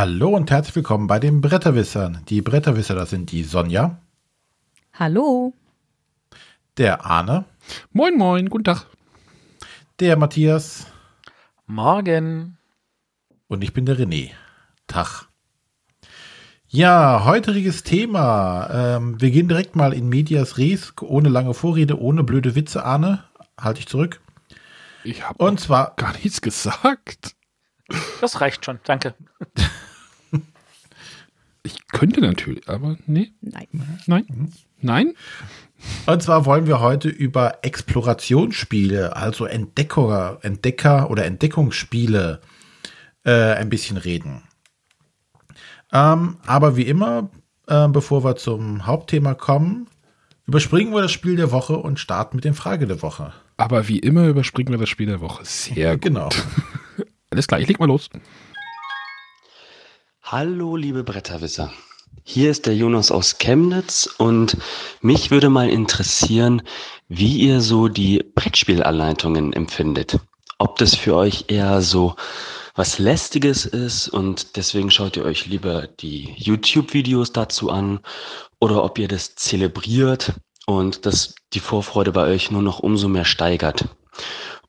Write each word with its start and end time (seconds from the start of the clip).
Hallo 0.00 0.30
und 0.30 0.50
herzlich 0.50 0.76
willkommen 0.76 1.08
bei 1.08 1.18
den 1.18 1.42
Bretterwissern. 1.42 2.22
Die 2.30 2.40
Bretterwisser, 2.40 2.94
das 2.94 3.10
sind 3.10 3.32
die 3.32 3.42
Sonja. 3.42 4.00
Hallo. 4.94 5.52
Der 6.78 7.04
Arne. 7.04 7.44
Moin, 7.92 8.16
moin, 8.16 8.48
guten 8.48 8.64
Tag. 8.64 8.86
Der 9.98 10.16
Matthias. 10.16 10.86
Morgen. 11.66 12.56
Und 13.46 13.62
ich 13.62 13.74
bin 13.74 13.84
der 13.84 13.98
René. 13.98 14.30
Tag. 14.86 15.28
Ja, 16.66 17.26
heutiges 17.26 17.82
Thema. 17.82 18.70
Ähm, 18.72 19.20
wir 19.20 19.30
gehen 19.30 19.48
direkt 19.48 19.76
mal 19.76 19.92
in 19.92 20.08
Medias 20.08 20.56
Res, 20.56 20.94
ohne 21.02 21.28
lange 21.28 21.52
Vorrede, 21.52 22.00
ohne 22.00 22.24
blöde 22.24 22.54
Witze, 22.54 22.86
Arne. 22.86 23.24
Halte 23.60 23.80
ich 23.80 23.86
zurück. 23.86 24.22
Ich 25.04 25.28
habe 25.28 25.44
Und 25.44 25.60
zwar 25.60 25.92
gar 25.96 26.14
nichts 26.14 26.40
gesagt. 26.40 27.36
Das 28.22 28.40
reicht 28.40 28.64
schon, 28.64 28.80
danke. 28.84 29.14
Ich 31.62 31.88
könnte 31.88 32.20
natürlich, 32.20 32.68
aber 32.68 32.96
nee, 33.06 33.32
Nein. 33.40 33.68
nein, 34.06 34.52
nein. 34.80 35.14
Und 36.06 36.22
zwar 36.22 36.46
wollen 36.46 36.66
wir 36.66 36.80
heute 36.80 37.08
über 37.08 37.58
Explorationsspiele, 37.62 39.16
also 39.16 39.44
Entdecker, 39.46 40.38
Entdecker 40.42 41.10
oder 41.10 41.24
Entdeckungsspiele 41.24 42.40
äh, 43.24 43.52
ein 43.54 43.68
bisschen 43.68 43.96
reden. 43.96 44.42
Ähm, 45.92 46.38
aber 46.46 46.76
wie 46.76 46.82
immer, 46.86 47.30
äh, 47.66 47.88
bevor 47.88 48.24
wir 48.24 48.36
zum 48.36 48.86
Hauptthema 48.86 49.34
kommen, 49.34 49.88
überspringen 50.46 50.92
wir 50.92 51.02
das 51.02 51.12
Spiel 51.12 51.36
der 51.36 51.52
Woche 51.52 51.76
und 51.76 51.98
starten 51.98 52.36
mit 52.36 52.44
der 52.44 52.54
Frage 52.54 52.86
der 52.86 53.02
Woche. 53.02 53.32
Aber 53.56 53.88
wie 53.88 53.98
immer 53.98 54.26
überspringen 54.26 54.72
wir 54.72 54.78
das 54.78 54.88
Spiel 54.88 55.06
der 55.06 55.20
Woche. 55.20 55.44
Sehr 55.44 55.92
gut. 55.94 56.02
Genau. 56.02 56.28
Alles 57.30 57.46
klar, 57.46 57.60
ich 57.60 57.68
leg 57.68 57.78
mal 57.78 57.86
los. 57.86 58.10
Hallo, 60.32 60.76
liebe 60.76 61.02
Bretterwisser. 61.02 61.72
Hier 62.22 62.52
ist 62.52 62.66
der 62.66 62.76
Jonas 62.76 63.10
aus 63.10 63.38
Chemnitz 63.38 64.08
und 64.16 64.56
mich 65.00 65.32
würde 65.32 65.50
mal 65.50 65.68
interessieren, 65.68 66.62
wie 67.08 67.38
ihr 67.38 67.60
so 67.60 67.88
die 67.88 68.24
Brettspielanleitungen 68.36 69.52
empfindet. 69.52 70.20
Ob 70.58 70.78
das 70.78 70.94
für 70.94 71.16
euch 71.16 71.46
eher 71.48 71.82
so 71.82 72.14
was 72.76 73.00
Lästiges 73.00 73.66
ist 73.66 74.08
und 74.08 74.54
deswegen 74.54 74.92
schaut 74.92 75.16
ihr 75.16 75.24
euch 75.24 75.46
lieber 75.46 75.88
die 75.88 76.32
YouTube-Videos 76.36 77.32
dazu 77.32 77.68
an 77.68 77.98
oder 78.60 78.84
ob 78.84 79.00
ihr 79.00 79.08
das 79.08 79.34
zelebriert 79.34 80.34
und 80.64 81.06
das 81.06 81.34
die 81.54 81.58
Vorfreude 81.58 82.12
bei 82.12 82.28
euch 82.28 82.52
nur 82.52 82.62
noch 82.62 82.78
umso 82.78 83.08
mehr 83.08 83.24
steigert. 83.24 83.84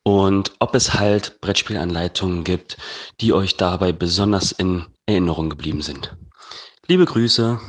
Und 0.02 0.54
ob 0.58 0.74
es 0.74 0.96
halt 0.96 1.40
Brettspielanleitungen 1.40 2.44
gibt, 2.44 2.78
die 3.20 3.32
euch 3.32 3.58
dabei 3.58 3.92
besonders 3.92 4.52
in 4.52 4.88
Erinnerung 5.12 5.50
geblieben 5.50 5.82
sind. 5.82 6.16
Liebe 6.88 7.06
Grüße. 7.06 7.60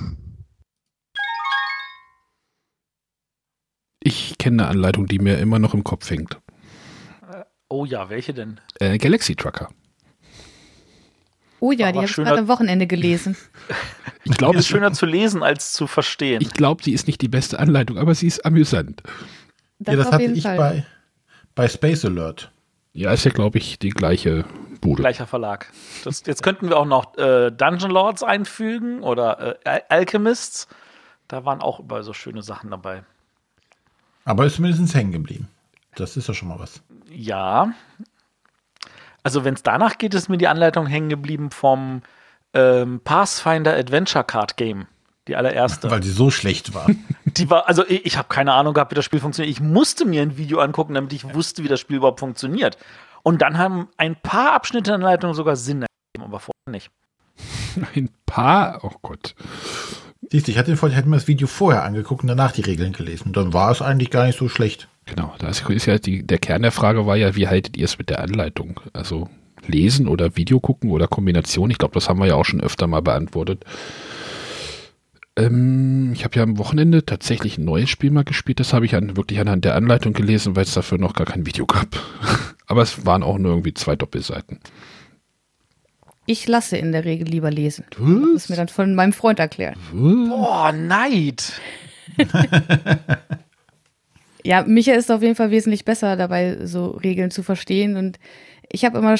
Ich 4.00 4.36
kenne 4.38 4.62
eine 4.64 4.70
Anleitung, 4.70 5.06
die 5.06 5.18
mir 5.18 5.38
immer 5.38 5.58
noch 5.58 5.74
im 5.74 5.84
Kopf 5.84 6.10
hängt. 6.10 6.38
Oh 7.68 7.84
ja, 7.84 8.10
welche 8.10 8.34
denn? 8.34 8.60
Äh, 8.80 8.98
Galaxy 8.98 9.34
Trucker. 9.36 9.70
Oh 11.60 11.70
ja, 11.70 11.86
Aber 11.86 11.92
die 11.92 11.98
habe 11.98 12.06
ich 12.08 12.14
gerade 12.16 12.38
am 12.40 12.48
Wochenende 12.48 12.86
gelesen. 12.86 13.36
Ich 14.24 14.30
Die 14.30 14.36
glaube, 14.38 14.58
ist 14.58 14.68
schöner 14.68 14.92
zu 14.92 15.04
lesen 15.04 15.42
als 15.42 15.72
zu 15.72 15.88
verstehen. 15.88 16.40
ich 16.40 16.52
glaube, 16.52 16.80
sie 16.84 16.92
ist 16.92 17.08
nicht 17.08 17.20
die 17.22 17.28
beste 17.28 17.58
Anleitung, 17.58 17.98
aber 17.98 18.14
sie 18.14 18.28
ist 18.28 18.46
amüsant. 18.46 19.02
Das, 19.80 19.94
ja, 19.94 19.96
das 19.96 20.06
auf 20.06 20.12
hatte 20.12 20.22
jeden 20.22 20.36
ich 20.36 20.44
Fall. 20.44 20.56
bei, 20.56 20.86
bei 21.56 21.68
Space 21.68 22.04
Alert. 22.04 22.52
Ja, 22.92 23.12
ist 23.12 23.24
ja, 23.24 23.30
glaube 23.30 23.58
ich, 23.58 23.78
die 23.78 23.90
gleiche 23.90 24.44
Bude. 24.80 25.02
Gleicher 25.02 25.26
Verlag. 25.26 25.72
Das, 26.04 26.22
jetzt 26.26 26.42
könnten 26.42 26.68
wir 26.68 26.76
auch 26.76 26.84
noch 26.84 27.16
äh, 27.16 27.50
Dungeon 27.50 27.90
Lords 27.90 28.22
einfügen 28.22 29.02
oder 29.02 29.56
äh, 29.64 29.68
Al 29.68 29.82
Alchemists. 29.88 30.68
Da 31.28 31.44
waren 31.44 31.60
auch 31.60 31.80
überall 31.80 32.02
so 32.02 32.12
schöne 32.12 32.42
Sachen 32.42 32.70
dabei. 32.70 33.04
Aber 34.24 34.44
ist 34.44 34.56
zumindest 34.56 34.94
hängen 34.94 35.12
geblieben. 35.12 35.48
Das 35.94 36.16
ist 36.16 36.28
ja 36.28 36.34
schon 36.34 36.48
mal 36.48 36.58
was. 36.58 36.82
Ja. 37.08 37.72
Also, 39.22 39.44
wenn 39.44 39.54
es 39.54 39.62
danach 39.62 39.98
geht, 39.98 40.14
ist 40.14 40.28
mir 40.28 40.38
die 40.38 40.48
Anleitung 40.48 40.86
hängen 40.86 41.08
geblieben 41.08 41.50
vom 41.50 42.02
ähm, 42.54 43.00
Pathfinder 43.00 43.74
Adventure 43.74 44.24
Card 44.24 44.56
Game. 44.56 44.86
Die 45.28 45.36
allererste. 45.36 45.90
Weil 45.90 46.02
sie 46.02 46.10
so 46.10 46.30
schlecht 46.30 46.74
war. 46.74 46.88
Die 47.24 47.48
war, 47.48 47.68
also 47.68 47.86
ich, 47.86 48.04
ich 48.04 48.18
habe 48.18 48.28
keine 48.28 48.52
Ahnung 48.52 48.74
gehabt, 48.74 48.90
wie 48.90 48.96
das 48.96 49.04
Spiel 49.04 49.20
funktioniert. 49.20 49.56
Ich 49.56 49.62
musste 49.62 50.04
mir 50.04 50.22
ein 50.22 50.36
Video 50.36 50.58
angucken, 50.58 50.94
damit 50.94 51.12
ich 51.12 51.32
wusste, 51.34 51.62
wie 51.62 51.68
das 51.68 51.80
Spiel 51.80 51.96
überhaupt 51.96 52.20
funktioniert. 52.20 52.76
Und 53.22 53.40
dann 53.40 53.56
haben 53.56 53.88
ein 53.96 54.16
paar 54.16 54.52
Abschnitte 54.52 54.92
in 54.92 55.00
der 55.00 55.06
Anleitung 55.06 55.34
sogar 55.34 55.56
Sinn 55.56 55.82
ergeben, 55.82 56.28
aber 56.28 56.40
vorher 56.40 56.70
nicht. 56.70 56.90
Ein 57.94 58.10
paar, 58.26 58.80
oh 58.82 58.92
Gott. 59.00 59.34
Siehst 60.30 60.46
du, 60.46 60.52
ich 60.52 60.58
hatte 60.58 60.70
den 60.70 60.76
Vorteil, 60.76 60.94
ich 60.94 60.98
hätte 60.98 61.08
mir 61.08 61.16
das 61.16 61.28
Video 61.28 61.46
vorher 61.46 61.84
angeguckt 61.84 62.22
und 62.22 62.28
danach 62.28 62.52
die 62.52 62.62
Regeln 62.62 62.92
gelesen. 62.92 63.32
Dann 63.32 63.52
war 63.52 63.70
es 63.70 63.82
eigentlich 63.82 64.10
gar 64.10 64.26
nicht 64.26 64.38
so 64.38 64.48
schlecht. 64.48 64.88
Genau, 65.06 65.34
da 65.38 65.48
ist, 65.48 65.68
ist 65.68 65.86
ja 65.86 65.98
die, 65.98 66.26
der 66.26 66.38
Kern 66.38 66.62
der 66.62 66.72
Frage 66.72 67.06
war 67.06 67.16
ja, 67.16 67.34
wie 67.34 67.48
haltet 67.48 67.76
ihr 67.76 67.84
es 67.84 67.98
mit 67.98 68.10
der 68.10 68.20
Anleitung? 68.20 68.80
Also 68.92 69.28
lesen 69.66 70.08
oder 70.08 70.36
Video 70.36 70.60
gucken 70.60 70.90
oder 70.90 71.08
Kombination? 71.08 71.70
Ich 71.70 71.78
glaube, 71.78 71.94
das 71.94 72.08
haben 72.08 72.20
wir 72.20 72.26
ja 72.26 72.34
auch 72.34 72.44
schon 72.44 72.60
öfter 72.60 72.86
mal 72.86 73.02
beantwortet. 73.02 73.64
Ähm, 75.36 76.12
ich 76.12 76.24
habe 76.24 76.36
ja 76.36 76.42
am 76.42 76.58
Wochenende 76.58 77.06
tatsächlich 77.06 77.58
ein 77.58 77.64
neues 77.64 77.90
Spiel 77.90 78.10
mal 78.10 78.24
gespielt. 78.24 78.60
Das 78.60 78.72
habe 78.72 78.84
ich 78.84 78.94
an, 78.94 79.16
wirklich 79.16 79.40
anhand 79.40 79.64
der 79.64 79.74
Anleitung 79.74 80.12
gelesen, 80.12 80.56
weil 80.56 80.64
es 80.64 80.74
dafür 80.74 80.98
noch 80.98 81.14
gar 81.14 81.26
kein 81.26 81.46
Video 81.46 81.66
gab. 81.66 81.88
Aber 82.66 82.82
es 82.82 83.06
waren 83.06 83.22
auch 83.22 83.38
nur 83.38 83.52
irgendwie 83.52 83.74
zwei 83.74 83.96
Doppelseiten. 83.96 84.60
Ich 86.26 86.46
lasse 86.46 86.76
in 86.76 86.92
der 86.92 87.04
Regel 87.04 87.26
lieber 87.26 87.50
lesen. 87.50 87.84
Das 87.90 88.44
ist 88.44 88.50
mir 88.50 88.56
dann 88.56 88.68
von 88.68 88.94
meinem 88.94 89.12
Freund 89.12 89.38
erklärt. 89.38 89.76
Boah, 89.92 90.72
Neid! 90.72 91.60
Ja, 94.44 94.64
Micha 94.64 94.92
ist 94.94 95.10
auf 95.10 95.22
jeden 95.22 95.36
Fall 95.36 95.50
wesentlich 95.50 95.84
besser 95.84 96.16
dabei, 96.16 96.66
so 96.66 96.86
Regeln 96.90 97.30
zu 97.30 97.42
verstehen. 97.42 97.96
Und 97.96 98.18
ich 98.72 98.84
habe 98.84 98.98
immer 98.98 99.14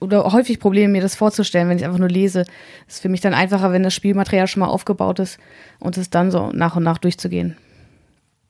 oder 0.00 0.32
häufig 0.32 0.58
Probleme, 0.58 0.92
mir 0.92 1.02
das 1.02 1.14
vorzustellen, 1.14 1.68
wenn 1.68 1.76
ich 1.76 1.84
einfach 1.84 1.98
nur 1.98 2.08
lese. 2.08 2.44
Es 2.88 2.94
ist 2.94 3.02
für 3.02 3.10
mich 3.10 3.20
dann 3.20 3.34
einfacher, 3.34 3.70
wenn 3.70 3.82
das 3.82 3.94
Spielmaterial 3.94 4.48
schon 4.48 4.60
mal 4.60 4.68
aufgebaut 4.68 5.18
ist 5.18 5.38
und 5.78 5.98
es 5.98 6.10
dann 6.10 6.30
so 6.30 6.50
nach 6.52 6.76
und 6.76 6.82
nach 6.82 6.98
durchzugehen. 6.98 7.56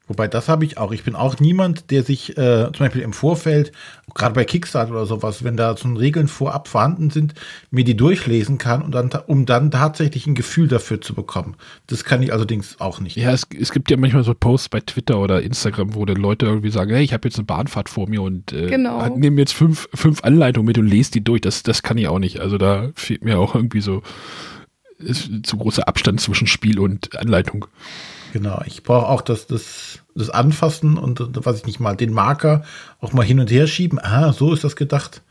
Wobei, 0.06 0.28
das 0.28 0.48
habe 0.50 0.66
ich 0.66 0.76
auch. 0.76 0.92
Ich 0.92 1.02
bin 1.02 1.14
auch 1.14 1.40
niemand, 1.40 1.90
der 1.90 2.02
sich 2.02 2.36
äh, 2.36 2.64
zum 2.72 2.78
Beispiel 2.78 3.00
im 3.00 3.14
Vorfeld, 3.14 3.72
gerade 4.14 4.34
bei 4.34 4.44
Kickstarter 4.44 4.90
oder 4.92 5.06
sowas, 5.06 5.44
wenn 5.44 5.56
da 5.56 5.74
so 5.76 5.88
Regeln 5.94 6.28
vorab 6.28 6.68
vorhanden 6.68 7.08
sind, 7.08 7.32
mir 7.70 7.84
die 7.84 7.96
durchlesen 7.96 8.58
kann, 8.58 8.82
und 8.82 8.92
dann, 8.92 9.10
um 9.26 9.46
dann 9.46 9.70
tatsächlich 9.70 10.26
ein 10.26 10.34
Gefühl 10.34 10.68
dafür 10.68 11.00
zu 11.00 11.14
bekommen. 11.14 11.56
Das 11.86 12.04
kann 12.04 12.22
ich 12.22 12.32
allerdings 12.34 12.80
auch 12.80 13.00
nicht. 13.00 13.16
Ja, 13.16 13.32
es, 13.32 13.46
es 13.58 13.72
gibt 13.72 13.90
ja 13.90 13.96
manchmal 13.96 14.24
so 14.24 14.34
Posts 14.34 14.68
bei 14.68 14.80
Twitter 14.80 15.18
oder 15.18 15.40
Instagram, 15.40 15.94
wo 15.94 16.04
dann 16.04 16.16
Leute 16.18 16.44
irgendwie 16.46 16.70
sagen, 16.70 16.90
hey, 16.90 17.02
ich 17.02 17.14
habe 17.14 17.26
jetzt 17.26 17.38
eine 17.38 17.46
Bahnfahrt 17.46 17.88
vor 17.88 18.06
mir 18.08 18.20
und 18.20 18.52
äh, 18.52 18.66
Genau. 18.66 19.08
nehme 19.16 19.40
jetzt 19.40 19.54
fünf, 19.54 19.88
fünf 19.94 20.22
Anleitungen 20.22 20.66
mit 20.66 20.76
und 20.76 20.86
lese 20.86 21.12
die 21.12 21.24
durch. 21.24 21.40
Das, 21.40 21.62
das 21.62 21.82
kann 21.82 21.96
ich 21.96 22.08
auch 22.08 22.18
nicht. 22.18 22.40
Also 22.40 22.58
da 22.58 22.90
fehlt 22.94 23.24
mir 23.24 23.38
auch 23.38 23.54
irgendwie 23.54 23.80
so 23.80 24.02
ist 24.98 25.30
zu 25.42 25.56
großer 25.56 25.88
Abstand 25.88 26.20
zwischen 26.20 26.46
Spiel 26.46 26.78
und 26.78 27.16
Anleitung. 27.18 27.66
Genau. 28.34 28.60
Ich 28.66 28.82
brauche 28.82 29.06
auch 29.06 29.20
das, 29.20 29.46
das, 29.46 30.00
das 30.16 30.28
Anfassen 30.28 30.98
und, 30.98 31.20
was 31.46 31.58
ich 31.58 31.66
nicht 31.66 31.78
mal, 31.78 31.94
den 31.94 32.12
Marker 32.12 32.64
auch 33.00 33.12
mal 33.12 33.24
hin 33.24 33.38
und 33.38 33.48
her 33.48 33.68
schieben. 33.68 34.00
Ah, 34.02 34.32
so 34.32 34.52
ist 34.52 34.64
das 34.64 34.74
gedacht. 34.74 35.22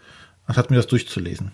Anstatt 0.45 0.71
mir 0.71 0.77
das 0.77 0.87
durchzulesen. 0.87 1.51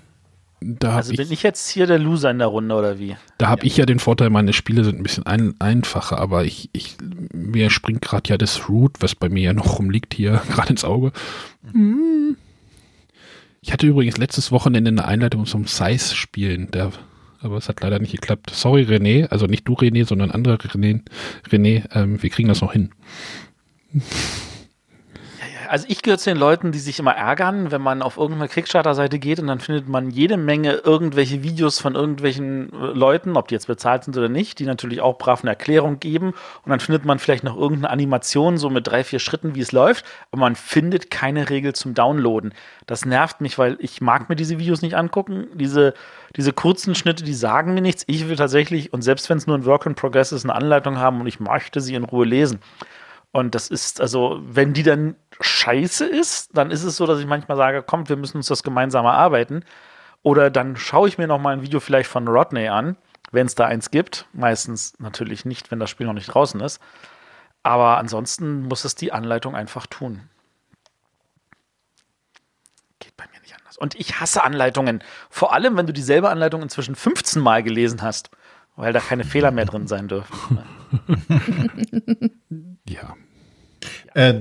Da 0.62 0.90
habe 0.90 0.98
Also 0.98 1.12
ich, 1.12 1.18
bin 1.18 1.32
ich 1.32 1.42
jetzt 1.42 1.68
hier 1.68 1.88
der 1.88 1.98
Loser 1.98 2.30
in 2.30 2.38
der 2.38 2.50
Runde 2.50 2.76
oder 2.76 3.00
wie? 3.00 3.16
da 3.40 3.50
hab 3.50 3.64
ich 3.64 3.78
ja 3.78 3.88
den 3.88 3.98
Vorteil, 3.98 4.30
meine 4.30 4.54
Spiele 4.54 4.84
sind 4.84 5.00
ein 5.00 5.04
bisschen 5.04 5.26
ein, 5.26 5.56
einfacher, 5.58 6.20
aber 6.20 6.46
ich, 6.46 6.70
ich 6.72 6.98
mir 7.34 7.72
springt 7.72 8.04
gerade 8.04 8.30
ja 8.30 8.38
das 8.38 8.70
Root, 8.70 8.98
was 9.00 9.16
bei 9.16 9.28
mir 9.28 9.42
ja 9.42 9.54
noch 9.54 9.80
rumliegt, 9.80 10.14
hier 10.14 10.44
gerade 10.52 10.70
ins 10.70 10.86
Auge. 10.86 11.14
Hm. 11.72 12.38
Ich 13.62 13.74
hatte 13.74 13.88
übrigens 13.88 14.18
letztes 14.18 14.52
Wochenende 14.52 14.90
eine 14.90 15.06
Einleitung 15.06 15.48
zum 15.48 15.66
Size-Spielen, 15.66 16.70
der, 16.70 16.92
aber 17.42 17.58
es 17.58 17.70
hat 17.70 17.82
leider 17.82 18.00
nicht 18.00 18.12
geklappt. 18.12 18.50
Sorry, 18.52 18.84
René, 18.84 19.28
also 19.28 19.46
nicht 19.46 19.68
du, 19.68 19.74
René, 19.74 20.06
sondern 20.06 20.32
andere 20.32 20.56
René. 20.56 21.02
René, 21.50 21.84
ähm, 21.94 22.22
wir 22.22 22.30
kriegen 22.30 22.50
das 22.50 22.62
noch 22.62 22.74
hin. 22.74 22.92
Also 25.70 25.86
ich 25.88 26.02
gehöre 26.02 26.18
zu 26.18 26.32
den 26.32 26.38
Leuten, 26.38 26.72
die 26.72 26.80
sich 26.80 26.98
immer 26.98 27.16
ärgern, 27.16 27.72
wenn 27.72 27.82
man 27.82 28.02
auf 28.02 28.18
irgendeine 28.18 28.50
Kickstarter-Seite 28.50 29.20
geht 29.20 29.40
und 29.40 29.46
dann 29.46 29.60
findet 29.60 29.88
man 29.88 30.10
jede 30.10 30.36
Menge 30.36 30.74
irgendwelche 30.74 31.44
Videos 31.44 31.80
von 31.80 31.94
irgendwelchen 31.94 32.74
äh, 32.74 32.88
Leuten, 32.88 33.38
ob 33.38 33.48
die 33.48 33.54
jetzt 33.54 33.68
bezahlt 33.68 34.04
sind 34.04 34.18
oder 34.18 34.30
nicht, 34.30 34.58
die 34.58 34.66
natürlich 34.66 35.00
auch 35.00 35.20
brav 35.20 35.44
eine 35.44 35.52
Erklärung 35.52 36.00
geben 36.00 36.34
und 36.64 36.70
dann 36.72 36.80
findet 36.80 37.06
man 37.06 37.20
vielleicht 37.20 37.44
noch 37.44 37.56
irgendeine 37.56 37.92
Animation 37.92 38.58
so 38.58 38.72
mit 38.72 38.88
drei, 38.88 39.04
vier 39.04 39.20
Schritten, 39.20 39.54
wie 39.54 39.62
es 39.62 39.72
läuft, 39.72 40.06
aber 40.32 40.42
man 40.42 40.56
findet 40.56 41.12
keine 41.12 41.52
Regel 41.52 41.74
zum 41.74 41.94
Downloaden. 41.94 42.56
Das 42.88 43.06
nervt 43.06 43.40
mich, 43.40 43.60
weil 43.60 43.78
ich 43.80 44.02
mag 44.02 44.28
mir 44.28 44.36
diese 44.36 44.58
Videos 44.58 44.82
nicht 44.82 44.96
angucken. 44.96 45.46
Diese, 45.54 45.94
diese 46.36 46.52
kurzen 46.52 46.96
Schnitte, 46.96 47.24
die 47.24 47.36
sagen 47.36 47.76
mir 47.76 47.82
nichts. 47.82 48.04
Ich 48.08 48.28
will 48.28 48.36
tatsächlich, 48.36 48.92
und 48.92 49.04
selbst 49.04 49.30
wenn 49.30 49.38
es 49.38 49.46
nur 49.46 49.56
ein 49.56 49.66
Work 49.66 49.86
in 49.86 49.94
Progress 49.94 50.32
ist, 50.32 50.46
eine 50.46 50.56
Anleitung 50.56 50.98
haben 50.98 51.22
und 51.22 51.28
ich 51.28 51.40
möchte 51.40 51.80
sie 51.80 51.94
in 51.94 52.06
Ruhe 52.06 52.26
lesen. 52.26 52.60
Und 53.32 53.54
das 53.54 53.68
ist, 53.68 54.02
also, 54.02 54.40
wenn 54.42 54.74
die 54.74 54.82
dann 54.82 55.16
scheiße 55.40 56.06
ist, 56.06 56.56
dann 56.56 56.72
ist 56.72 56.84
es 56.84 56.98
so, 56.98 57.06
dass 57.06 57.20
ich 57.20 57.26
manchmal 57.26 57.58
sage, 57.58 57.84
kommt, 57.84 58.10
wir 58.10 58.18
müssen 58.18 58.38
uns 58.38 58.48
das 58.48 58.64
gemeinsam 58.64 59.06
erarbeiten. 59.06 59.64
Oder 60.22 60.50
dann 60.50 60.76
schaue 60.76 61.08
ich 61.08 61.18
mir 61.18 61.28
noch 61.28 61.40
mal 61.40 61.54
ein 61.54 61.62
Video 61.62 61.80
vielleicht 61.80 62.10
von 62.10 62.28
Rodney 62.28 62.68
an, 62.68 62.98
wenn 63.32 63.46
es 63.46 63.56
da 63.56 63.66
eins 63.66 63.92
gibt. 63.92 64.28
Meistens 64.34 64.94
natürlich 65.00 65.46
nicht, 65.46 65.72
wenn 65.72 65.80
das 65.80 65.90
Spiel 65.90 66.08
noch 66.08 66.14
nicht 66.14 66.28
draußen 66.28 66.60
ist. 66.60 66.82
Aber 67.64 67.98
ansonsten 67.98 68.64
muss 68.64 68.86
es 68.86 68.96
die 68.96 69.12
Anleitung 69.12 69.56
einfach 69.56 69.86
tun. 69.88 70.30
Geht 73.00 73.16
bei 73.16 73.26
mir 73.34 73.40
nicht 73.42 73.56
anders. 73.58 73.78
Und 73.78 73.96
ich 73.96 74.20
hasse 74.20 74.44
Anleitungen. 74.44 75.04
Vor 75.30 75.54
allem, 75.54 75.78
wenn 75.78 75.88
du 75.88 75.94
dieselbe 75.94 76.30
Anleitung 76.30 76.62
inzwischen 76.62 76.96
15 76.96 77.42
Mal 77.42 77.64
gelesen 77.64 78.02
hast, 78.02 78.30
weil 78.76 78.94
da 78.94 79.00
keine 79.00 79.24
Fehler 79.24 79.52
mehr 79.52 79.66
drin 79.66 79.88
sein 79.88 80.08
dürfen. 80.08 80.60
Ja. 82.86 83.16
Äh, 84.14 84.34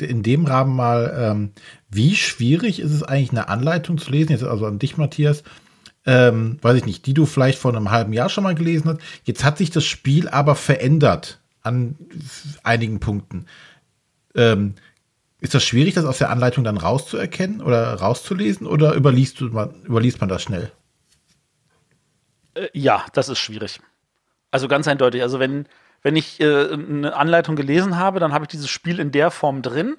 in 0.00 0.22
dem 0.22 0.44
Rahmen 0.44 0.74
mal, 0.74 1.14
ähm, 1.18 1.52
wie 1.88 2.14
schwierig 2.16 2.80
ist 2.80 2.92
es 2.92 3.02
eigentlich, 3.02 3.30
eine 3.30 3.48
Anleitung 3.48 3.98
zu 3.98 4.10
lesen? 4.10 4.32
Jetzt 4.32 4.44
also 4.44 4.66
an 4.66 4.78
dich, 4.78 4.96
Matthias. 4.96 5.42
Ähm, 6.04 6.58
weiß 6.62 6.76
ich 6.76 6.86
nicht, 6.86 7.06
die 7.06 7.14
du 7.14 7.26
vielleicht 7.26 7.58
vor 7.58 7.74
einem 7.74 7.90
halben 7.90 8.12
Jahr 8.12 8.28
schon 8.28 8.44
mal 8.44 8.54
gelesen 8.54 8.88
hast. 8.88 9.00
Jetzt 9.24 9.42
hat 9.42 9.58
sich 9.58 9.70
das 9.70 9.84
Spiel 9.84 10.28
aber 10.28 10.54
verändert 10.54 11.40
an 11.62 11.96
einigen 12.62 13.00
Punkten. 13.00 13.46
Ähm, 14.34 14.74
ist 15.40 15.54
das 15.54 15.64
schwierig, 15.64 15.94
das 15.94 16.04
aus 16.04 16.18
der 16.18 16.30
Anleitung 16.30 16.64
dann 16.64 16.76
rauszuerkennen 16.76 17.60
oder 17.60 17.94
rauszulesen 17.94 18.66
oder 18.66 18.94
überliest, 18.94 19.40
du, 19.40 19.46
überliest 19.46 20.20
man 20.20 20.28
das 20.28 20.42
schnell? 20.42 20.70
Äh, 22.54 22.68
ja, 22.72 23.04
das 23.12 23.28
ist 23.28 23.38
schwierig. 23.38 23.80
Also 24.50 24.68
ganz 24.68 24.88
eindeutig. 24.88 25.22
Also 25.22 25.38
wenn, 25.38 25.66
wenn 26.02 26.16
ich 26.16 26.40
äh, 26.40 26.72
eine 26.72 27.14
Anleitung 27.14 27.56
gelesen 27.56 27.96
habe, 27.98 28.20
dann 28.20 28.32
habe 28.32 28.44
ich 28.44 28.48
dieses 28.48 28.68
Spiel 28.68 29.00
in 29.00 29.12
der 29.12 29.30
Form 29.30 29.62
drin. 29.62 29.96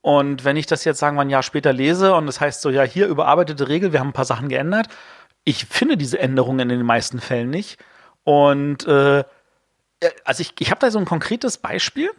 Und 0.00 0.44
wenn 0.44 0.56
ich 0.56 0.66
das 0.66 0.84
jetzt, 0.84 0.98
sagen 0.98 1.16
wir, 1.16 1.22
ein 1.22 1.30
Jahr 1.30 1.42
später 1.42 1.72
lese 1.72 2.14
und 2.14 2.26
das 2.26 2.40
heißt 2.40 2.60
so, 2.60 2.70
ja, 2.70 2.82
hier 2.82 3.08
überarbeitete 3.08 3.68
Regel, 3.68 3.92
wir 3.92 4.00
haben 4.00 4.08
ein 4.08 4.14
paar 4.14 4.24
Sachen 4.24 4.48
geändert. 4.48 4.88
Ich 5.44 5.66
finde 5.66 5.96
diese 5.96 6.18
Änderungen 6.18 6.60
in 6.60 6.68
den 6.68 6.86
meisten 6.86 7.20
Fällen 7.20 7.50
nicht. 7.50 7.78
Und 8.24 8.86
äh, 8.86 9.24
also 10.24 10.40
ich, 10.40 10.54
ich 10.58 10.70
habe 10.70 10.80
da 10.80 10.90
so 10.90 10.98
ein 10.98 11.04
konkretes 11.04 11.58
Beispiel. 11.58 12.10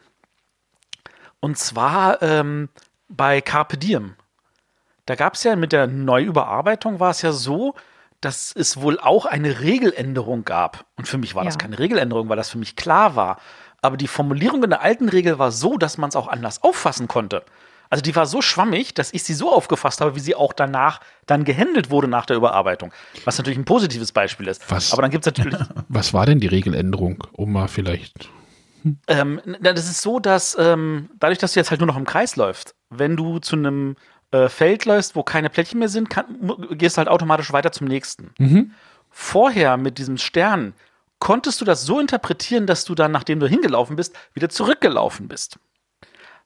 Und 1.40 1.58
zwar 1.58 2.22
ähm, 2.22 2.70
bei 3.08 3.42
Carpe 3.42 3.78
Diem. 3.78 4.16
Da 5.06 5.16
gab 5.16 5.34
es 5.34 5.44
ja 5.44 5.56
mit 5.56 5.72
der 5.72 5.88
Neuüberarbeitung 5.88 7.00
war 7.00 7.12
es 7.12 7.22
ja 7.22 7.32
so, 7.32 7.74
dass 8.22 8.54
es 8.54 8.82
wohl 8.82 9.00
auch 9.00 9.26
eine 9.26 9.62
Regeländerung 9.62 10.44
gab. 10.44 10.86
Und 10.98 11.08
für 11.08 11.18
mich 11.18 11.36
war 11.36 11.44
ja. 11.44 11.48
das 11.48 11.58
keine 11.58 11.80
Regeländerung, 11.80 12.30
weil 12.30 12.38
das 12.38 12.50
für 12.50 12.58
mich 12.58 12.76
klar 12.76 13.16
war. 13.16 13.40
Aber 13.82 13.98
die 13.98 14.08
Formulierung 14.08 14.64
in 14.64 14.70
der 14.70 14.82
alten 14.82 15.10
Regel 15.10 15.40
war 15.40 15.52
so, 15.52 15.78
dass 15.78 15.98
man 15.98 16.10
es 16.10 16.16
auch 16.16 16.28
anders 16.28 16.64
auffassen 16.64 17.08
konnte. 17.08 17.44
Also 17.90 18.04
die 18.04 18.16
war 18.16 18.28
so 18.28 18.42
schwammig, 18.42 18.94
dass 18.94 19.14
ich 19.14 19.24
sie 19.24 19.34
so 19.34 19.52
aufgefasst 19.52 20.02
habe, 20.02 20.16
wie 20.16 20.20
sie 20.20 20.36
auch 20.36 20.54
danach 20.54 21.00
dann 21.26 21.44
gehandelt 21.44 21.90
wurde 21.90 22.08
nach 22.08 22.26
der 22.26 22.38
Überarbeitung. 22.38 22.94
Was 23.26 23.38
natürlich 23.38 23.58
ein 23.58 23.66
positives 23.66 24.12
Beispiel 24.12 24.48
ist. 24.48 24.70
Was, 24.70 24.94
Aber 24.94 25.02
dann 25.02 25.12
gibt 25.12 25.26
es 25.26 25.34
natürlich. 25.38 25.60
Was 25.88 26.14
war 26.14 26.26
denn 26.26 26.40
die 26.40 26.48
Regeländerung, 26.48 27.24
um 27.32 27.52
mal 27.52 27.68
vielleicht. 27.68 28.30
Ähm, 29.08 29.42
das 29.62 29.90
ist 29.90 30.02
so, 30.02 30.20
dass 30.20 30.56
ähm, 30.60 31.10
dadurch, 31.20 31.40
dass 31.40 31.54
du 31.54 31.60
jetzt 31.60 31.72
halt 31.72 31.82
nur 31.82 31.88
noch 31.88 31.98
im 31.98 32.06
Kreis 32.06 32.36
läufst, 32.36 32.76
wenn 32.90 33.18
du 33.18 33.40
zu 33.40 33.56
einem 33.56 33.96
äh, 34.32 34.50
Feld 34.50 34.86
läufst, 34.86 35.16
wo 35.16 35.24
keine 35.24 35.50
Plättchen 35.50 35.80
mehr 35.80 35.90
sind, 35.90 36.10
kann, 36.10 36.56
gehst 36.72 36.98
du 36.98 37.00
halt 37.00 37.08
automatisch 37.08 37.52
weiter 37.52 37.72
zum 37.72 37.88
nächsten. 37.88 38.32
Mhm. 38.38 38.72
Vorher 39.10 39.78
mit 39.78 39.98
diesem 39.98 40.18
Stern 40.18 40.74
konntest 41.18 41.60
du 41.62 41.66
das 41.66 41.84
so 41.84 42.00
interpretieren, 42.00 42.68
dass 42.68 42.86
du 42.86 42.96
dann, 42.96 43.12
nachdem 43.12 43.40
du 43.40 43.48
hingelaufen 43.48 43.96
bist, 43.96 44.16
wieder 44.34 44.50
zurückgelaufen 44.50 45.28
bist. 45.28 45.60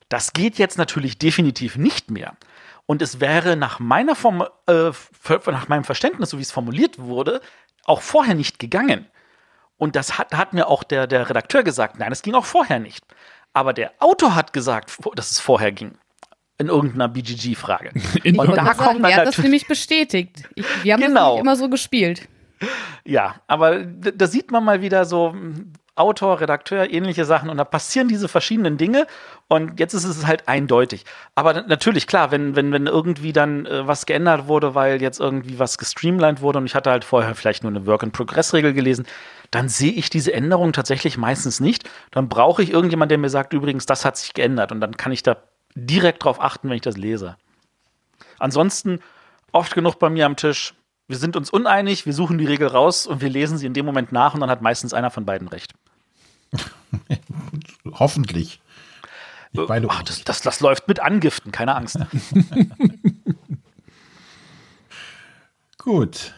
Das 0.10 0.34
geht 0.34 0.58
jetzt 0.58 0.78
natürlich 0.78 1.18
definitiv 1.18 1.76
nicht 1.78 2.10
mehr. 2.10 2.36
Und 2.86 3.02
es 3.02 3.20
wäre 3.20 3.56
nach, 3.56 3.80
meiner 3.80 4.16
Form, 4.16 4.46
äh, 4.68 4.92
nach 5.48 5.68
meinem 5.68 5.84
Verständnis, 5.84 6.30
so 6.30 6.38
wie 6.38 6.42
es 6.42 6.52
formuliert 6.52 7.00
wurde, 7.00 7.42
auch 7.86 8.02
vorher 8.02 8.36
nicht 8.36 8.60
gegangen. 8.60 9.08
Und 9.78 9.96
das 9.96 10.18
hat, 10.18 10.34
hat 10.34 10.54
mir 10.54 10.68
auch 10.68 10.84
der, 10.84 11.08
der 11.08 11.30
Redakteur 11.30 11.64
gesagt, 11.64 12.00
nein, 12.00 12.12
es 12.12 12.22
ging 12.22 12.34
auch 12.34 12.46
vorher 12.46 12.80
nicht. 12.80 13.06
Aber 13.54 13.74
der 13.74 13.94
Autor 14.00 14.36
hat 14.36 14.54
gesagt, 14.54 14.98
dass 15.16 15.32
es 15.32 15.40
vorher 15.40 15.72
ging 15.72 15.98
in 16.64 16.70
irgendeiner 16.70 17.10
BGG-Frage. 17.10 17.92
Und 18.38 18.58
da 18.58 18.74
kommt 18.74 19.02
man 19.02 19.12
er 19.12 19.18
hat 19.18 19.28
das 19.28 19.38
nämlich 19.38 19.68
bestätigt. 19.68 20.44
Ich, 20.56 20.66
wir 20.84 20.94
haben 20.94 21.02
genau. 21.02 21.34
das 21.34 21.42
immer 21.42 21.56
so 21.56 21.70
gespielt. 21.70 22.28
Ja, 23.06 23.36
aber 23.48 23.84
da 23.84 24.28
sieht 24.28 24.52
man 24.52 24.64
mal 24.64 24.82
wieder 24.82 25.04
so 25.04 25.36
Autor, 25.96 26.42
Redakteur, 26.42 26.92
ähnliche 26.92 27.24
Sachen 27.24 27.50
und 27.50 27.58
da 27.58 27.66
passieren 27.66 28.08
diese 28.08 28.28
verschiedenen 28.28 28.78
Dinge 28.78 29.06
und 29.48 29.80
jetzt 29.80 29.94
ist 29.94 30.06
es 30.06 30.26
halt 30.26 30.48
eindeutig. 30.48 31.06
Aber 31.36 31.62
natürlich, 31.68 32.08
klar, 32.08 32.32
wenn, 32.32 32.56
wenn, 32.56 32.72
wenn 32.72 32.88
irgendwie 32.88 33.32
dann 33.32 33.68
äh, 33.68 33.88
was 33.88 34.08
geändert 34.08 34.48
wurde, 34.48 34.74
weil 34.74 35.02
jetzt 35.04 35.20
irgendwie 35.20 35.60
was 35.60 35.78
gestreamlined 35.78 36.42
wurde 36.42 36.58
und 36.58 36.66
ich 36.66 36.74
hatte 36.74 36.90
halt 36.90 37.04
vorher 37.04 37.36
vielleicht 37.36 37.64
nur 37.64 37.72
eine 37.72 37.86
Work-in-Progress-Regel 37.86 38.74
gelesen, 38.74 39.06
dann 39.52 39.70
sehe 39.70 39.92
ich 39.92 40.10
diese 40.10 40.34
Änderung 40.34 40.74
tatsächlich 40.74 41.18
meistens 41.20 41.60
nicht. 41.60 41.88
Dann 42.10 42.28
brauche 42.28 42.64
ich 42.64 42.72
irgendjemand, 42.72 43.12
der 43.12 43.20
mir 43.20 43.30
sagt, 43.30 43.54
übrigens, 43.54 43.86
das 43.86 44.04
hat 44.04 44.18
sich 44.18 44.34
geändert 44.34 44.72
und 44.72 44.82
dann 44.82 44.98
kann 44.98 45.12
ich 45.12 45.22
da 45.22 45.38
direkt 45.76 46.24
drauf 46.24 46.42
achten, 46.42 46.70
wenn 46.70 46.76
ich 46.76 46.82
das 46.82 46.98
lese. 46.98 47.38
Ansonsten 48.40 49.00
oft 49.52 49.74
genug 49.74 50.00
bei 50.00 50.10
mir 50.10 50.26
am 50.26 50.36
Tisch, 50.36 50.74
wir 51.08 51.18
sind 51.18 51.36
uns 51.36 51.50
uneinig, 51.50 52.06
wir 52.06 52.14
suchen 52.14 52.38
die 52.38 52.46
Regel 52.46 52.68
raus 52.68 53.06
und 53.06 53.22
wir 53.22 53.30
lesen 53.30 53.58
sie 53.58 53.66
in 53.66 53.74
dem 53.74 53.86
Moment 53.86 54.12
nach 54.12 54.34
und 54.34 54.40
dann 54.40 54.50
hat 54.50 54.62
meistens 54.62 54.94
einer 54.94 55.12
von 55.12 55.26
beiden 55.26 55.48
recht. 55.48 55.74
Hoffentlich. 57.92 58.62
Ich 59.52 59.68
meine, 59.68 59.88
Ach, 59.90 60.02
das, 60.04 60.24
das, 60.24 60.42
das 60.42 60.60
läuft 60.62 60.88
mit 60.88 61.00
Angiften, 61.00 61.52
keine 61.52 61.76
Angst. 61.76 62.00
Gut. 65.78 66.34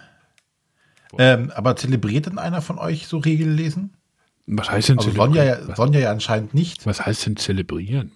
Ähm, 1.18 1.52
aber 1.56 1.78
zelebriert 1.78 2.26
denn 2.26 2.38
einer 2.40 2.62
von 2.62 2.78
euch 2.78 3.08
so 3.08 3.20
Regellesen? 3.20 3.94
Was 4.48 4.70
heißt 4.70 4.90
denn 4.90 4.98
also 4.98 5.12
zelebrieren? 5.12 5.34
Sonja 5.34 5.68
ja, 5.68 5.76
Sonja 5.76 6.00
ja 6.02 6.12
anscheinend 6.12 6.54
nicht. 6.54 6.86
Was 6.86 7.06
heißt 7.06 7.26
denn 7.26 7.38
zelebrieren? 7.38 8.12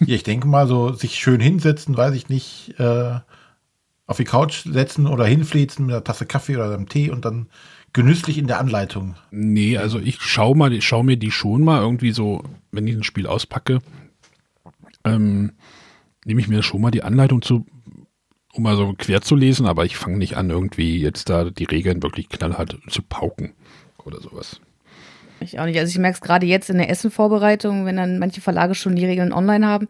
Ja, 0.00 0.14
ich 0.14 0.22
denke 0.22 0.48
mal 0.48 0.66
so, 0.66 0.92
sich 0.92 1.14
schön 1.16 1.40
hinsetzen, 1.40 1.96
weiß 1.96 2.14
ich 2.14 2.28
nicht, 2.28 2.74
äh, 2.78 3.20
auf 4.06 4.16
die 4.16 4.24
Couch 4.24 4.64
setzen 4.64 5.06
oder 5.06 5.24
hinfließen 5.24 5.84
mit 5.86 5.94
einer 5.94 6.04
Tasse 6.04 6.26
Kaffee 6.26 6.56
oder 6.56 6.72
einem 6.72 6.88
Tee 6.88 7.10
und 7.10 7.24
dann 7.24 7.46
genüsslich 7.92 8.38
in 8.38 8.46
der 8.46 8.58
Anleitung. 8.58 9.14
Nee, 9.30 9.78
also 9.78 9.98
ich 9.98 10.20
schaue 10.20 10.56
mal, 10.56 10.72
ich 10.72 10.84
schaue 10.84 11.04
mir 11.04 11.16
die 11.16 11.30
schon 11.30 11.62
mal 11.62 11.80
irgendwie 11.80 12.12
so, 12.12 12.42
wenn 12.72 12.86
ich 12.86 12.96
ein 12.96 13.04
Spiel 13.04 13.26
auspacke, 13.26 13.78
ähm, 15.04 15.52
nehme 16.24 16.40
ich 16.40 16.48
mir 16.48 16.62
schon 16.62 16.80
mal 16.80 16.90
die 16.90 17.02
Anleitung 17.02 17.42
zu, 17.42 17.66
um 18.52 18.62
mal 18.62 18.76
so 18.76 18.94
quer 18.96 19.20
zu 19.22 19.36
lesen, 19.36 19.66
aber 19.66 19.84
ich 19.84 19.96
fange 19.96 20.18
nicht 20.18 20.36
an, 20.36 20.50
irgendwie 20.50 21.00
jetzt 21.00 21.28
da 21.28 21.44
die 21.50 21.64
Regeln 21.64 22.02
wirklich 22.02 22.28
knallhart 22.28 22.78
zu 22.88 23.02
pauken 23.02 23.52
oder 24.04 24.20
sowas. 24.20 24.60
Ich 25.40 25.58
auch 25.58 25.64
nicht. 25.64 25.78
Also 25.78 25.90
ich 25.90 25.98
merke 25.98 26.14
es 26.14 26.20
gerade 26.20 26.46
jetzt 26.46 26.70
in 26.70 26.78
der 26.78 26.90
Essenvorbereitung, 26.90 27.86
wenn 27.86 27.96
dann 27.96 28.18
manche 28.18 28.40
Verlage 28.40 28.74
schon 28.74 28.96
die 28.96 29.06
Regeln 29.06 29.32
online 29.32 29.66
haben, 29.66 29.88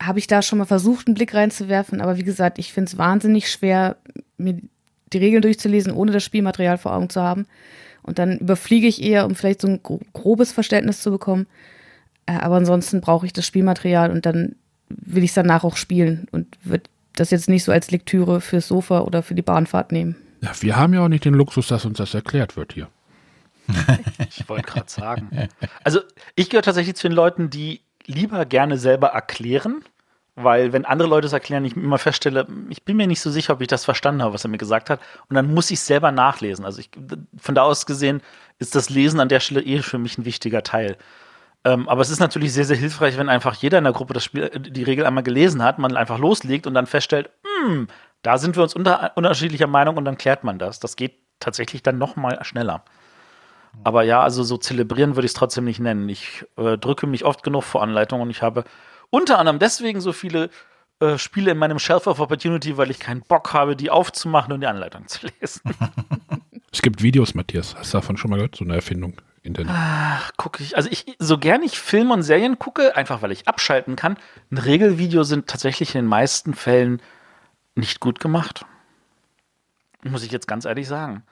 habe 0.00 0.18
ich 0.18 0.26
da 0.26 0.42
schon 0.42 0.58
mal 0.58 0.64
versucht, 0.64 1.06
einen 1.06 1.14
Blick 1.14 1.34
reinzuwerfen. 1.34 2.00
Aber 2.00 2.16
wie 2.16 2.24
gesagt, 2.24 2.58
ich 2.58 2.72
finde 2.72 2.90
es 2.90 2.98
wahnsinnig 2.98 3.50
schwer, 3.50 3.96
mir 4.38 4.60
die 5.12 5.18
Regeln 5.18 5.42
durchzulesen, 5.42 5.92
ohne 5.92 6.12
das 6.12 6.24
Spielmaterial 6.24 6.78
vor 6.78 6.94
Augen 6.94 7.10
zu 7.10 7.22
haben. 7.22 7.46
Und 8.02 8.18
dann 8.18 8.38
überfliege 8.38 8.86
ich 8.86 9.02
eher, 9.02 9.26
um 9.26 9.34
vielleicht 9.34 9.60
so 9.60 9.68
ein 9.68 9.80
grobes 9.82 10.52
Verständnis 10.52 11.00
zu 11.02 11.10
bekommen. 11.10 11.46
Äh, 12.26 12.32
aber 12.32 12.56
ansonsten 12.56 13.00
brauche 13.00 13.26
ich 13.26 13.32
das 13.32 13.46
Spielmaterial 13.46 14.10
und 14.10 14.26
dann 14.26 14.54
will 14.88 15.24
ich 15.24 15.30
es 15.30 15.34
danach 15.34 15.64
auch 15.64 15.76
spielen 15.76 16.28
und 16.30 16.58
würde 16.62 16.84
das 17.16 17.30
jetzt 17.30 17.48
nicht 17.48 17.64
so 17.64 17.72
als 17.72 17.90
Lektüre 17.90 18.40
fürs 18.40 18.68
Sofa 18.68 19.00
oder 19.00 19.22
für 19.22 19.34
die 19.34 19.42
Bahnfahrt 19.42 19.90
nehmen. 19.90 20.16
Ja, 20.42 20.52
wir 20.60 20.76
haben 20.76 20.94
ja 20.94 21.02
auch 21.02 21.08
nicht 21.08 21.24
den 21.24 21.34
Luxus, 21.34 21.66
dass 21.68 21.84
uns 21.84 21.98
das 21.98 22.14
erklärt 22.14 22.56
wird 22.56 22.74
hier. 22.74 22.88
ich 24.30 24.48
wollte 24.48 24.64
gerade 24.64 24.90
sagen. 24.90 25.48
Also 25.84 26.00
ich 26.34 26.50
gehöre 26.50 26.62
tatsächlich 26.62 26.96
zu 26.96 27.08
den 27.08 27.14
Leuten, 27.14 27.50
die 27.50 27.80
lieber 28.06 28.44
gerne 28.44 28.78
selber 28.78 29.08
erklären, 29.08 29.84
weil 30.34 30.72
wenn 30.72 30.84
andere 30.84 31.08
Leute 31.08 31.26
es 31.26 31.32
erklären, 31.32 31.64
ich 31.64 31.76
immer 31.76 31.98
feststelle, 31.98 32.46
ich 32.68 32.84
bin 32.84 32.96
mir 32.98 33.06
nicht 33.06 33.20
so 33.20 33.30
sicher, 33.30 33.54
ob 33.54 33.62
ich 33.62 33.68
das 33.68 33.84
verstanden 33.84 34.22
habe, 34.22 34.34
was 34.34 34.44
er 34.44 34.50
mir 34.50 34.58
gesagt 34.58 34.90
hat. 34.90 35.00
Und 35.28 35.34
dann 35.34 35.52
muss 35.52 35.70
ich 35.70 35.78
es 35.78 35.86
selber 35.86 36.12
nachlesen. 36.12 36.64
Also 36.64 36.80
ich, 36.80 36.90
von 37.38 37.54
da 37.54 37.62
aus 37.62 37.86
gesehen 37.86 38.20
ist 38.58 38.74
das 38.74 38.90
Lesen 38.90 39.18
an 39.18 39.30
der 39.30 39.40
Stelle 39.40 39.62
eh 39.62 39.80
für 39.80 39.98
mich 39.98 40.18
ein 40.18 40.26
wichtiger 40.26 40.62
Teil. 40.62 40.98
Ähm, 41.64 41.88
aber 41.88 42.02
es 42.02 42.10
ist 42.10 42.20
natürlich 42.20 42.52
sehr, 42.52 42.66
sehr 42.66 42.76
hilfreich, 42.76 43.16
wenn 43.16 43.28
einfach 43.30 43.54
jeder 43.54 43.78
in 43.78 43.84
der 43.84 43.92
Gruppe 43.94 44.12
das 44.12 44.24
Spiel, 44.24 44.50
die 44.50 44.82
Regel 44.82 45.06
einmal 45.06 45.24
gelesen 45.24 45.62
hat, 45.62 45.78
man 45.78 45.96
einfach 45.96 46.18
loslegt 46.18 46.66
und 46.66 46.74
dann 46.74 46.86
feststellt, 46.86 47.30
hm, 47.42 47.88
da 48.22 48.38
sind 48.38 48.56
wir 48.56 48.62
uns 48.62 48.74
unter, 48.74 49.12
unterschiedlicher 49.16 49.66
Meinung 49.66 49.96
und 49.96 50.04
dann 50.04 50.18
klärt 50.18 50.44
man 50.44 50.58
das. 50.58 50.80
Das 50.80 50.96
geht 50.96 51.18
tatsächlich 51.40 51.82
dann 51.82 51.98
noch 51.98 52.14
mal 52.14 52.44
schneller. 52.44 52.84
Aber 53.84 54.02
ja, 54.02 54.22
also 54.22 54.42
so 54.42 54.56
zelebrieren 54.56 55.16
würde 55.16 55.26
ich 55.26 55.30
es 55.30 55.34
trotzdem 55.34 55.64
nicht 55.64 55.80
nennen. 55.80 56.08
Ich 56.08 56.44
äh, 56.56 56.76
drücke 56.76 57.06
mich 57.06 57.24
oft 57.24 57.42
genug 57.42 57.64
vor 57.64 57.82
Anleitungen 57.82 58.22
und 58.22 58.30
ich 58.30 58.42
habe 58.42 58.64
unter 59.10 59.38
anderem 59.38 59.58
deswegen 59.58 60.00
so 60.00 60.12
viele 60.12 60.50
äh, 61.00 61.18
Spiele 61.18 61.52
in 61.52 61.58
meinem 61.58 61.78
Shelf 61.78 62.06
of 62.06 62.20
Opportunity, 62.20 62.76
weil 62.76 62.90
ich 62.90 62.98
keinen 62.98 63.22
Bock 63.22 63.52
habe, 63.52 63.76
die 63.76 63.90
aufzumachen 63.90 64.52
und 64.52 64.60
die 64.60 64.66
Anleitung 64.66 65.06
zu 65.06 65.26
lesen. 65.40 65.62
es 66.72 66.82
gibt 66.82 67.02
Videos, 67.02 67.34
Matthias. 67.34 67.76
Hast 67.76 67.92
du 67.92 67.98
davon 67.98 68.16
schon 68.16 68.30
mal 68.30 68.36
gehört? 68.36 68.56
So 68.56 68.64
eine 68.64 68.74
Erfindung. 68.74 69.20
Internet. 69.46 69.72
Ach, 69.74 70.32
gucke 70.36 70.62
ich. 70.62 70.76
Also 70.76 70.90
ich, 70.90 71.06
so 71.18 71.38
gern 71.38 71.62
ich 71.62 71.78
Filme 71.78 72.12
und 72.12 72.22
Serien 72.22 72.58
gucke, 72.58 72.96
einfach 72.96 73.22
weil 73.22 73.32
ich 73.32 73.48
abschalten 73.48 73.96
kann, 73.96 74.18
ein 74.50 74.58
Regelvideo 74.58 75.22
sind 75.22 75.46
tatsächlich 75.46 75.94
in 75.94 76.02
den 76.02 76.08
meisten 76.08 76.52
Fällen 76.52 77.00
nicht 77.74 78.00
gut 78.00 78.20
gemacht 78.20 78.64
Muss 80.02 80.24
ich 80.24 80.32
jetzt 80.32 80.48
ganz 80.48 80.64
ehrlich 80.64 80.88
sagen. 80.88 81.22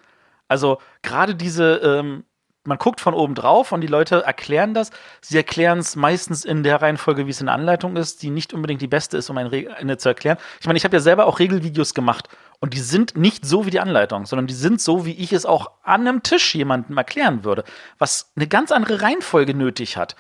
Also 0.46 0.78
gerade 1.02 1.34
diese, 1.34 1.76
ähm, 1.76 2.24
man 2.64 2.78
guckt 2.78 3.00
von 3.00 3.14
oben 3.14 3.34
drauf 3.34 3.72
und 3.72 3.82
die 3.82 3.86
Leute 3.86 4.22
erklären 4.22 4.74
das. 4.74 4.90
Sie 5.20 5.36
erklären 5.36 5.78
es 5.78 5.96
meistens 5.96 6.44
in 6.44 6.62
der 6.62 6.80
Reihenfolge, 6.80 7.26
wie 7.26 7.30
es 7.30 7.40
in 7.40 7.46
der 7.46 7.54
Anleitung 7.54 7.96
ist, 7.96 8.22
die 8.22 8.30
nicht 8.30 8.54
unbedingt 8.54 8.80
die 8.80 8.86
beste 8.86 9.18
ist, 9.18 9.28
um 9.30 9.36
eine, 9.36 9.76
eine 9.76 9.98
zu 9.98 10.08
erklären. 10.08 10.38
Ich 10.60 10.66
meine, 10.66 10.76
ich 10.78 10.84
habe 10.84 10.96
ja 10.96 11.00
selber 11.00 11.26
auch 11.26 11.38
Regelvideos 11.38 11.94
gemacht 11.94 12.28
und 12.60 12.72
die 12.72 12.80
sind 12.80 13.16
nicht 13.16 13.44
so 13.44 13.66
wie 13.66 13.70
die 13.70 13.80
Anleitung, 13.80 14.24
sondern 14.24 14.46
die 14.46 14.54
sind 14.54 14.80
so, 14.80 15.04
wie 15.04 15.12
ich 15.12 15.32
es 15.32 15.44
auch 15.44 15.72
an 15.82 16.08
einem 16.08 16.22
Tisch 16.22 16.54
jemandem 16.54 16.96
erklären 16.96 17.44
würde, 17.44 17.64
was 17.98 18.32
eine 18.36 18.46
ganz 18.46 18.72
andere 18.72 19.02
Reihenfolge 19.02 19.54
nötig 19.54 19.96
hat. 19.96 20.16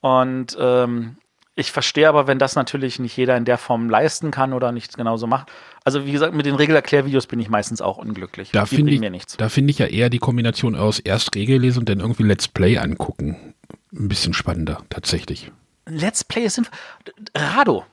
Und 0.00 0.56
ähm, 0.58 1.16
ich 1.62 1.70
verstehe 1.70 2.08
aber, 2.08 2.26
wenn 2.26 2.38
das 2.40 2.56
natürlich 2.56 2.98
nicht 2.98 3.16
jeder 3.16 3.36
in 3.36 3.44
der 3.44 3.56
Form 3.56 3.88
leisten 3.88 4.32
kann 4.32 4.52
oder 4.52 4.72
nicht 4.72 4.96
genauso 4.96 5.28
macht. 5.28 5.50
Also 5.84 6.04
wie 6.04 6.12
gesagt, 6.12 6.34
mit 6.34 6.44
den 6.44 6.56
Regelerklärvideos 6.56 7.28
bin 7.28 7.38
ich 7.38 7.48
meistens 7.48 7.80
auch 7.80 7.98
unglücklich. 7.98 8.50
Da 8.50 8.66
finde 8.66 8.92
ich, 8.92 9.26
da 9.36 9.48
finde 9.48 9.70
ich 9.70 9.78
ja 9.78 9.86
eher 9.86 10.10
die 10.10 10.18
Kombination 10.18 10.74
aus 10.74 10.98
erst 10.98 11.34
Regel 11.36 11.60
lesen 11.60 11.80
und 11.80 11.88
dann 11.88 12.00
irgendwie 12.00 12.24
Let's 12.24 12.48
Play 12.48 12.78
angucken. 12.78 13.54
Ein 13.92 14.08
bisschen 14.08 14.34
spannender, 14.34 14.82
tatsächlich. 14.90 15.52
Let's 15.86 16.24
Play 16.24 16.44
ist 16.44 16.54
sinnvoll. 16.56 16.74
Rado. 17.36 17.84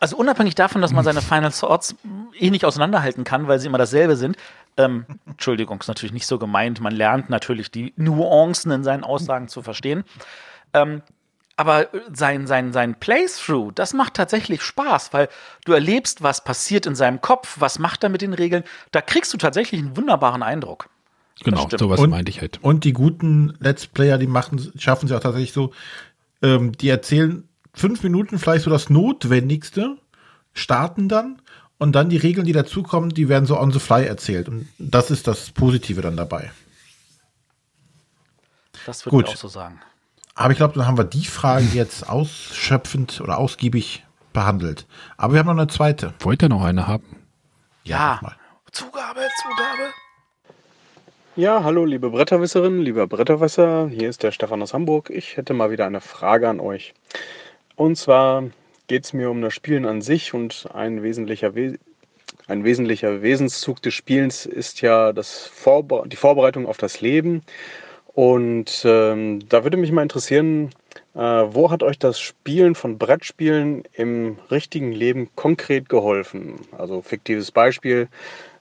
Also 0.00 0.16
unabhängig 0.18 0.54
davon, 0.54 0.82
dass 0.82 0.92
man 0.92 1.04
seine 1.04 1.22
Final 1.22 1.50
Swords 1.50 1.96
eh 2.38 2.50
nicht 2.50 2.66
auseinanderhalten 2.66 3.24
kann, 3.24 3.48
weil 3.48 3.58
sie 3.58 3.68
immer 3.68 3.78
dasselbe 3.78 4.16
sind. 4.16 4.36
Ähm, 4.76 5.06
Entschuldigung, 5.26 5.80
ist 5.80 5.88
natürlich 5.88 6.12
nicht 6.12 6.26
so 6.26 6.38
gemeint. 6.38 6.80
Man 6.80 6.94
lernt 6.94 7.30
natürlich 7.30 7.70
die 7.70 7.94
Nuancen 7.96 8.70
in 8.70 8.84
seinen 8.84 9.02
Aussagen 9.02 9.48
zu 9.48 9.62
verstehen. 9.62 10.04
Ähm, 10.74 11.00
aber 11.56 11.88
sein, 12.12 12.46
sein, 12.46 12.72
sein 12.72 12.94
Playthrough, 12.98 13.72
das 13.74 13.94
macht 13.94 14.14
tatsächlich 14.14 14.62
Spaß, 14.62 15.12
weil 15.12 15.28
du 15.64 15.72
erlebst, 15.72 16.22
was 16.22 16.42
passiert 16.42 16.86
in 16.86 16.94
seinem 16.94 17.20
Kopf, 17.20 17.56
was 17.60 17.78
macht 17.78 18.02
er 18.02 18.10
mit 18.10 18.22
den 18.22 18.34
Regeln. 18.34 18.64
Da 18.90 19.00
kriegst 19.00 19.32
du 19.32 19.36
tatsächlich 19.36 19.80
einen 19.80 19.96
wunderbaren 19.96 20.42
Eindruck. 20.42 20.88
Genau, 21.42 21.68
sowas 21.76 22.00
und, 22.00 22.10
meinte 22.10 22.30
ich 22.30 22.40
halt. 22.40 22.58
Und 22.62 22.84
die 22.84 22.92
guten 22.92 23.56
Let's 23.60 23.86
Player, 23.86 24.18
die 24.18 24.26
machen, 24.26 24.72
schaffen 24.78 25.08
sie 25.08 25.16
auch 25.16 25.20
tatsächlich 25.20 25.52
so, 25.52 25.72
ähm, 26.42 26.72
die 26.72 26.88
erzählen 26.88 27.48
fünf 27.72 28.02
Minuten 28.02 28.38
vielleicht 28.38 28.64
so 28.64 28.70
das 28.70 28.88
Notwendigste, 28.88 29.96
starten 30.52 31.08
dann 31.08 31.42
und 31.78 31.92
dann 31.92 32.08
die 32.08 32.16
Regeln, 32.16 32.46
die 32.46 32.52
dazukommen, 32.52 33.10
die 33.10 33.28
werden 33.28 33.46
so 33.46 33.58
on 33.58 33.72
the 33.72 33.80
fly 33.80 34.04
erzählt. 34.04 34.48
Und 34.48 34.68
das 34.78 35.10
ist 35.10 35.26
das 35.26 35.50
Positive 35.50 36.00
dann 36.00 36.16
dabei. 36.16 36.52
Das 38.86 39.04
würde 39.04 39.28
ich 39.28 39.34
auch 39.34 39.36
so 39.36 39.48
sagen. 39.48 39.80
Aber 40.34 40.50
ich 40.50 40.56
glaube, 40.56 40.74
dann 40.74 40.86
haben 40.86 40.98
wir 40.98 41.04
die 41.04 41.24
Frage 41.24 41.64
jetzt 41.72 42.08
ausschöpfend 42.08 43.20
oder 43.20 43.38
ausgiebig 43.38 44.04
behandelt. 44.32 44.86
Aber 45.16 45.34
wir 45.34 45.40
haben 45.40 45.46
noch 45.46 45.56
eine 45.56 45.68
zweite. 45.68 46.12
Wollt 46.20 46.42
ihr 46.42 46.48
noch 46.48 46.64
eine 46.64 46.86
haben? 46.86 47.04
Ja. 47.84 48.18
ja. 48.22 48.32
Zugabe, 48.72 49.20
Zugabe. 49.42 49.92
Ja, 51.36 51.64
hallo 51.64 51.84
liebe 51.84 52.10
Bretterwisserinnen, 52.10 52.80
lieber 52.80 53.06
Bretterwisser. 53.06 53.88
Hier 53.88 54.08
ist 54.08 54.22
der 54.22 54.30
Stefan 54.30 54.62
aus 54.62 54.72
Hamburg. 54.72 55.10
Ich 55.10 55.36
hätte 55.36 55.52
mal 55.52 55.70
wieder 55.70 55.86
eine 55.86 56.00
Frage 56.00 56.48
an 56.48 56.60
euch. 56.60 56.94
Und 57.76 57.96
zwar 57.96 58.44
geht 58.86 59.04
es 59.04 59.12
mir 59.12 59.30
um 59.30 59.42
das 59.42 59.54
Spielen 59.54 59.84
an 59.84 60.00
sich 60.00 60.34
und 60.34 60.68
ein 60.74 61.02
wesentlicher, 61.02 61.54
We 61.54 61.78
ein 62.46 62.62
wesentlicher 62.62 63.22
Wesenszug 63.22 63.80
des 63.82 63.94
Spielens 63.94 64.46
ist 64.46 64.80
ja 64.80 65.12
das 65.12 65.46
Vorbe 65.46 66.04
die 66.06 66.16
Vorbereitung 66.16 66.66
auf 66.66 66.76
das 66.76 67.00
Leben. 67.00 67.42
Und 68.14 68.82
ähm, 68.84 69.40
da 69.48 69.64
würde 69.64 69.76
mich 69.76 69.90
mal 69.90 70.02
interessieren, 70.02 70.70
äh, 71.14 71.18
wo 71.18 71.70
hat 71.70 71.82
euch 71.82 71.98
das 71.98 72.20
Spielen 72.20 72.76
von 72.76 72.96
Brettspielen 72.96 73.82
im 73.92 74.38
richtigen 74.50 74.92
Leben 74.92 75.30
konkret 75.34 75.88
geholfen? 75.88 76.60
Also 76.78 77.02
fiktives 77.02 77.50
Beispiel, 77.50 78.08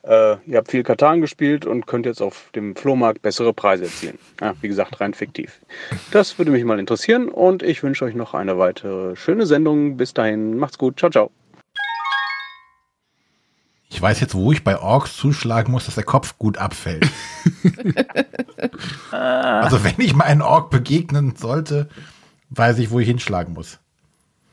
äh, 0.03 0.37
ihr 0.47 0.57
habt 0.57 0.71
viel 0.71 0.81
Katan 0.81 1.21
gespielt 1.21 1.67
und 1.67 1.85
könnt 1.85 2.07
jetzt 2.07 2.21
auf 2.21 2.49
dem 2.55 2.75
Flohmarkt 2.75 3.21
bessere 3.21 3.53
Preise 3.53 3.85
erzielen. 3.85 4.17
Ja, 4.41 4.55
wie 4.61 4.67
gesagt, 4.67 4.99
rein 4.99 5.13
fiktiv. 5.13 5.59
Das 6.11 6.37
würde 6.39 6.51
mich 6.51 6.63
mal 6.63 6.79
interessieren 6.79 7.29
und 7.29 7.61
ich 7.61 7.83
wünsche 7.83 8.05
euch 8.05 8.15
noch 8.15 8.33
eine 8.33 8.57
weitere 8.57 9.15
schöne 9.15 9.45
Sendung. 9.45 9.97
Bis 9.97 10.15
dahin, 10.15 10.57
macht's 10.57 10.79
gut. 10.79 10.99
Ciao, 10.99 11.11
ciao. 11.11 11.42
Ich 13.93 14.01
weiß 14.01 14.19
jetzt, 14.21 14.33
wo 14.33 14.51
ich 14.51 14.63
bei 14.63 14.79
Orks 14.79 15.15
zuschlagen 15.15 15.71
muss, 15.71 15.85
dass 15.85 15.93
der 15.93 16.03
Kopf 16.03 16.39
gut 16.39 16.57
abfällt. 16.57 17.07
also 19.11 19.83
wenn 19.83 19.93
ich 19.99 20.15
mal 20.15 20.25
einen 20.25 20.41
Ork 20.41 20.71
begegnen 20.71 21.35
sollte, 21.35 21.89
weiß 22.49 22.79
ich, 22.79 22.89
wo 22.89 22.99
ich 22.99 23.07
hinschlagen 23.07 23.53
muss. 23.53 23.77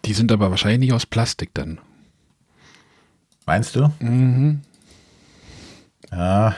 Die 0.05 0.13
sind 0.13 0.31
aber 0.31 0.51
wahrscheinlich 0.51 0.81
nicht 0.81 0.93
aus 0.93 1.07
Plastik 1.07 1.55
dann. 1.55 1.81
Meinst 3.47 3.77
du? 3.77 3.91
Mhm. 4.01 4.61
Ja. 6.13 6.55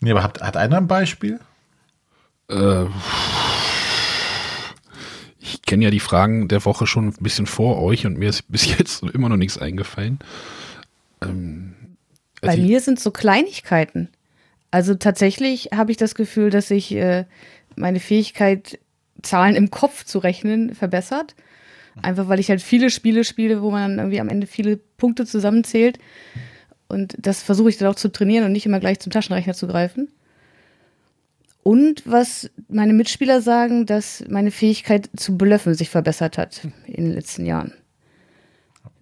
Nee, 0.00 0.12
aber 0.12 0.22
hat, 0.22 0.40
hat 0.40 0.56
einer 0.56 0.78
ein 0.78 0.88
Beispiel? 0.88 1.40
Äh, 2.48 2.86
ich 5.46 5.62
kenne 5.62 5.84
ja 5.84 5.90
die 5.90 6.00
Fragen 6.00 6.48
der 6.48 6.64
Woche 6.64 6.86
schon 6.86 7.08
ein 7.08 7.14
bisschen 7.20 7.46
vor 7.46 7.80
euch 7.82 8.06
und 8.06 8.18
mir 8.18 8.28
ist 8.28 8.42
bis 8.50 8.76
jetzt 8.78 9.02
immer 9.02 9.28
noch 9.28 9.36
nichts 9.36 9.58
eingefallen. 9.58 10.18
Ähm, 11.22 11.74
also 12.42 12.56
Bei 12.56 12.62
mir 12.62 12.80
sind 12.80 13.00
so 13.00 13.10
Kleinigkeiten. 13.10 14.08
Also 14.70 14.94
tatsächlich 14.94 15.70
habe 15.74 15.90
ich 15.90 15.96
das 15.96 16.14
Gefühl, 16.14 16.50
dass 16.50 16.68
sich 16.68 16.92
äh, 16.92 17.24
meine 17.76 18.00
Fähigkeit, 18.00 18.78
Zahlen 19.22 19.56
im 19.56 19.70
Kopf 19.70 20.04
zu 20.04 20.18
rechnen, 20.18 20.74
verbessert. 20.74 21.34
Einfach 22.02 22.28
weil 22.28 22.40
ich 22.40 22.50
halt 22.50 22.60
viele 22.60 22.90
Spiele 22.90 23.24
spiele, 23.24 23.62
wo 23.62 23.70
man 23.70 23.98
irgendwie 23.98 24.20
am 24.20 24.28
Ende 24.28 24.46
viele 24.46 24.76
Punkte 24.76 25.24
zusammenzählt. 25.24 25.98
Und 26.88 27.16
das 27.18 27.42
versuche 27.42 27.70
ich 27.70 27.78
dann 27.78 27.88
auch 27.88 27.94
zu 27.94 28.12
trainieren 28.12 28.44
und 28.44 28.52
nicht 28.52 28.66
immer 28.66 28.80
gleich 28.80 29.00
zum 29.00 29.10
Taschenrechner 29.10 29.54
zu 29.54 29.66
greifen. 29.66 30.08
Und 31.66 32.04
was 32.06 32.48
meine 32.68 32.92
Mitspieler 32.92 33.42
sagen, 33.42 33.86
dass 33.86 34.22
meine 34.28 34.52
Fähigkeit 34.52 35.10
zu 35.16 35.36
blöffen 35.36 35.74
sich 35.74 35.90
verbessert 35.90 36.38
hat 36.38 36.60
in 36.86 37.06
den 37.06 37.12
letzten 37.12 37.44
Jahren. 37.44 37.72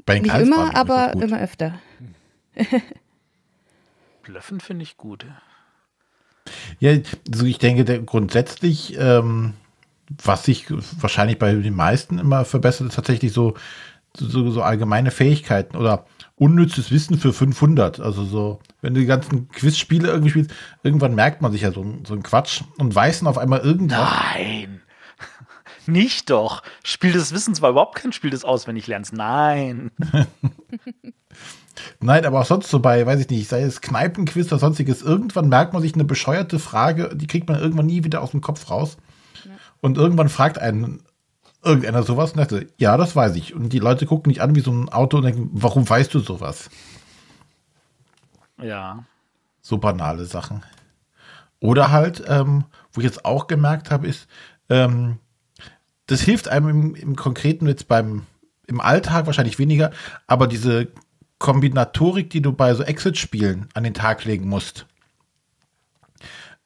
Bei 0.06 0.14
den 0.14 0.22
Nicht 0.22 0.38
immer, 0.38 0.74
aber 0.74 1.12
immer 1.12 1.42
öfter. 1.42 1.78
blöffen 4.22 4.60
finde 4.60 4.82
ich 4.84 4.96
gut. 4.96 5.26
Ja, 6.80 6.92
also 7.30 7.44
ich 7.44 7.58
denke, 7.58 8.02
grundsätzlich, 8.02 8.96
ähm, 8.98 9.52
was 10.22 10.46
sich 10.46 10.64
wahrscheinlich 10.70 11.38
bei 11.38 11.52
den 11.52 11.74
meisten 11.74 12.18
immer 12.18 12.46
verbessert, 12.46 12.88
ist 12.88 12.94
tatsächlich 12.94 13.34
so, 13.34 13.52
so, 14.16 14.50
so 14.50 14.62
allgemeine 14.62 15.10
Fähigkeiten 15.10 15.76
oder 15.76 16.06
unnützes 16.36 16.90
Wissen 16.90 17.18
für 17.18 17.32
500. 17.32 18.00
Also 18.00 18.24
so, 18.24 18.60
wenn 18.80 18.94
du 18.94 19.00
die 19.00 19.06
ganzen 19.06 19.48
Quizspiele 19.48 20.08
irgendwie 20.08 20.30
spielst, 20.30 20.52
irgendwann 20.82 21.14
merkt 21.14 21.42
man 21.42 21.52
sich 21.52 21.62
ja 21.62 21.72
so, 21.72 21.84
so 22.04 22.14
einen 22.14 22.22
Quatsch 22.22 22.62
und 22.78 22.94
weiß 22.94 23.20
dann 23.20 23.28
auf 23.28 23.38
einmal 23.38 23.60
irgendwas. 23.60 24.10
Nein! 24.34 24.80
Nicht 25.86 26.30
doch. 26.30 26.62
Spiel 26.82 27.12
des 27.12 27.32
Wissens 27.32 27.62
war 27.62 27.70
überhaupt 27.70 27.96
kein 27.96 28.12
Spiel 28.12 28.30
des 28.30 28.44
Auswendiglernens. 28.44 29.12
Nein. 29.12 29.90
Nein, 32.00 32.24
aber 32.24 32.40
auch 32.40 32.46
sonst 32.46 32.70
so 32.70 32.78
bei, 32.78 33.04
weiß 33.04 33.20
ich 33.20 33.28
nicht, 33.28 33.48
sei 33.48 33.62
es 33.62 33.80
Kneipenquiz 33.80 34.46
oder 34.46 34.60
sonstiges, 34.60 35.02
irgendwann 35.02 35.48
merkt 35.48 35.72
man 35.72 35.82
sich 35.82 35.94
eine 35.94 36.04
bescheuerte 36.04 36.58
Frage, 36.58 37.10
die 37.14 37.26
kriegt 37.26 37.48
man 37.48 37.58
irgendwann 37.58 37.86
nie 37.86 38.04
wieder 38.04 38.22
aus 38.22 38.30
dem 38.30 38.40
Kopf 38.40 38.70
raus. 38.70 38.96
Ja. 39.44 39.50
Und 39.80 39.98
irgendwann 39.98 40.28
fragt 40.28 40.58
einen 40.58 41.02
irgendeiner 41.64 42.02
sowas 42.02 42.32
und 42.32 42.38
dachte, 42.38 42.68
ja, 42.76 42.96
das 42.96 43.16
weiß 43.16 43.36
ich. 43.36 43.54
Und 43.54 43.70
die 43.70 43.78
Leute 43.78 44.06
gucken 44.06 44.30
nicht 44.30 44.40
an 44.40 44.54
wie 44.54 44.60
so 44.60 44.72
ein 44.72 44.88
Auto 44.88 45.16
und 45.16 45.24
denken, 45.24 45.50
warum 45.52 45.88
weißt 45.88 46.12
du 46.14 46.20
sowas? 46.20 46.70
Ja. 48.60 49.04
So 49.60 49.78
banale 49.78 50.24
Sachen. 50.24 50.62
Oder 51.60 51.90
halt, 51.90 52.22
ähm, 52.28 52.64
wo 52.92 53.00
ich 53.00 53.06
jetzt 53.06 53.24
auch 53.24 53.46
gemerkt 53.46 53.90
habe, 53.90 54.06
ist, 54.06 54.28
ähm, 54.68 55.18
das 56.06 56.20
hilft 56.20 56.48
einem 56.48 56.68
im, 56.68 56.94
im 56.94 57.16
Konkreten 57.16 57.66
jetzt 57.66 57.88
beim, 57.88 58.26
im 58.66 58.80
Alltag 58.80 59.26
wahrscheinlich 59.26 59.58
weniger, 59.58 59.90
aber 60.26 60.46
diese 60.46 60.88
Kombinatorik, 61.38 62.30
die 62.30 62.42
du 62.42 62.52
bei 62.52 62.74
so 62.74 62.82
Exit-Spielen 62.82 63.68
an 63.74 63.84
den 63.84 63.94
Tag 63.94 64.24
legen 64.24 64.48
musst, 64.48 64.86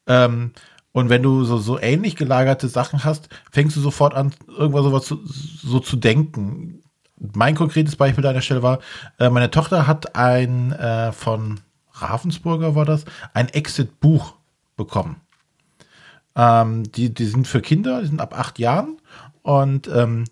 ähm, 0.07 0.51
und 0.99 1.09
wenn 1.09 1.23
du 1.23 1.43
so, 1.43 1.57
so 1.57 1.79
ähnlich 1.79 2.15
gelagerte 2.15 2.67
Sachen 2.67 3.03
hast, 3.03 3.29
fängst 3.51 3.75
du 3.75 3.81
sofort 3.81 4.13
an, 4.13 4.33
irgendwas 4.47 4.83
sowas 4.83 5.05
zu, 5.05 5.19
so 5.25 5.79
zu 5.79 5.95
denken. 5.95 6.83
Mein 7.17 7.55
konkretes 7.55 7.95
Beispiel 7.95 8.25
an 8.25 8.33
der 8.33 8.41
Stelle 8.41 8.63
war, 8.63 8.79
äh, 9.17 9.29
meine 9.29 9.51
Tochter 9.51 9.87
hat 9.87 10.15
ein 10.15 10.71
äh, 10.73 11.11
von 11.11 11.59
Ravensburger 11.93 12.75
war 12.75 12.85
das, 12.85 13.05
ein 13.33 13.49
Exit-Buch 13.49 14.35
bekommen. 14.77 15.17
Ähm, 16.35 16.89
die, 16.91 17.13
die 17.13 17.25
sind 17.25 17.47
für 17.47 17.61
Kinder, 17.61 18.01
die 18.01 18.07
sind 18.07 18.21
ab 18.21 18.37
acht 18.37 18.59
Jahren 18.59 18.97
und 19.41 19.87
ähm, 19.87 20.25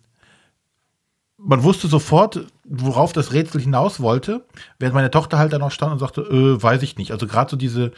man 1.37 1.63
wusste 1.63 1.87
sofort, 1.87 2.45
worauf 2.63 3.13
das 3.13 3.31
Rätsel 3.31 3.61
hinaus 3.61 3.99
wollte, 3.99 4.45
während 4.79 4.95
meine 4.95 5.11
Tochter 5.11 5.37
halt 5.37 5.53
dann 5.53 5.61
auch 5.61 5.71
stand 5.71 5.93
und 5.93 5.99
sagte, 5.99 6.21
äh, 6.21 6.61
weiß 6.61 6.81
ich 6.81 6.97
nicht. 6.97 7.11
Also 7.11 7.27
gerade 7.27 7.51
so 7.51 7.57
diese, 7.57 7.91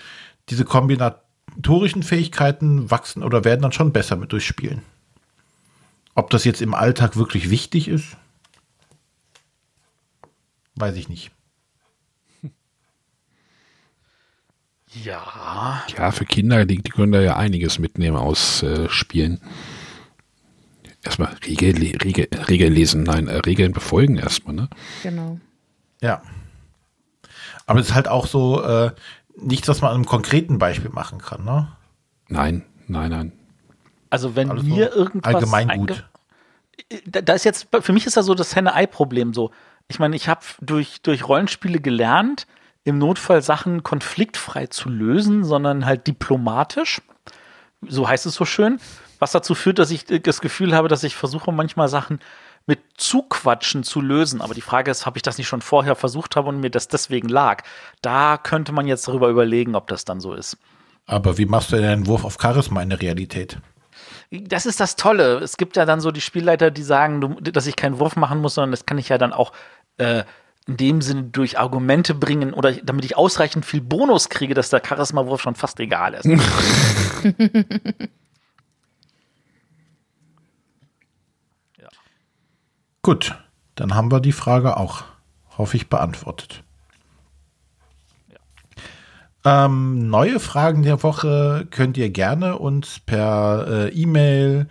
diese 0.49 0.65
Kombination 0.65 1.28
motorischen 1.59 2.03
Fähigkeiten 2.03 2.89
wachsen 2.89 3.21
oder 3.21 3.43
werden 3.43 3.61
dann 3.61 3.73
schon 3.73 3.91
besser 3.91 4.15
mit 4.15 4.31
durchspielen. 4.31 4.81
Ob 6.15 6.29
das 6.29 6.45
jetzt 6.45 6.61
im 6.61 6.73
Alltag 6.73 7.17
wirklich 7.17 7.49
wichtig 7.49 7.89
ist, 7.89 8.15
weiß 10.75 10.95
ich 10.95 11.09
nicht. 11.09 11.31
Ja. 15.03 15.83
Ja, 15.95 16.09
für 16.09 16.25
Kinder, 16.25 16.65
die, 16.65 16.81
die 16.81 16.89
können 16.89 17.11
da 17.11 17.21
ja 17.21 17.35
einiges 17.35 17.77
mitnehmen 17.77 18.17
aus 18.17 18.63
äh, 18.63 18.89
Spielen. 18.89 19.39
Erstmal 21.03 21.35
Regel, 21.45 21.75
Regel, 22.01 22.27
Regeln 22.47 22.73
lesen, 22.73 23.03
nein, 23.03 23.27
äh, 23.27 23.35
Regeln 23.35 23.71
befolgen 23.71 24.17
erstmal, 24.17 24.55
ne? 24.55 24.67
Genau. 25.03 25.39
Ja. 26.01 26.23
Aber 27.67 27.79
es 27.79 27.89
ist 27.89 27.93
halt 27.93 28.07
auch 28.07 28.25
so 28.25 28.63
äh, 28.63 28.91
nichts, 29.41 29.67
was 29.67 29.81
man 29.81 29.89
an 29.91 29.95
einem 29.95 30.05
konkreten 30.05 30.57
Beispiel 30.57 30.91
machen 30.91 31.19
kann, 31.19 31.43
ne? 31.43 31.67
Nein, 32.27 32.65
nein, 32.87 33.09
nein. 33.11 33.31
Also 34.09 34.35
wenn 34.35 34.49
Alles 34.51 34.63
mir 34.63 34.93
irgendwas 34.93 35.35
allgemein 35.35 35.69
einge- 35.69 35.77
gut. 35.87 36.09
da, 37.05 37.21
da 37.21 37.33
ist 37.33 37.43
jetzt, 37.45 37.67
für 37.81 37.93
mich 37.93 38.05
ist 38.05 38.17
da 38.17 38.23
so 38.23 38.33
das 38.33 38.55
Henne-Ei-Problem 38.55 39.33
so. 39.33 39.51
Ich 39.87 39.99
meine, 39.99 40.15
ich 40.15 40.27
habe 40.27 40.41
durch, 40.61 41.01
durch 41.01 41.27
Rollenspiele 41.27 41.79
gelernt, 41.79 42.47
im 42.83 42.97
Notfall 42.97 43.41
Sachen 43.41 43.83
konfliktfrei 43.83 44.67
zu 44.67 44.89
lösen, 44.89 45.43
sondern 45.43 45.85
halt 45.85 46.07
diplomatisch. 46.07 47.01
So 47.87 48.07
heißt 48.07 48.25
es 48.25 48.35
so 48.35 48.45
schön. 48.45 48.79
Was 49.19 49.31
dazu 49.31 49.53
führt, 49.53 49.79
dass 49.79 49.91
ich 49.91 50.05
das 50.05 50.41
Gefühl 50.41 50.73
habe, 50.75 50.87
dass 50.87 51.03
ich 51.03 51.15
versuche, 51.15 51.51
manchmal 51.51 51.89
Sachen 51.89 52.19
mit 52.69 52.79
Zuquatschen 52.97 53.83
zu 53.83 53.99
lösen. 53.99 54.41
Aber 54.41 54.53
die 54.53 54.61
Frage 54.61 54.91
ist, 54.91 55.07
habe 55.07 55.17
ich 55.17 55.23
das 55.23 55.39
nicht 55.39 55.47
schon 55.47 55.61
vorher 55.61 55.95
versucht 55.95 56.35
habe 56.35 56.49
und 56.49 56.59
mir 56.59 56.69
das 56.69 56.87
deswegen 56.87 57.27
lag? 57.27 57.63
Da 58.03 58.37
könnte 58.37 58.71
man 58.71 58.85
jetzt 58.85 59.07
darüber 59.07 59.27
überlegen, 59.27 59.75
ob 59.75 59.87
das 59.87 60.05
dann 60.05 60.19
so 60.19 60.35
ist. 60.35 60.55
Aber 61.07 61.39
wie 61.39 61.47
machst 61.47 61.71
du 61.71 61.77
denn 61.77 61.85
einen 61.85 62.07
Wurf 62.07 62.23
auf 62.23 62.37
Charisma 62.39 62.83
in 62.83 62.89
der 62.89 63.01
Realität? 63.01 63.57
Das 64.29 64.67
ist 64.67 64.79
das 64.79 64.95
Tolle. 64.95 65.39
Es 65.39 65.57
gibt 65.57 65.77
ja 65.77 65.85
dann 65.85 65.99
so 65.99 66.11
die 66.11 66.21
Spielleiter, 66.21 66.69
die 66.69 66.83
sagen, 66.83 67.37
dass 67.41 67.65
ich 67.65 67.75
keinen 67.75 67.97
Wurf 67.97 68.15
machen 68.15 68.39
muss, 68.39 68.53
sondern 68.53 68.71
das 68.71 68.85
kann 68.85 68.99
ich 68.99 69.09
ja 69.09 69.17
dann 69.17 69.33
auch 69.33 69.51
äh, 69.97 70.23
in 70.67 70.77
dem 70.77 71.01
Sinne 71.01 71.23
durch 71.23 71.57
Argumente 71.57 72.13
bringen 72.13 72.53
oder 72.53 72.73
damit 72.73 73.03
ich 73.03 73.17
ausreichend 73.17 73.65
viel 73.65 73.81
Bonus 73.81 74.29
kriege, 74.29 74.53
dass 74.53 74.69
der 74.69 74.83
Charisma-Wurf 74.87 75.41
schon 75.41 75.55
fast 75.55 75.79
egal 75.79 76.13
ist. 76.13 76.25
Gut, 83.09 83.33
dann 83.73 83.95
haben 83.95 84.11
wir 84.11 84.19
die 84.19 84.31
Frage 84.31 84.77
auch, 84.77 85.01
hoffe 85.57 85.77
ich, 85.77 85.89
beantwortet. 85.89 86.63
Ähm, 89.43 90.09
neue 90.09 90.39
Fragen 90.39 90.83
der 90.83 91.01
Woche 91.01 91.65
könnt 91.71 91.97
ihr 91.97 92.11
gerne 92.11 92.59
uns 92.59 92.99
per 92.99 93.65
äh, 93.67 93.89
E-Mail, 93.89 94.67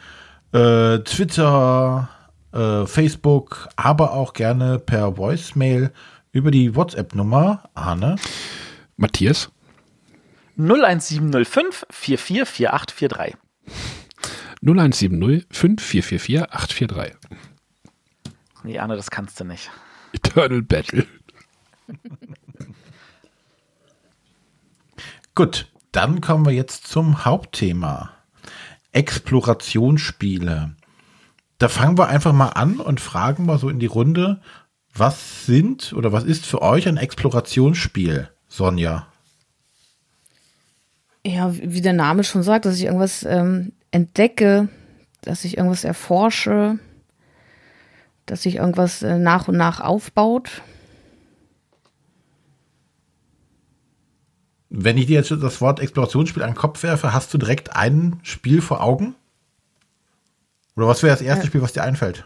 äh, 0.53 1.01
Twitter, 1.01 2.11
äh, 2.53 2.87
Facebook, 2.87 3.71
aber 3.75 4.13
auch 4.13 4.35
gerne 4.35 4.79
per 4.79 5.17
Voicemail 5.17 5.91
über 6.31 6.53
die 6.53 6.77
WhatsApp-Nummer, 6.77 7.65
Arne, 7.75 8.15
Matthias? 8.97 9.51
01705 10.57 11.87
444843. 11.91 13.37
0170 14.63 15.45
5444 15.51 16.53
843. 16.53 17.17
Nee, 18.69 18.79
Arne, 18.81 18.97
das 18.97 19.11
kannst 19.11 19.41
du 19.41 19.45
nicht. 19.45 19.71
Eternal 20.13 20.61
Battle. 20.61 21.07
Gut, 25.35 25.73
dann 25.91 26.21
kommen 26.21 26.45
wir 26.45 26.53
jetzt 26.53 26.87
zum 26.87 27.25
Hauptthema. 27.25 28.11
Explorationsspiele. 28.93 30.77
Da 31.57 31.69
fangen 31.71 31.97
wir 31.97 32.09
einfach 32.09 32.35
mal 32.35 32.51
an 32.51 32.79
und 32.79 33.01
fragen 33.01 33.47
mal 33.47 33.59
so 33.59 33.71
in 33.71 33.79
die 33.79 33.87
Runde, 33.87 34.43
was 34.93 35.47
sind 35.47 35.95
oder 35.95 36.13
was 36.13 36.25
ist 36.25 36.45
für 36.45 36.61
euch 36.61 36.87
ein 36.89 36.99
Explorationsspiel, 36.99 38.29
Sonja? 38.49 39.07
Ja, 41.25 41.55
wie 41.55 41.81
der 41.81 41.95
Name 41.95 42.23
schon 42.23 42.43
sagt, 42.43 42.67
dass 42.67 42.77
ich 42.77 42.85
irgendwas 42.85 43.23
ähm, 43.23 43.73
entdecke, 43.93 44.69
dass 45.23 45.47
ich 45.47 45.57
irgendwas 45.57 45.85
erforsche, 45.85 46.79
dass 48.31 48.43
sich 48.43 48.57
irgendwas 48.57 49.03
äh, 49.03 49.19
nach 49.19 49.49
und 49.49 49.57
nach 49.57 49.81
aufbaut. 49.81 50.63
Wenn 54.71 54.99
ich 54.99 55.07
dir 55.07 55.15
jetzt 55.15 55.31
das 55.31 55.61
Wort 55.61 55.81
Explorationsspiel 55.81 56.43
an 56.43 56.51
den 56.51 56.57
Kopf 56.57 56.83
werfe, 56.83 57.13
hast 57.13 57.33
du 57.33 57.39
direkt 57.39 57.75
ein 57.75 58.21
Spiel 58.23 58.61
vor 58.61 58.83
Augen? 58.83 59.15
Oder 60.77 60.87
was 60.87 61.03
wäre 61.03 61.13
das 61.13 61.23
erste 61.23 61.45
Ja. 61.45 61.47
Spiel, 61.49 61.63
was 61.63 61.73
dir 61.73 61.83
einfällt? 61.83 62.25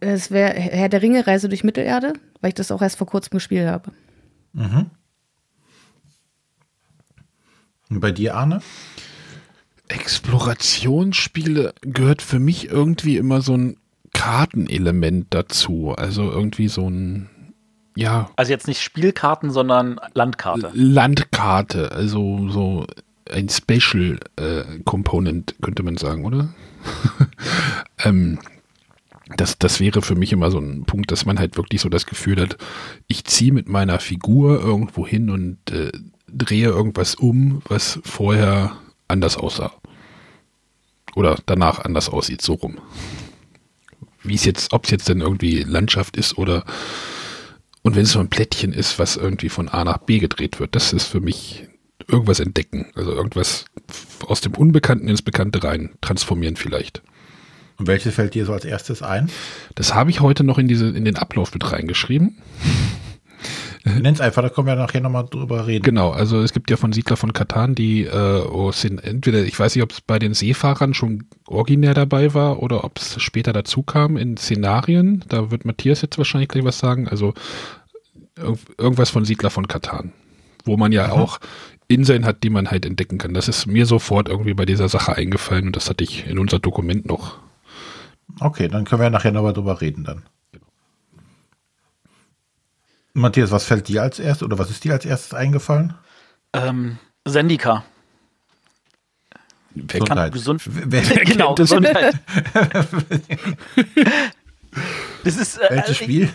Es 0.00 0.30
wäre 0.30 0.52
Herr 0.52 0.88
der 0.88 1.02
Ringe, 1.02 1.26
Reise 1.26 1.48
durch 1.48 1.64
Mittelerde, 1.64 2.12
weil 2.40 2.48
ich 2.50 2.54
das 2.54 2.70
auch 2.70 2.82
erst 2.82 2.96
vor 2.98 3.06
kurzem 3.06 3.30
gespielt 3.32 3.66
habe. 3.66 3.90
Und 4.54 4.90
bei 7.88 8.12
dir, 8.12 8.36
Arne? 8.36 8.60
Explorationsspiele 9.88 11.74
gehört 11.80 12.22
für 12.22 12.38
mich 12.38 12.68
irgendwie 12.68 13.16
immer 13.16 13.40
so 13.40 13.56
ein 13.56 13.78
Kartenelement 14.12 15.26
dazu. 15.30 15.94
Also 15.96 16.30
irgendwie 16.30 16.68
so 16.68 16.88
ein, 16.88 17.30
ja, 17.96 18.30
Also 18.36 18.52
jetzt 18.52 18.68
nicht 18.68 18.82
Spielkarten, 18.82 19.50
sondern 19.50 20.00
Landkarte. 20.14 20.70
Landkarte. 20.72 21.92
Also 21.92 22.48
so 22.48 22.86
ein 23.30 23.48
Special 23.48 24.18
äh, 24.36 24.80
Component, 24.84 25.54
könnte 25.62 25.82
man 25.82 25.96
sagen, 25.96 26.24
oder? 26.24 26.48
ähm, 28.04 28.38
das, 29.36 29.58
das 29.58 29.80
wäre 29.80 30.02
für 30.02 30.14
mich 30.14 30.32
immer 30.32 30.50
so 30.50 30.58
ein 30.58 30.84
Punkt, 30.84 31.12
dass 31.12 31.24
man 31.24 31.38
halt 31.38 31.56
wirklich 31.56 31.80
so 31.80 31.88
das 31.88 32.06
Gefühl 32.06 32.40
hat, 32.40 32.56
ich 33.06 33.24
ziehe 33.24 33.52
mit 33.52 33.68
meiner 33.68 34.00
Figur 34.00 34.60
irgendwo 34.60 35.06
hin 35.06 35.30
und 35.30 35.58
äh, 35.70 35.92
drehe 36.26 36.68
irgendwas 36.68 37.14
um, 37.14 37.62
was 37.68 38.00
vorher 38.02 38.76
anders 39.08 39.36
aussah. 39.36 39.72
Oder 41.14 41.38
danach 41.46 41.80
anders 41.80 42.08
aussieht, 42.08 42.42
so 42.42 42.54
rum. 42.54 42.78
Wie 44.22 44.34
es 44.34 44.44
jetzt, 44.44 44.72
ob 44.72 44.84
es 44.84 44.90
jetzt 44.90 45.08
denn 45.08 45.20
irgendwie 45.20 45.62
Landschaft 45.62 46.16
ist 46.16 46.36
oder 46.36 46.64
und 47.82 47.96
wenn 47.96 48.02
es 48.02 48.12
so 48.12 48.20
ein 48.20 48.28
Plättchen 48.28 48.72
ist, 48.72 48.98
was 48.98 49.16
irgendwie 49.16 49.48
von 49.48 49.68
A 49.68 49.84
nach 49.84 49.98
B 49.98 50.18
gedreht 50.18 50.60
wird, 50.60 50.74
das 50.74 50.92
ist 50.92 51.06
für 51.06 51.20
mich 51.20 51.66
irgendwas 52.08 52.40
entdecken. 52.40 52.90
Also 52.94 53.12
irgendwas 53.12 53.64
aus 54.26 54.40
dem 54.40 54.54
Unbekannten 54.54 55.08
ins 55.08 55.22
Bekannte 55.22 55.62
rein 55.64 55.90
transformieren 56.00 56.56
vielleicht. 56.56 57.02
Und 57.78 57.86
welches 57.86 58.14
fällt 58.14 58.34
dir 58.34 58.44
so 58.44 58.52
als 58.52 58.66
erstes 58.66 59.02
ein? 59.02 59.30
Das 59.74 59.94
habe 59.94 60.10
ich 60.10 60.20
heute 60.20 60.44
noch 60.44 60.58
in 60.58 60.68
diese, 60.68 60.88
in 60.88 61.06
den 61.06 61.16
Ablauf 61.16 61.54
mit 61.54 61.72
reingeschrieben. 61.72 62.36
Nenn's 64.00 64.20
einfach, 64.20 64.42
da 64.42 64.50
können 64.50 64.66
wir 64.66 64.76
nachher 64.76 65.00
nochmal 65.00 65.24
drüber 65.24 65.66
reden. 65.66 65.84
Genau, 65.84 66.10
also 66.10 66.42
es 66.42 66.52
gibt 66.52 66.70
ja 66.70 66.76
von 66.76 66.92
Siedler 66.92 67.16
von 67.16 67.32
Katan, 67.32 67.74
die 67.74 68.04
äh, 68.04 68.42
oh, 68.50 68.72
sind 68.72 69.02
entweder, 69.02 69.42
ich 69.42 69.58
weiß 69.58 69.74
nicht, 69.74 69.82
ob 69.82 69.92
es 69.92 70.02
bei 70.02 70.18
den 70.18 70.34
Seefahrern 70.34 70.92
schon 70.92 71.24
originär 71.46 71.94
dabei 71.94 72.34
war 72.34 72.62
oder 72.62 72.84
ob 72.84 72.98
es 72.98 73.20
später 73.22 73.52
dazu 73.52 73.82
kam 73.82 74.18
in 74.18 74.36
Szenarien. 74.36 75.24
Da 75.28 75.50
wird 75.50 75.64
Matthias 75.64 76.02
jetzt 76.02 76.18
wahrscheinlich 76.18 76.50
gleich 76.50 76.64
was 76.64 76.78
sagen. 76.78 77.08
Also 77.08 77.32
irg 78.36 78.58
irgendwas 78.76 79.10
von 79.10 79.24
Siedler 79.24 79.50
von 79.50 79.66
Katan, 79.66 80.12
wo 80.64 80.76
man 80.76 80.92
ja 80.92 81.12
auch 81.12 81.40
Inseln 81.88 82.24
hat, 82.24 82.44
die 82.44 82.50
man 82.50 82.70
halt 82.70 82.84
entdecken 82.84 83.18
kann. 83.18 83.34
Das 83.34 83.48
ist 83.48 83.66
mir 83.66 83.86
sofort 83.86 84.28
irgendwie 84.28 84.54
bei 84.54 84.66
dieser 84.66 84.88
Sache 84.88 85.16
eingefallen 85.16 85.68
und 85.68 85.76
das 85.76 85.88
hatte 85.88 86.04
ich 86.04 86.26
in 86.26 86.38
unser 86.38 86.58
Dokument 86.58 87.06
noch. 87.06 87.38
Okay, 88.38 88.68
dann 88.68 88.84
können 88.84 89.02
wir 89.02 89.10
nachher 89.10 89.32
nochmal 89.32 89.54
drüber 89.54 89.80
reden 89.80 90.04
dann. 90.04 90.22
Matthias, 93.20 93.50
was 93.50 93.64
fällt 93.64 93.88
dir 93.88 94.02
als 94.02 94.18
erstes 94.18 94.44
oder 94.44 94.58
was 94.58 94.70
ist 94.70 94.84
dir 94.84 94.92
als 94.92 95.04
erstes 95.04 95.34
eingefallen? 95.34 95.94
Ähm, 96.52 96.98
Sendika. 97.24 97.84
Wer 99.74 100.00
Gesundheit. 100.00 100.32
Gesund 100.32 100.62
Wer, 100.66 101.08
wer 101.08 101.24
genau? 101.24 101.54
Gesundheit. 101.54 102.14
das 105.24 105.36
ist, 105.36 105.58
äh, 105.58 105.68
Welches 105.70 105.96
Spiel? 105.98 106.30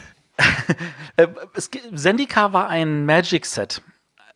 Äh, 1.18 1.28
es, 1.54 1.72
ge- 1.72 1.82
Zendika 1.96 2.54
war 2.54 2.68
ein 2.70 3.06
Magic-Set, 3.06 3.82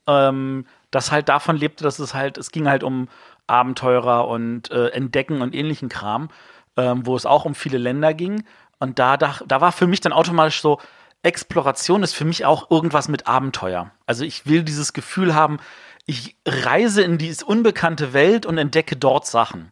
ähm, 0.08 0.66
das 0.92 1.12
halt 1.12 1.30
davon 1.30 1.58
lebte, 1.58 1.84
dass 1.84 2.00
es 2.00 2.14
halt, 2.14 2.38
es 2.38 2.52
ging 2.52 2.68
halt 2.68 2.84
um 2.84 3.10
Abenteurer 3.48 4.28
und 4.28 4.72
äh, 4.72 4.88
Entdecken 4.90 5.42
und 5.42 5.54
ähnlichen 5.56 5.90
Kram, 5.90 6.30
ähm, 6.78 7.06
wo 7.06 7.16
es 7.16 7.26
auch 7.26 7.46
um 7.46 7.56
viele 7.56 7.78
Länder 7.78 8.14
ging. 8.14 8.44
Und 8.80 8.98
da, 9.00 9.18
da, 9.18 9.36
da 9.46 9.60
war 9.62 9.72
für 9.72 9.88
mich 9.88 10.00
dann 10.02 10.14
automatisch 10.14 10.62
so, 10.62 10.80
Exploration 11.24 12.04
ist 12.04 12.14
für 12.14 12.26
mich 12.26 12.46
auch 12.46 12.72
irgendwas 12.72 13.10
mit 13.10 13.28
Abenteuer. 13.28 13.92
Also 14.06 14.24
ich 14.24 14.46
will 14.46 14.64
dieses 14.64 14.94
Gefühl 14.94 15.36
haben, 15.36 15.60
ich 16.06 16.38
reise 16.46 17.02
in 17.02 17.18
diese 17.18 17.46
unbekannte 17.46 18.14
Welt 18.14 18.46
und 18.46 18.58
entdecke 18.58 18.96
dort 18.96 19.28
Sachen. 19.28 19.72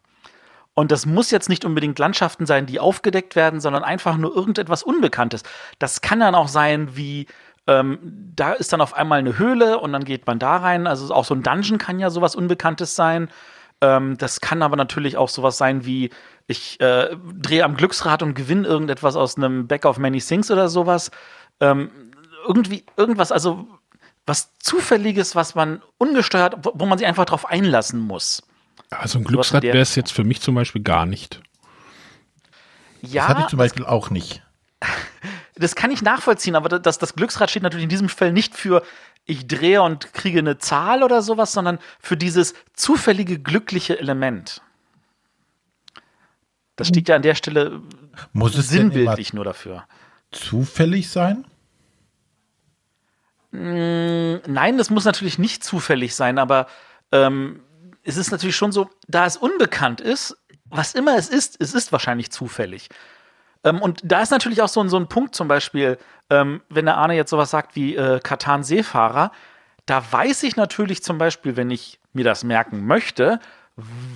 Und 0.73 0.91
das 0.91 1.07
muss 1.07 1.31
jetzt 1.31 1.49
nicht 1.49 1.65
unbedingt 1.65 1.97
Landschaften 1.97 2.45
sein, 2.45 2.67
die 2.67 2.79
aufgedeckt 2.79 3.35
werden, 3.35 3.59
sondern 3.59 3.83
einfach 3.83 4.17
nur 4.17 4.35
irgendetwas 4.35 4.83
Unbekanntes. 4.83 5.41
Das 5.79 6.01
kann 6.01 6.19
dann 6.19 6.35
auch 6.35 6.49
sein, 6.49 6.95
wie 6.95 7.25
ähm, 7.65 7.97
da 8.35 8.53
ist 8.53 8.71
dann 8.73 8.81
auf 8.81 8.93
einmal 8.93 9.19
eine 9.19 9.39
Höhle 9.39 9.79
und 9.79 9.91
dann 9.91 10.03
geht 10.03 10.27
man 10.27 10.37
da 10.37 10.57
rein. 10.57 10.85
Also 10.85 11.13
auch 11.13 11.25
so 11.25 11.33
ein 11.33 11.41
Dungeon 11.41 11.79
kann 11.79 11.99
ja 11.99 12.11
sowas 12.11 12.35
Unbekanntes 12.35 12.95
sein. 12.95 13.29
Ähm, 13.81 14.17
das 14.17 14.41
kann 14.41 14.61
aber 14.61 14.75
natürlich 14.75 15.17
auch 15.17 15.29
sowas 15.29 15.57
sein 15.57 15.85
wie, 15.85 16.09
ich 16.47 16.79
äh, 16.79 17.15
drehe 17.33 17.63
am 17.63 17.75
Glücksrad 17.75 18.23
und 18.23 18.33
gewinne 18.33 18.67
irgendetwas 18.67 19.15
aus 19.15 19.37
einem 19.37 19.67
Back 19.67 19.85
of 19.85 19.97
Many 19.97 20.19
Things 20.19 20.49
oder 20.49 20.69
sowas. 20.69 21.11
Ähm, 21.59 21.91
irgendwie, 22.47 22.85
irgendwas, 22.95 23.31
also 23.31 23.67
was 24.25 24.57
Zufälliges, 24.59 25.35
was 25.35 25.55
man 25.55 25.81
ungesteuert, 25.97 26.55
wo, 26.63 26.71
wo 26.75 26.85
man 26.85 26.97
sich 26.97 27.07
einfach 27.07 27.25
drauf 27.25 27.45
einlassen 27.45 27.99
muss. 27.99 28.43
Also 28.89 29.19
ein 29.19 29.25
Glücksrad 29.25 29.63
wäre 29.63 29.79
es 29.79 29.95
jetzt 29.95 30.11
für 30.11 30.23
mich 30.23 30.41
zum 30.41 30.55
Beispiel 30.55 30.81
gar 30.81 31.05
nicht. 31.05 31.41
Ja. 33.01 33.23
Das 33.23 33.29
hatte 33.29 33.41
ich 33.41 33.47
zum 33.47 33.59
Beispiel 33.59 33.85
auch 33.85 34.09
nicht. 34.09 34.43
Das 35.59 35.73
kann 35.73 35.89
ich 35.89 36.03
nachvollziehen, 36.03 36.55
aber 36.55 36.69
das, 36.77 36.99
das 36.99 37.15
Glücksrad 37.15 37.49
steht 37.49 37.63
natürlich 37.63 37.85
in 37.85 37.89
diesem 37.89 38.09
Fall 38.09 38.31
nicht 38.31 38.53
für 38.53 38.83
ich 39.27 39.45
drehe 39.45 39.81
und 39.81 40.13
kriege 40.13 40.39
eine 40.39 40.57
Zahl 40.57 41.03
oder 41.03 41.21
sowas, 41.21 41.51
sondern 41.51 41.79
für 41.99 42.17
dieses 42.17 42.55
zufällige 42.73 43.39
glückliche 43.39 43.99
Element. 43.99 44.61
Das 46.77 46.87
steht 46.87 47.09
ja 47.09 47.15
an 47.15 47.21
der 47.21 47.35
Stelle 47.35 47.81
Muss 48.33 48.55
es 48.55 48.69
sinnbildlich 48.69 49.33
nur 49.33 49.43
dafür. 49.43 49.85
Zufällig 50.31 51.09
sein? 51.09 51.45
Mm, 53.51 54.37
nein, 54.47 54.77
das 54.77 54.89
muss 54.89 55.05
natürlich 55.05 55.37
nicht 55.37 55.63
zufällig 55.63 56.15
sein, 56.15 56.37
aber 56.37 56.67
ähm, 57.11 57.61
es 58.03 58.15
ist 58.15 58.31
natürlich 58.31 58.55
schon 58.55 58.71
so, 58.71 58.89
da 59.07 59.25
es 59.25 59.37
unbekannt 59.37 59.99
ist, 60.01 60.37
was 60.65 60.93
immer 60.95 61.17
es 61.17 61.29
ist, 61.29 61.59
es 61.59 61.73
ist 61.73 61.91
wahrscheinlich 61.91 62.31
zufällig. 62.31 62.89
Ähm, 63.63 63.81
und 63.81 64.01
da 64.03 64.21
ist 64.21 64.31
natürlich 64.31 64.61
auch 64.61 64.69
so, 64.69 64.85
so 64.87 64.97
ein 64.97 65.07
Punkt 65.07 65.35
zum 65.35 65.47
Beispiel, 65.47 65.97
ähm, 66.29 66.61
wenn 66.69 66.85
der 66.85 66.97
Arne 66.97 67.15
jetzt 67.15 67.29
sowas 67.29 67.51
sagt 67.51 67.75
wie 67.75 67.95
äh, 67.95 68.19
Katan 68.19 68.63
Seefahrer, 68.63 69.31
da 69.85 70.03
weiß 70.11 70.43
ich 70.43 70.55
natürlich 70.55 71.03
zum 71.03 71.17
Beispiel, 71.17 71.55
wenn 71.55 71.71
ich 71.71 71.99
mir 72.13 72.25
das 72.25 72.43
merken 72.43 72.85
möchte, 72.85 73.39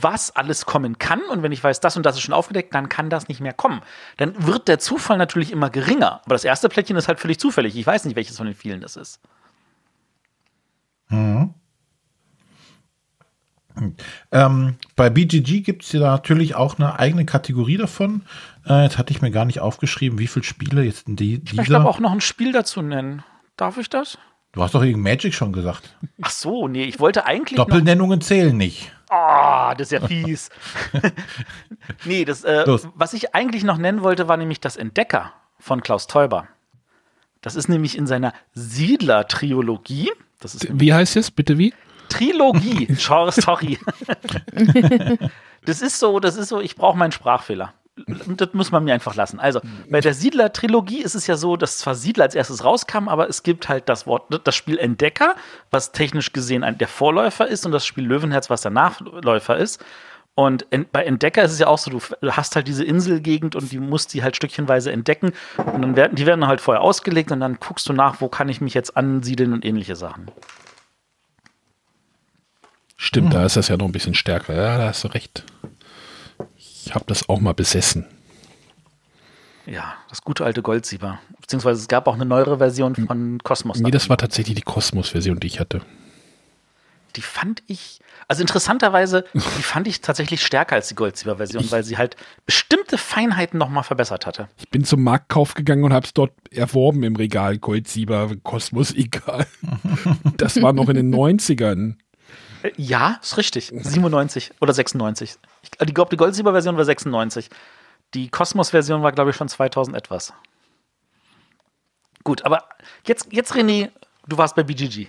was 0.02 0.36
alles 0.36 0.66
kommen 0.66 0.98
kann. 0.98 1.22
Und 1.22 1.44
wenn 1.44 1.52
ich 1.52 1.64
weiß, 1.64 1.80
das 1.80 1.96
und 1.96 2.06
das 2.06 2.16
ist 2.16 2.22
schon 2.22 2.34
aufgedeckt, 2.34 2.74
dann 2.74 2.90
kann 2.90 3.10
das 3.10 3.28
nicht 3.28 3.42
mehr 3.42 3.54
kommen. 3.54 3.82
Dann 4.18 4.46
wird 4.46 4.68
der 4.68 4.80
Zufall 4.80 5.18
natürlich 5.18 5.52
immer 5.52 5.70
geringer. 5.70 6.22
Aber 6.26 6.36
das 6.36 6.44
erste 6.44 6.68
Plättchen 6.68 6.98
ist 6.98 7.08
halt 7.08 7.20
völlig 7.20 7.40
zufällig. 7.40 7.76
Ich 7.76 7.86
weiß 7.86 8.06
nicht, 8.06 8.16
welches 8.16 8.38
von 8.38 8.48
den 8.48 8.56
vielen 8.56 8.82
das 8.82 8.96
ist. 8.96 9.22
Mhm. 11.10 11.54
Ähm, 14.32 14.76
bei 14.96 15.10
BGG 15.10 15.62
gibt 15.62 15.84
es 15.84 15.92
ja 15.92 16.02
natürlich 16.02 16.56
auch 16.56 16.78
eine 16.78 17.00
eigene 17.00 17.26
Kategorie 17.26 17.78
davon. 17.78 18.24
Äh, 18.68 18.84
jetzt 18.84 18.98
hatte 18.98 19.12
ich 19.12 19.22
mir 19.22 19.32
gar 19.32 19.46
nicht 19.46 19.60
aufgeschrieben, 19.60 20.20
wie 20.20 20.28
viele 20.28 20.44
Spiele 20.44 20.84
jetzt 20.84 21.08
in 21.08 21.16
die, 21.16 21.40
dieser. 21.40 21.52
Ich 21.52 21.58
möchte 21.58 21.76
aber 21.76 21.90
auch 21.90 22.00
noch 22.00 22.12
ein 22.12 22.22
Spiel 22.22 22.52
dazu 22.52 22.82
nennen. 22.82 23.24
Darf 23.58 23.78
ich 23.78 23.90
das? 23.90 24.18
Du 24.54 24.62
hast 24.62 24.76
doch 24.76 24.82
gegen 24.82 25.02
Magic 25.02 25.34
schon 25.34 25.54
gesagt. 25.54 25.96
Ach 26.22 26.30
so, 26.30 26.68
nee, 26.68 26.84
ich 26.84 27.00
wollte 27.00 27.26
eigentlich. 27.26 27.56
Doppelnennungen 27.56 28.22
zählen 28.22 28.56
nicht. 28.56 28.92
Ah, 29.10 29.72
oh, 29.72 29.74
das 29.78 29.92
ist 29.92 30.02
ja 30.02 30.08
fies. 30.08 30.50
nee, 32.06 32.26
das, 32.26 32.44
äh, 32.44 32.66
was 32.96 33.14
ich 33.14 33.34
eigentlich 33.34 33.64
noch 33.64 33.78
nennen 33.78 34.04
wollte, 34.04 34.28
war 34.28 34.38
nämlich 34.38 34.60
das 34.60 34.78
Entdecker 34.78 35.34
von 35.58 35.82
Klaus 35.82 36.08
Teuber. 36.08 36.48
Das 37.42 37.56
ist 37.56 37.70
nämlich 37.70 37.98
in 37.98 38.08
seiner 38.08 38.34
Siedler-Triologie. 38.54 40.12
Wie 40.70 40.94
heißt 40.94 41.16
es? 41.16 41.32
Bitte 41.32 41.58
wie? 41.58 41.74
Trilogie. 42.10 42.94
Sorry. 42.96 43.80
das 45.66 45.82
ist 45.82 46.00
so, 46.00 46.20
das 46.20 46.36
ist 46.36 46.50
so, 46.50 46.60
ich 46.62 46.76
brauche 46.76 46.98
meinen 46.98 47.12
Sprachfehler. 47.12 47.74
Das 48.38 48.54
muss 48.54 48.72
man 48.72 48.86
mir 48.86 48.94
einfach 48.94 49.16
lassen. 49.16 49.40
Also, 49.40 49.60
bei 49.90 50.00
der 50.00 50.14
Siedler-Trilogie 50.14 51.02
ist 51.02 51.14
es 51.14 51.28
ja 51.28 51.36
so, 51.36 51.58
dass 51.58 51.78
zwar 51.78 51.94
Siedler 51.94 52.24
als 52.24 52.36
erstes 52.36 52.64
rauskam, 52.64 53.10
aber 53.10 53.28
es 53.28 53.44
gibt 53.44 53.68
halt 53.68 53.90
das 53.90 54.08
Wort, 54.08 54.28
das 54.46 54.56
Spiel 54.56 54.78
Entdecker, 54.78 55.36
was 55.72 55.92
technisch 55.92 56.32
gesehen 56.32 56.64
ein, 56.64 56.78
der 56.78 56.88
Vorläufer 56.88 57.48
ist, 57.48 57.66
und 57.66 57.74
das 57.74 57.86
Spiel 57.86 58.06
Löwenherz, 58.06 58.50
was 58.50 58.62
der 58.62 58.72
Nachläufer 58.72 59.58
ist. 59.58 59.84
Und 60.34 60.66
bei 60.94 61.04
Entdecker 61.04 61.44
ist 61.44 61.52
es 61.52 61.60
ja 61.60 61.68
auch 61.68 61.78
so, 61.78 61.92
du 61.92 62.02
hast 62.32 62.56
halt 62.56 62.68
diese 62.68 62.86
Inselgegend 62.86 63.56
und 63.56 63.72
die 63.72 63.80
musst 63.80 64.14
die 64.14 64.24
halt 64.24 64.38
stückchenweise 64.38 64.92
entdecken. 64.92 65.34
Und 65.58 65.82
dann 65.82 65.96
werden, 65.98 66.16
die 66.16 66.26
werden 66.26 66.48
halt 66.48 66.62
vorher 66.62 66.82
ausgelegt 66.82 67.32
und 67.32 67.42
dann 67.42 67.60
guckst 67.60 67.88
du 67.90 67.94
nach, 67.94 68.22
wo 68.22 68.30
kann 68.30 68.48
ich 68.48 68.62
mich 68.62 68.74
jetzt 68.74 68.96
ansiedeln 68.96 69.52
und 69.52 69.66
ähnliche 69.66 69.98
Sachen. 69.98 70.32
Stimmt, 72.96 73.34
hm. 73.34 73.40
da 73.40 73.46
ist 73.46 73.58
das 73.58 73.68
ja 73.68 73.76
noch 73.76 73.88
ein 73.88 73.92
bisschen 73.92 74.14
stärker. 74.14 74.56
Ja, 74.56 74.78
da 74.78 74.86
hast 74.86 75.04
du 75.04 75.10
recht. 75.10 75.44
Ich 76.86 76.96
habe 76.96 77.06
das 77.08 77.30
auch 77.30 77.40
mal 77.40 77.54
besessen. 77.54 78.06
Ja, 79.66 79.94
das 80.10 80.24
gute 80.24 80.44
alte 80.44 80.62
Goldsieber. 80.62 81.20
Beziehungsweise 81.40 81.82
es 81.82 81.88
gab 81.88 82.08
auch 82.08 82.16
eine 82.16 82.26
neuere 82.26 82.58
Version 82.58 82.96
von 82.96 83.40
Cosmos. 83.44 83.80
Nee, 83.80 83.92
das 83.92 84.10
war 84.10 84.18
tatsächlich 84.18 84.56
die 84.56 84.62
Cosmos-Version, 84.64 85.40
die 85.40 85.48
ich 85.48 85.60
hatte. 85.60 85.82
Die 87.16 87.22
fand 87.22 87.62
ich, 87.68 88.00
also 88.28 88.42
interessanterweise, 88.42 89.26
die 89.34 89.40
fand 89.40 89.88
ich 89.88 90.02
tatsächlich 90.02 90.44
stärker 90.44 90.76
als 90.76 90.88
die 90.88 90.96
Goldsieber-Version, 90.96 91.70
weil 91.70 91.84
sie 91.84 91.98
halt 91.98 92.16
bestimmte 92.46 92.98
Feinheiten 92.98 93.60
nochmal 93.60 93.84
verbessert 93.84 94.26
hatte. 94.26 94.48
Ich 94.58 94.70
bin 94.70 94.84
zum 94.84 95.04
Marktkauf 95.04 95.54
gegangen 95.54 95.84
und 95.84 95.94
habe 95.94 96.06
es 96.06 96.14
dort 96.14 96.32
erworben 96.52 97.04
im 97.04 97.16
Regal. 97.16 97.58
Goldsieber, 97.60 98.32
Kosmos, 98.44 98.92
egal. 98.96 99.46
Das 100.38 100.62
war 100.62 100.74
noch 100.74 100.90
in 100.90 100.96
den 100.96 101.14
90ern. 101.16 101.96
Ja, 102.78 103.20
ist 103.22 103.38
richtig. 103.38 103.72
97 103.74 104.52
oder 104.62 104.74
96. 104.74 105.36
Ich 105.64 105.94
glaube, 105.94 106.10
die 106.10 106.18
Goldsieber-Version 106.18 106.78
war 106.78 106.86
96. 106.86 107.50
Die 108.14 108.30
Cosmos-Version 108.30 109.04
war, 109.04 109.12
glaube 109.12 109.30
ich, 109.30 109.36
schon 109.36 109.48
2000 109.48 109.96
etwas. 109.96 110.34
Gut, 112.24 112.44
aber 112.46 112.64
jetzt, 113.06 113.28
jetzt 113.32 113.54
René, 113.54 113.92
du 114.28 114.38
warst 114.38 114.56
bei 114.56 114.64
BGG. 114.64 115.08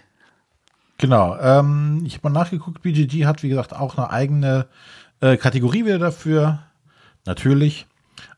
Genau. 0.98 1.36
Ähm, 1.38 2.02
ich 2.06 2.14
habe 2.14 2.30
mal 2.30 2.38
nachgeguckt. 2.38 2.82
BGG 2.82 3.26
hat, 3.26 3.42
wie 3.42 3.48
gesagt, 3.48 3.74
auch 3.74 3.98
eine 3.98 4.10
eigene 4.10 4.68
äh, 5.20 5.36
Kategorie 5.36 5.84
wieder 5.84 5.98
dafür. 5.98 6.60
Natürlich. 7.24 7.88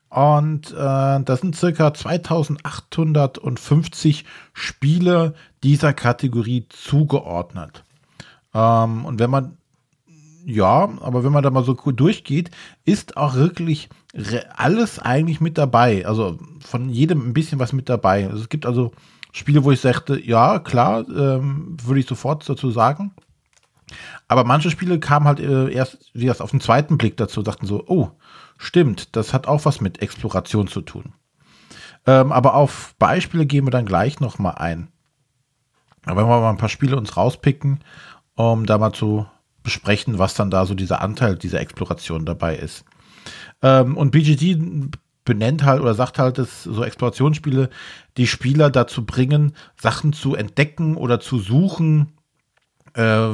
Und 0.09 0.73
äh, 0.73 1.21
das 1.25 1.41
sind 1.41 1.57
circa 1.57 1.93
2850 1.93 4.25
Spiele 4.53 5.35
dieser 5.63 5.93
Kategorie 5.93 6.67
zugeordnet. 6.69 7.85
Ähm, 8.55 9.05
und 9.05 9.19
wenn 9.19 9.31
man, 9.31 9.59
ja, 10.45 10.89
aber 11.01 11.25
wenn 11.25 11.33
man 11.33 11.43
da 11.43 11.51
mal 11.51 11.65
so 11.65 11.75
durchgeht, 11.75 12.51
ist 12.85 13.17
auch 13.17 13.35
wirklich 13.35 13.89
alles 14.55 14.99
eigentlich 14.99 15.41
mit 15.41 15.59
dabei. 15.59 16.07
Also 16.07 16.39
von 16.61 16.89
jedem 16.89 17.29
ein 17.29 17.33
bisschen 17.35 17.59
was 17.59 17.73
mit 17.73 17.89
dabei. 17.89 18.27
Also 18.27 18.43
es 18.43 18.49
gibt 18.49 18.67
also 18.67 18.93
Spiele, 19.33 19.65
wo 19.65 19.73
ich 19.73 19.81
sagte, 19.81 20.21
ja, 20.21 20.59
klar, 20.59 21.05
ähm, 21.09 21.77
würde 21.83 22.01
ich 22.01 22.07
sofort 22.07 22.49
dazu 22.49 22.71
sagen. 22.71 23.13
Aber 24.29 24.45
manche 24.45 24.71
Spiele 24.71 24.99
kamen 24.99 25.27
halt 25.27 25.41
äh, 25.41 25.71
erst, 25.71 26.11
wie 26.15 26.27
das 26.27 26.41
auf 26.41 26.51
den 26.51 26.61
zweiten 26.61 26.99
Blick 26.99 27.17
dazu, 27.17 27.43
dachten 27.43 27.67
so, 27.67 27.85
oh, 27.87 28.11
stimmt, 28.57 29.17
das 29.17 29.35
hat 29.35 29.47
auch 29.47 29.65
was 29.65 29.81
mit 29.81 30.03
Exploration 30.03 30.69
zu 30.69 30.81
tun. 30.81 31.13
Ähm, 32.07 32.33
aber 32.33 32.55
auf 32.55 32.95
Beispiele 32.99 33.47
gehen 33.47 33.67
wir 33.67 33.71
dann 33.71 33.87
gleich 33.87 34.21
nochmal 34.21 34.55
ein. 34.57 34.89
Aber 36.07 36.23
wenn 36.23 36.29
wir 36.29 36.41
mal 36.41 36.51
ein 36.51 36.59
paar 36.59 36.69
Spiele 36.69 36.97
uns 36.97 37.17
rauspicken 37.17 37.81
um 38.35 38.67
da 38.67 38.79
mal 38.79 38.93
zu 38.93 39.27
besprechen, 39.65 40.21
was 40.21 40.35
dann 40.35 40.53
da 40.53 40.67
so 40.67 40.75
dieser 40.75 41.01
Anteil 41.01 41.37
dieser 41.37 41.61
Exploration 41.61 42.25
dabei 42.25 42.55
ist. 42.55 42.85
Ähm, 43.63 43.97
und 43.97 44.13
BGG 44.13 44.91
benennt 45.25 45.65
halt 45.65 45.81
oder 45.81 45.95
sagt 45.95 46.19
halt, 46.19 46.39
dass 46.39 46.63
so 46.63 46.85
Explorationsspiele 46.85 47.71
die 48.17 48.27
Spieler 48.29 48.71
dazu 48.71 49.05
bringen, 49.05 49.57
Sachen 49.81 50.13
zu 50.13 50.37
entdecken 50.37 50.97
oder 50.97 51.19
zu 51.19 51.39
suchen, 51.39 52.13
äh, 52.93 53.29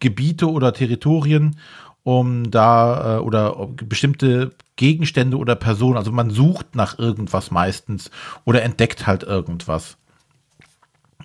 Gebiete 0.00 0.50
oder 0.50 0.72
Territorien, 0.72 1.56
um 2.02 2.50
da 2.50 3.18
äh, 3.18 3.20
oder 3.20 3.68
bestimmte 3.86 4.52
Gegenstände 4.76 5.36
oder 5.36 5.56
Personen, 5.56 5.98
also 5.98 6.10
man 6.10 6.30
sucht 6.30 6.74
nach 6.74 6.98
irgendwas 6.98 7.50
meistens 7.50 8.10
oder 8.46 8.62
entdeckt 8.62 9.06
halt 9.06 9.22
irgendwas. 9.22 9.98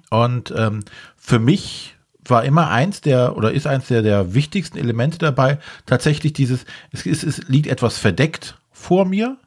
Und 0.10 0.54
ähm, 0.56 0.82
für 1.16 1.40
mich 1.40 1.95
war 2.30 2.44
immer 2.44 2.70
eins 2.70 3.02
der 3.02 3.38
oder 3.38 3.52
ist 3.52 3.68
eins 3.68 3.88
der, 3.88 4.02
der 4.02 4.34
wichtigsten 4.34 4.78
Elemente 4.78 5.18
dabei, 5.18 5.60
tatsächlich 5.86 6.34
dieses, 6.34 6.66
es, 6.92 7.06
ist, 7.06 7.24
es 7.24 7.48
liegt 7.48 7.68
etwas 7.68 7.98
verdeckt 7.98 8.58
vor 8.72 9.06
mir 9.06 9.38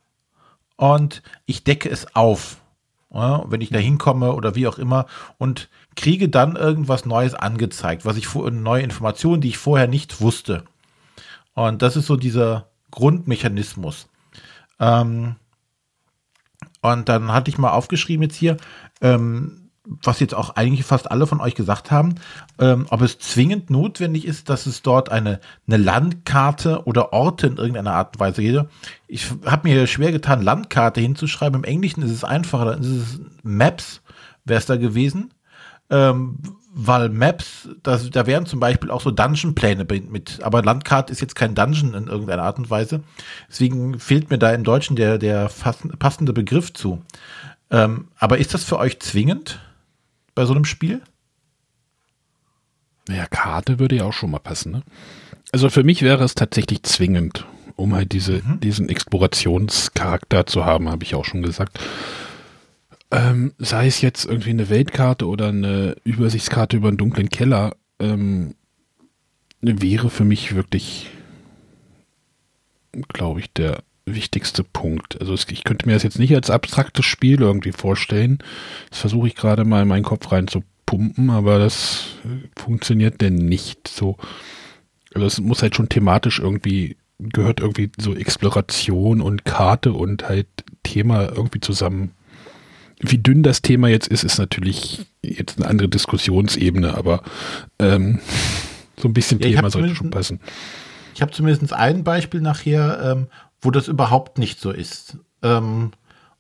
und 0.76 1.22
ich 1.46 1.64
decke 1.64 1.90
es 1.90 2.14
auf. 2.14 2.58
Ja, 3.10 3.44
wenn 3.48 3.62
ich 3.62 3.70
da 3.70 3.78
hinkomme 3.78 4.34
oder 4.34 4.54
wie 4.54 4.66
auch 4.66 4.76
immer 4.76 5.06
und 5.38 5.70
kriege 5.96 6.28
dann 6.28 6.56
irgendwas 6.56 7.06
Neues 7.06 7.34
angezeigt, 7.34 8.04
was 8.04 8.18
ich 8.18 8.34
neue 8.34 8.82
Informationen, 8.82 9.40
die 9.40 9.48
ich 9.48 9.56
vorher 9.56 9.88
nicht 9.88 10.20
wusste. 10.20 10.64
Und 11.54 11.80
das 11.80 11.96
ist 11.96 12.06
so 12.06 12.16
dieser 12.16 12.68
Grundmechanismus. 12.90 14.08
Ähm, 14.78 15.36
und 16.82 17.08
dann 17.08 17.32
hatte 17.32 17.50
ich 17.50 17.58
mal 17.58 17.72
aufgeschrieben 17.72 18.22
jetzt 18.24 18.36
hier, 18.36 18.58
ähm, 19.00 19.67
was 20.03 20.20
jetzt 20.20 20.35
auch 20.35 20.57
eigentlich 20.57 20.85
fast 20.85 21.11
alle 21.11 21.27
von 21.27 21.40
euch 21.40 21.55
gesagt 21.55 21.90
haben, 21.90 22.16
ähm, 22.59 22.87
ob 22.90 23.01
es 23.03 23.18
zwingend 23.18 23.70
notwendig 23.70 24.27
ist, 24.27 24.48
dass 24.48 24.66
es 24.66 24.83
dort 24.83 25.11
eine, 25.11 25.40
eine 25.66 25.77
Landkarte 25.77 26.85
oder 26.85 27.12
Orte 27.12 27.46
in 27.46 27.57
irgendeiner 27.57 27.94
Art 27.94 28.16
und 28.16 28.20
Weise 28.20 28.42
gibt. 28.42 28.66
Ich 29.07 29.27
habe 29.44 29.68
mir 29.68 29.87
schwer 29.87 30.12
getan, 30.12 30.42
Landkarte 30.42 31.01
hinzuschreiben. 31.01 31.61
Im 31.61 31.64
Englischen 31.64 32.03
ist 32.03 32.11
es 32.11 32.24
einfacher, 32.24 32.66
dann 32.66 32.81
ist 32.81 32.88
es 32.88 33.20
Maps, 33.42 34.03
wäre 34.44 34.59
es 34.59 34.66
da 34.66 34.77
gewesen. 34.77 35.33
Ähm, 35.90 36.38
weil 36.81 37.09
Maps, 37.09 37.68
das, 37.83 38.09
da 38.11 38.27
wären 38.27 38.46
zum 38.46 38.61
Beispiel 38.61 38.90
auch 38.90 39.01
so 39.01 39.11
Dungeon-Pläne 39.11 39.85
mit, 40.11 40.38
aber 40.42 40.62
Landkarte 40.62 41.12
ist 41.12 41.20
jetzt 41.20 41.35
kein 41.35 41.55
Dungeon 41.55 41.94
in 41.94 42.07
irgendeiner 42.07 42.44
Art 42.44 42.59
und 42.59 42.70
Weise. 42.70 43.01
Deswegen 43.48 43.98
fehlt 43.98 44.31
mir 44.31 44.38
da 44.38 44.53
im 44.53 44.62
Deutschen 44.62 44.94
der, 44.94 45.18
der 45.18 45.51
passende 45.98 46.33
Begriff 46.33 46.72
zu. 46.72 47.03
Ähm, 47.70 48.09
aber 48.16 48.38
ist 48.38 48.55
das 48.55 48.64
für 48.64 48.79
euch 48.79 49.01
zwingend? 49.01 49.61
Bei 50.38 50.46
so 50.46 50.55
einem 50.55 50.64
Spiel? 50.64 51.03
Naja, 53.09 53.27
Karte 53.27 53.81
würde 53.81 53.96
ja 53.96 54.05
auch 54.05 54.12
schon 54.12 54.31
mal 54.31 54.38
passen. 54.38 54.70
Ne? 54.70 54.83
Also 55.51 55.68
für 55.68 55.83
mich 55.83 56.03
wäre 56.03 56.22
es 56.22 56.37
tatsächlich 56.37 56.85
zwingend, 56.85 57.44
um 57.74 57.92
halt 57.92 58.12
diese, 58.12 58.35
mhm. 58.35 58.61
diesen 58.61 58.88
Explorationscharakter 58.88 60.46
zu 60.46 60.64
haben, 60.64 60.88
habe 60.88 61.03
ich 61.03 61.16
auch 61.16 61.24
schon 61.24 61.42
gesagt. 61.42 61.81
Ähm, 63.11 63.53
sei 63.59 63.88
es 63.88 64.01
jetzt 64.01 64.27
irgendwie 64.27 64.51
eine 64.51 64.68
Weltkarte 64.68 65.27
oder 65.27 65.48
eine 65.48 65.96
Übersichtskarte 66.05 66.77
über 66.77 66.87
einen 66.87 66.98
dunklen 66.98 67.31
Keller, 67.31 67.74
ähm, 67.98 68.55
wäre 69.61 70.09
für 70.09 70.24
mich 70.24 70.55
wirklich, 70.55 71.11
glaube 73.09 73.40
ich, 73.40 73.53
der 73.53 73.83
wichtigste 74.14 74.64
Punkt. 74.64 75.21
Also 75.21 75.35
ich 75.35 75.64
könnte 75.64 75.87
mir 75.87 75.94
das 75.94 76.03
jetzt 76.03 76.18
nicht 76.18 76.35
als 76.35 76.51
abstraktes 76.51 77.05
Spiel 77.05 77.40
irgendwie 77.40 77.73
vorstellen. 77.73 78.38
Das 78.90 79.01
versuche 79.01 79.29
ich 79.29 79.35
gerade 79.35 79.64
mal 79.64 79.83
in 79.83 79.88
meinen 79.88 80.05
Kopf 80.05 80.31
rein 80.33 80.49
zu 80.49 80.62
pumpen, 80.87 81.31
aber 81.31 81.59
das 81.59 82.07
funktioniert 82.57 83.21
denn 83.21 83.35
nicht 83.35 83.88
so. 83.88 84.16
Also 85.14 85.27
es 85.27 85.40
muss 85.40 85.62
halt 85.62 85.77
schon 85.77 85.88
thematisch 85.88 86.38
irgendwie, 86.38 86.97
gehört 87.18 87.61
irgendwie 87.61 87.90
so 87.99 88.14
Exploration 88.14 89.21
und 89.21 89.44
Karte 89.44 89.92
und 89.92 90.29
halt 90.29 90.47
Thema 90.83 91.29
irgendwie 91.29 91.61
zusammen. 91.61 92.12
Wie 93.01 93.18
dünn 93.18 93.42
das 93.42 93.62
Thema 93.62 93.88
jetzt 93.88 94.09
ist, 94.09 94.25
ist 94.25 94.38
natürlich 94.38 95.07
jetzt 95.23 95.59
eine 95.59 95.68
andere 95.68 95.88
Diskussionsebene, 95.88 96.97
aber 96.97 97.23
ähm, 97.79 98.21
so 98.97 99.09
ein 99.09 99.14
bisschen 99.14 99.40
ja, 99.40 99.49
Thema 99.49 99.71
sollte 99.71 99.94
schon 99.94 100.11
passen. 100.11 100.40
Ich 101.14 101.23
habe 101.23 101.33
zumindest 101.33 101.73
ein 101.73 102.05
Beispiel 102.05 102.40
nachher, 102.40 103.01
ähm, 103.03 103.27
wo 103.61 103.71
das 103.71 103.88
überhaupt 103.88 104.38
nicht 104.38 104.61
so 104.61 104.71
ist. 104.71 105.18
Ähm, 105.42 105.92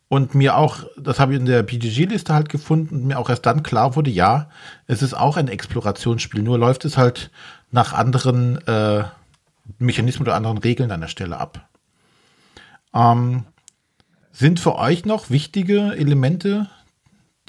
und 0.08 0.34
mir 0.34 0.56
auch, 0.56 0.84
das 0.96 1.20
habe 1.20 1.34
ich 1.34 1.40
in 1.40 1.46
der 1.46 1.62
PGG-Liste 1.62 2.32
halt 2.32 2.48
gefunden 2.48 2.96
und 2.96 3.06
mir 3.06 3.18
auch 3.18 3.28
erst 3.28 3.44
dann 3.44 3.62
klar 3.62 3.94
wurde, 3.94 4.10
ja, 4.10 4.48
es 4.86 5.02
ist 5.02 5.14
auch 5.14 5.36
ein 5.36 5.48
Explorationsspiel, 5.48 6.42
nur 6.42 6.58
läuft 6.58 6.86
es 6.86 6.96
halt 6.96 7.30
nach 7.70 7.92
anderen 7.92 8.56
äh, 8.66 9.04
Mechanismen 9.78 10.26
oder 10.26 10.34
anderen 10.34 10.58
Regeln 10.58 10.90
an 10.90 11.02
der 11.02 11.08
Stelle 11.08 11.36
ab. 11.36 11.68
Ähm, 12.94 13.44
sind 14.32 14.60
für 14.60 14.76
euch 14.76 15.04
noch 15.04 15.28
wichtige 15.28 15.94
Elemente, 15.96 16.70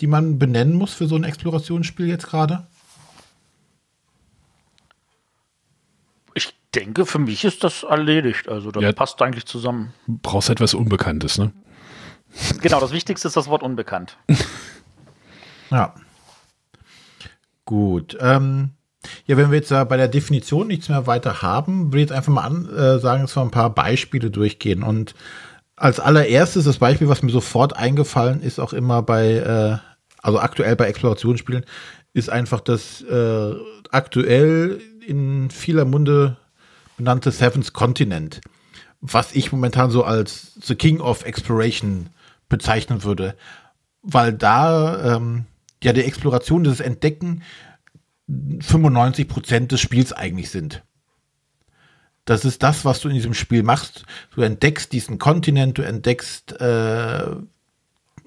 die 0.02 0.08
man 0.08 0.38
benennen 0.38 0.74
muss 0.74 0.94
für 0.94 1.08
so 1.08 1.16
ein 1.16 1.24
Explorationsspiel 1.24 2.08
jetzt 2.08 2.28
gerade? 2.28 2.68
Ich 6.34 6.59
denke, 6.76 7.06
für 7.06 7.20
mich 7.20 7.44
ist 7.46 7.64
das 7.64 7.84
erledigt. 7.84 8.48
Also 8.48 8.72
das 8.72 8.84
ja, 8.84 8.92
passt 8.92 9.22
eigentlich 9.22 9.46
zusammen. 9.46 9.94
Brauchst 10.08 10.50
etwas 10.50 10.74
Unbekanntes, 10.74 11.38
ne? 11.38 11.52
Genau, 12.62 12.80
das 12.80 12.92
Wichtigste 12.92 13.28
ist 13.28 13.38
das 13.38 13.48
Wort 13.48 13.64
unbekannt. 13.64 14.18
ja. 15.72 15.96
Gut. 17.66 18.18
Ähm, 18.20 18.72
ja, 19.26 19.38
wenn 19.38 19.52
wir 19.52 19.58
jetzt 19.58 19.70
bei 19.70 19.98
der 19.98 20.08
Definition 20.08 20.68
nichts 20.68 20.90
mehr 20.90 21.08
weiter 21.08 21.42
haben, 21.42 21.88
würde 21.88 21.98
ich 21.98 22.10
jetzt 22.10 22.12
einfach 22.12 22.34
mal 22.34 22.44
an, 22.44 22.70
äh, 22.70 23.00
sagen, 23.00 23.24
dass 23.24 23.36
wir 23.36 23.42
ein 23.42 23.52
paar 23.52 23.74
Beispiele 23.74 24.30
durchgehen. 24.30 24.84
Und 24.84 25.16
als 25.76 26.00
allererstes 26.00 26.66
das 26.66 26.78
Beispiel, 26.78 27.08
was 27.08 27.24
mir 27.24 27.32
sofort 27.32 27.76
eingefallen 27.76 28.42
ist, 28.42 28.60
auch 28.60 28.74
immer 28.74 29.02
bei, 29.02 29.34
äh, 29.34 29.78
also 30.22 30.40
aktuell 30.40 30.76
bei 30.76 30.88
Explorationsspielen, 30.88 31.66
ist 32.14 32.30
einfach 32.30 32.60
das 32.60 33.02
äh, 33.02 33.54
aktuell 33.92 34.82
in 35.06 35.50
vieler 35.50 35.86
Munde 35.86 36.38
benannte 37.00 37.32
Seventh 37.32 37.72
Continent, 37.74 38.42
was 39.00 39.34
ich 39.34 39.54
momentan 39.54 39.90
so 39.90 40.04
als 40.04 40.52
The 40.62 40.76
King 40.76 41.00
of 41.00 41.24
Exploration 41.24 42.10
bezeichnen 42.50 43.04
würde, 43.04 43.36
weil 44.04 44.34
da 44.34 45.16
ähm, 45.16 45.46
ja 45.82 45.94
die 45.94 46.04
Exploration, 46.04 46.66
dieses 46.66 46.82
Entdecken 46.82 47.42
95 48.28 49.28
Prozent 49.30 49.72
des 49.72 49.80
Spiels 49.80 50.12
eigentlich 50.12 50.50
sind. 50.50 50.84
Das 52.26 52.44
ist 52.44 52.62
das, 52.62 52.84
was 52.84 53.00
du 53.00 53.08
in 53.08 53.16
diesem 53.16 53.34
Spiel 53.34 53.64
machst. 53.64 54.06
Du 54.36 54.42
entdeckst 54.42 54.92
diesen 54.92 55.20
Kontinent, 55.20 55.78
du 55.78 55.82
entdeckst, 55.82 56.60
äh, 56.60 57.36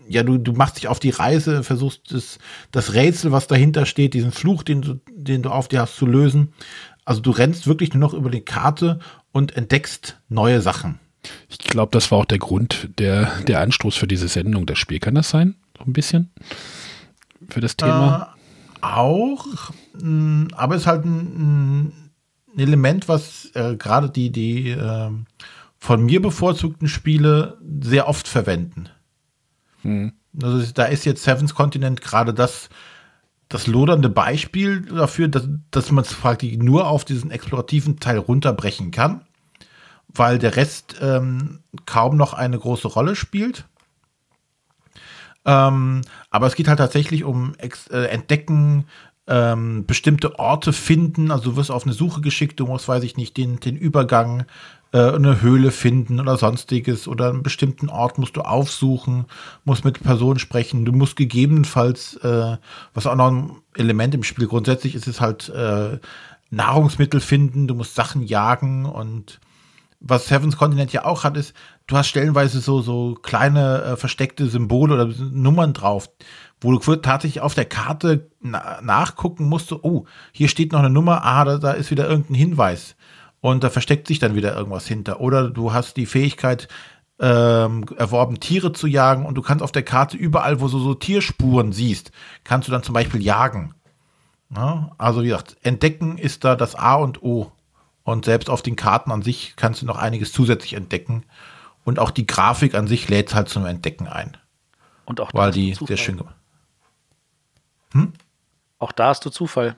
ja, 0.08 0.22
du, 0.24 0.38
du 0.38 0.52
machst 0.54 0.78
dich 0.78 0.88
auf 0.88 0.98
die 0.98 1.10
Reise, 1.10 1.62
versuchst 1.62 2.12
das, 2.12 2.38
das 2.72 2.94
Rätsel, 2.94 3.32
was 3.32 3.46
dahinter 3.46 3.86
steht, 3.86 4.14
diesen 4.14 4.32
Fluch, 4.32 4.62
den 4.62 4.80
du, 4.80 5.00
den 5.10 5.42
du 5.42 5.50
auf 5.50 5.68
dir 5.68 5.82
hast, 5.82 5.96
zu 5.96 6.06
lösen. 6.06 6.54
Also 7.04 7.20
du 7.20 7.30
rennst 7.30 7.66
wirklich 7.66 7.94
nur 7.94 8.00
noch 8.00 8.14
über 8.14 8.30
die 8.30 8.42
Karte 8.42 9.00
und 9.32 9.56
entdeckst 9.56 10.18
neue 10.28 10.60
Sachen. 10.60 10.98
Ich 11.48 11.58
glaube, 11.58 11.90
das 11.92 12.10
war 12.10 12.18
auch 12.18 12.24
der 12.24 12.38
Grund, 12.38 12.88
der, 12.98 13.30
der 13.42 13.60
Anstoß 13.60 13.96
für 13.96 14.06
diese 14.06 14.28
Sendung, 14.28 14.66
das 14.66 14.78
Spiel. 14.78 14.98
Kann 14.98 15.14
das 15.14 15.30
sein? 15.30 15.54
So 15.78 15.84
ein 15.84 15.92
bisschen? 15.92 16.30
Für 17.48 17.60
das 17.60 17.76
Thema? 17.76 18.34
Äh, 18.82 18.86
auch, 18.86 19.46
mh, 20.00 20.48
aber 20.56 20.74
es 20.74 20.82
ist 20.82 20.86
halt 20.86 21.04
ein, 21.04 21.92
ein 22.56 22.58
Element, 22.58 23.08
was 23.08 23.50
äh, 23.54 23.76
gerade 23.76 24.10
die, 24.10 24.30
die 24.30 24.70
äh, 24.70 25.10
von 25.78 26.04
mir 26.04 26.20
bevorzugten 26.20 26.88
Spiele 26.88 27.58
sehr 27.80 28.08
oft 28.08 28.28
verwenden. 28.28 28.88
Hm. 29.82 30.12
Also 30.42 30.72
da 30.72 30.84
ist 30.84 31.04
jetzt 31.04 31.22
Seven's 31.22 31.54
Continent 31.54 32.00
gerade 32.00 32.32
das, 32.34 32.68
das 33.52 33.66
lodernde 33.66 34.08
Beispiel 34.08 34.82
dafür, 34.82 35.28
dass, 35.28 35.48
dass 35.70 35.90
man 35.90 36.04
es 36.04 36.14
praktisch 36.14 36.56
nur 36.56 36.88
auf 36.88 37.04
diesen 37.04 37.30
explorativen 37.30 38.00
Teil 38.00 38.18
runterbrechen 38.18 38.90
kann 38.90 39.22
weil 40.14 40.38
der 40.38 40.56
Rest 40.56 40.96
ähm, 41.00 41.60
kaum 41.86 42.16
noch 42.16 42.34
eine 42.34 42.58
große 42.58 42.88
Rolle 42.88 43.16
spielt. 43.16 43.64
Ähm, 45.44 46.02
aber 46.30 46.46
es 46.46 46.54
geht 46.54 46.68
halt 46.68 46.78
tatsächlich 46.78 47.24
um 47.24 47.54
Ex 47.58 47.88
äh, 47.88 48.04
Entdecken, 48.04 48.86
ähm, 49.26 49.86
bestimmte 49.86 50.38
Orte 50.38 50.72
finden. 50.72 51.30
Also 51.30 51.50
du 51.50 51.56
wirst 51.56 51.70
auf 51.70 51.84
eine 51.84 51.92
Suche 51.92 52.20
geschickt, 52.20 52.60
du 52.60 52.66
musst, 52.66 52.88
weiß 52.88 53.02
ich 53.04 53.16
nicht, 53.16 53.36
den, 53.36 53.58
den 53.58 53.76
Übergang, 53.76 54.44
eine 54.98 55.40
Höhle 55.40 55.70
finden 55.70 56.20
oder 56.20 56.36
sonstiges 56.36 57.08
oder 57.08 57.30
einen 57.30 57.42
bestimmten 57.42 57.88
Ort 57.88 58.18
musst 58.18 58.36
du 58.36 58.42
aufsuchen, 58.42 59.24
musst 59.64 59.84
mit 59.84 60.02
Personen 60.02 60.38
sprechen. 60.38 60.84
Du 60.84 60.92
musst 60.92 61.16
gegebenenfalls, 61.16 62.16
äh, 62.16 62.56
was 62.92 63.06
auch 63.06 63.16
noch 63.16 63.30
ein 63.30 63.56
Element 63.74 64.14
im 64.14 64.22
Spiel 64.22 64.46
grundsätzlich 64.46 64.94
ist, 64.94 65.08
ist 65.08 65.20
halt 65.20 65.48
äh, 65.48 65.98
Nahrungsmittel 66.50 67.20
finden, 67.20 67.66
du 67.66 67.74
musst 67.74 67.94
Sachen 67.94 68.22
jagen 68.22 68.84
und 68.84 69.40
was 70.04 70.26
Seven's 70.26 70.56
Continent 70.56 70.92
ja 70.92 71.04
auch 71.04 71.24
hat, 71.24 71.36
ist, 71.36 71.54
du 71.86 71.96
hast 71.96 72.08
stellenweise 72.08 72.60
so, 72.60 72.82
so 72.82 73.14
kleine 73.14 73.82
äh, 73.82 73.96
versteckte 73.96 74.46
Symbole 74.48 74.94
oder 74.94 75.06
Nummern 75.30 75.72
drauf, 75.72 76.10
wo 76.60 76.76
du 76.76 76.96
tatsächlich 76.96 77.40
auf 77.40 77.54
der 77.54 77.64
Karte 77.64 78.28
na 78.40 78.80
nachgucken 78.82 79.48
musst, 79.48 79.72
oh, 79.72 80.06
hier 80.32 80.48
steht 80.48 80.72
noch 80.72 80.80
eine 80.80 80.90
Nummer, 80.90 81.24
ah, 81.24 81.44
da, 81.44 81.58
da 81.58 81.72
ist 81.72 81.90
wieder 81.90 82.08
irgendein 82.08 82.34
Hinweis. 82.34 82.96
Und 83.42 83.64
da 83.64 83.70
versteckt 83.70 84.06
sich 84.06 84.20
dann 84.20 84.36
wieder 84.36 84.56
irgendwas 84.56 84.86
hinter. 84.86 85.20
Oder 85.20 85.50
du 85.50 85.72
hast 85.72 85.96
die 85.96 86.06
Fähigkeit, 86.06 86.68
ähm, 87.18 87.84
erworben, 87.96 88.38
Tiere 88.40 88.72
zu 88.72 88.86
jagen 88.86 89.26
und 89.26 89.34
du 89.34 89.42
kannst 89.42 89.62
auf 89.62 89.72
der 89.72 89.82
Karte 89.82 90.16
überall, 90.16 90.60
wo 90.60 90.68
du 90.68 90.78
so 90.78 90.94
Tierspuren 90.94 91.72
siehst, 91.72 92.12
kannst 92.44 92.68
du 92.68 92.72
dann 92.72 92.84
zum 92.84 92.94
Beispiel 92.94 93.20
jagen. 93.20 93.74
Ja? 94.54 94.92
Also 94.96 95.22
wie 95.22 95.26
gesagt, 95.26 95.56
entdecken 95.62 96.18
ist 96.18 96.44
da 96.44 96.54
das 96.54 96.76
A 96.76 96.94
und 96.94 97.22
O 97.22 97.50
und 98.04 98.24
selbst 98.24 98.48
auf 98.48 98.62
den 98.62 98.76
Karten 98.76 99.10
an 99.10 99.22
sich 99.22 99.54
kannst 99.56 99.82
du 99.82 99.86
noch 99.86 99.98
einiges 99.98 100.32
zusätzlich 100.32 100.74
entdecken. 100.74 101.24
Und 101.84 101.98
auch 101.98 102.12
die 102.12 102.28
Grafik 102.28 102.76
an 102.76 102.86
sich 102.86 103.08
lädt 103.08 103.34
halt 103.34 103.48
zum 103.48 103.66
Entdecken 103.66 104.06
ein. 104.06 104.36
Und 105.04 105.20
auch 105.20 105.32
da 105.32 105.38
weil 105.38 105.50
die 105.50 105.74
sehr 105.74 105.96
schön 105.96 106.16
gemacht. 106.16 106.36
Hm? 107.92 108.12
Auch 108.78 108.92
da 108.92 109.08
hast 109.08 109.24
du 109.24 109.30
Zufall. 109.30 109.76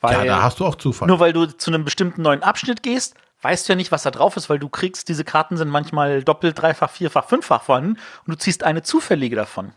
Weil 0.00 0.12
ja, 0.12 0.24
da 0.24 0.42
hast 0.42 0.60
du 0.60 0.66
auch 0.66 0.76
Zufall. 0.76 1.08
Nur 1.08 1.20
weil 1.20 1.32
du 1.32 1.46
zu 1.46 1.70
einem 1.70 1.84
bestimmten 1.84 2.22
neuen 2.22 2.42
Abschnitt 2.42 2.82
gehst, 2.82 3.14
weißt 3.42 3.68
du 3.68 3.72
ja 3.72 3.76
nicht, 3.76 3.92
was 3.92 4.02
da 4.04 4.10
drauf 4.10 4.36
ist, 4.36 4.48
weil 4.48 4.58
du 4.58 4.68
kriegst, 4.68 5.08
diese 5.08 5.24
Karten 5.24 5.56
sind 5.56 5.68
manchmal 5.68 6.22
doppelt, 6.22 6.60
dreifach, 6.60 6.90
vierfach, 6.90 7.24
fünffach 7.24 7.62
vorhanden 7.62 7.98
und 8.26 8.34
du 8.34 8.36
ziehst 8.36 8.64
eine 8.64 8.82
zufällige 8.82 9.36
davon. 9.36 9.72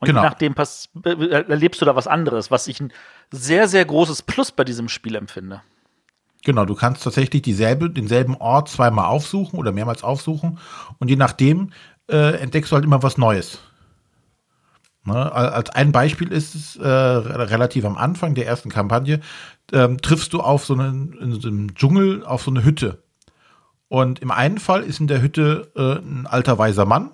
Und 0.00 0.06
genau. 0.06 0.22
je 0.22 0.28
nachdem 0.28 0.54
erlebst 1.04 1.80
du 1.80 1.84
da 1.84 1.94
was 1.94 2.06
anderes, 2.06 2.50
was 2.50 2.66
ich 2.66 2.80
ein 2.80 2.92
sehr, 3.30 3.68
sehr 3.68 3.84
großes 3.84 4.22
Plus 4.22 4.50
bei 4.50 4.64
diesem 4.64 4.88
Spiel 4.88 5.14
empfinde. 5.14 5.62
Genau, 6.44 6.64
du 6.64 6.74
kannst 6.74 7.04
tatsächlich 7.04 7.42
dieselbe, 7.42 7.88
denselben 7.88 8.36
Ort 8.36 8.68
zweimal 8.68 9.06
aufsuchen 9.06 9.60
oder 9.60 9.70
mehrmals 9.70 10.02
aufsuchen 10.02 10.58
und 10.98 11.08
je 11.08 11.16
nachdem 11.16 11.72
äh, 12.08 12.40
entdeckst 12.40 12.72
du 12.72 12.74
halt 12.74 12.84
immer 12.84 13.02
was 13.02 13.16
Neues. 13.16 13.60
Ne? 15.04 15.32
Als 15.32 15.70
ein 15.70 15.92
Beispiel 15.92 16.30
ist 16.30 16.54
es 16.54 16.76
äh, 16.76 16.86
relativ 16.86 17.84
am 17.84 17.96
Anfang 17.96 18.34
der 18.34 18.46
ersten 18.46 18.68
Kampagne, 18.68 19.20
ähm, 19.72 20.00
triffst 20.00 20.32
du 20.32 20.40
auf 20.40 20.64
so 20.64 20.74
einen, 20.74 21.12
in 21.18 21.40
so 21.40 21.48
einem 21.48 21.74
Dschungel 21.74 22.24
auf 22.24 22.42
so 22.42 22.50
eine 22.50 22.64
Hütte. 22.64 23.02
Und 23.88 24.20
im 24.20 24.30
einen 24.30 24.58
Fall 24.58 24.82
ist 24.82 25.00
in 25.00 25.06
der 25.06 25.20
Hütte 25.20 25.70
äh, 25.76 26.04
ein 26.04 26.26
alter 26.26 26.58
weiser 26.58 26.86
Mann 26.86 27.10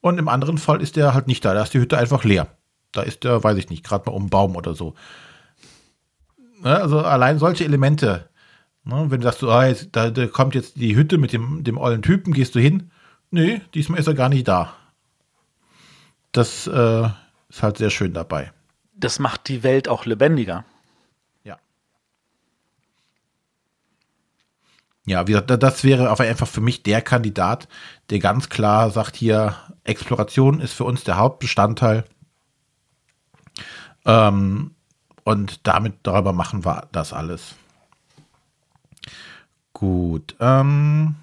und 0.00 0.18
im 0.18 0.28
anderen 0.28 0.58
Fall 0.58 0.82
ist 0.82 0.96
der 0.96 1.14
halt 1.14 1.26
nicht 1.26 1.44
da. 1.44 1.54
Da 1.54 1.62
ist 1.62 1.74
die 1.74 1.80
Hütte 1.80 1.98
einfach 1.98 2.24
leer. 2.24 2.48
Da 2.92 3.02
ist 3.02 3.24
der, 3.24 3.42
weiß 3.42 3.56
ich 3.56 3.70
nicht, 3.70 3.84
gerade 3.84 4.08
mal 4.08 4.16
um 4.16 4.22
einen 4.22 4.30
Baum 4.30 4.56
oder 4.56 4.74
so. 4.74 4.94
Ne? 6.62 6.80
Also 6.80 7.00
allein 7.00 7.38
solche 7.38 7.64
Elemente 7.64 8.28
Ne, 8.86 9.06
wenn 9.10 9.20
du 9.20 9.24
sagst, 9.24 9.42
ah, 9.42 9.66
jetzt, 9.66 9.88
da, 9.92 10.10
da, 10.10 10.28
kommt 10.28 10.54
jetzt 10.54 10.76
die 10.76 10.94
Hütte 10.94 11.18
mit 11.18 11.32
dem, 11.32 11.64
dem 11.64 11.76
ollen 11.76 12.02
Typen, 12.02 12.32
gehst 12.32 12.54
du 12.54 12.60
hin? 12.60 12.92
Nee, 13.32 13.60
diesmal 13.74 13.98
ist 13.98 14.06
er 14.06 14.14
gar 14.14 14.28
nicht 14.28 14.46
da 14.46 14.74
das 16.36 16.66
äh, 16.66 17.08
ist 17.48 17.62
halt 17.62 17.78
sehr 17.78 17.90
schön 17.90 18.12
dabei. 18.12 18.52
Das 18.94 19.18
macht 19.18 19.48
die 19.48 19.62
Welt 19.62 19.88
auch 19.88 20.04
lebendiger. 20.06 20.64
Ja. 21.44 21.58
Ja, 25.06 25.24
das 25.24 25.84
wäre 25.84 26.10
aber 26.10 26.24
einfach 26.24 26.48
für 26.48 26.60
mich 26.60 26.82
der 26.82 27.02
Kandidat, 27.02 27.68
der 28.10 28.18
ganz 28.18 28.48
klar 28.48 28.90
sagt 28.90 29.16
hier, 29.16 29.56
Exploration 29.84 30.60
ist 30.60 30.72
für 30.72 30.84
uns 30.84 31.04
der 31.04 31.16
Hauptbestandteil. 31.16 32.04
Ähm, 34.04 34.74
und 35.24 35.66
damit 35.66 35.94
darüber 36.04 36.32
machen 36.32 36.64
wir 36.64 36.86
das 36.92 37.12
alles. 37.12 37.54
Gut. 39.72 40.36
Ähm, 40.40 41.16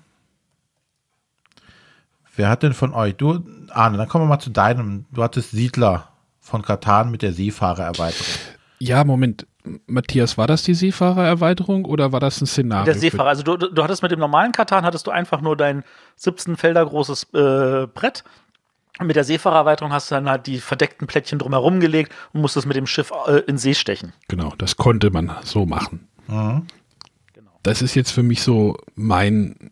wer 2.36 2.50
hat 2.50 2.64
denn 2.64 2.74
von 2.74 2.94
euch? 2.94 3.16
Du, 3.16 3.40
Arne, 3.76 3.98
dann 3.98 4.08
kommen 4.08 4.26
wir 4.26 4.30
mal 4.30 4.40
zu 4.40 4.50
deinem. 4.50 5.06
Du 5.12 5.24
hattest 5.24 5.52
Siedler 5.52 6.10
von 6.40 6.62
Katan 6.62 7.12
mit 7.12 7.22
der 7.22 7.34
Seefahrererweiterung. 7.34 8.36
Ja, 8.80 9.04
Moment. 9.04 9.48
Matthias, 9.88 10.38
war 10.38 10.46
das 10.46 10.64
die 10.64 10.74
Seefahrererweiterung 10.74 11.86
oder 11.86 12.12
war 12.12 12.20
das 12.20 12.42
ein 12.42 12.46
Szenario? 12.48 12.84
Der 12.84 12.96
Seefahrer, 12.96 13.30
also 13.30 13.44
du, 13.44 13.56
du 13.56 13.82
hattest 13.82 14.04
mit 14.04 14.12
dem 14.12 14.20
normalen 14.20 14.52
Katan, 14.52 14.84
hattest 14.84 15.08
du 15.08 15.12
einfach 15.12 15.40
nur 15.40 15.56
dein 15.56 15.86
17 16.18 16.58
Felder 16.58 16.86
großes 16.86 17.34
äh, 17.34 17.88
Brett. 17.88 18.26
Und 19.00 19.08
mit 19.08 19.16
der 19.16 19.24
Seefahrererweiterung 19.24 19.94
hast 19.94 20.12
du 20.12 20.16
dann 20.16 20.30
halt 20.30 20.48
die 20.48 20.60
verdeckten 20.60 21.08
Plättchen 21.08 21.40
drumherum 21.40 21.80
gelegt 21.80 22.14
und 22.34 22.42
musstest 22.42 22.68
mit 22.68 22.76
dem 22.76 22.86
Schiff 22.86 23.12
äh, 23.26 23.40
in 23.48 23.58
See 23.58 23.74
stechen. 23.74 24.12
Genau, 24.28 24.54
das 24.58 24.76
konnte 24.76 25.10
man 25.12 25.32
so 25.44 25.66
machen. 25.66 26.08
Mhm. 26.28 26.68
Das 27.64 27.82
ist 27.82 27.96
jetzt 27.96 28.12
für 28.12 28.24
mich 28.24 28.42
so 28.44 28.78
mein 28.96 29.72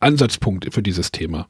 Ansatzpunkt 0.00 0.72
für 0.72 0.82
dieses 0.82 1.10
Thema. 1.10 1.48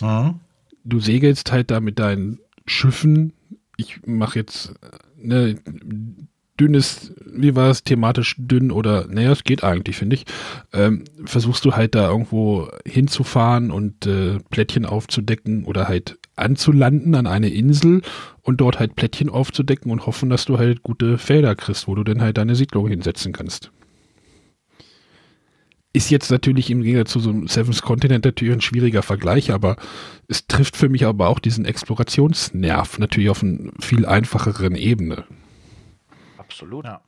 Mhm. 0.00 0.40
Du 0.84 1.00
segelst 1.00 1.52
halt 1.52 1.70
da 1.70 1.80
mit 1.80 1.98
deinen 1.98 2.40
Schiffen. 2.66 3.32
Ich 3.76 4.06
mache 4.06 4.38
jetzt 4.38 4.74
ne, 5.16 5.56
dünnes, 6.58 7.12
wie 7.26 7.56
war 7.56 7.70
es, 7.70 7.82
thematisch 7.82 8.36
dünn 8.38 8.70
oder, 8.70 9.06
naja, 9.08 9.32
es 9.32 9.44
geht 9.44 9.64
eigentlich, 9.64 9.96
finde 9.96 10.16
ich. 10.16 10.24
Ähm, 10.72 11.04
versuchst 11.24 11.64
du 11.64 11.72
halt 11.72 11.94
da 11.94 12.08
irgendwo 12.08 12.68
hinzufahren 12.86 13.70
und 13.70 14.06
äh, 14.06 14.38
Plättchen 14.50 14.86
aufzudecken 14.86 15.64
oder 15.64 15.88
halt 15.88 16.18
anzulanden 16.36 17.14
an 17.14 17.26
eine 17.26 17.48
Insel 17.48 18.02
und 18.42 18.60
dort 18.60 18.78
halt 18.78 18.96
Plättchen 18.96 19.28
aufzudecken 19.28 19.90
und 19.90 20.06
hoffen, 20.06 20.30
dass 20.30 20.44
du 20.44 20.58
halt 20.58 20.82
gute 20.82 21.18
Felder 21.18 21.54
kriegst, 21.54 21.88
wo 21.88 21.94
du 21.94 22.04
dann 22.04 22.20
halt 22.20 22.38
deine 22.38 22.56
Siedlung 22.56 22.88
hinsetzen 22.88 23.32
kannst. 23.32 23.70
Ist 25.94 26.10
jetzt 26.10 26.30
natürlich 26.30 26.70
im 26.70 26.82
Gegensatz 26.82 27.12
zu 27.12 27.20
so 27.20 27.30
einem 27.30 27.46
Seven's 27.46 27.80
Continent 27.80 28.24
natürlich 28.24 28.52
ein 28.52 28.60
schwieriger 28.60 29.02
Vergleich, 29.02 29.52
aber 29.52 29.76
es 30.26 30.46
trifft 30.48 30.76
für 30.76 30.88
mich 30.88 31.06
aber 31.06 31.28
auch 31.28 31.38
diesen 31.38 31.64
Explorationsnerv 31.64 32.98
natürlich 32.98 33.30
auf 33.30 33.42
einer 33.42 33.70
viel 33.80 34.04
einfacheren 34.04 34.74
Ebene. 34.74 35.24
Absolut. 36.36 36.84
Ja. 36.84 37.00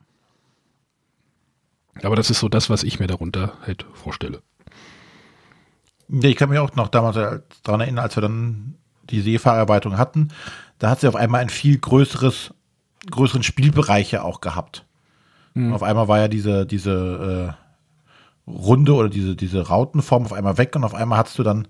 Aber 2.01 2.15
das 2.15 2.29
ist 2.29 2.39
so 2.39 2.47
das, 2.47 2.69
was 2.69 2.83
ich 2.83 2.99
mir 2.99 3.07
darunter 3.07 3.57
halt 3.65 3.85
vorstelle. 3.93 4.41
Ja, 6.09 6.29
ich 6.29 6.37
kann 6.37 6.49
mich 6.49 6.59
auch 6.59 6.73
noch 6.75 6.87
damals 6.87 7.15
daran 7.63 7.81
erinnern, 7.81 8.03
als 8.03 8.15
wir 8.15 8.21
dann 8.21 8.75
die 9.09 9.21
Seefahrerarbeitung 9.21 9.97
hatten, 9.97 10.29
da 10.79 10.89
hat 10.89 11.01
sie 11.01 11.07
auf 11.07 11.15
einmal 11.15 11.41
ein 11.41 11.49
viel 11.49 11.77
größeres, 11.77 12.53
größeren 13.09 13.43
Spielbereich 13.43 14.11
ja 14.11 14.21
auch 14.21 14.41
gehabt. 14.41 14.85
Mhm. 15.53 15.73
Auf 15.73 15.83
einmal 15.83 16.07
war 16.07 16.19
ja 16.19 16.27
diese, 16.27 16.65
diese 16.65 17.55
äh, 17.57 17.66
Runde 18.47 18.93
oder 18.93 19.09
diese, 19.09 19.35
diese 19.35 19.67
Rautenform 19.67 20.25
auf 20.25 20.33
einmal 20.33 20.57
weg 20.57 20.75
und 20.75 20.83
auf 20.83 20.93
einmal 20.95 21.19
hattest 21.19 21.37
du 21.37 21.43
dann 21.43 21.67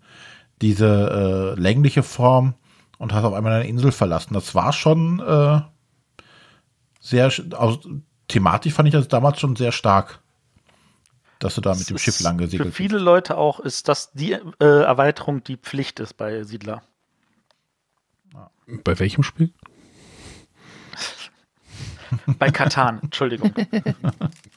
diese 0.62 1.56
äh, 1.58 1.60
längliche 1.60 2.04
Form 2.04 2.54
und 2.98 3.14
hast 3.14 3.24
auf 3.24 3.34
einmal 3.34 3.54
eine 3.54 3.68
Insel 3.68 3.92
verlassen. 3.92 4.34
Das 4.34 4.56
war 4.56 4.74
schon 4.74 5.20
äh, 5.20 5.62
sehr, 7.00 7.32
aus, 7.54 7.80
thematisch 8.28 8.74
fand 8.74 8.88
ich 8.88 8.94
das 8.94 9.08
damals 9.08 9.40
schon 9.40 9.56
sehr 9.56 9.72
stark, 9.72 10.22
dass 11.40 11.56
du 11.56 11.62
da 11.62 11.72
mit 11.72 11.82
Das 11.82 11.88
dem 11.88 11.96
ist 11.96 12.02
Schiff 12.04 12.20
lang 12.20 12.38
Für 12.38 12.44
gesegelt 12.46 12.68
bist. 12.70 12.78
viele 12.78 12.98
Leute 13.00 13.38
auch 13.38 13.60
ist 13.60 13.88
das 13.88 14.12
die 14.14 14.34
äh, 14.34 14.40
Erweiterung, 14.60 15.44
die 15.44 15.58
Pflicht 15.58 16.00
ist 16.00 16.16
bei 16.16 16.44
Siedler. 16.44 16.84
Bei 18.84 19.00
welchem 19.00 19.24
Spiel? 19.24 19.54
Bei 22.40 22.50
Katan, 22.52 23.00
Entschuldigung. 23.04 23.54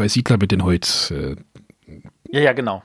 Bei 0.00 0.08
Siedler 0.08 0.38
mit 0.38 0.50
den 0.50 0.64
Holz. 0.64 1.10
Äh, 1.10 1.36
Ja, 2.30 2.40
ja, 2.40 2.52
genau. 2.54 2.82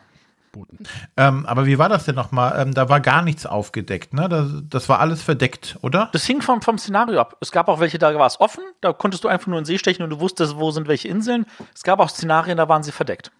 Ähm, 1.16 1.46
aber 1.46 1.66
wie 1.66 1.78
war 1.78 1.88
das 1.88 2.04
denn 2.04 2.16
nochmal? 2.16 2.62
Ähm, 2.62 2.74
da 2.74 2.90
war 2.90 3.00
gar 3.00 3.22
nichts 3.22 3.46
aufgedeckt, 3.46 4.14
ne? 4.14 4.28
Das, 4.28 4.52
das 4.70 4.90
war 4.90 5.00
alles 5.00 5.24
verdeckt, 5.24 5.78
oder? 5.82 6.10
Das 6.12 6.26
hing 6.26 6.42
vom, 6.42 6.62
vom 6.62 6.78
Szenario 6.78 7.22
ab. 7.22 7.38
Es 7.40 7.54
gab 7.54 7.70
auch 7.70 7.80
welche, 7.80 8.00
da 8.00 8.14
war 8.16 8.28
es 8.28 8.42
offen, 8.42 8.66
da 8.82 8.92
konntest 8.92 9.24
du 9.24 9.30
einfach 9.30 9.48
nur 9.48 9.58
in 9.58 9.62
den 9.62 9.66
See 9.66 9.78
stechen 9.78 10.04
und 10.04 10.10
du 10.10 10.20
wusstest, 10.20 10.58
wo 10.58 10.72
sind 10.72 10.90
welche 10.90 11.08
Inseln. 11.08 11.46
Es 11.74 11.84
gab 11.84 12.02
auch 12.02 12.10
Szenarien, 12.10 12.58
da 12.58 12.68
waren 12.68 12.84
sie 12.84 12.92
verdeckt. 12.92 13.32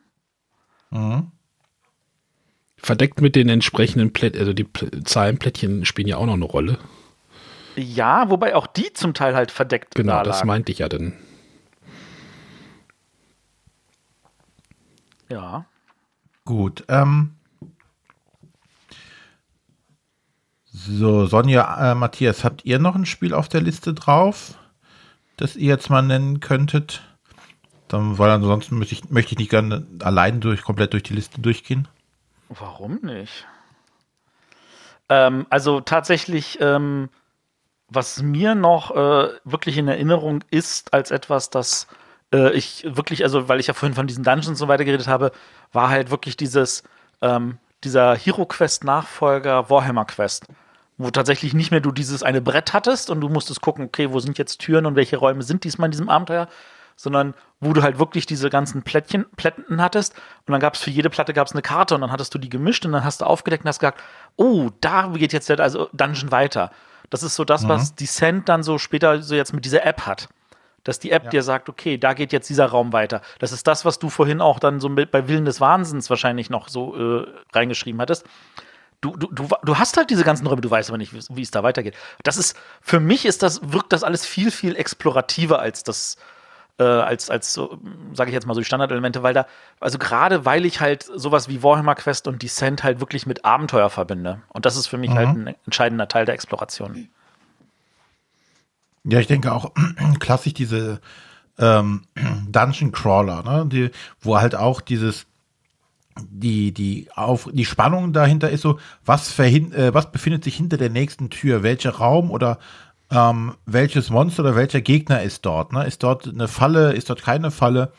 Mhm. 0.92 1.32
verdeckt 2.78 3.20
mit 3.20 3.36
den 3.36 3.50
entsprechenden 3.50 4.14
Plättchen, 4.14 4.40
also 4.40 4.54
die 4.54 4.64
Pl 4.64 5.04
Zahlenplättchen 5.04 5.84
spielen 5.84 6.08
ja 6.08 6.16
auch 6.16 6.28
noch 6.28 6.36
eine 6.36 6.46
Rolle. 6.46 6.78
Ja, 7.76 8.30
wobei 8.30 8.56
auch 8.56 8.68
die 8.68 8.94
zum 8.94 9.14
Teil 9.14 9.36
halt 9.36 9.52
verdeckt 9.52 9.96
Genau, 9.96 10.14
da 10.14 10.24
das 10.24 10.46
meinte 10.46 10.72
ich 10.72 10.80
ja 10.80 10.88
dann. 10.88 11.12
Ja. 15.30 15.66
Gut. 16.46 16.84
Ähm, 16.88 17.36
so, 20.66 21.26
Sonja, 21.26 21.92
äh, 21.92 21.96
Matthias, 21.96 22.44
habt 22.44 22.66
ihr 22.66 22.80
noch 22.80 22.96
ein 22.96 23.06
Spiel 23.06 23.34
auf 23.34 23.48
der 23.48 23.62
Liste 23.62 23.94
drauf, 23.94 24.56
das 25.38 25.56
ihr 25.56 25.70
jetzt 25.70 25.90
mal 25.90 26.02
nennen 26.02 26.42
könntet? 26.42 27.02
Dann, 27.88 28.18
weil 28.18 28.30
ansonsten 28.30 28.78
möchte 28.78 28.94
ich, 28.94 29.10
möchte 29.10 29.34
ich 29.34 29.40
nicht 29.40 29.52
gerne 29.52 29.88
allein 30.02 30.42
durch, 30.42 30.64
komplett 30.64 30.94
durch 30.94 31.04
die 31.04 31.14
Liste 31.14 31.42
durchgehen. 31.42 31.88
Warum 32.50 33.00
nicht? 33.02 33.48
Ähm, 35.10 35.46
also 35.50 35.82
tatsächlich, 35.82 36.60
ähm, 36.62 37.10
was 37.88 38.22
mir 38.22 38.56
noch 38.56 38.92
äh, 38.92 39.30
wirklich 39.44 39.78
in 39.78 39.88
Erinnerung 39.88 40.44
ist, 40.52 40.94
als 40.94 41.12
etwas, 41.12 41.50
das 41.50 41.88
äh, 42.34 42.52
ich 42.54 42.86
wirklich, 42.88 43.24
also 43.24 43.48
weil 43.48 43.60
ich 43.60 43.68
ja 43.68 43.74
vorhin 43.74 43.96
von 43.96 44.08
diesen 44.08 44.24
Dungeons 44.24 44.48
und 44.48 44.56
so 44.56 44.68
weiter 44.68 44.86
geredet 44.86 45.08
habe, 45.08 45.32
war 45.72 45.90
halt 45.90 46.12
wirklich 46.12 46.38
dieses, 46.38 46.84
ähm, 47.22 47.58
dieser 47.84 48.16
Hero 48.16 48.46
Quest 48.46 48.84
Nachfolger 48.84 49.70
Warhammer 49.70 50.06
Quest, 50.06 50.48
wo 50.98 51.10
tatsächlich 51.12 51.54
nicht 51.54 51.72
mehr 51.72 51.82
du 51.82 51.92
dieses 51.92 52.24
eine 52.24 52.42
Brett 52.42 52.74
hattest 52.74 53.10
und 53.10 53.22
du 53.22 53.30
musstest 53.30 53.62
gucken, 53.62 53.86
okay, 53.86 54.12
wo 54.12 54.20
sind 54.20 54.38
jetzt 54.38 54.60
Türen 54.60 54.86
und 54.86 54.96
welche 54.96 55.18
Räume 55.18 55.44
sind 55.44 55.64
diesmal 55.64 55.88
in 55.88 55.92
diesem 55.92 56.10
Abenteuer, 56.10 56.48
sondern 56.96 57.34
wo 57.60 57.74
du 57.74 57.84
halt 57.84 58.00
wirklich 58.00 58.26
diese 58.26 58.50
ganzen 58.50 58.84
Plättchen, 58.84 59.26
Plätten 59.36 59.82
hattest 59.82 60.14
und 60.46 60.52
dann 60.52 60.62
gab 60.62 60.76
es 60.76 60.82
für 60.82 60.90
jede 60.90 61.10
Platte 61.10 61.34
gab 61.34 61.48
es 61.48 61.54
eine 61.54 61.62
Karte 61.62 61.96
und 61.96 62.02
dann 62.02 62.12
hattest 62.12 62.34
du 62.34 62.38
die 62.38 62.50
gemischt 62.50 62.86
und 62.86 62.94
dann 62.94 63.04
hast 63.04 63.22
du 63.22 63.26
aufgedeckt 63.26 63.66
und 63.66 63.70
hast 63.70 63.80
gesagt, 63.80 64.02
oh, 64.38 64.70
da 64.82 65.08
geht 65.08 65.34
jetzt 65.34 65.50
der 65.50 65.60
also 65.60 65.90
Dungeon 65.94 66.32
weiter. 66.32 66.72
Das 67.10 67.22
ist 67.22 67.36
so 67.36 67.46
das, 67.46 67.68
was 67.68 67.94
Descent 67.96 68.50
dann 68.50 68.64
so 68.64 68.78
später 68.78 69.22
so 69.22 69.36
jetzt 69.36 69.54
mit 69.54 69.66
dieser 69.66 69.86
App 69.86 70.02
hat. 70.08 70.28
Dass 70.86 71.00
die 71.00 71.12
App 71.12 71.30
dir 71.32 71.44
sagt, 71.44 71.68
okay, 71.68 71.98
da 71.98 72.14
geht 72.14 72.32
jetzt 72.32 72.48
dieser 72.48 72.68
Raum 72.68 72.94
weiter. 72.94 73.22
Das 73.40 73.52
ist 73.52 73.68
das, 73.68 73.84
was 73.84 74.00
du 74.00 74.10
vorhin 74.10 74.40
auch 74.40 74.60
dann 74.60 74.80
so 74.80 74.88
mit, 74.88 75.12
bei 75.12 75.28
Willen 75.28 75.44
des 75.44 75.60
Wahnsinns 75.60 76.10
wahrscheinlich 76.10 76.50
noch 76.50 76.70
so 76.70 76.96
äh, 76.96 77.28
reingeschrieben 77.54 78.00
hattest. 78.00 78.26
Du, 79.02 79.18
du, 79.18 79.28
du, 79.32 79.48
du 79.64 79.78
hast 79.78 79.98
halt 79.98 80.10
diese 80.10 80.24
ganzen 80.24 80.48
Räume, 80.48 80.62
du 80.62 80.70
weißt 80.70 80.90
aber 80.90 80.98
nicht, 80.98 81.12
wie 81.14 81.42
es 81.42 81.52
da 81.52 81.64
weitergeht. 81.64 81.96
Das 82.24 82.38
ist, 82.38 82.56
für 82.82 83.00
mich 83.00 83.26
ist 83.26 83.44
das, 83.44 83.74
wirkt 83.74 83.94
das 83.94 84.04
alles 84.04 84.26
viel, 84.26 84.52
viel 84.52 84.76
explorativer 84.76 85.60
als 85.60 85.84
das, 85.84 86.18
äh, 86.78 86.84
als, 86.84 87.30
als 87.30 87.54
so, 87.54 87.80
sage 88.14 88.30
ich 88.30 88.34
jetzt 88.34 88.46
mal 88.46 88.54
so 88.54 88.62
die 88.62 88.66
Standardelemente, 88.66 89.24
weil 89.24 89.34
da, 89.34 89.48
also 89.80 89.98
gerade 89.98 90.46
weil 90.46 90.66
ich 90.66 90.82
halt 90.82 91.04
sowas 91.04 91.50
wie 91.50 91.64
Warhammer 91.64 91.96
Quest 91.96 92.28
und 92.28 92.42
Descent 92.44 92.84
halt 92.84 93.00
wirklich 93.00 93.26
mit 93.26 93.44
Abenteuer 93.44 93.90
verbinde. 93.90 94.42
Und 94.50 94.66
das 94.66 94.76
ist 94.76 94.88
für 94.88 94.98
mich 94.98 95.12
halt 95.12 95.30
ein 95.30 95.56
entscheidender 95.66 96.08
Teil 96.08 96.26
der 96.26 96.36
Exploration. 96.36 97.10
Ja, 99.06 99.20
ich 99.20 99.28
denke 99.28 99.54
auch 99.54 99.72
klassisch 100.20 100.54
diese 100.54 101.00
ähm, 101.58 102.04
Dungeon 102.50 102.92
Crawler, 102.92 103.44
ne? 103.44 103.66
die, 103.68 103.92
wo 104.20 104.38
halt 104.38 104.56
auch 104.56 104.82
dieses 104.82 105.28
die 106.18 106.72
die 106.74 107.10
auf 107.14 107.50
die 107.52 107.66
Spannung 107.66 108.14
dahinter 108.14 108.50
ist 108.50 108.62
so, 108.62 108.80
was 109.04 109.32
verhin, 109.34 109.74
äh, 109.74 109.94
was 109.94 110.14
befindet 110.14 110.46
sich 110.46 110.56
hinter 110.56 110.78
der 110.78 110.90
nächsten 110.90 111.30
Tür, 111.30 111.62
welcher 111.62 111.92
Raum 111.92 112.32
oder 112.32 112.58
ähm, 113.12 113.56
welches 113.66 114.10
Monster 114.10 114.44
oder 114.44 114.56
welcher 114.56 114.82
Gegner 114.82 115.22
ist 115.22 115.46
dort, 115.46 115.74
ne? 115.74 115.86
Ist 115.86 116.04
dort 116.04 116.28
eine 116.28 116.48
Falle, 116.48 116.94
ist 116.94 117.10
dort 117.10 117.22
keine 117.22 117.52
Falle? 117.52 117.92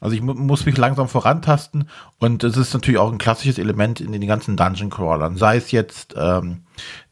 Also 0.00 0.14
ich 0.14 0.22
mu 0.22 0.34
muss 0.34 0.66
mich 0.66 0.76
langsam 0.76 1.08
vorantasten 1.08 1.88
und 2.18 2.44
es 2.44 2.56
ist 2.56 2.74
natürlich 2.74 2.98
auch 2.98 3.10
ein 3.10 3.18
klassisches 3.18 3.58
Element 3.58 4.00
in 4.00 4.12
den 4.12 4.26
ganzen 4.26 4.56
Dungeon 4.56 4.90
Crawlern, 4.90 5.36
sei 5.36 5.56
es 5.56 5.70
jetzt 5.70 6.14
ähm, 6.16 6.64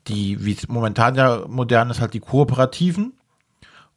die, 0.09 0.45
wie 0.45 0.53
es 0.53 0.69
momentan 0.69 1.15
ja 1.15 1.45
modern 1.49 1.91
ist, 1.91 2.01
halt 2.01 2.15
die 2.15 2.21
kooperativen, 2.21 3.15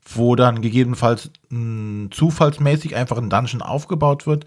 wo 0.06 0.36
dann 0.36 0.62
gegebenenfalls 0.62 1.32
mh, 1.49 2.10
zufallsmäßig 2.12 2.95
einfach 2.95 3.18
ein 3.18 3.30
Dungeon 3.30 3.62
aufgebaut 3.62 4.28
wird. 4.28 4.45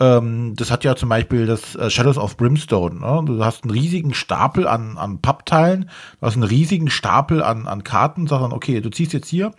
Ähm, 0.00 0.54
das 0.56 0.70
hat 0.70 0.84
ja 0.84 0.96
zum 0.96 1.10
Beispiel 1.10 1.46
das 1.46 1.74
äh, 1.76 1.90
Shadows 1.90 2.18
of 2.18 2.36
Brimstone. 2.36 3.00
Ne? 3.00 3.22
Du 3.26 3.44
hast 3.44 3.64
einen 3.64 3.70
riesigen 3.70 4.14
Stapel 4.14 4.66
an, 4.66 4.96
an 4.96 5.20
Pappteilen, 5.20 5.90
du 6.20 6.26
hast 6.26 6.34
einen 6.34 6.44
riesigen 6.44 6.90
Stapel 6.90 7.42
an, 7.42 7.66
an 7.66 7.84
Karten, 7.84 8.26
sagst 8.26 8.42
dann, 8.42 8.52
okay, 8.52 8.80
du 8.80 8.90
ziehst 8.90 9.12
jetzt 9.12 9.28
hier 9.28 9.52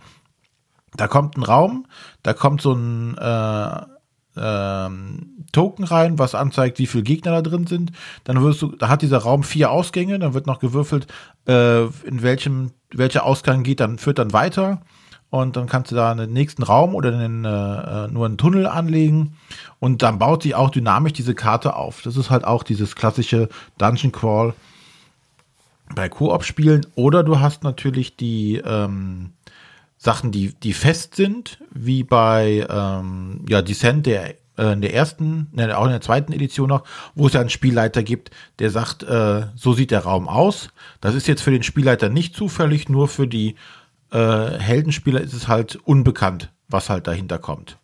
Da 0.95 1.07
kommt 1.07 1.37
ein 1.37 1.43
Raum, 1.43 1.85
da 2.23 2.33
kommt 2.33 2.61
so 2.61 2.73
ein 2.73 3.17
äh, 3.17 3.81
ähm, 4.37 5.45
Token 5.51 5.83
rein, 5.83 6.17
was 6.19 6.35
anzeigt, 6.35 6.79
wie 6.79 6.87
viele 6.87 7.03
Gegner 7.03 7.31
da 7.31 7.41
drin 7.41 7.67
sind. 7.67 7.91
Dann 8.23 8.41
wirst 8.41 8.61
du, 8.61 8.75
da 8.75 8.87
hat 8.87 9.01
dieser 9.01 9.19
Raum 9.19 9.43
vier 9.43 9.71
Ausgänge, 9.71 10.19
dann 10.19 10.33
wird 10.33 10.47
noch 10.47 10.59
gewürfelt, 10.59 11.07
äh, 11.47 11.83
in 11.83 12.21
welchem, 12.21 12.71
welcher 12.93 13.25
Ausgang 13.25 13.63
geht, 13.63 13.79
dann 13.79 13.97
führt 13.97 14.19
dann 14.19 14.33
weiter. 14.33 14.81
Und 15.31 15.55
dann 15.55 15.65
kannst 15.65 15.91
du 15.91 15.95
da 15.95 16.11
einen 16.11 16.33
nächsten 16.33 16.61
Raum 16.61 16.93
oder 16.93 17.17
einen, 17.17 17.45
äh, 17.45 18.07
nur 18.09 18.25
einen 18.25 18.37
Tunnel 18.37 18.67
anlegen. 18.67 19.37
Und 19.79 20.01
dann 20.01 20.19
baut 20.19 20.43
sich 20.43 20.55
auch 20.55 20.69
dynamisch 20.69 21.13
diese 21.13 21.33
Karte 21.33 21.75
auf. 21.77 22.01
Das 22.01 22.17
ist 22.17 22.29
halt 22.29 22.43
auch 22.43 22.63
dieses 22.63 22.95
klassische 22.95 23.47
Dungeon 23.77 24.11
Crawl 24.11 24.53
bei 25.95 26.09
Koop-Spielen. 26.09 26.85
Oder 26.95 27.23
du 27.23 27.39
hast 27.39 27.63
natürlich 27.63 28.17
die 28.17 28.57
ähm, 28.57 29.31
Sachen, 29.97 30.33
die, 30.33 30.53
die 30.53 30.73
fest 30.73 31.15
sind, 31.15 31.59
wie 31.71 32.03
bei 32.03 32.67
ähm, 32.69 33.45
ja, 33.47 33.61
Descent, 33.61 34.07
der 34.07 34.35
äh, 34.57 34.73
in 34.73 34.81
der 34.81 34.93
ersten, 34.93 35.47
ne, 35.53 35.77
auch 35.77 35.85
in 35.85 35.91
der 35.91 36.01
zweiten 36.01 36.33
Edition 36.33 36.67
noch, 36.67 36.83
wo 37.15 37.27
es 37.27 37.33
ja 37.33 37.39
einen 37.39 37.49
Spielleiter 37.49 38.03
gibt, 38.03 38.31
der 38.59 38.69
sagt, 38.69 39.03
äh, 39.03 39.43
so 39.55 39.71
sieht 39.71 39.91
der 39.91 40.01
Raum 40.01 40.27
aus. 40.27 40.71
Das 40.99 41.15
ist 41.15 41.27
jetzt 41.27 41.41
für 41.41 41.51
den 41.51 41.63
Spielleiter 41.63 42.09
nicht 42.09 42.35
zufällig, 42.35 42.89
nur 42.89 43.07
für 43.07 43.27
die 43.27 43.55
äh, 44.11 44.59
Heldenspieler 44.59 45.21
ist 45.21 45.33
es 45.33 45.47
halt 45.47 45.75
unbekannt, 45.75 46.51
was 46.67 46.89
halt 46.89 47.07
dahinter 47.07 47.39
kommt. 47.39 47.77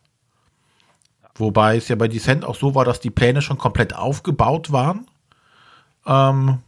Wobei 1.34 1.76
es 1.76 1.88
ja 1.88 1.96
bei 1.96 2.08
Descent 2.08 2.44
auch 2.44 2.56
so 2.56 2.74
war, 2.74 2.84
dass 2.84 3.00
die 3.00 3.10
Pläne 3.10 3.42
schon 3.42 3.58
komplett 3.58 3.94
aufgebaut 3.94 4.72
waren. 4.72 5.06
Ähm, 6.06 6.58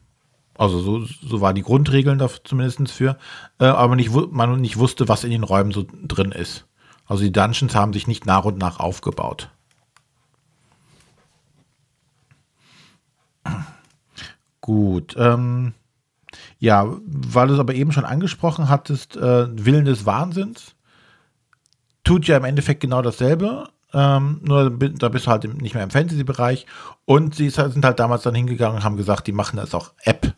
also 0.56 0.78
so, 0.80 1.04
so 1.04 1.40
war 1.40 1.54
die 1.54 1.62
Grundregeln 1.62 2.18
da 2.18 2.28
zumindest 2.44 2.90
für, 2.90 3.16
äh, 3.58 3.64
aber 3.64 3.96
nicht, 3.96 4.10
man 4.12 4.60
nicht 4.60 4.78
wusste, 4.78 5.08
was 5.08 5.24
in 5.24 5.30
den 5.30 5.42
Räumen 5.42 5.72
so 5.72 5.86
drin 6.04 6.32
ist. 6.32 6.66
Also 7.06 7.24
die 7.24 7.32
Dungeons 7.32 7.74
haben 7.74 7.92
sich 7.92 8.06
nicht 8.06 8.26
nach 8.26 8.44
und 8.44 8.58
nach 8.58 8.78
aufgebaut. 8.78 9.50
Gut. 14.60 15.16
Ähm, 15.18 15.74
ja, 16.60 16.86
weil 17.06 17.48
du 17.48 17.54
es 17.54 17.60
aber 17.60 17.74
eben 17.74 17.90
schon 17.90 18.04
angesprochen 18.04 18.68
hattest, 18.68 19.16
äh, 19.16 19.48
Willen 19.64 19.86
des 19.86 20.06
Wahnsinns 20.06 20.76
tut 22.04 22.26
ja 22.26 22.36
im 22.36 22.44
Endeffekt 22.44 22.80
genau 22.80 23.02
dasselbe. 23.02 23.68
Ähm, 23.92 24.40
nur 24.42 24.70
da 24.70 25.08
bist 25.08 25.26
du 25.26 25.30
halt 25.30 25.62
nicht 25.62 25.74
mehr 25.74 25.82
im 25.82 25.90
Fantasy-Bereich. 25.90 26.66
Und 27.06 27.34
sie 27.34 27.48
sind 27.50 27.84
halt 27.84 27.98
damals 27.98 28.22
dann 28.22 28.34
hingegangen 28.34 28.76
und 28.76 28.84
haben 28.84 28.96
gesagt, 28.96 29.26
die 29.26 29.32
machen 29.32 29.56
das 29.56 29.74
auch 29.74 29.92
App 30.04 30.34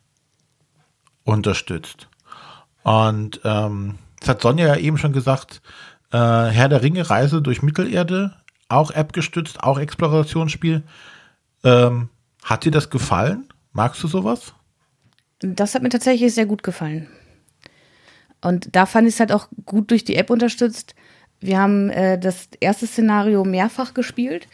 unterstützt. 1.24 2.08
Und 2.84 3.40
ähm, 3.44 3.98
das 4.20 4.28
hat 4.28 4.42
Sonja 4.42 4.68
ja 4.68 4.76
eben 4.76 4.98
schon 4.98 5.12
gesagt, 5.12 5.60
äh, 6.12 6.18
Herr 6.18 6.68
der 6.68 6.82
Ringe, 6.82 7.08
Reise 7.10 7.42
durch 7.42 7.62
Mittelerde, 7.62 8.36
auch 8.68 8.90
App 8.90 9.12
gestützt, 9.12 9.62
auch 9.62 9.78
Explorationsspiel. 9.78 10.82
Ähm, 11.64 12.08
hat 12.44 12.64
dir 12.64 12.72
das 12.72 12.90
gefallen? 12.90 13.48
Magst 13.72 14.02
du 14.02 14.08
sowas? 14.08 14.54
Das 15.42 15.74
hat 15.74 15.82
mir 15.82 15.88
tatsächlich 15.88 16.32
sehr 16.34 16.46
gut 16.46 16.62
gefallen. 16.62 17.08
Und 18.40 18.74
da 18.74 18.86
fand 18.86 19.08
ich 19.08 19.14
es 19.14 19.20
halt 19.20 19.32
auch 19.32 19.48
gut 19.66 19.90
durch 19.90 20.04
die 20.04 20.16
App 20.16 20.30
unterstützt. 20.30 20.94
Wir 21.40 21.58
haben 21.58 21.90
äh, 21.90 22.18
das 22.18 22.48
erste 22.60 22.86
Szenario 22.86 23.44
mehrfach 23.44 23.94
gespielt, 23.94 24.48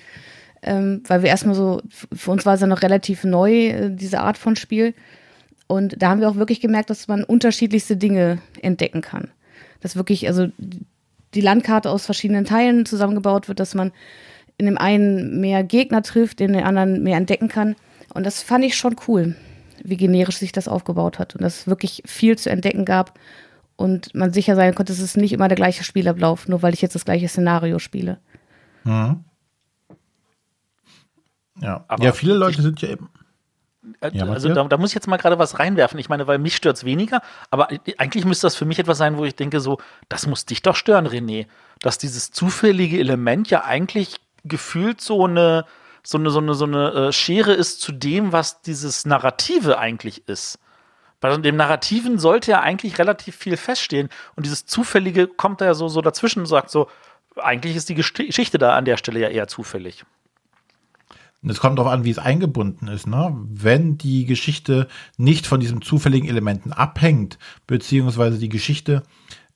ähm, 0.62 1.02
weil 1.06 1.22
wir 1.22 1.30
erstmal 1.30 1.54
so, 1.54 1.82
für 2.12 2.30
uns 2.30 2.46
war 2.46 2.54
es 2.54 2.60
ja 2.60 2.66
noch 2.66 2.82
relativ 2.82 3.24
neu, 3.24 3.68
äh, 3.68 3.90
diese 3.90 4.20
Art 4.20 4.38
von 4.38 4.56
Spiel. 4.56 4.94
Und 5.66 6.00
da 6.00 6.08
haben 6.08 6.20
wir 6.20 6.28
auch 6.28 6.36
wirklich 6.36 6.60
gemerkt, 6.60 6.90
dass 6.90 7.08
man 7.08 7.24
unterschiedlichste 7.24 7.96
Dinge 7.96 8.38
entdecken 8.62 9.02
kann. 9.02 9.28
Dass 9.80 9.96
wirklich, 9.96 10.26
also 10.26 10.48
die 11.34 11.40
Landkarte 11.40 11.90
aus 11.90 12.06
verschiedenen 12.06 12.46
Teilen 12.46 12.86
zusammengebaut 12.86 13.48
wird, 13.48 13.60
dass 13.60 13.74
man 13.74 13.92
in 14.56 14.66
dem 14.66 14.78
einen 14.78 15.40
mehr 15.40 15.62
Gegner 15.62 16.02
trifft, 16.02 16.40
in 16.40 16.54
den 16.54 16.64
anderen 16.64 17.02
mehr 17.02 17.18
entdecken 17.18 17.48
kann. 17.48 17.76
Und 18.14 18.24
das 18.24 18.42
fand 18.42 18.64
ich 18.64 18.76
schon 18.76 18.96
cool 19.06 19.36
wie 19.84 19.96
generisch 19.96 20.38
sich 20.38 20.52
das 20.52 20.68
aufgebaut 20.68 21.18
hat 21.18 21.34
und 21.34 21.42
dass 21.42 21.60
es 21.60 21.66
wirklich 21.66 22.02
viel 22.06 22.36
zu 22.36 22.50
entdecken 22.50 22.84
gab 22.84 23.18
und 23.76 24.14
man 24.14 24.32
sicher 24.32 24.56
sein 24.56 24.74
konnte, 24.74 24.92
es 24.92 24.98
ist 24.98 25.16
nicht 25.16 25.32
immer 25.32 25.48
der 25.48 25.56
gleiche 25.56 25.84
Spielablauf, 25.84 26.48
nur 26.48 26.62
weil 26.62 26.74
ich 26.74 26.82
jetzt 26.82 26.94
das 26.94 27.04
gleiche 27.04 27.28
Szenario 27.28 27.78
spiele. 27.78 28.18
Mhm. 28.84 29.24
Ja. 31.60 31.84
Aber 31.88 32.04
ja, 32.04 32.12
viele 32.12 32.34
Leute 32.34 32.62
sind 32.62 32.80
ja 32.82 32.88
eben. 32.88 33.08
Äh, 34.00 34.10
ja, 34.12 34.26
also 34.26 34.52
da, 34.52 34.64
da, 34.64 34.76
muss 34.76 34.90
ich 34.90 34.94
jetzt 34.94 35.06
mal 35.06 35.16
gerade 35.16 35.38
was 35.38 35.58
reinwerfen. 35.58 35.98
Ich 35.98 36.08
meine, 36.08 36.26
weil 36.26 36.38
mich 36.38 36.56
stört 36.56 36.76
es 36.76 36.84
weniger, 36.84 37.22
aber 37.50 37.68
eigentlich 37.96 38.24
müsste 38.24 38.46
das 38.46 38.56
für 38.56 38.64
mich 38.64 38.78
etwas 38.78 38.98
sein, 38.98 39.16
wo 39.16 39.24
ich 39.24 39.36
denke, 39.36 39.60
so, 39.60 39.78
das 40.08 40.26
muss 40.26 40.44
dich 40.44 40.62
doch 40.62 40.76
stören, 40.76 41.06
René. 41.06 41.46
Dass 41.80 41.98
dieses 41.98 42.30
zufällige 42.30 42.98
Element 42.98 43.48
ja 43.50 43.64
eigentlich 43.64 44.16
gefühlt 44.44 45.00
so 45.00 45.24
eine, 45.24 45.64
so 46.10 46.16
eine, 46.16 46.30
so 46.30 46.38
eine, 46.38 46.54
so 46.54 46.64
eine 46.64 46.90
äh, 46.92 47.12
Schere 47.12 47.52
ist 47.52 47.82
zu 47.82 47.92
dem, 47.92 48.32
was 48.32 48.62
dieses 48.62 49.04
Narrative 49.04 49.78
eigentlich 49.78 50.26
ist. 50.26 50.58
Bei 51.20 51.36
dem 51.36 51.56
Narrativen 51.56 52.18
sollte 52.18 52.52
ja 52.52 52.60
eigentlich 52.60 52.98
relativ 52.98 53.36
viel 53.36 53.58
feststehen 53.58 54.08
und 54.34 54.46
dieses 54.46 54.64
Zufällige 54.64 55.26
kommt 55.26 55.60
da 55.60 55.66
ja 55.66 55.74
so, 55.74 55.88
so 55.88 56.00
dazwischen 56.00 56.40
und 56.40 56.46
sagt 56.46 56.70
so, 56.70 56.88
eigentlich 57.36 57.76
ist 57.76 57.90
die 57.90 57.94
Geschichte 57.94 58.56
da 58.56 58.74
an 58.74 58.86
der 58.86 58.96
Stelle 58.96 59.20
ja 59.20 59.28
eher 59.28 59.48
zufällig. 59.48 60.06
Es 61.46 61.60
kommt 61.60 61.78
darauf 61.78 61.92
an, 61.92 62.04
wie 62.04 62.10
es 62.10 62.18
eingebunden 62.18 62.88
ist. 62.88 63.06
Ne? 63.06 63.36
Wenn 63.46 63.98
die 63.98 64.24
Geschichte 64.24 64.88
nicht 65.18 65.46
von 65.46 65.60
diesen 65.60 65.82
zufälligen 65.82 66.26
Elementen 66.26 66.72
abhängt, 66.72 67.38
beziehungsweise 67.66 68.38
die 68.38 68.48
Geschichte 68.48 69.02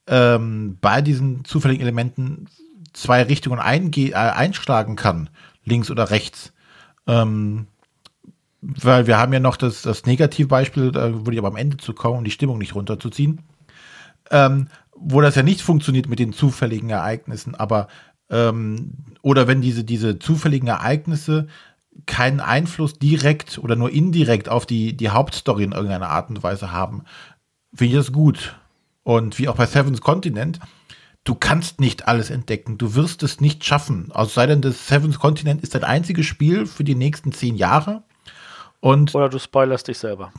ähm, 0.06 0.76
bei 0.82 1.00
diesen 1.00 1.46
zufälligen 1.46 1.80
Elementen 1.80 2.46
zwei 2.92 3.22
Richtungen 3.22 3.58
äh, 3.58 4.12
einschlagen 4.12 4.96
kann, 4.96 5.30
links 5.64 5.90
oder 5.90 6.10
rechts. 6.10 6.52
Ähm, 7.06 7.66
weil 8.60 9.06
wir 9.06 9.18
haben 9.18 9.32
ja 9.32 9.40
noch 9.40 9.56
das, 9.56 9.82
das 9.82 10.06
Negativbeispiel, 10.06 10.92
da 10.92 11.12
würde 11.12 11.32
ich 11.32 11.38
aber 11.38 11.48
am 11.48 11.56
Ende 11.56 11.76
zu 11.76 11.92
kommen, 11.94 12.18
um 12.18 12.24
die 12.24 12.30
Stimmung 12.30 12.58
nicht 12.58 12.74
runterzuziehen, 12.74 13.40
ähm, 14.30 14.68
wo 14.94 15.20
das 15.20 15.34
ja 15.34 15.42
nicht 15.42 15.62
funktioniert 15.62 16.08
mit 16.08 16.20
den 16.20 16.32
zufälligen 16.32 16.90
Ereignissen, 16.90 17.56
aber 17.56 17.88
ähm, 18.30 18.92
oder 19.20 19.48
wenn 19.48 19.60
diese, 19.60 19.82
diese 19.82 20.18
zufälligen 20.18 20.68
Ereignisse 20.68 21.48
keinen 22.06 22.40
Einfluss 22.40 22.98
direkt 22.98 23.58
oder 23.58 23.76
nur 23.76 23.90
indirekt 23.90 24.48
auf 24.48 24.64
die, 24.64 24.96
die 24.96 25.10
Hauptstory 25.10 25.64
in 25.64 25.72
irgendeiner 25.72 26.08
Art 26.08 26.30
und 26.30 26.42
Weise 26.42 26.72
haben, 26.72 27.02
finde 27.74 27.92
ich 27.92 27.98
das 27.98 28.12
gut. 28.12 28.56
Und 29.02 29.38
wie 29.38 29.48
auch 29.48 29.56
bei 29.56 29.66
Seven's 29.66 30.00
Continent, 30.00 30.60
du 31.24 31.34
kannst 31.34 31.80
nicht 31.80 32.08
alles 32.08 32.30
entdecken. 32.30 32.78
Du 32.78 32.94
wirst 32.94 33.22
es 33.22 33.40
nicht 33.40 33.64
schaffen. 33.64 34.10
Also 34.12 34.32
sei 34.32 34.46
denn, 34.46 34.60
das 34.62 34.88
Seventh 34.88 35.18
Continent 35.18 35.62
ist 35.62 35.74
dein 35.74 35.84
einziges 35.84 36.26
Spiel 36.26 36.66
für 36.66 36.84
die 36.84 36.94
nächsten 36.94 37.32
zehn 37.32 37.56
Jahre. 37.56 38.02
Und 38.80 39.14
Oder 39.14 39.28
du 39.28 39.38
spoilerst 39.38 39.88
dich 39.88 39.98
selber. 39.98 40.32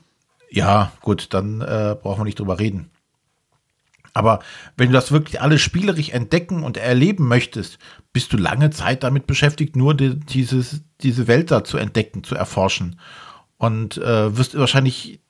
Ja, 0.49 0.91
gut, 1.01 1.33
dann 1.33 1.61
äh, 1.61 1.95
brauchen 2.01 2.19
wir 2.19 2.25
nicht 2.25 2.39
drüber 2.39 2.59
reden. 2.59 2.89
Aber 4.13 4.39
wenn 4.77 4.89
du 4.89 4.93
das 4.93 5.11
wirklich 5.11 5.41
alles 5.41 5.61
spielerisch 5.61 6.09
entdecken 6.09 6.63
und 6.63 6.77
erleben 6.77 7.27
möchtest, 7.27 7.79
bist 8.11 8.31
du 8.31 8.37
lange 8.37 8.69
Zeit 8.69 9.01
damit 9.01 9.25
beschäftigt, 9.25 9.75
nur 9.75 9.95
die, 9.95 10.19
dieses, 10.19 10.81
diese 11.01 11.27
Welt 11.27 11.49
da 11.49 11.63
zu 11.63 11.77
entdecken, 11.77 12.23
zu 12.23 12.35
erforschen. 12.35 12.99
Und 13.57 13.97
äh, 13.97 14.37
wirst 14.37 14.55
wahrscheinlich 14.55 15.21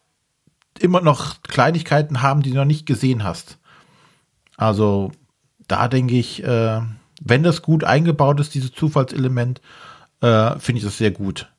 immer 0.80 1.00
noch 1.00 1.42
Kleinigkeiten 1.44 2.22
haben, 2.22 2.42
die 2.42 2.50
du 2.50 2.58
noch 2.58 2.66
nicht 2.66 2.86
gesehen 2.86 3.24
hast. 3.24 3.60
Also 4.58 5.12
da 5.68 5.88
denke 5.88 6.16
ich, 6.16 6.44
äh, 6.44 6.82
wenn 7.22 7.44
das 7.44 7.62
gut 7.62 7.84
eingebaut 7.84 8.40
ist, 8.40 8.54
dieses 8.54 8.72
Zufallselement, 8.72 9.62
äh, 10.22 10.58
finde 10.60 10.80
ich 10.80 10.86
das 10.86 10.98
sehr 10.98 11.12
gut. 11.12 11.50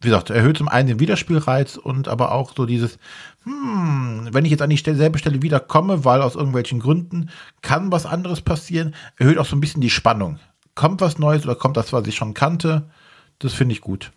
Wie 0.00 0.08
gesagt, 0.08 0.30
erhöht 0.30 0.58
zum 0.58 0.68
einen 0.68 0.88
den 0.88 1.00
Wiederspielreiz 1.00 1.76
und 1.76 2.08
aber 2.08 2.32
auch 2.32 2.54
so 2.54 2.66
dieses, 2.66 2.98
hm, 3.44 4.28
wenn 4.32 4.44
ich 4.44 4.50
jetzt 4.50 4.60
an 4.60 4.70
die 4.70 4.76
Stelle, 4.76 4.96
selbe 4.96 5.18
Stelle 5.18 5.40
wieder 5.40 5.60
komme, 5.60 6.04
weil 6.04 6.20
aus 6.20 6.34
irgendwelchen 6.34 6.80
Gründen 6.80 7.30
kann 7.62 7.90
was 7.90 8.04
anderes 8.04 8.42
passieren, 8.42 8.94
erhöht 9.16 9.38
auch 9.38 9.46
so 9.46 9.56
ein 9.56 9.60
bisschen 9.60 9.80
die 9.80 9.90
Spannung. 9.90 10.38
Kommt 10.74 11.00
was 11.00 11.18
Neues 11.18 11.44
oder 11.44 11.54
kommt 11.54 11.76
das, 11.76 11.92
was 11.92 12.06
ich 12.06 12.16
schon 12.16 12.34
kannte? 12.34 12.90
Das 13.38 13.54
finde 13.54 13.72
ich 13.72 13.80
gut. 13.80 14.12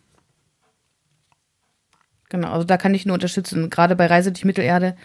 Genau, 2.29 2.51
also 2.51 2.65
da 2.65 2.77
kann 2.77 2.93
ich 2.93 3.05
nur 3.05 3.13
unterstützen. 3.13 3.69
Gerade 3.69 3.95
bei 3.95 4.07
Reise 4.07 4.31
durch 4.31 4.43
Mittelerde 4.43 4.95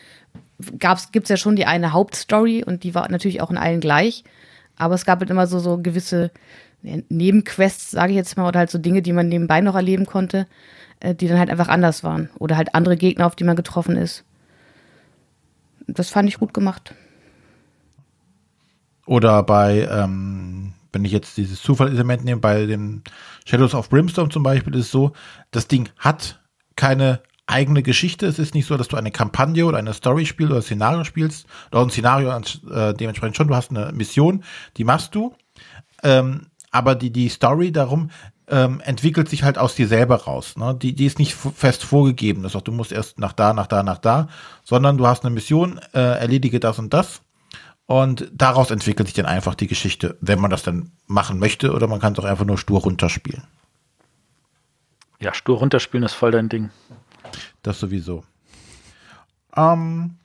gibt 1.13 1.25
es 1.25 1.29
ja 1.29 1.37
schon 1.37 1.57
die 1.57 1.67
eine 1.67 1.93
Hauptstory 1.93 2.65
und 2.65 2.85
die 2.85 2.95
war 2.95 3.11
natürlich 3.11 3.41
auch 3.41 3.51
in 3.51 3.59
allen 3.59 3.81
gleich. 3.81 4.25
Aber 4.77 4.95
es 4.95 5.05
gab 5.05 5.21
halt 5.21 5.31
immer 5.31 5.47
so, 5.47 5.59
so 5.59 5.79
gewisse 5.79 6.31
Nebenquests, 6.83 7.93
sage 7.93 8.13
ich 8.13 8.17
jetzt 8.17 8.37
mal, 8.37 8.49
oder 8.49 8.59
halt 8.61 8.71
so 8.71 8.79
Dinge, 8.79 9.03
die 9.03 9.13
man 9.13 9.29
nebenbei 9.29 9.61
noch 9.61 9.75
erleben 9.75 10.07
konnte, 10.07 10.47
äh, 11.01 11.15
die 11.15 11.29
dann 11.29 11.39
halt 11.39 11.51
einfach 11.51 11.69
anders 11.69 12.03
waren. 12.03 12.31
Oder 12.39 12.57
halt 12.57 12.75
andere 12.75 12.97
Gegner, 12.97 13.27
auf 13.27 13.37
die 13.37 13.45
man 13.45 13.57
getroffen 13.57 13.97
ist. 13.97 14.25
Das 15.87 16.11
fand 16.11 16.29
ich 16.29 16.39
gut 16.39 16.55
gemacht. 16.55 16.95
Oder 19.07 19.43
bei, 19.43 19.89
ähm, 19.91 20.73
wenn 20.93 21.05
ich 21.05 21.13
jetzt 21.13 21.37
dieses 21.37 21.61
Zufallelement 21.61 22.25
nehme, 22.25 22.41
bei 22.41 22.67
den 22.67 23.03
Shadows 23.45 23.75
of 23.75 23.89
Brimstone 23.89 24.31
zum 24.31 24.43
Beispiel, 24.43 24.75
ist 24.75 24.87
es 24.87 24.91
so, 24.91 25.13
das 25.51 25.69
Ding 25.69 25.89
hat 25.99 26.41
keine 26.77 27.21
eigene 27.47 27.83
Geschichte. 27.83 28.27
Es 28.27 28.39
ist 28.39 28.55
nicht 28.55 28.67
so, 28.67 28.77
dass 28.77 28.89
du 28.89 28.97
eine 28.97 29.11
Kampagne 29.11 29.67
oder 29.67 29.79
eine 29.79 29.95
Story 29.95 30.27
spielst 30.27 30.53
oder 30.53 30.63
Szenario 30.63 31.05
spielst. 31.05 31.47
Oder 31.71 31.83
ein 31.83 31.91
Szenario 31.91 32.31
äh, 32.31 32.95
dementsprechend 32.95 33.37
schon. 33.37 33.49
Du 33.49 33.55
hast 33.55 33.71
eine 33.71 33.93
Mission, 33.93 34.45
die 34.77 34.85
machst 34.85 35.15
du. 35.15 35.35
Ähm, 36.03 36.47
aber 36.71 36.95
die, 36.95 37.11
die 37.11 37.29
Story 37.29 37.71
darum 37.71 38.11
ähm, 38.49 38.81
entwickelt 38.85 39.29
sich 39.29 39.43
halt 39.43 39.59
aus 39.59 39.75
dir 39.75 39.89
selber 39.89 40.25
raus. 40.25 40.57
Ne? 40.57 40.77
Die, 40.81 40.95
die 40.95 41.07
ist 41.07 41.19
nicht 41.19 41.35
fest 41.35 41.85
vorgegeben. 41.85 42.43
Das 42.43 42.55
heißt, 42.55 42.67
du 42.67 42.73
musst 42.73 42.93
erst 42.93 43.19
nach 43.19 43.33
da, 43.33 43.53
nach 43.53 43.67
da, 43.67 43.83
nach 43.83 43.99
da, 43.99 44.29
sondern 44.65 44.99
du 44.99 45.07
hast 45.07 45.25
eine 45.25 45.35
Mission, 45.35 45.81
äh, 45.95 46.01
erledige 46.01 46.61
das 46.61 46.79
und 46.79 46.93
das. 46.93 47.23
Und 47.87 48.31
daraus 48.33 48.71
entwickelt 48.71 49.09
sich 49.09 49.15
dann 49.15 49.27
einfach 49.27 49.55
die 49.55 49.67
Geschichte, 49.67 50.17
wenn 50.21 50.41
man 50.41 50.51
das 50.51 50.63
dann 50.63 50.93
machen 51.07 51.39
möchte, 51.39 51.73
oder 51.73 51.89
man 51.89 52.01
kann 52.01 52.13
es 52.13 52.19
auch 52.19 52.25
einfach 52.25 52.45
nur 52.45 52.57
stur 52.57 52.81
runterspielen. 52.81 53.43
Ja, 55.21 55.35
stur 55.35 55.59
runterspielen 55.59 56.05
ist 56.05 56.15
voll 56.15 56.31
dein 56.31 56.49
Ding. 56.49 56.71
Das 57.63 57.79
sowieso. 57.81 58.25
Ähm, 59.57 60.17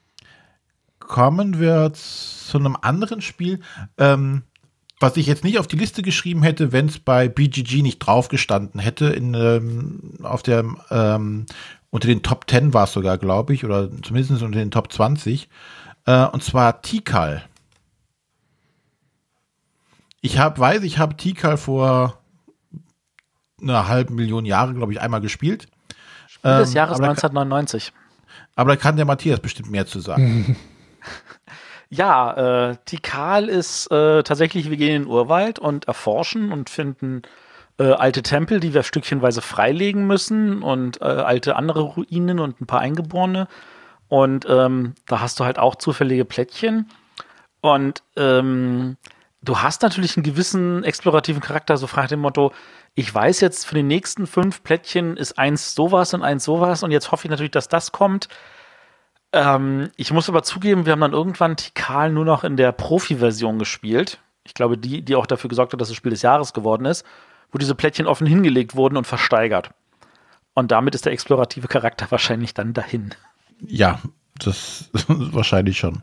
kommen 0.99 1.59
wir 1.59 1.91
zu 1.93 2.57
einem 2.57 2.77
anderen 2.81 3.21
Spiel, 3.21 3.61
ähm, 3.97 4.43
was 4.99 5.17
ich 5.17 5.27
jetzt 5.27 5.43
nicht 5.43 5.59
auf 5.59 5.67
die 5.67 5.75
Liste 5.75 6.01
geschrieben 6.01 6.43
hätte, 6.43 6.71
wenn 6.71 6.87
es 6.87 6.99
bei 6.99 7.27
BGG 7.27 7.83
nicht 7.83 7.99
draufgestanden 7.99 8.79
hätte. 8.79 9.07
In, 9.07 9.33
ähm, 9.35 10.13
auf 10.23 10.41
der, 10.41 10.65
ähm, 10.89 11.45
unter 11.91 12.07
den 12.07 12.23
Top 12.23 12.49
10 12.49 12.73
war 12.73 12.85
es 12.85 12.93
sogar, 12.93 13.17
glaube 13.17 13.53
ich, 13.53 13.63
oder 13.63 13.89
zumindest 14.01 14.41
unter 14.41 14.59
den 14.59 14.71
Top 14.71 14.91
20. 14.91 15.49
Äh, 16.05 16.25
und 16.25 16.43
zwar 16.43 16.81
Tikal. 16.81 17.43
Ich 20.21 20.39
hab, 20.39 20.57
weiß, 20.57 20.81
ich 20.83 20.97
habe 20.97 21.15
Tikal 21.15 21.57
vor 21.57 22.19
einer 23.61 23.87
halben 23.87 24.15
Million 24.15 24.45
Jahre, 24.45 24.73
glaube 24.73 24.93
ich, 24.93 24.99
einmal 24.99 25.21
gespielt. 25.21 25.67
Spiel 26.39 26.57
des 26.57 26.69
ähm, 26.69 26.75
Jahres 26.75 26.99
1999. 26.99 27.93
aber 28.55 28.71
da 28.71 28.75
kann 28.75 28.95
der 28.95 29.05
Matthias 29.05 29.39
bestimmt 29.39 29.71
mehr 29.71 29.85
zu 29.85 29.99
sagen. 29.99 30.55
ja, 31.89 32.69
äh, 32.69 32.75
Tikal 32.85 33.49
ist 33.49 33.91
äh, 33.91 34.23
tatsächlich, 34.23 34.69
wir 34.69 34.77
gehen 34.77 34.95
in 34.95 35.01
den 35.03 35.11
Urwald 35.11 35.59
und 35.59 35.85
erforschen 35.85 36.51
und 36.51 36.69
finden 36.69 37.21
äh, 37.79 37.91
alte 37.91 38.23
Tempel, 38.23 38.59
die 38.59 38.73
wir 38.73 38.83
stückchenweise 38.83 39.41
freilegen 39.41 40.07
müssen 40.07 40.63
und 40.63 41.01
äh, 41.01 41.05
alte 41.05 41.55
andere 41.55 41.81
Ruinen 41.81 42.39
und 42.39 42.59
ein 42.61 42.65
paar 42.65 42.79
Eingeborene. 42.79 43.47
Und 44.09 44.45
ähm, 44.49 44.93
da 45.05 45.19
hast 45.19 45.39
du 45.39 45.45
halt 45.45 45.59
auch 45.59 45.75
zufällige 45.75 46.25
Plättchen. 46.25 46.89
Und 47.61 48.03
ähm, 48.15 48.97
du 49.41 49.59
hast 49.59 49.81
natürlich 49.81 50.15
einen 50.17 50.23
gewissen 50.23 50.83
explorativen 50.83 51.41
Charakter, 51.41 51.77
so 51.77 51.87
nach 51.95 52.07
dem 52.07 52.21
Motto, 52.21 52.51
ich 52.97 53.13
weiß 53.13 53.41
jetzt, 53.41 53.67
für 53.67 53.75
die 53.75 53.83
nächsten 53.83 54.25
fünf 54.25 54.63
Plättchen 54.63 55.17
ist 55.17 55.37
eins 55.37 55.75
sowas 55.75 56.15
und 56.15 56.23
eins 56.23 56.43
sowas 56.43 56.81
und 56.81 56.89
jetzt 56.89 57.11
hoffe 57.11 57.27
ich 57.27 57.29
natürlich, 57.29 57.51
dass 57.51 57.67
das 57.67 57.91
kommt. 57.91 58.27
Ähm, 59.31 59.91
ich 59.97 60.11
muss 60.11 60.29
aber 60.29 60.41
zugeben, 60.41 60.87
wir 60.87 60.93
haben 60.93 61.01
dann 61.01 61.13
irgendwann 61.13 61.57
Tikal 61.57 62.11
nur 62.11 62.25
noch 62.25 62.43
in 62.43 62.57
der 62.57 62.71
Profi-Version 62.71 63.59
gespielt. 63.59 64.19
Ich 64.45 64.55
glaube, 64.55 64.79
die, 64.79 65.03
die 65.03 65.15
auch 65.15 65.27
dafür 65.27 65.47
gesorgt 65.47 65.73
hat, 65.73 65.79
dass 65.79 65.89
das 65.89 65.95
Spiel 65.95 66.09
des 66.09 66.23
Jahres 66.23 66.53
geworden 66.53 66.85
ist, 66.85 67.05
wo 67.51 67.59
diese 67.59 67.75
Plättchen 67.75 68.07
offen 68.07 68.25
hingelegt 68.25 68.75
wurden 68.75 68.97
und 68.97 69.05
versteigert. 69.05 69.69
Und 70.55 70.71
damit 70.71 70.95
ist 70.95 71.05
der 71.05 71.13
explorative 71.13 71.67
Charakter 71.67 72.07
wahrscheinlich 72.09 72.55
dann 72.55 72.73
dahin. 72.73 73.13
Ja, 73.61 73.99
das 74.39 74.89
wahrscheinlich 75.07 75.77
schon. 75.77 76.01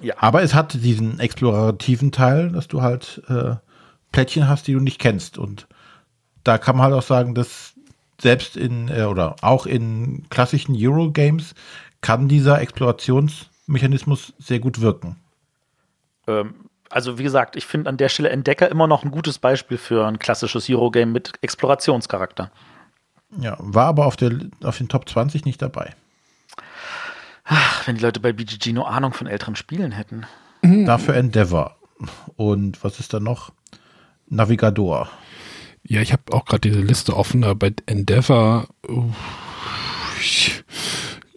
Ja. 0.00 0.14
Aber 0.16 0.42
es 0.42 0.54
hat 0.54 0.72
diesen 0.72 1.20
explorativen 1.20 2.10
Teil, 2.10 2.52
dass 2.52 2.68
du 2.68 2.80
halt 2.80 3.20
äh, 3.28 3.56
Plättchen 4.12 4.48
hast, 4.48 4.66
die 4.66 4.72
du 4.72 4.80
nicht 4.80 4.98
kennst. 4.98 5.38
Und 5.38 5.66
da 6.44 6.58
kann 6.58 6.76
man 6.76 6.86
halt 6.86 6.94
auch 6.94 7.06
sagen, 7.06 7.34
dass 7.34 7.74
selbst 8.20 8.56
in 8.56 8.88
äh, 8.88 9.04
oder 9.04 9.36
auch 9.42 9.66
in 9.66 10.28
klassischen 10.30 10.74
Eurogames 10.76 11.54
kann 12.00 12.28
dieser 12.28 12.60
Explorationsmechanismus 12.60 14.32
sehr 14.38 14.60
gut 14.60 14.80
wirken. 14.80 15.16
Ähm, 16.26 16.54
also 16.90 17.18
wie 17.18 17.22
gesagt, 17.22 17.56
ich 17.56 17.66
finde 17.66 17.90
an 17.90 17.96
der 17.96 18.08
Stelle 18.08 18.30
Entdecker 18.30 18.70
immer 18.70 18.86
noch 18.86 19.04
ein 19.04 19.10
gutes 19.10 19.38
Beispiel 19.38 19.78
für 19.78 20.06
ein 20.06 20.18
klassisches 20.18 20.68
Eurogame 20.70 21.12
mit 21.12 21.32
Explorationscharakter. 21.42 22.50
Ja, 23.38 23.56
war 23.60 23.86
aber 23.86 24.06
auf, 24.06 24.16
der, 24.16 24.32
auf 24.64 24.78
den 24.78 24.88
Top 24.88 25.08
20 25.08 25.44
nicht 25.44 25.60
dabei. 25.60 25.94
Ach, 27.44 27.86
wenn 27.86 27.96
die 27.96 28.02
Leute 28.02 28.20
bei 28.20 28.32
BGG 28.32 28.72
nur 28.72 28.88
Ahnung 28.88 29.12
von 29.12 29.26
älteren 29.26 29.56
Spielen 29.56 29.92
hätten. 29.92 30.26
Dafür 30.62 31.14
Endeavor. 31.14 31.76
Und 32.36 32.82
was 32.84 33.00
ist 33.00 33.12
da 33.12 33.20
noch? 33.20 33.52
Navigador. 34.28 35.10
Ja, 35.84 36.00
ich 36.02 36.12
habe 36.12 36.22
auch 36.32 36.44
gerade 36.44 36.68
diese 36.68 36.80
Liste 36.80 37.16
offen, 37.16 37.44
aber 37.44 37.54
bei 37.54 37.72
Endeavor. 37.86 38.68
Uh, 38.86 39.12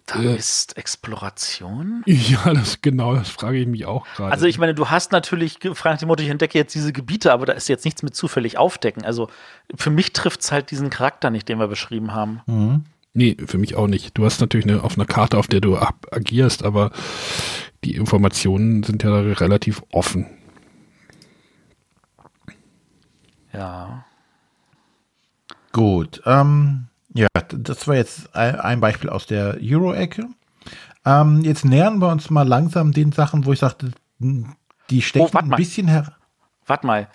da 0.06 0.20
äh, 0.22 0.36
ist 0.36 0.76
Exploration? 0.76 2.02
Ja, 2.06 2.52
das 2.52 2.82
genau, 2.82 3.14
das 3.14 3.30
frage 3.30 3.58
ich 3.58 3.66
mich 3.66 3.86
auch 3.86 4.06
gerade. 4.14 4.32
Also 4.32 4.46
ich 4.46 4.58
meine, 4.58 4.74
du 4.74 4.90
hast 4.90 5.12
natürlich 5.12 5.60
gefragt, 5.60 6.02
dem 6.02 6.08
Motto, 6.08 6.22
ich 6.22 6.28
entdecke 6.28 6.58
jetzt 6.58 6.74
diese 6.74 6.92
Gebiete, 6.92 7.32
aber 7.32 7.46
da 7.46 7.52
ist 7.52 7.68
jetzt 7.68 7.84
nichts 7.84 8.02
mit 8.02 8.14
zufällig 8.14 8.58
aufdecken. 8.58 9.04
Also 9.04 9.28
für 9.74 9.90
mich 9.90 10.12
trifft 10.12 10.40
es 10.40 10.52
halt 10.52 10.70
diesen 10.70 10.90
Charakter 10.90 11.30
nicht, 11.30 11.48
den 11.48 11.58
wir 11.58 11.68
beschrieben 11.68 12.12
haben. 12.12 12.40
Mhm. 12.46 12.84
Nee, 13.14 13.36
für 13.44 13.58
mich 13.58 13.74
auch 13.74 13.88
nicht. 13.88 14.16
Du 14.16 14.24
hast 14.24 14.40
natürlich 14.40 14.66
eine, 14.66 14.82
auf 14.82 14.96
einer 14.96 15.06
Karte, 15.06 15.36
auf 15.36 15.46
der 15.46 15.60
du 15.60 15.76
agierst, 16.10 16.64
aber 16.64 16.92
die 17.84 17.94
Informationen 17.94 18.82
sind 18.82 19.02
ja 19.02 19.14
relativ 19.14 19.82
offen. 19.92 20.26
Ja. 23.52 24.04
Gut. 25.72 26.22
Ähm, 26.26 26.88
ja, 27.14 27.28
das 27.48 27.86
war 27.88 27.96
jetzt 27.96 28.34
ein 28.34 28.80
Beispiel 28.80 29.10
aus 29.10 29.26
der 29.26 29.58
Euro-Ecke. 29.60 30.28
Ähm, 31.04 31.42
jetzt 31.42 31.64
nähern 31.64 31.98
wir 31.98 32.08
uns 32.08 32.30
mal 32.30 32.46
langsam 32.46 32.92
den 32.92 33.12
Sachen, 33.12 33.44
wo 33.44 33.52
ich 33.52 33.58
sagte, 33.58 33.92
die 34.18 35.02
stecken 35.02 35.30
oh, 35.34 35.38
ein 35.38 35.50
bisschen 35.50 35.88
her. 35.88 36.16
Warte 36.66 36.86
mal. 36.86 37.08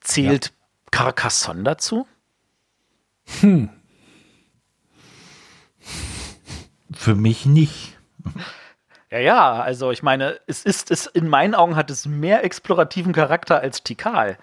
Zählt 0.00 0.46
ja. 0.46 0.52
Carcassonne 0.90 1.64
dazu? 1.64 2.06
Hm. 3.40 3.68
Für 6.92 7.14
mich 7.14 7.46
nicht. 7.46 7.98
Ja, 9.10 9.18
ja, 9.18 9.52
also 9.60 9.90
ich 9.90 10.02
meine, 10.02 10.38
es 10.46 10.64
ist 10.64 10.90
es 10.90 11.06
in 11.06 11.28
meinen 11.28 11.54
Augen 11.54 11.76
hat 11.76 11.90
es 11.90 12.06
mehr 12.06 12.44
explorativen 12.44 13.12
Charakter 13.12 13.60
als 13.60 13.82
Tikal. 13.82 14.38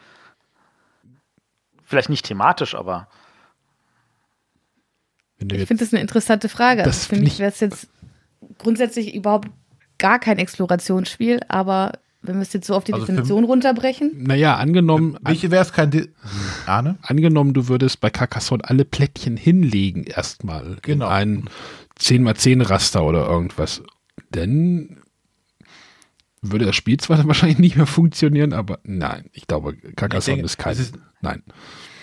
Vielleicht 1.94 2.10
nicht 2.10 2.26
thematisch, 2.26 2.74
aber. 2.74 3.08
Ich 5.38 5.68
finde 5.68 5.84
das 5.84 5.94
eine 5.94 6.02
interessante 6.02 6.50
Frage. 6.50 6.84
Also 6.84 7.08
für 7.08 7.22
mich 7.22 7.38
wäre 7.38 7.52
es 7.52 7.60
jetzt 7.60 7.88
grundsätzlich 8.58 9.14
überhaupt 9.14 9.48
gar 10.00 10.18
kein 10.18 10.40
Explorationsspiel, 10.40 11.42
aber 11.50 12.00
wenn 12.24 12.38
wir 12.38 12.42
es 12.42 12.52
jetzt 12.52 12.66
so 12.66 12.74
auf 12.74 12.84
die 12.84 12.94
also 12.94 13.06
Definition 13.06 13.44
runterbrechen. 13.44 14.12
Naja, 14.24 14.56
angenommen. 14.56 15.20
Welche 15.22 15.52
wäre 15.52 15.62
es 15.62 15.72
kein. 15.72 15.92
De 15.92 16.10
Ahne? 16.66 16.98
Angenommen, 17.04 17.54
du 17.54 17.68
würdest 17.68 18.00
bei 18.00 18.10
Carcassonne 18.10 18.64
alle 18.68 18.86
Plättchen 18.86 19.38
hinlegen, 19.38 20.04
erstmal. 20.04 20.78
Genau. 20.82 21.06
In 21.06 21.12
ein 21.12 21.50
10x10 22.00 22.68
Raster 22.68 23.04
oder 23.04 23.28
irgendwas. 23.28 23.84
Dann 24.32 25.03
würde 26.52 26.66
das 26.66 26.76
Spiel 26.76 27.00
zwar 27.00 27.24
wahrscheinlich 27.28 27.60
nicht 27.60 27.76
mehr 27.76 27.88
funktionieren, 27.88 28.54
aber 28.54 28.80
nein, 28.84 29.30
ich 29.34 29.48
glaube, 29.48 29.76
Carcassonne 29.76 30.44
ist 30.44 30.58
kein. 30.58 30.74
Ist 30.78 30.96
nein. 31.22 31.44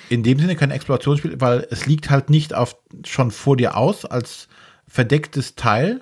In 0.08 0.24
dem 0.24 0.40
Sinne 0.40 0.56
kein 0.56 0.72
Explorationsspiel, 0.72 1.40
weil 1.40 1.68
es 1.70 1.86
liegt 1.86 2.10
halt 2.10 2.30
nicht 2.30 2.52
auf, 2.52 2.76
schon 3.06 3.30
vor 3.30 3.56
dir 3.56 3.76
aus 3.76 4.04
als 4.04 4.48
verdecktes 4.88 5.54
Teil 5.54 6.00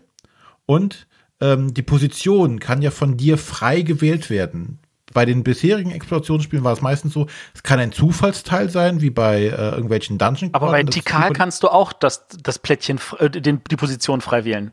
und 0.64 1.07
ähm, 1.41 1.74
die 1.74 1.82
Position 1.82 2.59
kann 2.59 2.80
ja 2.80 2.91
von 2.91 3.18
dir 3.18 3.36
frei 3.36 3.82
gewählt 3.82 4.30
werden. 4.30 4.78
Bei 5.12 5.24
den 5.24 5.43
bisherigen 5.43 5.91
Explorationsspielen 5.91 6.64
war 6.64 6.72
es 6.72 6.80
meistens 6.80 7.12
so, 7.12 7.26
es 7.55 7.62
kann 7.62 7.78
ein 7.80 7.93
Zufallsteil 7.93 8.68
sein, 8.70 9.01
wie 9.01 9.11
bei 9.11 9.43
äh, 9.43 9.70
irgendwelchen 9.70 10.18
Dungeon. 10.18 10.51
Aber 10.53 10.70
bei 10.70 10.82
Tikal 10.84 11.32
kannst 11.32 11.62
du 11.62 11.68
auch 11.68 11.93
das, 11.93 12.26
das 12.43 12.59
Plättchen, 12.59 13.01
äh, 13.18 13.30
den, 13.30 13.62
die 13.70 13.76
Position 13.76 14.20
frei 14.20 14.45
wählen. 14.45 14.72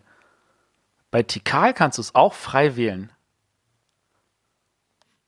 Bei 1.11 1.23
Tikal 1.23 1.73
kannst 1.73 1.97
du 1.97 2.01
es 2.01 2.15
auch 2.15 2.33
frei 2.33 2.75
wählen. 2.75 3.11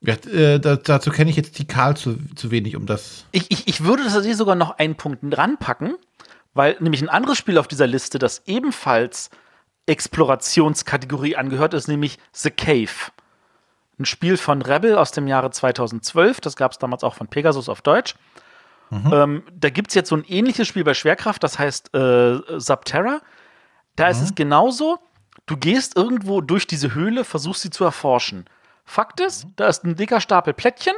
Ja, 0.01 0.13
äh, 0.13 0.59
dazu 0.59 1.09
kenne 1.09 1.29
ich 1.29 1.35
jetzt 1.35 1.57
die 1.57 1.65
Karl 1.65 1.97
zu, 1.97 2.17
zu 2.35 2.51
wenig, 2.51 2.75
um 2.75 2.85
das. 2.85 3.25
Ich, 3.31 3.49
ich, 3.49 3.67
ich 3.67 3.83
würde 3.83 4.03
tatsächlich 4.03 4.37
sogar 4.37 4.55
noch 4.55 4.77
einen 4.77 4.95
Punkt 4.95 5.23
ranpacken, 5.37 5.95
weil 6.53 6.77
nämlich 6.79 7.01
ein 7.01 7.09
anderes 7.09 7.37
Spiel 7.37 7.57
auf 7.57 7.67
dieser 7.67 7.87
Liste, 7.87 8.19
das 8.19 8.43
ebenfalls 8.45 9.31
Explorationskategorie 9.87 11.35
angehört, 11.35 11.73
ist 11.73 11.87
nämlich 11.87 12.19
The 12.31 12.51
Cave. 12.51 13.11
Ein 13.99 14.05
Spiel 14.05 14.37
von 14.37 14.61
Rebel 14.61 14.95
aus 14.95 15.11
dem 15.11 15.27
Jahre 15.27 15.49
2012, 15.49 16.41
das 16.41 16.55
gab 16.55 16.73
es 16.73 16.77
damals 16.77 17.03
auch 17.03 17.15
von 17.15 17.27
Pegasus 17.27 17.67
auf 17.67 17.81
Deutsch. 17.81 18.15
Mhm. 18.91 19.13
Ähm, 19.13 19.43
da 19.59 19.69
gibt 19.69 19.89
es 19.89 19.95
jetzt 19.95 20.09
so 20.09 20.15
ein 20.15 20.23
ähnliches 20.27 20.67
Spiel 20.67 20.83
bei 20.83 20.93
Schwerkraft, 20.93 21.43
das 21.43 21.57
heißt 21.57 21.95
äh, 21.95 22.39
Subterra. 22.59 23.21
Da 23.95 24.05
mhm. 24.05 24.11
ist 24.11 24.21
es 24.21 24.35
genauso, 24.35 24.99
du 25.47 25.57
gehst 25.57 25.97
irgendwo 25.97 26.41
durch 26.41 26.67
diese 26.67 26.93
Höhle, 26.93 27.23
versuchst 27.23 27.63
sie 27.63 27.71
zu 27.71 27.83
erforschen. 27.83 28.45
Fakt 28.89 29.19
ist, 29.19 29.47
da 29.57 29.67
ist 29.67 29.83
ein 29.83 29.97
dicker 29.97 30.21
Stapel 30.21 30.53
Plättchen 30.53 30.93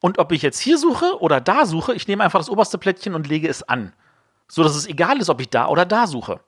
und 0.00 0.18
ob 0.18 0.32
ich 0.32 0.40
jetzt 0.40 0.58
hier 0.58 0.78
suche 0.78 1.20
oder 1.20 1.38
da 1.38 1.66
suche, 1.66 1.94
ich 1.94 2.08
nehme 2.08 2.24
einfach 2.24 2.40
das 2.40 2.48
oberste 2.48 2.78
Plättchen 2.78 3.14
und 3.14 3.28
lege 3.28 3.46
es 3.46 3.62
an. 3.62 3.92
So 4.48 4.62
dass 4.62 4.74
es 4.74 4.86
egal 4.86 5.20
ist, 5.20 5.28
ob 5.28 5.40
ich 5.42 5.50
da 5.50 5.68
oder 5.68 5.84
da 5.84 6.06
suche. 6.06 6.40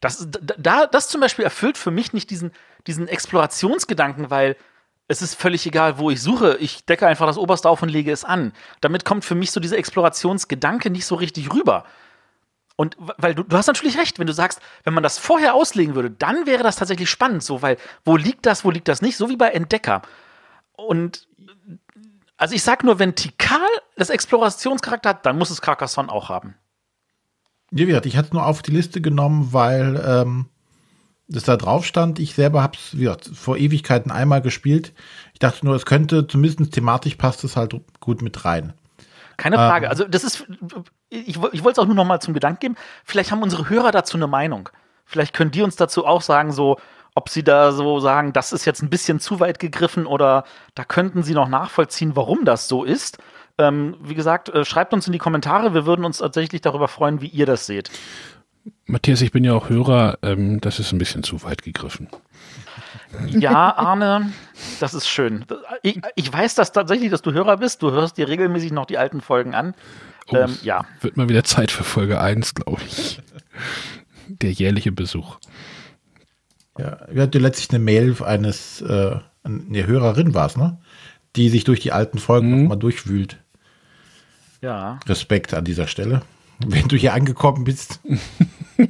Das, 0.00 0.28
da, 0.30 0.86
das 0.86 1.08
zum 1.08 1.20
Beispiel 1.20 1.44
erfüllt 1.44 1.76
für 1.76 1.90
mich 1.90 2.14
nicht 2.14 2.30
diesen, 2.30 2.52
diesen 2.86 3.06
Explorationsgedanken, 3.06 4.30
weil 4.30 4.56
es 5.08 5.20
ist 5.20 5.34
völlig 5.34 5.66
egal, 5.66 5.98
wo 5.98 6.10
ich 6.10 6.22
suche. 6.22 6.56
Ich 6.58 6.86
decke 6.86 7.06
einfach 7.06 7.26
das 7.26 7.36
Oberste 7.36 7.68
auf 7.68 7.82
und 7.82 7.90
lege 7.90 8.10
es 8.10 8.24
an. 8.24 8.52
Damit 8.80 9.04
kommt 9.04 9.26
für 9.26 9.34
mich 9.34 9.50
so 9.50 9.60
dieser 9.60 9.76
Explorationsgedanke 9.76 10.88
nicht 10.88 11.04
so 11.04 11.16
richtig 11.16 11.52
rüber. 11.52 11.84
Und 12.80 12.96
weil 12.98 13.34
du, 13.34 13.42
du 13.42 13.56
hast 13.56 13.66
natürlich 13.66 13.98
recht, 13.98 14.20
wenn 14.20 14.28
du 14.28 14.32
sagst, 14.32 14.60
wenn 14.84 14.94
man 14.94 15.02
das 15.02 15.18
vorher 15.18 15.54
auslegen 15.54 15.96
würde, 15.96 16.12
dann 16.12 16.46
wäre 16.46 16.62
das 16.62 16.76
tatsächlich 16.76 17.10
spannend, 17.10 17.42
so, 17.42 17.60
weil 17.60 17.76
wo 18.04 18.16
liegt 18.16 18.46
das, 18.46 18.64
wo 18.64 18.70
liegt 18.70 18.86
das 18.86 19.02
nicht, 19.02 19.16
so 19.16 19.28
wie 19.28 19.36
bei 19.36 19.48
Entdecker. 19.48 20.00
Und 20.76 21.26
also 22.36 22.54
ich 22.54 22.62
sag 22.62 22.84
nur, 22.84 23.00
wenn 23.00 23.16
Tikal 23.16 23.58
das 23.96 24.10
Explorationscharakter 24.10 25.08
hat, 25.08 25.26
dann 25.26 25.36
muss 25.36 25.50
es 25.50 25.60
Carcassonne 25.60 26.08
auch 26.12 26.28
haben. 26.28 26.54
Ja, 27.72 27.78
wie 27.78 27.86
gesagt, 27.86 28.06
ich 28.06 28.16
hatte 28.16 28.28
es 28.28 28.32
nur 28.32 28.46
auf 28.46 28.62
die 28.62 28.70
Liste 28.70 29.00
genommen, 29.00 29.48
weil 29.52 30.00
ähm, 30.06 30.46
das 31.26 31.42
da 31.42 31.56
drauf 31.56 31.84
stand. 31.84 32.20
Ich 32.20 32.34
selber 32.34 32.62
habe 32.62 32.78
es, 32.78 32.96
wie 32.96 33.02
gesagt, 33.02 33.28
vor 33.34 33.56
Ewigkeiten 33.56 34.12
einmal 34.12 34.40
gespielt. 34.40 34.94
Ich 35.32 35.40
dachte 35.40 35.66
nur, 35.66 35.74
es 35.74 35.84
könnte, 35.84 36.28
zumindest 36.28 36.74
thematisch 36.74 37.16
passt 37.16 37.42
es 37.42 37.56
halt 37.56 37.74
gut 37.98 38.22
mit 38.22 38.44
rein. 38.44 38.72
Keine 39.38 39.56
Frage. 39.56 39.86
Ähm, 39.86 39.90
also 39.90 40.04
das 40.04 40.24
ist, 40.24 40.46
ich, 41.08 41.28
ich 41.28 41.40
wollte 41.40 41.70
es 41.70 41.78
auch 41.78 41.86
nur 41.86 41.94
noch 41.94 42.04
mal 42.04 42.20
zum 42.20 42.34
Gedanken 42.34 42.60
geben. 42.60 42.76
Vielleicht 43.04 43.30
haben 43.32 43.42
unsere 43.42 43.70
Hörer 43.70 43.92
dazu 43.92 44.18
eine 44.18 44.26
Meinung. 44.26 44.68
Vielleicht 45.06 45.32
können 45.32 45.50
die 45.50 45.62
uns 45.62 45.76
dazu 45.76 46.04
auch 46.04 46.20
sagen, 46.20 46.52
so, 46.52 46.78
ob 47.14 47.30
sie 47.30 47.42
da 47.42 47.72
so 47.72 47.98
sagen, 48.00 48.34
das 48.34 48.52
ist 48.52 48.66
jetzt 48.66 48.82
ein 48.82 48.90
bisschen 48.90 49.20
zu 49.20 49.40
weit 49.40 49.58
gegriffen 49.58 50.04
oder 50.04 50.44
da 50.74 50.84
könnten 50.84 51.22
sie 51.22 51.32
noch 51.32 51.48
nachvollziehen, 51.48 52.14
warum 52.14 52.44
das 52.44 52.68
so 52.68 52.84
ist. 52.84 53.18
Ähm, 53.56 53.96
wie 54.02 54.14
gesagt, 54.14 54.50
äh, 54.50 54.64
schreibt 54.64 54.92
uns 54.92 55.06
in 55.06 55.12
die 55.12 55.18
Kommentare. 55.18 55.72
Wir 55.72 55.86
würden 55.86 56.04
uns 56.04 56.18
tatsächlich 56.18 56.60
darüber 56.60 56.88
freuen, 56.88 57.20
wie 57.20 57.26
ihr 57.26 57.46
das 57.46 57.66
seht. 57.66 57.90
Matthias, 58.86 59.22
ich 59.22 59.32
bin 59.32 59.44
ja 59.44 59.54
auch 59.54 59.68
Hörer. 59.68 60.18
Ähm, 60.22 60.60
das 60.60 60.78
ist 60.78 60.92
ein 60.92 60.98
bisschen 60.98 61.22
zu 61.22 61.42
weit 61.42 61.62
gegriffen. 61.62 62.08
Ja, 63.28 63.76
Arne, 63.76 64.32
das 64.80 64.94
ist 64.94 65.08
schön. 65.08 65.44
Ich, 65.82 66.00
ich, 66.14 66.32
weiß 66.32 66.54
dass 66.54 66.72
tatsächlich, 66.72 67.10
dass 67.10 67.22
du 67.22 67.32
Hörer 67.32 67.56
bist. 67.56 67.82
Du 67.82 67.90
hörst 67.90 68.18
dir 68.18 68.28
regelmäßig 68.28 68.72
noch 68.72 68.86
die 68.86 68.98
alten 68.98 69.20
Folgen 69.20 69.54
an. 69.54 69.74
Oh, 70.28 70.36
ähm, 70.36 70.58
ja. 70.62 70.84
Wird 71.00 71.16
mal 71.16 71.28
wieder 71.28 71.44
Zeit 71.44 71.70
für 71.70 71.84
Folge 71.84 72.20
1, 72.20 72.54
glaube 72.54 72.82
ich. 72.86 73.20
Der 74.28 74.52
jährliche 74.52 74.92
Besuch. 74.92 75.38
Ja, 76.78 76.98
wir 77.10 77.22
hatten 77.22 77.40
letztlich 77.40 77.70
eine 77.70 77.78
Mail 77.78 78.16
eines, 78.22 78.80
äh, 78.82 79.16
eine 79.42 79.86
Hörerin 79.86 80.34
war 80.34 80.46
es, 80.46 80.56
ne? 80.56 80.78
Die 81.34 81.48
sich 81.48 81.64
durch 81.64 81.80
die 81.80 81.92
alten 81.92 82.18
Folgen 82.18 82.50
mhm. 82.50 82.62
nochmal 82.62 82.78
durchwühlt. 82.78 83.38
Ja. 84.60 85.00
Respekt 85.06 85.54
an 85.54 85.64
dieser 85.64 85.86
Stelle. 85.86 86.22
Wenn 86.66 86.88
du 86.88 86.96
hier 86.96 87.14
angekommen 87.14 87.64
bist. 87.64 88.00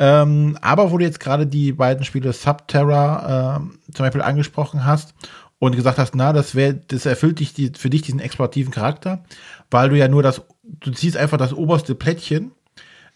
ähm, 0.00 0.56
aber 0.62 0.90
wo 0.90 0.98
du 0.98 1.04
jetzt 1.04 1.20
gerade 1.20 1.46
die 1.46 1.72
beiden 1.72 2.04
Spiele 2.04 2.32
Subterra 2.32 3.58
äh, 3.58 3.92
zum 3.92 4.04
Beispiel 4.06 4.22
angesprochen 4.22 4.86
hast 4.86 5.12
und 5.58 5.76
gesagt 5.76 5.98
hast, 5.98 6.14
na, 6.14 6.32
das 6.32 6.54
wäre, 6.54 6.72
das 6.72 7.04
erfüllt 7.04 7.38
dich 7.38 7.52
die, 7.52 7.70
für 7.76 7.90
dich 7.90 8.00
diesen 8.00 8.18
explorativen 8.18 8.72
Charakter, 8.72 9.22
weil 9.70 9.90
du 9.90 9.98
ja 9.98 10.08
nur 10.08 10.22
das, 10.22 10.40
du 10.62 10.90
ziehst 10.90 11.18
einfach 11.18 11.36
das 11.36 11.52
oberste 11.52 11.94
Plättchen, 11.94 12.52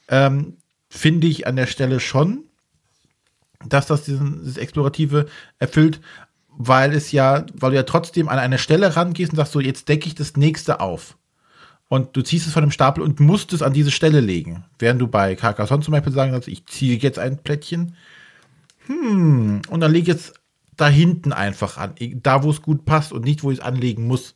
ähm, 0.08 0.58
finde 0.90 1.26
ich 1.26 1.46
an 1.46 1.56
der 1.56 1.66
Stelle 1.66 2.00
schon, 2.00 2.44
dass 3.66 3.86
das 3.86 4.02
diesen, 4.02 4.40
dieses 4.40 4.58
Explorative 4.58 5.24
erfüllt, 5.58 6.02
weil 6.48 6.92
es 6.92 7.12
ja, 7.12 7.46
weil 7.54 7.70
du 7.70 7.76
ja 7.76 7.84
trotzdem 7.84 8.28
an 8.28 8.38
eine 8.38 8.58
Stelle 8.58 8.94
rangehst 8.94 9.32
und 9.32 9.36
sagst 9.36 9.52
so, 9.52 9.60
jetzt 9.60 9.88
decke 9.88 10.06
ich 10.06 10.14
das 10.14 10.36
nächste 10.36 10.80
auf. 10.80 11.16
Und 11.88 12.16
du 12.16 12.22
ziehst 12.22 12.46
es 12.46 12.52
von 12.52 12.62
dem 12.62 12.70
Stapel 12.70 13.02
und 13.02 13.20
musst 13.20 13.52
es 13.52 13.62
an 13.62 13.72
diese 13.72 13.90
Stelle 13.90 14.20
legen. 14.20 14.64
Während 14.78 15.00
du 15.00 15.06
bei 15.06 15.36
Carcassonne 15.36 15.82
zum 15.82 15.92
Beispiel 15.92 16.12
sagen 16.12 16.32
kannst, 16.32 16.48
ich 16.48 16.66
ziehe 16.66 16.96
jetzt 16.96 17.18
ein 17.18 17.38
Plättchen. 17.38 17.96
Hm, 18.86 19.62
und 19.68 19.80
dann 19.80 19.92
lege 19.92 20.02
ich 20.02 20.08
jetzt 20.08 20.34
da 20.76 20.88
hinten 20.88 21.32
einfach 21.32 21.76
an. 21.76 21.94
Da, 22.22 22.42
wo 22.42 22.50
es 22.50 22.62
gut 22.62 22.84
passt 22.84 23.12
und 23.12 23.24
nicht, 23.24 23.42
wo 23.42 23.50
ich 23.50 23.58
es 23.58 23.64
anlegen 23.64 24.06
muss. 24.06 24.34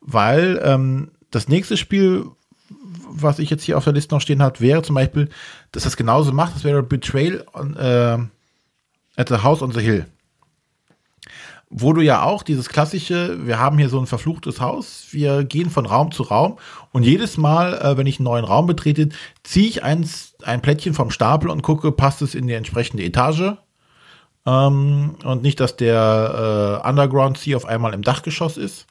Weil 0.00 0.60
ähm, 0.64 1.10
das 1.30 1.48
nächste 1.48 1.76
Spiel, 1.76 2.26
was 3.08 3.38
ich 3.38 3.50
jetzt 3.50 3.64
hier 3.64 3.76
auf 3.76 3.84
der 3.84 3.92
Liste 3.92 4.14
noch 4.14 4.20
stehen 4.20 4.42
habe, 4.42 4.60
wäre 4.60 4.82
zum 4.82 4.94
Beispiel, 4.94 5.28
dass 5.72 5.84
das 5.84 5.96
genauso 5.96 6.32
macht. 6.32 6.54
Das 6.54 6.64
wäre 6.64 6.82
Betrayal 6.82 7.44
on, 7.52 7.76
äh, 7.76 8.18
at 9.16 9.28
the 9.28 9.42
House 9.42 9.62
on 9.62 9.72
the 9.72 9.80
Hill 9.80 10.06
wo 11.70 11.92
du 11.92 12.00
ja 12.00 12.22
auch 12.22 12.42
dieses 12.42 12.68
klassische, 12.68 13.46
wir 13.46 13.58
haben 13.58 13.78
hier 13.78 13.88
so 13.88 13.98
ein 13.98 14.06
verfluchtes 14.06 14.60
Haus, 14.60 15.08
wir 15.10 15.44
gehen 15.44 15.70
von 15.70 15.86
Raum 15.86 16.12
zu 16.12 16.22
Raum 16.22 16.58
und 16.92 17.02
jedes 17.02 17.36
Mal, 17.36 17.74
äh, 17.74 17.96
wenn 17.96 18.06
ich 18.06 18.18
einen 18.18 18.24
neuen 18.24 18.44
Raum 18.44 18.66
betrete, 18.66 19.10
ziehe 19.42 19.68
ich 19.68 19.82
eins, 19.82 20.34
ein 20.42 20.62
Plättchen 20.62 20.94
vom 20.94 21.10
Stapel 21.10 21.50
und 21.50 21.62
gucke, 21.62 21.92
passt 21.92 22.22
es 22.22 22.34
in 22.34 22.46
die 22.46 22.54
entsprechende 22.54 23.04
Etage. 23.04 23.56
Ähm, 24.46 25.16
und 25.24 25.42
nicht, 25.42 25.60
dass 25.60 25.76
der 25.76 26.80
äh, 26.84 26.88
Underground 26.88 27.36
Sea 27.36 27.56
auf 27.56 27.66
einmal 27.66 27.92
im 27.92 28.02
Dachgeschoss 28.02 28.56
ist. 28.56 28.86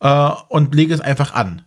Äh, 0.00 0.30
und 0.48 0.74
lege 0.74 0.94
es 0.94 1.00
einfach 1.00 1.34
an. 1.34 1.62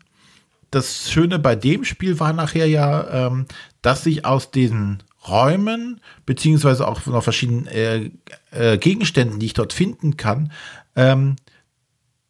Das 0.71 1.11
Schöne 1.11 1.39
bei 1.39 1.55
dem 1.55 1.83
Spiel 1.83 2.19
war 2.19 2.33
nachher 2.33 2.67
ja, 2.67 3.27
ähm, 3.27 3.45
dass 3.81 4.03
sich 4.03 4.25
aus 4.25 4.49
diesen 4.51 5.03
Räumen, 5.27 5.99
beziehungsweise 6.25 6.87
auch 6.87 7.05
noch 7.05 7.23
verschiedenen 7.23 7.67
äh, 7.67 8.09
äh, 8.51 8.77
Gegenständen, 8.77 9.39
die 9.39 9.47
ich 9.47 9.53
dort 9.53 9.73
finden 9.73 10.17
kann, 10.17 10.51
ähm, 10.95 11.35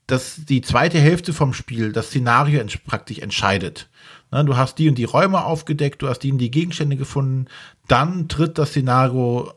dass 0.07 0.37
die 0.45 0.61
zweite 0.61 0.99
Hälfte 0.99 1.33
vom 1.33 1.53
Spiel 1.53 1.91
das 1.91 2.07
Szenario 2.07 2.59
ents 2.59 2.77
praktisch 2.77 3.19
entscheidet. 3.19 3.89
Na, 4.31 4.43
du 4.43 4.57
hast 4.57 4.79
die 4.79 4.89
und 4.89 4.95
die 4.95 5.03
Räume 5.03 5.43
aufgedeckt, 5.43 6.01
du 6.01 6.09
hast 6.09 6.19
die 6.19 6.31
und 6.31 6.39
die 6.39 6.51
Gegenstände 6.51 6.95
gefunden, 6.95 7.45
dann 7.87 8.27
tritt 8.27 8.57
das 8.57 8.69
Szenario 8.69 9.53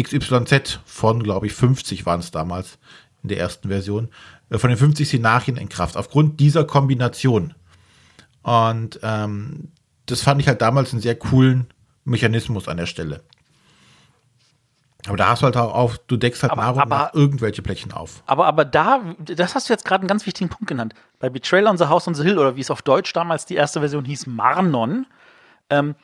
XYZ 0.00 0.80
von, 0.84 1.22
glaube 1.22 1.46
ich, 1.46 1.52
50 1.52 2.06
waren 2.06 2.20
es 2.20 2.30
damals 2.30 2.78
in 3.22 3.28
der 3.28 3.38
ersten 3.38 3.68
Version, 3.68 4.08
äh, 4.48 4.58
von 4.58 4.70
den 4.70 4.78
50 4.78 5.06
Szenarien 5.06 5.56
in 5.56 5.68
Kraft, 5.68 5.96
aufgrund 5.96 6.40
dieser 6.40 6.64
Kombination. 6.64 7.54
Und 8.42 9.00
ähm, 9.02 9.68
das 10.06 10.22
fand 10.22 10.40
ich 10.40 10.48
halt 10.48 10.62
damals 10.62 10.92
einen 10.92 11.02
sehr 11.02 11.16
coolen 11.16 11.66
Mechanismus 12.04 12.68
an 12.68 12.76
der 12.76 12.86
Stelle. 12.86 13.22
Aber 15.06 15.16
da 15.16 15.28
hast 15.28 15.40
du 15.40 15.46
halt 15.46 15.56
auch 15.56 15.74
auf, 15.74 15.98
du 16.06 16.16
deckst 16.16 16.42
halt 16.42 16.52
aber, 16.52 16.62
nach 16.62 16.72
und 16.72 16.80
aber, 16.80 16.96
nach 16.96 17.14
irgendwelche 17.14 17.62
Plättchen 17.62 17.92
auf. 17.92 18.22
Aber, 18.26 18.46
aber 18.46 18.64
da, 18.64 19.00
das 19.18 19.54
hast 19.54 19.68
du 19.68 19.72
jetzt 19.72 19.84
gerade 19.84 20.02
einen 20.02 20.08
ganz 20.08 20.26
wichtigen 20.26 20.50
Punkt 20.50 20.66
genannt. 20.66 20.94
Bei 21.18 21.30
Betrayal 21.30 21.68
on 21.68 21.78
the 21.78 21.86
House 21.86 22.06
on 22.06 22.14
the 22.14 22.22
Hill 22.22 22.38
oder 22.38 22.56
wie 22.56 22.60
es 22.60 22.70
auf 22.70 22.82
Deutsch 22.82 23.12
damals 23.12 23.46
die 23.46 23.54
erste 23.54 23.80
Version 23.80 24.04
hieß, 24.04 24.26
Marnon. 24.26 25.06
Ähm, 25.70 25.94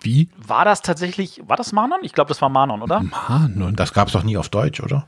wie? 0.00 0.28
War 0.36 0.64
das 0.64 0.82
tatsächlich, 0.82 1.40
war 1.46 1.56
das 1.56 1.72
Marnon? 1.72 2.00
Ich 2.02 2.12
glaube, 2.12 2.28
das 2.28 2.42
war 2.42 2.48
Marnon, 2.48 2.82
oder? 2.82 3.00
Marnon, 3.00 3.76
das 3.76 3.92
gab 3.92 4.08
es 4.08 4.12
doch 4.12 4.24
nie 4.24 4.36
auf 4.36 4.48
Deutsch, 4.48 4.80
oder? 4.80 5.06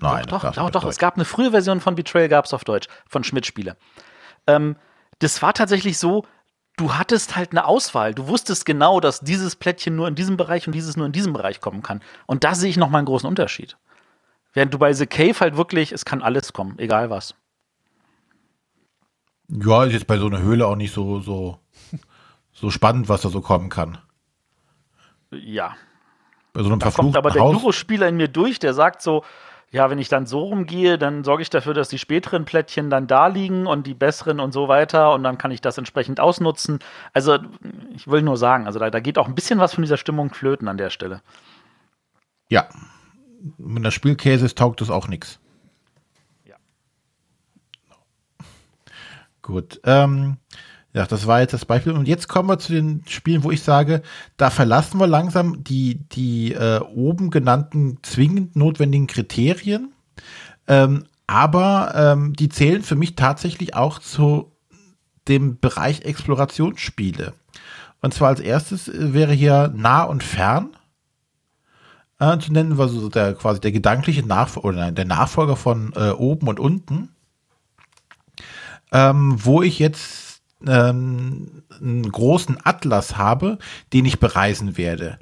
Nein, 0.00 0.24
doch, 0.28 0.42
doch, 0.42 0.54
doch, 0.54 0.70
doch. 0.70 0.84
es 0.84 0.98
gab 0.98 1.16
eine 1.16 1.24
frühe 1.24 1.50
Version 1.50 1.80
von 1.80 1.96
Betrayal, 1.96 2.28
gab 2.28 2.44
es 2.44 2.54
auf 2.54 2.62
Deutsch, 2.62 2.86
von 3.08 3.24
Schmidt-Spiele. 3.24 3.76
Ähm, 4.46 4.76
das 5.18 5.42
war 5.42 5.52
tatsächlich 5.54 5.98
so, 5.98 6.24
du 6.78 6.94
hattest 6.94 7.36
halt 7.36 7.52
eine 7.52 7.66
Auswahl. 7.66 8.14
Du 8.14 8.28
wusstest 8.28 8.64
genau, 8.64 9.00
dass 9.00 9.20
dieses 9.20 9.56
Plättchen 9.56 9.96
nur 9.96 10.08
in 10.08 10.14
diesem 10.14 10.36
Bereich 10.36 10.66
und 10.66 10.72
dieses 10.72 10.96
nur 10.96 11.06
in 11.06 11.12
diesem 11.12 11.32
Bereich 11.34 11.60
kommen 11.60 11.82
kann. 11.82 12.00
Und 12.26 12.44
da 12.44 12.54
sehe 12.54 12.70
ich 12.70 12.76
noch 12.76 12.88
mal 12.88 12.98
einen 12.98 13.06
großen 13.06 13.28
Unterschied. 13.28 13.76
Während 14.54 14.72
du 14.72 14.78
bei 14.78 14.92
The 14.92 15.06
Cave 15.06 15.38
halt 15.40 15.56
wirklich, 15.56 15.92
es 15.92 16.04
kann 16.04 16.22
alles 16.22 16.52
kommen, 16.52 16.78
egal 16.78 17.10
was. 17.10 17.34
Ja, 19.48 19.84
ist 19.84 19.92
jetzt 19.92 20.06
bei 20.06 20.18
so 20.18 20.26
einer 20.26 20.40
Höhle 20.40 20.66
auch 20.66 20.76
nicht 20.76 20.92
so, 20.92 21.20
so, 21.20 21.58
so 22.52 22.70
spannend, 22.70 23.08
was 23.08 23.22
da 23.22 23.28
so 23.28 23.40
kommen 23.40 23.68
kann. 23.68 23.98
Ja. 25.30 25.76
Bei 26.52 26.62
so 26.62 26.70
einem 26.70 26.78
da 26.78 26.90
kommt 26.90 27.16
aber 27.16 27.30
der 27.30 27.42
Gyrospieler 27.42 28.08
in 28.08 28.16
mir 28.16 28.28
durch, 28.28 28.58
der 28.58 28.74
sagt 28.74 29.02
so, 29.02 29.24
ja, 29.70 29.90
wenn 29.90 29.98
ich 29.98 30.08
dann 30.08 30.26
so 30.26 30.40
rumgehe, 30.40 30.96
dann 30.96 31.24
sorge 31.24 31.42
ich 31.42 31.50
dafür, 31.50 31.74
dass 31.74 31.88
die 31.88 31.98
späteren 31.98 32.44
Plättchen 32.46 32.88
dann 32.88 33.06
da 33.06 33.26
liegen 33.26 33.66
und 33.66 33.86
die 33.86 33.94
besseren 33.94 34.40
und 34.40 34.52
so 34.52 34.68
weiter 34.68 35.12
und 35.12 35.22
dann 35.22 35.36
kann 35.36 35.50
ich 35.50 35.60
das 35.60 35.76
entsprechend 35.76 36.20
ausnutzen. 36.20 36.78
Also 37.12 37.38
ich 37.94 38.08
will 38.08 38.22
nur 38.22 38.38
sagen, 38.38 38.66
also 38.66 38.78
da, 38.78 38.90
da 38.90 39.00
geht 39.00 39.18
auch 39.18 39.28
ein 39.28 39.34
bisschen 39.34 39.58
was 39.58 39.74
von 39.74 39.82
dieser 39.82 39.98
Stimmung 39.98 40.32
flöten 40.32 40.68
an 40.68 40.78
der 40.78 40.88
Stelle. 40.88 41.20
Ja, 42.48 42.68
wenn 43.58 43.82
das 43.82 43.92
Spielkäse 43.92 44.46
ist, 44.46 44.56
taugt 44.56 44.80
es 44.80 44.88
auch 44.88 45.06
nichts. 45.06 45.38
Ja. 46.46 46.56
Gut. 49.42 49.80
Ähm, 49.84 50.38
ja, 50.98 51.06
das 51.06 51.28
war 51.28 51.38
jetzt 51.38 51.54
das 51.54 51.64
Beispiel. 51.64 51.92
Und 51.92 52.08
jetzt 52.08 52.26
kommen 52.26 52.48
wir 52.48 52.58
zu 52.58 52.72
den 52.72 53.04
Spielen, 53.06 53.44
wo 53.44 53.52
ich 53.52 53.62
sage, 53.62 54.02
da 54.36 54.50
verlassen 54.50 54.98
wir 54.98 55.06
langsam 55.06 55.62
die, 55.62 56.00
die 56.08 56.54
äh, 56.54 56.80
oben 56.80 57.30
genannten 57.30 57.98
zwingend 58.02 58.56
notwendigen 58.56 59.06
Kriterien. 59.06 59.92
Ähm, 60.66 61.04
aber 61.28 61.92
ähm, 61.94 62.32
die 62.32 62.48
zählen 62.48 62.82
für 62.82 62.96
mich 62.96 63.14
tatsächlich 63.14 63.76
auch 63.76 64.00
zu 64.00 64.50
dem 65.28 65.60
Bereich 65.60 66.02
Explorationsspiele. 66.02 67.32
Und 68.00 68.12
zwar 68.12 68.30
als 68.30 68.40
erstes 68.40 68.88
äh, 68.88 69.14
wäre 69.14 69.34
hier 69.34 69.72
nah 69.76 70.02
und 70.02 70.24
fern 70.24 70.70
äh, 72.18 72.38
zu 72.38 72.52
nennen, 72.52 72.76
war 72.76 72.88
so 72.88 73.08
der 73.08 73.34
quasi 73.34 73.60
der 73.60 73.70
gedankliche 73.70 74.26
Nachfolger 74.26 74.90
der 74.90 75.04
Nachfolger 75.04 75.54
von 75.54 75.92
äh, 75.94 76.10
oben 76.10 76.48
und 76.48 76.58
unten. 76.58 77.10
ähm, 78.90 79.36
wo 79.38 79.62
ich 79.62 79.78
jetzt 79.78 80.27
ähm, 80.66 81.62
einen 81.80 82.10
großen 82.10 82.58
Atlas 82.64 83.16
habe, 83.16 83.58
den 83.92 84.04
ich 84.04 84.20
bereisen 84.20 84.76
werde. 84.76 85.18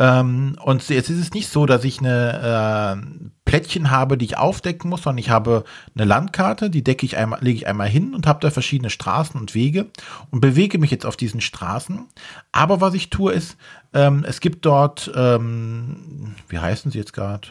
Ähm, 0.00 0.56
und 0.64 0.88
jetzt 0.88 1.10
ist 1.10 1.20
es 1.20 1.34
nicht 1.34 1.48
so, 1.50 1.66
dass 1.66 1.84
ich 1.84 1.98
eine 1.98 2.96
äh, 2.96 3.30
Plättchen 3.44 3.90
habe, 3.90 4.16
die 4.16 4.24
ich 4.24 4.38
aufdecken 4.38 4.88
muss, 4.88 5.02
sondern 5.02 5.18
ich 5.18 5.28
habe 5.28 5.64
eine 5.94 6.06
Landkarte, 6.06 6.70
die 6.70 6.82
decke 6.82 7.04
ich 7.04 7.18
einmal, 7.18 7.40
lege 7.42 7.58
ich 7.58 7.66
einmal 7.66 7.88
hin 7.88 8.14
und 8.14 8.26
habe 8.26 8.40
da 8.40 8.50
verschiedene 8.50 8.88
Straßen 8.88 9.38
und 9.38 9.54
Wege 9.54 9.90
und 10.30 10.40
bewege 10.40 10.78
mich 10.78 10.90
jetzt 10.90 11.04
auf 11.04 11.18
diesen 11.18 11.42
Straßen. 11.42 12.08
Aber 12.50 12.80
was 12.80 12.94
ich 12.94 13.10
tue 13.10 13.34
ist, 13.34 13.58
ähm, 13.92 14.24
es 14.26 14.40
gibt 14.40 14.64
dort, 14.64 15.12
ähm, 15.14 16.34
wie 16.48 16.58
heißen 16.58 16.90
sie 16.90 16.98
jetzt 16.98 17.12
gerade? 17.12 17.48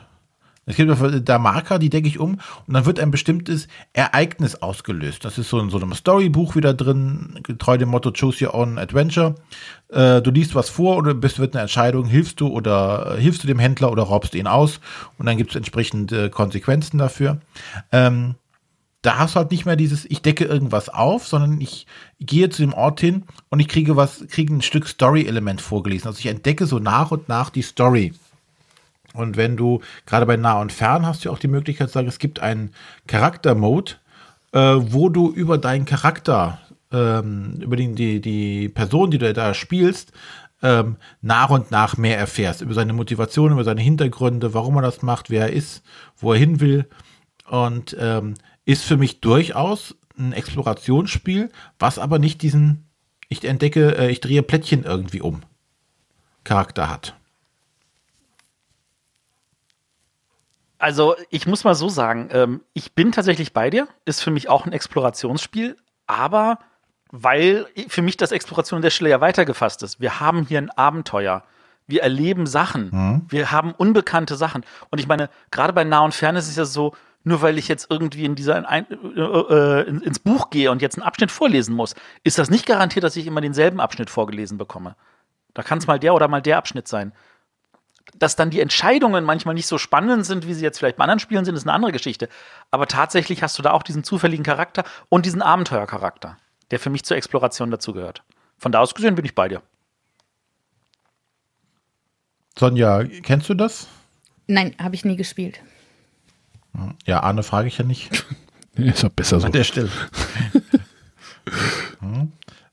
Es 0.69 0.75
gibt 0.75 0.91
da 1.27 1.39
Marker, 1.39 1.79
die 1.79 1.89
decke 1.89 2.07
ich 2.07 2.19
um 2.19 2.33
und 2.67 2.73
dann 2.75 2.85
wird 2.85 2.99
ein 2.99 3.09
bestimmtes 3.09 3.67
Ereignis 3.93 4.53
ausgelöst. 4.53 5.25
Das 5.25 5.39
ist 5.39 5.49
so 5.49 5.59
in 5.59 5.71
so 5.71 5.77
einem 5.77 5.95
Storybuch 5.95 6.55
wieder 6.55 6.75
drin, 6.75 7.39
getreu 7.41 7.79
dem 7.79 7.89
Motto 7.89 8.11
Choose 8.11 8.45
Your 8.45 8.53
Own 8.53 8.77
Adventure. 8.77 9.33
Äh, 9.91 10.21
du 10.21 10.29
liest 10.29 10.53
was 10.53 10.69
vor 10.69 10.97
oder 10.97 11.15
bist 11.15 11.39
wird 11.39 11.55
eine 11.55 11.63
Entscheidung, 11.63 12.05
hilfst 12.05 12.39
du 12.39 12.49
oder 12.49 13.15
äh, 13.17 13.19
hilfst 13.19 13.41
du 13.41 13.47
dem 13.47 13.57
Händler 13.57 13.91
oder 13.91 14.03
raubst 14.03 14.35
ihn 14.35 14.45
aus 14.45 14.79
und 15.17 15.25
dann 15.25 15.37
gibt 15.37 15.49
es 15.49 15.55
entsprechende 15.55 16.29
Konsequenzen 16.29 16.99
dafür. 16.99 17.39
Ähm, 17.91 18.35
da 19.01 19.17
hast 19.17 19.33
du 19.33 19.39
halt 19.39 19.49
nicht 19.49 19.65
mehr 19.65 19.75
dieses, 19.75 20.05
ich 20.05 20.21
decke 20.21 20.45
irgendwas 20.45 20.89
auf, 20.89 21.25
sondern 21.25 21.59
ich 21.61 21.87
gehe 22.19 22.49
zu 22.49 22.61
dem 22.61 22.73
Ort 22.73 22.99
hin 22.99 23.23
und 23.49 23.59
ich 23.59 23.69
kriege 23.69 23.95
was, 23.95 24.27
kriege 24.27 24.53
ein 24.53 24.61
Stück 24.61 24.87
Story-Element 24.87 25.61
vorgelesen. 25.61 26.09
Also 26.09 26.19
ich 26.19 26.27
entdecke 26.27 26.67
so 26.67 26.77
nach 26.77 27.09
und 27.09 27.27
nach 27.27 27.49
die 27.49 27.63
Story. 27.63 28.13
Und 29.13 29.37
wenn 29.37 29.57
du 29.57 29.81
gerade 30.05 30.25
bei 30.25 30.37
nah 30.37 30.61
und 30.61 30.71
fern 30.71 31.05
hast 31.05 31.25
du 31.25 31.31
auch 31.31 31.39
die 31.39 31.47
Möglichkeit 31.47 31.89
zu 31.89 31.93
sagen, 31.93 32.07
es 32.07 32.19
gibt 32.19 32.39
einen 32.39 32.71
Charakter-Mode, 33.07 33.93
äh, 34.53 34.59
wo 34.59 35.09
du 35.09 35.31
über 35.31 35.57
deinen 35.57 35.85
Charakter, 35.85 36.59
ähm, 36.91 37.59
über 37.61 37.75
die, 37.75 37.93
die, 37.93 38.21
die 38.21 38.69
Person, 38.69 39.11
die 39.11 39.17
du 39.17 39.33
da 39.33 39.53
spielst, 39.53 40.11
ähm, 40.61 40.97
nach 41.21 41.49
und 41.49 41.71
nach 41.71 41.97
mehr 41.97 42.17
erfährst. 42.17 42.61
Über 42.61 42.73
seine 42.73 42.93
Motivation, 42.93 43.51
über 43.51 43.63
seine 43.63 43.81
Hintergründe, 43.81 44.53
warum 44.53 44.75
er 44.77 44.81
das 44.81 45.01
macht, 45.01 45.29
wer 45.29 45.47
er 45.47 45.53
ist, 45.53 45.83
wo 46.17 46.33
er 46.33 46.39
hin 46.39 46.59
will. 46.59 46.87
Und 47.49 47.95
ähm, 47.99 48.35
ist 48.65 48.83
für 48.83 48.97
mich 48.97 49.21
durchaus 49.21 49.95
ein 50.17 50.33
Explorationsspiel, 50.33 51.49
was 51.79 51.97
aber 51.97 52.19
nicht 52.19 52.41
diesen, 52.41 52.85
ich 53.29 53.43
entdecke, 53.45 53.97
äh, 53.97 54.11
ich 54.11 54.19
drehe 54.19 54.43
Plättchen 54.43 54.83
irgendwie 54.83 55.21
um, 55.21 55.41
Charakter 56.43 56.89
hat. 56.89 57.15
Also 60.79 61.15
ich 61.29 61.45
muss 61.45 61.65
mal 61.65 61.75
so 61.75 61.89
sagen, 61.89 62.29
ähm, 62.31 62.61
ich 62.73 62.93
bin 62.93 63.11
tatsächlich 63.11 63.53
bei 63.53 63.69
dir, 63.69 63.87
ist 64.05 64.23
für 64.23 64.31
mich 64.31 64.49
auch 64.49 64.65
ein 64.65 64.71
Explorationsspiel, 64.71 65.75
aber 66.07 66.59
weil 67.11 67.67
für 67.89 68.01
mich 68.01 68.17
das 68.17 68.31
Exploration 68.31 68.77
an 68.77 68.81
der 68.81 68.89
Stelle 68.89 69.09
ja 69.09 69.21
weitergefasst 69.21 69.83
ist. 69.83 69.99
Wir 69.99 70.19
haben 70.19 70.45
hier 70.45 70.59
ein 70.59 70.69
Abenteuer. 70.71 71.43
Wir 71.85 72.03
erleben 72.03 72.45
Sachen. 72.45 72.89
Mhm. 72.91 73.21
Wir 73.27 73.51
haben 73.51 73.73
unbekannte 73.73 74.35
Sachen. 74.35 74.63
Und 74.89 74.99
ich 74.99 75.07
meine, 75.07 75.29
gerade 75.51 75.73
bei 75.73 75.83
Nah 75.83 76.01
und 76.01 76.13
Fern 76.13 76.35
ist 76.35 76.47
es 76.47 76.55
ja 76.55 76.65
so, 76.65 76.93
nur 77.23 77.41
weil 77.41 77.57
ich 77.57 77.67
jetzt 77.67 77.87
irgendwie 77.89 78.25
in 78.25 78.35
dieser 78.35 78.67
ein, 78.69 78.85
äh, 78.89 79.21
äh, 79.21 79.89
ins 79.89 80.19
Buch 80.19 80.49
gehe 80.49 80.71
und 80.71 80.81
jetzt 80.81 80.97
einen 80.97 81.05
Abschnitt 81.05 81.31
vorlesen 81.31 81.75
muss, 81.75 81.93
ist 82.23 82.37
das 82.37 82.49
nicht 82.49 82.65
garantiert, 82.65 83.03
dass 83.03 83.17
ich 83.17 83.27
immer 83.27 83.41
denselben 83.41 83.81
Abschnitt 83.81 84.09
vorgelesen 84.09 84.57
bekomme. 84.57 84.95
Da 85.53 85.63
kann 85.63 85.79
es 85.79 85.87
mal 85.87 85.99
der 85.99 86.13
oder 86.13 86.27
mal 86.27 86.41
der 86.41 86.57
Abschnitt 86.57 86.87
sein 86.87 87.11
dass 88.19 88.35
dann 88.35 88.49
die 88.49 88.59
Entscheidungen 88.59 89.23
manchmal 89.23 89.55
nicht 89.55 89.67
so 89.67 89.77
spannend 89.77 90.25
sind, 90.25 90.45
wie 90.45 90.53
sie 90.53 90.63
jetzt 90.63 90.77
vielleicht 90.77 90.97
bei 90.97 91.03
anderen 91.03 91.19
Spielen 91.19 91.45
sind, 91.45 91.55
ist 91.55 91.63
eine 91.63 91.73
andere 91.73 91.91
Geschichte. 91.91 92.29
Aber 92.71 92.87
tatsächlich 92.87 93.41
hast 93.41 93.57
du 93.57 93.63
da 93.63 93.71
auch 93.71 93.83
diesen 93.83 94.03
zufälligen 94.03 94.43
Charakter 94.43 94.83
und 95.09 95.25
diesen 95.25 95.41
Abenteuercharakter, 95.41 96.37
der 96.71 96.79
für 96.79 96.89
mich 96.89 97.03
zur 97.03 97.17
Exploration 97.17 97.71
dazugehört. 97.71 98.23
Von 98.57 98.71
da 98.71 98.79
aus 98.79 98.93
gesehen 98.93 99.15
bin 99.15 99.25
ich 99.25 99.35
bei 99.35 99.47
dir. 99.47 99.61
Sonja, 102.57 103.05
kennst 103.23 103.47
du 103.47 103.53
das? 103.53 103.87
Nein, 104.47 104.75
habe 104.81 104.95
ich 104.95 105.05
nie 105.05 105.15
gespielt. 105.15 105.61
Ja, 107.05 107.21
Arne 107.21 107.43
frage 107.43 107.67
ich 107.67 107.77
ja 107.77 107.85
nicht. 107.85 108.25
ist 108.75 109.03
doch 109.03 109.09
besser 109.09 109.39
so. 109.39 109.45
An 109.45 109.53
der 109.53 109.63
Stelle. 109.63 109.89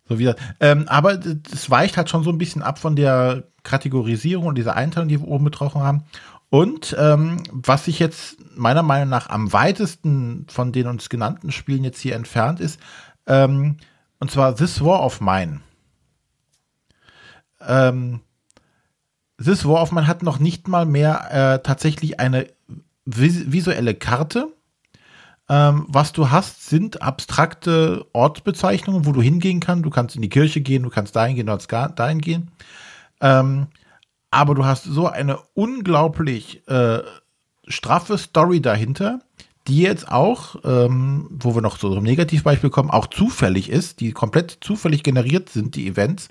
So 0.08 0.18
wieder. 0.18 0.36
Ähm, 0.60 0.86
aber 0.88 1.18
es 1.52 1.70
weicht 1.70 1.96
halt 1.96 2.08
schon 2.08 2.22
so 2.22 2.30
ein 2.30 2.38
bisschen 2.38 2.62
ab 2.62 2.78
von 2.78 2.96
der 2.96 3.44
Kategorisierung 3.62 4.46
und 4.46 4.54
dieser 4.56 4.76
Einteilung, 4.76 5.08
die 5.08 5.20
wir 5.20 5.28
oben 5.28 5.44
betroffen 5.44 5.82
haben. 5.82 6.04
Und 6.48 6.94
ähm, 6.98 7.42
was 7.50 7.86
sich 7.86 7.98
jetzt 7.98 8.36
meiner 8.56 8.84
Meinung 8.84 9.08
nach 9.08 9.28
am 9.28 9.52
weitesten 9.52 10.46
von 10.48 10.72
den 10.72 10.86
uns 10.86 11.08
genannten 11.08 11.50
Spielen 11.50 11.82
jetzt 11.82 12.00
hier 12.00 12.14
entfernt 12.14 12.60
ist, 12.60 12.78
ähm, 13.26 13.78
und 14.20 14.30
zwar 14.30 14.54
This 14.54 14.82
War 14.82 15.04
of 15.04 15.20
Mine. 15.20 15.60
Ähm, 17.60 18.20
This 19.42 19.66
War 19.66 19.82
of 19.82 19.92
Mine 19.92 20.06
hat 20.06 20.22
noch 20.22 20.38
nicht 20.38 20.68
mal 20.68 20.86
mehr 20.86 21.30
äh, 21.30 21.62
tatsächlich 21.62 22.20
eine 22.20 22.46
vis 23.04 23.50
visuelle 23.50 23.94
Karte, 23.94 24.48
ähm, 25.48 25.86
was 25.88 26.12
du 26.12 26.30
hast, 26.30 26.68
sind 26.68 27.02
abstrakte 27.02 28.06
Ortsbezeichnungen, 28.12 29.06
wo 29.06 29.12
du 29.12 29.22
hingehen 29.22 29.60
kannst. 29.60 29.84
Du 29.84 29.90
kannst 29.90 30.16
in 30.16 30.22
die 30.22 30.28
Kirche 30.28 30.60
gehen, 30.60 30.82
du 30.82 30.90
kannst 30.90 31.14
dahin 31.14 31.36
gehen, 31.36 31.46
du 31.46 31.56
kannst 31.56 31.98
dahin 31.98 32.20
gehen. 32.20 32.50
Ähm, 33.20 33.68
aber 34.30 34.54
du 34.54 34.64
hast 34.64 34.84
so 34.84 35.06
eine 35.06 35.38
unglaublich 35.54 36.66
äh, 36.68 36.98
straffe 37.68 38.18
Story 38.18 38.60
dahinter, 38.60 39.20
die 39.68 39.80
jetzt 39.80 40.10
auch, 40.10 40.56
ähm, 40.64 41.28
wo 41.30 41.54
wir 41.54 41.62
noch 41.62 41.78
so 41.78 41.92
zum 41.92 42.04
Negativbeispiel 42.04 42.70
kommen, 42.70 42.90
auch 42.90 43.06
zufällig 43.06 43.70
ist, 43.70 44.00
die 44.00 44.12
komplett 44.12 44.58
zufällig 44.60 45.02
generiert 45.02 45.48
sind, 45.48 45.74
die 45.74 45.88
Events, 45.88 46.28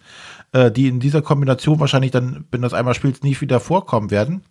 äh, 0.53 0.72
die 0.72 0.88
in 0.88 0.99
dieser 0.99 1.22
Kombination 1.22 1.80
wahrscheinlich 1.80 2.11
dann, 2.11 2.45
wenn 2.51 2.61
du 2.61 2.66
das 2.66 2.74
einmal 2.74 2.93
spielst, 2.93 3.24
nie 3.24 3.39
wieder 3.39 3.59
vorkommen 3.59 4.11
werden. 4.11 4.43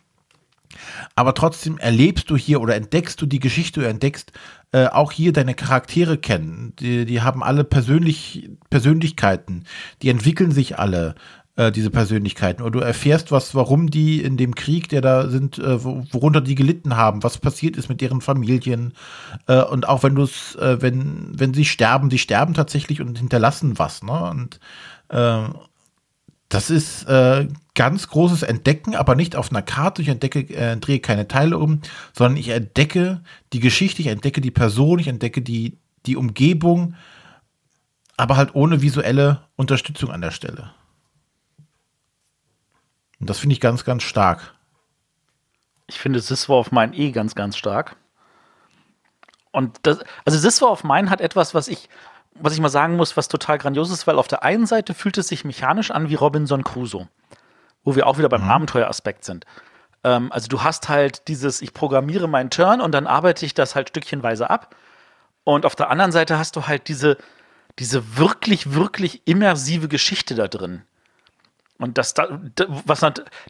Aber 1.15 1.35
trotzdem 1.35 1.79
erlebst 1.79 2.31
du 2.31 2.37
hier 2.37 2.61
oder 2.61 2.75
entdeckst 2.75 3.21
du 3.21 3.27
die 3.27 3.41
Geschichte, 3.41 3.81
du 3.81 3.87
entdeckst 3.87 4.33
äh, 4.73 4.87
auch 4.87 5.13
hier 5.13 5.33
deine 5.33 5.55
Charaktere 5.55 6.19
kennen. 6.19 6.75
Die, 6.81 7.05
die 7.05 7.23
haben 7.23 7.43
alle 7.43 7.65
persönlich, 7.65 8.51
Persönlichkeiten, 8.71 9.65
die 10.03 10.09
entwickeln 10.09 10.51
sich 10.51 10.79
alle 10.79 11.15
äh, 11.57 11.71
diese 11.71 11.91
Persönlichkeiten. 11.91 12.63
Und 12.63 12.73
du 12.73 12.81
erfährst 12.81 13.31
was, 13.31 13.55
warum 13.55 13.89
die 13.91 14.21
in 14.21 14.37
dem 14.37 14.55
Krieg, 14.55 14.89
der 14.89 15.01
da 15.01 15.29
sind, 15.29 15.59
äh, 15.59 15.85
worunter 15.85 16.41
die 16.41 16.57
gelitten 16.57 16.97
haben, 16.97 17.23
was 17.23 17.39
passiert 17.39 17.77
ist 17.77 17.89
mit 17.89 18.01
deren 18.01 18.21
Familien. 18.21 18.95
Äh, 19.47 19.63
und 19.63 19.89
auch 19.89 20.03
wenn 20.03 20.17
du 20.17 20.23
es, 20.23 20.57
äh, 20.57 20.83
wenn, 20.83 21.31
wenn 21.39 21.55
sie 21.55 21.65
sterben, 21.65 22.09
die 22.09 22.19
sterben 22.19 22.55
tatsächlich 22.55 23.01
und 23.01 23.19
hinterlassen 23.19 23.79
was, 23.79 24.03
ne? 24.03 24.29
Und 24.31 24.59
äh, 25.11 25.43
das 26.49 26.71
ist 26.71 27.07
ganz 27.75 28.09
großes 28.09 28.43
Entdecken, 28.43 28.95
aber 28.95 29.15
nicht 29.15 29.37
auf 29.37 29.51
einer 29.51 29.63
Karte. 29.63 30.03
Ich 30.03 30.09
entdecke, 30.09 30.41
äh, 30.55 30.77
drehe 30.77 31.01
keine 31.01 31.29
Teile 31.29 31.59
um, 31.59 31.81
sondern 32.13 32.37
ich 32.37 32.49
entdecke 32.49 33.23
die 33.53 33.61
Geschichte, 33.61 34.03
ich 34.03 34.09
entdecke 34.09 34.41
die 34.41 34.51
Person, 34.51 34.99
ich 34.99 35.09
entdecke 35.09 35.43
die, 35.43 35.79
die 36.07 36.17
Umgebung, 36.17 36.95
aber 38.17 38.37
halt 38.37 38.55
ohne 38.55 38.83
visuelle 38.83 39.43
Unterstützung 39.57 40.11
an 40.11 40.21
der 40.21 40.31
Stelle. 40.31 40.73
Und 43.19 43.31
das 43.31 43.39
finde 43.39 43.55
ich 43.55 43.61
ganz, 43.61 43.85
ganz 43.85 44.03
stark. 44.03 44.55
Ich 45.87 45.99
finde 45.99 46.23
This 46.23 46.49
War 46.49 46.59
of 46.59 46.73
Mine 46.73 46.95
eh 46.95 47.11
ganz, 47.11 47.35
ganz 47.35 47.57
stark. 47.57 47.97
Und 49.51 49.79
das, 49.83 50.01
also 50.25 50.41
This 50.41 50.63
War 50.63 50.71
of 50.71 50.85
Mine 50.85 51.11
hat 51.11 51.21
etwas, 51.21 51.55
was 51.55 51.69
ich 51.69 51.89
was 52.35 52.53
ich 52.53 52.61
mal 52.61 52.69
sagen 52.69 52.97
muss, 52.97 53.17
was 53.17 53.29
total 53.29 53.59
grandios 53.59 53.91
ist, 53.91 54.07
weil 54.07 54.19
auf 54.19 54.29
der 54.29 54.43
einen 54.43 54.67
Seite 54.67 54.95
fühlt 54.95 55.19
es 55.19 55.29
sich 55.29 55.45
mechanisch 55.45 55.91
an 55.91 56.09
wie 56.09 56.15
Robinson 56.15 56.65
Crusoe, 56.65 57.09
wo 57.85 57.95
wir 57.95 58.07
auch 58.07 58.19
wieder 58.19 58.29
beim 58.29 58.45
mhm. 58.45 58.51
Abenteueraspekt 58.51 59.25
sind. 59.25 59.45
Ähm, 60.03 60.33
also 60.33 60.49
du 60.49 60.63
hast 60.63 60.89
halt 60.89 61.29
dieses, 61.29 61.63
ich 61.63 61.75
programmiere 61.75 62.29
meinen 62.29 62.51
Turn 62.51 62.81
und 62.81 62.93
dann 62.93 63.07
arbeite 63.07 63.47
ich 63.47 63.55
das 63.55 63.75
halt 63.75 63.91
stückchenweise 63.91 64.51
ab. 64.51 64.75
Und 65.45 65.67
auf 65.67 65.77
der 65.77 65.91
anderen 65.91 66.13
Seite 66.13 66.39
hast 66.39 66.57
du 66.57 66.67
halt 66.67 66.89
diese, 66.89 67.19
diese 67.79 68.17
wirklich, 68.17 68.75
wirklich 68.75 69.23
immersive 69.27 69.89
Geschichte 69.89 70.35
da 70.35 70.49
drin. 70.49 70.83
Und 71.79 71.99
das, 71.99 72.15
was, 72.87 73.01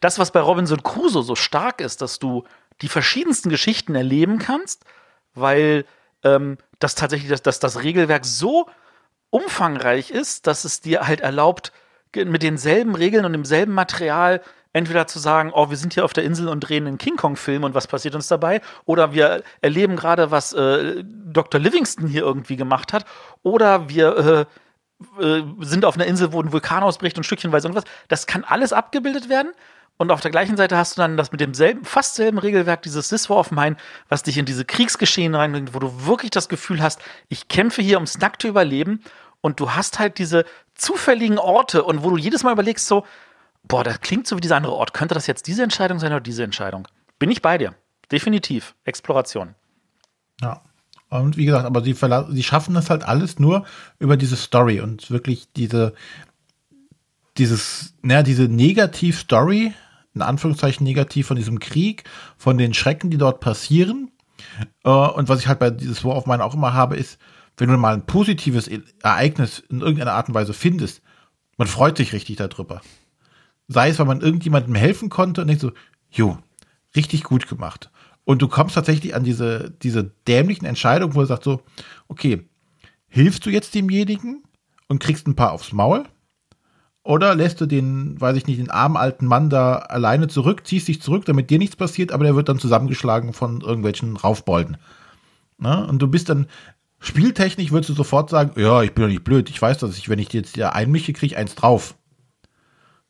das, 0.01 0.19
was 0.19 0.31
bei 0.31 0.41
Robinson 0.41 0.83
Crusoe 0.83 1.23
so 1.23 1.37
stark 1.37 1.81
ist, 1.81 2.03
dass 2.03 2.19
du 2.19 2.45
die 2.81 2.89
verschiedensten 2.89 3.51
Geschichten 3.51 3.95
erleben 3.95 4.39
kannst, 4.39 4.85
weil 5.35 5.85
ähm, 6.25 6.59
dass 6.79 6.95
tatsächlich 6.95 7.31
das, 7.31 7.43
dass 7.43 7.61
das 7.61 7.83
Regelwerk 7.83 8.25
so 8.25 8.67
umfangreich 9.31 10.11
ist, 10.11 10.47
dass 10.47 10.65
es 10.65 10.81
dir 10.81 11.07
halt 11.07 11.21
erlaubt, 11.21 11.73
mit 12.17 12.43
denselben 12.43 12.95
Regeln 12.95 13.25
und 13.25 13.33
demselben 13.33 13.73
Material 13.73 14.41
entweder 14.73 15.07
zu 15.07 15.19
sagen, 15.19 15.53
oh, 15.55 15.71
wir 15.71 15.77
sind 15.77 15.95
hier 15.95 16.05
auf 16.05 16.13
der 16.13 16.25
Insel 16.25 16.49
und 16.49 16.61
drehen 16.61 16.87
einen 16.87 16.99
King 16.99 17.17
Kong-Film 17.17 17.65
und 17.65 17.75
was 17.75 17.87
passiert 17.87 18.15
uns 18.15 18.29
dabei? 18.29 18.61
Oder 18.85 19.13
wir 19.15 19.43
erleben 19.63 19.97
gerade, 19.97 20.31
was 20.31 20.53
äh, 20.53 21.03
Dr. 21.05 21.61
Livingston 21.61 22.09
hier 22.09 22.23
irgendwie 22.23 22.57
gemacht 22.57 22.93
hat. 22.93 23.07
Oder 23.43 23.89
wir 23.89 24.47
äh, 25.21 25.25
äh, 25.25 25.43
sind 25.61 25.85
auf 25.85 25.95
einer 25.95 26.07
Insel, 26.07 26.33
wo 26.33 26.43
ein 26.43 26.53
Vulkan 26.53 26.83
ausbricht 26.83 27.17
und 27.17 27.25
stückchenweise 27.25 27.69
irgendwas. 27.69 27.91
Das 28.09 28.27
kann 28.27 28.45
alles 28.45 28.73
abgebildet 28.73 29.29
werden. 29.29 29.53
Und 29.97 30.11
auf 30.11 30.21
der 30.21 30.33
gleichen 30.33 30.57
Seite 30.57 30.77
hast 30.77 30.97
du 30.97 31.03
dann 31.03 31.17
das 31.17 31.31
mit 31.31 31.41
demselben, 31.41 31.85
fast 31.85 32.17
selben 32.17 32.39
Regelwerk, 32.39 32.83
dieses 32.83 33.09
This 33.09 33.31
War 33.31 33.37
of 33.39 33.53
Mine, 33.53 33.77
was 34.09 34.25
dich 34.25 34.39
in 34.39 34.45
diese 34.45 34.65
Kriegsgeschehen 34.65 35.37
reinbringt, 35.37 35.73
wo 35.73 35.79
du 35.79 36.07
wirklich 36.07 36.33
das 36.33 36.49
Gefühl 36.49 36.83
hast, 36.83 37.01
ich 37.29 37.47
kämpfe 37.47 37.81
hier 37.81 37.99
ums 37.99 38.19
nackte 38.19 38.49
Überleben 38.49 39.05
und 39.45 39.61
du 39.61 39.73
hast 39.73 39.99
halt 39.99 40.17
diese 40.17 40.47
zufälligen 40.75 41.37
Orte 41.37 41.85
und 41.85 42.03
wo 42.03 42.09
du 42.09 42.17
jedes 42.17 42.45
Mal 42.45 42.53
überlegst 42.53 42.87
so, 42.87 43.05
boah, 43.65 43.85
das 43.85 44.01
klingt 44.01 44.27
so 44.27 44.39
wie 44.39 44.41
dieser 44.41 44.57
andere 44.57 44.73
Ort. 44.73 44.95
Könnte 44.95 45.15
das 45.15 45.27
jetzt 45.27 45.47
diese 45.47 45.63
Entscheidung 45.63 45.99
sein 45.99 46.13
oder 46.13 46.23
diese 46.23 46.45
Entscheidung? 46.45 46.89
Bin 47.19 47.31
ich 47.31 47.43
bei 47.43 47.59
dir. 47.59 47.75
Definitiv. 48.11 48.75
Exploration. 48.85 49.55
Ja. 50.41 50.63
Und 51.11 51.37
wie 51.37 51.45
gesagt, 51.45 51.67
aber 51.67 51.85
sie, 51.85 51.95
sie 51.95 52.43
schaffen 52.43 52.75
das 52.75 52.89
halt 52.89 53.05
alles 53.05 53.39
nur 53.39 53.67
über 53.99 54.17
diese 54.17 54.37
Story 54.37 54.81
und 54.81 55.11
wirklich 55.11 55.53
diese, 55.53 55.93
dieses, 57.37 57.93
naja, 58.01 58.23
diese 58.23 58.45
Negativ-Story, 58.45 59.75
in 60.15 60.23
Anführungszeichen 60.23 60.85
negativ 60.85 61.27
von 61.27 61.37
diesem 61.37 61.61
Krieg, 61.61 62.05
von 62.39 62.57
den 62.57 62.73
Schrecken, 62.73 63.11
die 63.11 63.19
dort 63.19 63.41
passieren. 63.41 64.11
Äh, 64.85 64.89
und 64.89 65.29
was 65.29 65.41
ich 65.41 65.49
halt 65.49 65.59
bei 65.59 65.69
dieses 65.69 66.03
War 66.03 66.17
of 66.17 66.25
Mine 66.25 66.43
auch 66.43 66.55
immer 66.55 66.73
habe, 66.73 66.97
ist, 66.97 67.19
wenn 67.57 67.69
du 67.69 67.77
mal 67.77 67.95
ein 67.95 68.07
positives 68.07 68.69
e-, 68.69 68.83
Ereignis 69.03 69.63
in 69.69 69.81
irgendeiner 69.81 70.13
Art 70.13 70.29
und 70.29 70.35
Weise 70.35 70.53
findest, 70.53 71.03
man 71.57 71.69
freut 71.69 71.97
sich 71.97 72.13
richtig 72.13 72.37
darüber. 72.37 72.81
Sei 73.69 73.89
es, 73.89 73.99
weil 73.99 74.07
man 74.07 74.21
irgendjemandem 74.21 74.75
helfen 74.75 75.09
konnte 75.09 75.41
und 75.41 75.47
denkt 75.47 75.63
so, 75.63 75.73
jo, 76.11 76.39
richtig 76.97 77.23
gut 77.23 77.49
gemacht. 77.49 77.91
Und 78.25 78.43
du 78.43 78.49
kommst 78.49 78.75
tatsächlich 78.75 79.15
an 79.15 79.25
diese, 79.25 79.71
diese 79.83 80.13
dämlichen 80.27 80.67
Entscheidungen, 80.67 81.15
wo 81.15 81.21
du 81.21 81.27
sagst 81.27 81.45
so, 81.45 81.63
okay, 82.09 82.49
hilfst 83.09 83.45
du 83.47 83.51
jetzt 83.51 83.75
demjenigen 83.75 84.43
und 84.89 85.01
kriegst 85.01 85.27
ein 85.27 85.37
paar 85.37 85.53
aufs 85.53 85.73
Maul? 85.73 86.05
Oder 87.03 87.35
lässt 87.35 87.61
du 87.61 87.67
den, 87.67 88.19
weiß 88.19 88.37
ich 88.37 88.47
nicht, 88.47 88.59
den 88.59 88.71
armen 88.71 88.97
alten 88.97 89.27
Mann 89.27 89.51
da 89.51 89.75
alleine 89.77 90.27
zurück, 90.27 90.67
ziehst 90.67 90.89
dich 90.89 91.03
zurück, 91.03 91.27
damit 91.27 91.51
dir 91.51 91.59
nichts 91.59 91.77
passiert, 91.77 92.13
aber 92.13 92.25
der 92.25 92.35
wird 92.35 92.49
dann 92.49 92.59
zusammengeschlagen 92.59 93.35
von 93.35 93.61
irgendwelchen 93.61 94.17
Raufbolden. 94.17 94.79
Ne? 95.59 95.87
Und 95.87 96.01
du 96.01 96.09
bist 96.09 96.31
dann, 96.31 96.47
spieltechnisch 97.05 97.71
würdest 97.71 97.91
du 97.91 97.95
sofort 97.95 98.31
sagen, 98.31 98.61
ja, 98.61 98.83
ich 98.83 98.93
bin 98.93 99.03
doch 99.03 99.09
nicht 99.09 99.25
blöd, 99.25 99.51
ich 99.51 99.61
weiß, 99.61 99.79
dass 99.79 99.97
ich, 99.97 100.09
wenn 100.09 100.19
ich 100.19 100.33
jetzt 100.33 100.55
hier 100.55 100.75
einmische, 100.75 101.13
kriege 101.13 101.37
eins 101.37 101.55
drauf. 101.55 101.95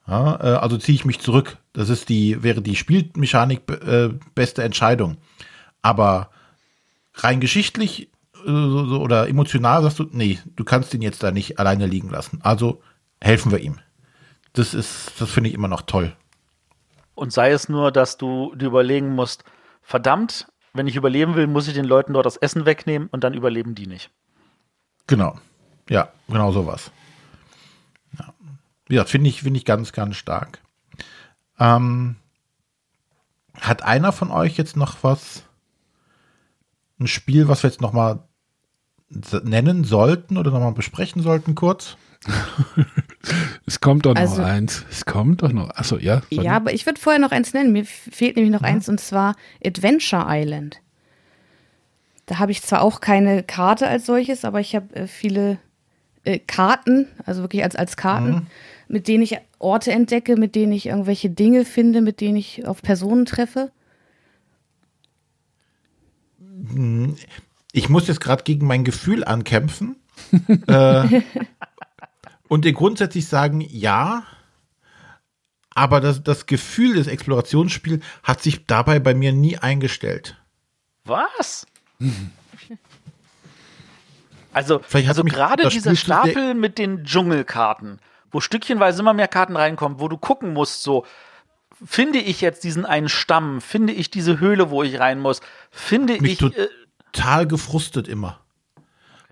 Ja, 0.06 0.38
äh, 0.40 0.56
also 0.56 0.76
ziehe 0.76 0.96
ich 0.96 1.04
mich 1.04 1.20
zurück. 1.20 1.56
Das 1.72 1.88
ist 1.88 2.08
die, 2.08 2.42
wäre 2.42 2.60
die 2.60 2.76
Spielmechanik 2.76 3.62
äh, 3.70 4.10
beste 4.34 4.62
Entscheidung. 4.62 5.16
Aber 5.80 6.30
rein 7.14 7.40
geschichtlich 7.40 8.10
äh, 8.46 8.50
oder 8.50 9.28
emotional 9.28 9.82
sagst 9.82 9.98
du, 9.98 10.06
nee, 10.10 10.38
du 10.56 10.64
kannst 10.64 10.92
ihn 10.92 11.02
jetzt 11.02 11.22
da 11.22 11.30
nicht 11.30 11.58
alleine 11.58 11.86
liegen 11.86 12.10
lassen. 12.10 12.40
Also 12.42 12.82
helfen 13.20 13.50
wir 13.50 13.60
ihm. 13.60 13.78
Das 14.52 14.74
ist, 14.74 15.12
das 15.18 15.30
finde 15.30 15.48
ich 15.48 15.54
immer 15.54 15.68
noch 15.68 15.82
toll. 15.82 16.14
Und 17.14 17.32
sei 17.32 17.52
es 17.52 17.68
nur, 17.68 17.92
dass 17.92 18.18
du 18.18 18.54
dir 18.54 18.66
überlegen 18.66 19.14
musst, 19.14 19.44
verdammt, 19.82 20.48
wenn 20.74 20.88
ich 20.88 20.96
überleben 20.96 21.36
will, 21.36 21.46
muss 21.46 21.68
ich 21.68 21.74
den 21.74 21.84
Leuten 21.84 22.12
dort 22.12 22.26
das 22.26 22.36
Essen 22.36 22.66
wegnehmen 22.66 23.08
und 23.10 23.24
dann 23.24 23.32
überleben 23.32 23.74
die 23.74 23.86
nicht. 23.86 24.10
Genau. 25.06 25.38
Ja, 25.88 26.08
genau 26.28 26.52
sowas. 26.52 26.90
Ja. 28.18 28.34
Wie 28.88 28.98
finde 29.04 29.30
ich, 29.30 29.42
finde 29.42 29.58
ich 29.58 29.64
ganz, 29.64 29.92
ganz 29.92 30.16
stark. 30.16 30.60
Ähm, 31.58 32.16
hat 33.60 33.82
einer 33.82 34.12
von 34.12 34.30
euch 34.30 34.56
jetzt 34.56 34.76
noch 34.76 34.96
was, 35.02 35.44
ein 36.98 37.06
Spiel, 37.06 37.48
was 37.48 37.62
wir 37.62 37.70
jetzt 37.70 37.80
noch 37.80 37.92
mal 37.92 38.26
nennen 39.08 39.84
sollten 39.84 40.36
oder 40.36 40.50
noch 40.50 40.60
mal 40.60 40.72
besprechen 40.72 41.22
sollten, 41.22 41.54
kurz? 41.54 41.96
es 43.66 43.80
kommt 43.80 44.06
doch 44.06 44.14
noch 44.14 44.20
also, 44.20 44.42
eins. 44.42 44.84
Es 44.90 45.04
kommt 45.04 45.42
doch 45.42 45.52
noch. 45.52 45.70
Achso, 45.70 45.98
ja. 45.98 46.22
Ja, 46.30 46.52
aber 46.52 46.72
ich 46.72 46.86
würde 46.86 47.00
vorher 47.00 47.20
noch 47.20 47.32
eins 47.32 47.52
nennen. 47.52 47.72
Mir 47.72 47.84
fehlt 47.84 48.36
nämlich 48.36 48.52
noch 48.52 48.60
mhm. 48.60 48.66
eins 48.66 48.88
und 48.88 49.00
zwar 49.00 49.36
Adventure 49.64 50.26
Island. 50.28 50.80
Da 52.26 52.38
habe 52.38 52.52
ich 52.52 52.62
zwar 52.62 52.82
auch 52.82 53.00
keine 53.00 53.42
Karte 53.42 53.86
als 53.86 54.06
solches, 54.06 54.44
aber 54.44 54.60
ich 54.60 54.74
habe 54.74 54.94
äh, 54.94 55.06
viele 55.06 55.58
äh, 56.24 56.38
Karten, 56.38 57.08
also 57.26 57.42
wirklich 57.42 57.62
als, 57.62 57.76
als 57.76 57.96
Karten, 57.96 58.30
mhm. 58.30 58.46
mit 58.88 59.08
denen 59.08 59.22
ich 59.22 59.36
Orte 59.58 59.92
entdecke, 59.92 60.36
mit 60.36 60.54
denen 60.54 60.72
ich 60.72 60.86
irgendwelche 60.86 61.30
Dinge 61.30 61.64
finde, 61.64 62.00
mit 62.00 62.20
denen 62.20 62.36
ich 62.36 62.66
auf 62.66 62.82
Personen 62.82 63.26
treffe. 63.26 63.70
Ich 67.72 67.88
muss 67.88 68.08
jetzt 68.08 68.20
gerade 68.20 68.44
gegen 68.44 68.66
mein 68.66 68.84
Gefühl 68.84 69.24
ankämpfen. 69.24 69.96
äh, 70.68 71.22
und 72.54 72.64
dir 72.64 72.72
grundsätzlich 72.72 73.26
sagen, 73.26 73.60
ja, 73.60 74.22
aber 75.74 76.00
das, 76.00 76.22
das 76.22 76.46
Gefühl 76.46 76.94
des 76.94 77.08
Explorationsspiels 77.08 78.04
hat 78.22 78.44
sich 78.44 78.64
dabei 78.66 79.00
bei 79.00 79.12
mir 79.12 79.32
nie 79.32 79.58
eingestellt. 79.58 80.40
Was? 81.04 81.66
Also, 84.52 84.82
also 84.92 85.24
gerade 85.24 85.68
dieser 85.68 85.96
Stapel 85.96 86.54
mit 86.54 86.78
den 86.78 87.02
Dschungelkarten, 87.02 87.98
wo 88.30 88.38
stückchenweise 88.38 89.02
immer 89.02 89.14
mehr 89.14 89.26
Karten 89.26 89.56
reinkommen, 89.56 89.98
wo 89.98 90.06
du 90.06 90.16
gucken 90.16 90.52
musst, 90.52 90.84
so, 90.84 91.04
finde 91.84 92.20
ich 92.20 92.40
jetzt 92.40 92.62
diesen 92.62 92.86
einen 92.86 93.08
Stamm, 93.08 93.60
finde 93.62 93.92
ich 93.92 94.12
diese 94.12 94.38
Höhle, 94.38 94.70
wo 94.70 94.84
ich 94.84 95.00
rein 95.00 95.18
muss, 95.18 95.40
finde 95.72 96.22
Mich 96.22 96.40
ich. 96.40 96.56
Äh, 96.56 96.68
total 97.12 97.48
gefrustet 97.48 98.06
immer. 98.06 98.38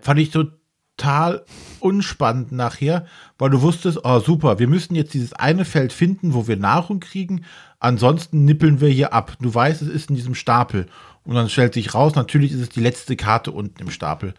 Fand 0.01 0.19
ich 0.19 0.31
total 0.31 0.59
total 0.97 1.45
unspannend 1.79 2.51
nachher, 2.51 3.05
weil 3.37 3.49
du 3.49 3.61
wusstest, 3.61 3.99
oh 4.03 4.19
super, 4.19 4.59
wir 4.59 4.67
müssen 4.67 4.95
jetzt 4.95 5.13
dieses 5.13 5.33
eine 5.33 5.65
Feld 5.65 5.93
finden, 5.93 6.33
wo 6.33 6.47
wir 6.47 6.57
Nahrung 6.57 6.99
kriegen, 6.99 7.45
ansonsten 7.79 8.45
nippeln 8.45 8.79
wir 8.79 8.89
hier 8.89 9.13
ab. 9.13 9.33
Du 9.39 9.53
weißt, 9.53 9.81
es 9.81 9.89
ist 9.89 10.09
in 10.09 10.15
diesem 10.15 10.35
Stapel. 10.35 10.87
Und 11.25 11.35
dann 11.35 11.49
stellt 11.49 11.73
sich 11.73 11.93
raus, 11.93 12.15
natürlich 12.15 12.51
ist 12.51 12.61
es 12.61 12.69
die 12.69 12.81
letzte 12.81 13.15
Karte 13.15 13.51
unten 13.51 13.81
im 13.81 13.89
Stapel. 13.89 14.33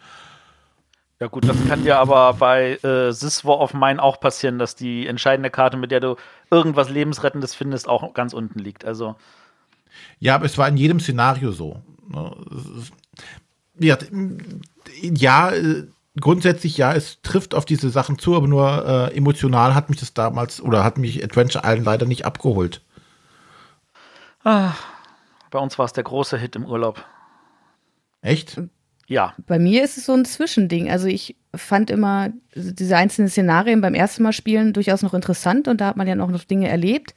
Ja 1.19 1.27
gut, 1.27 1.47
das 1.47 1.57
kann 1.67 1.85
ja 1.85 1.99
aber 1.99 2.33
bei 2.33 2.73
äh, 2.83 3.13
This 3.13 3.45
War 3.45 3.59
of 3.59 3.73
Mine 3.73 4.01
auch 4.01 4.19
passieren, 4.19 4.59
dass 4.59 4.75
die 4.75 5.07
entscheidende 5.07 5.49
Karte, 5.49 5.77
mit 5.77 5.91
der 5.91 6.01
du 6.01 6.17
irgendwas 6.51 6.89
Lebensrettendes 6.89 7.55
findest, 7.55 7.87
auch 7.87 8.13
ganz 8.13 8.33
unten 8.33 8.59
liegt. 8.59 8.85
Also 8.85 9.15
ja, 10.19 10.35
aber 10.35 10.45
es 10.45 10.57
war 10.57 10.67
in 10.67 10.77
jedem 10.77 10.99
Szenario 10.99 11.51
so. 11.51 11.81
Ne? 12.09 12.35
Ja, 13.79 13.97
ja 15.01 15.51
äh, 15.51 15.87
grundsätzlich 16.19 16.77
ja, 16.77 16.93
es 16.93 17.21
trifft 17.21 17.55
auf 17.55 17.65
diese 17.65 17.89
Sachen 17.89 18.17
zu, 18.19 18.35
aber 18.35 18.47
nur 18.47 18.85
äh, 19.11 19.17
emotional 19.17 19.75
hat 19.75 19.89
mich 19.89 19.99
das 19.99 20.13
damals 20.13 20.61
oder 20.61 20.83
hat 20.83 20.97
mich 20.97 21.23
Adventure 21.23 21.63
Island 21.65 21.85
leider 21.85 22.05
nicht 22.05 22.25
abgeholt. 22.25 22.81
Ah, 24.43 24.73
bei 25.51 25.59
uns 25.59 25.77
war 25.79 25.85
es 25.85 25.93
der 25.93 26.03
große 26.03 26.37
Hit 26.37 26.55
im 26.55 26.65
Urlaub. 26.65 27.03
Echt? 28.21 28.61
Ja. 29.07 29.33
Bei 29.45 29.59
mir 29.59 29.83
ist 29.83 29.97
es 29.97 30.05
so 30.05 30.13
ein 30.13 30.25
Zwischending. 30.25 30.89
Also 30.89 31.07
ich 31.07 31.35
fand 31.55 31.89
immer 31.89 32.29
diese 32.55 32.97
einzelnen 32.97 33.29
Szenarien 33.29 33.81
beim 33.81 33.93
ersten 33.93 34.23
Mal 34.23 34.33
spielen 34.33 34.73
durchaus 34.73 35.01
noch 35.01 35.13
interessant 35.13 35.67
und 35.67 35.79
da 35.79 35.87
hat 35.87 35.97
man 35.97 36.07
ja 36.07 36.19
auch 36.19 36.29
noch 36.29 36.43
Dinge 36.43 36.67
erlebt. 36.67 37.13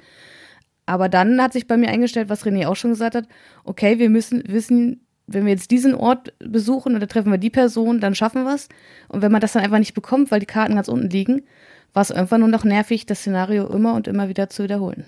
Aber 0.86 1.09
dann 1.09 1.40
hat 1.42 1.53
sich 1.53 1.66
bei 1.66 1.76
mir 1.76 1.88
eingestellt, 1.88 2.28
was 2.28 2.44
René 2.44 2.66
auch 2.66 2.76
schon 2.76 2.92
gesagt 2.92 3.14
hat, 3.14 3.24
okay, 3.64 3.99
wir 3.99 4.09
müssen 4.09 4.42
wissen, 4.46 5.07
wenn 5.29 5.45
wir 5.45 5.53
jetzt 5.53 5.70
diesen 5.70 5.95
Ort 5.95 6.33
besuchen 6.39 6.97
oder 6.97 7.07
treffen 7.07 7.31
wir 7.31 7.39
die 7.39 7.51
Person, 7.51 8.01
dann 8.01 8.14
schaffen 8.14 8.45
wir 8.45 8.55
es. 8.55 8.68
Und 9.09 9.22
wenn 9.22 9.31
man 9.31 9.41
das 9.41 9.53
dann 9.53 9.62
einfach 9.62 9.79
nicht 9.79 9.95
bekommt, 9.95 10.31
weil 10.31 10.41
die 10.41 10.47
Karten 10.47 10.74
ganz 10.74 10.89
unten 10.89 11.11
liegen, 11.11 11.47
war 11.93 12.03
es 12.03 12.11
irgendwann 12.11 12.41
nur 12.41 12.49
noch 12.49 12.64
nervig, 12.64 13.07
das 13.07 13.20
Szenario 13.20 13.66
immer 13.66 13.95
und 13.95 14.09
immer 14.09 14.29
wieder 14.29 14.49
zu 14.49 14.64
wiederholen. 14.64 15.05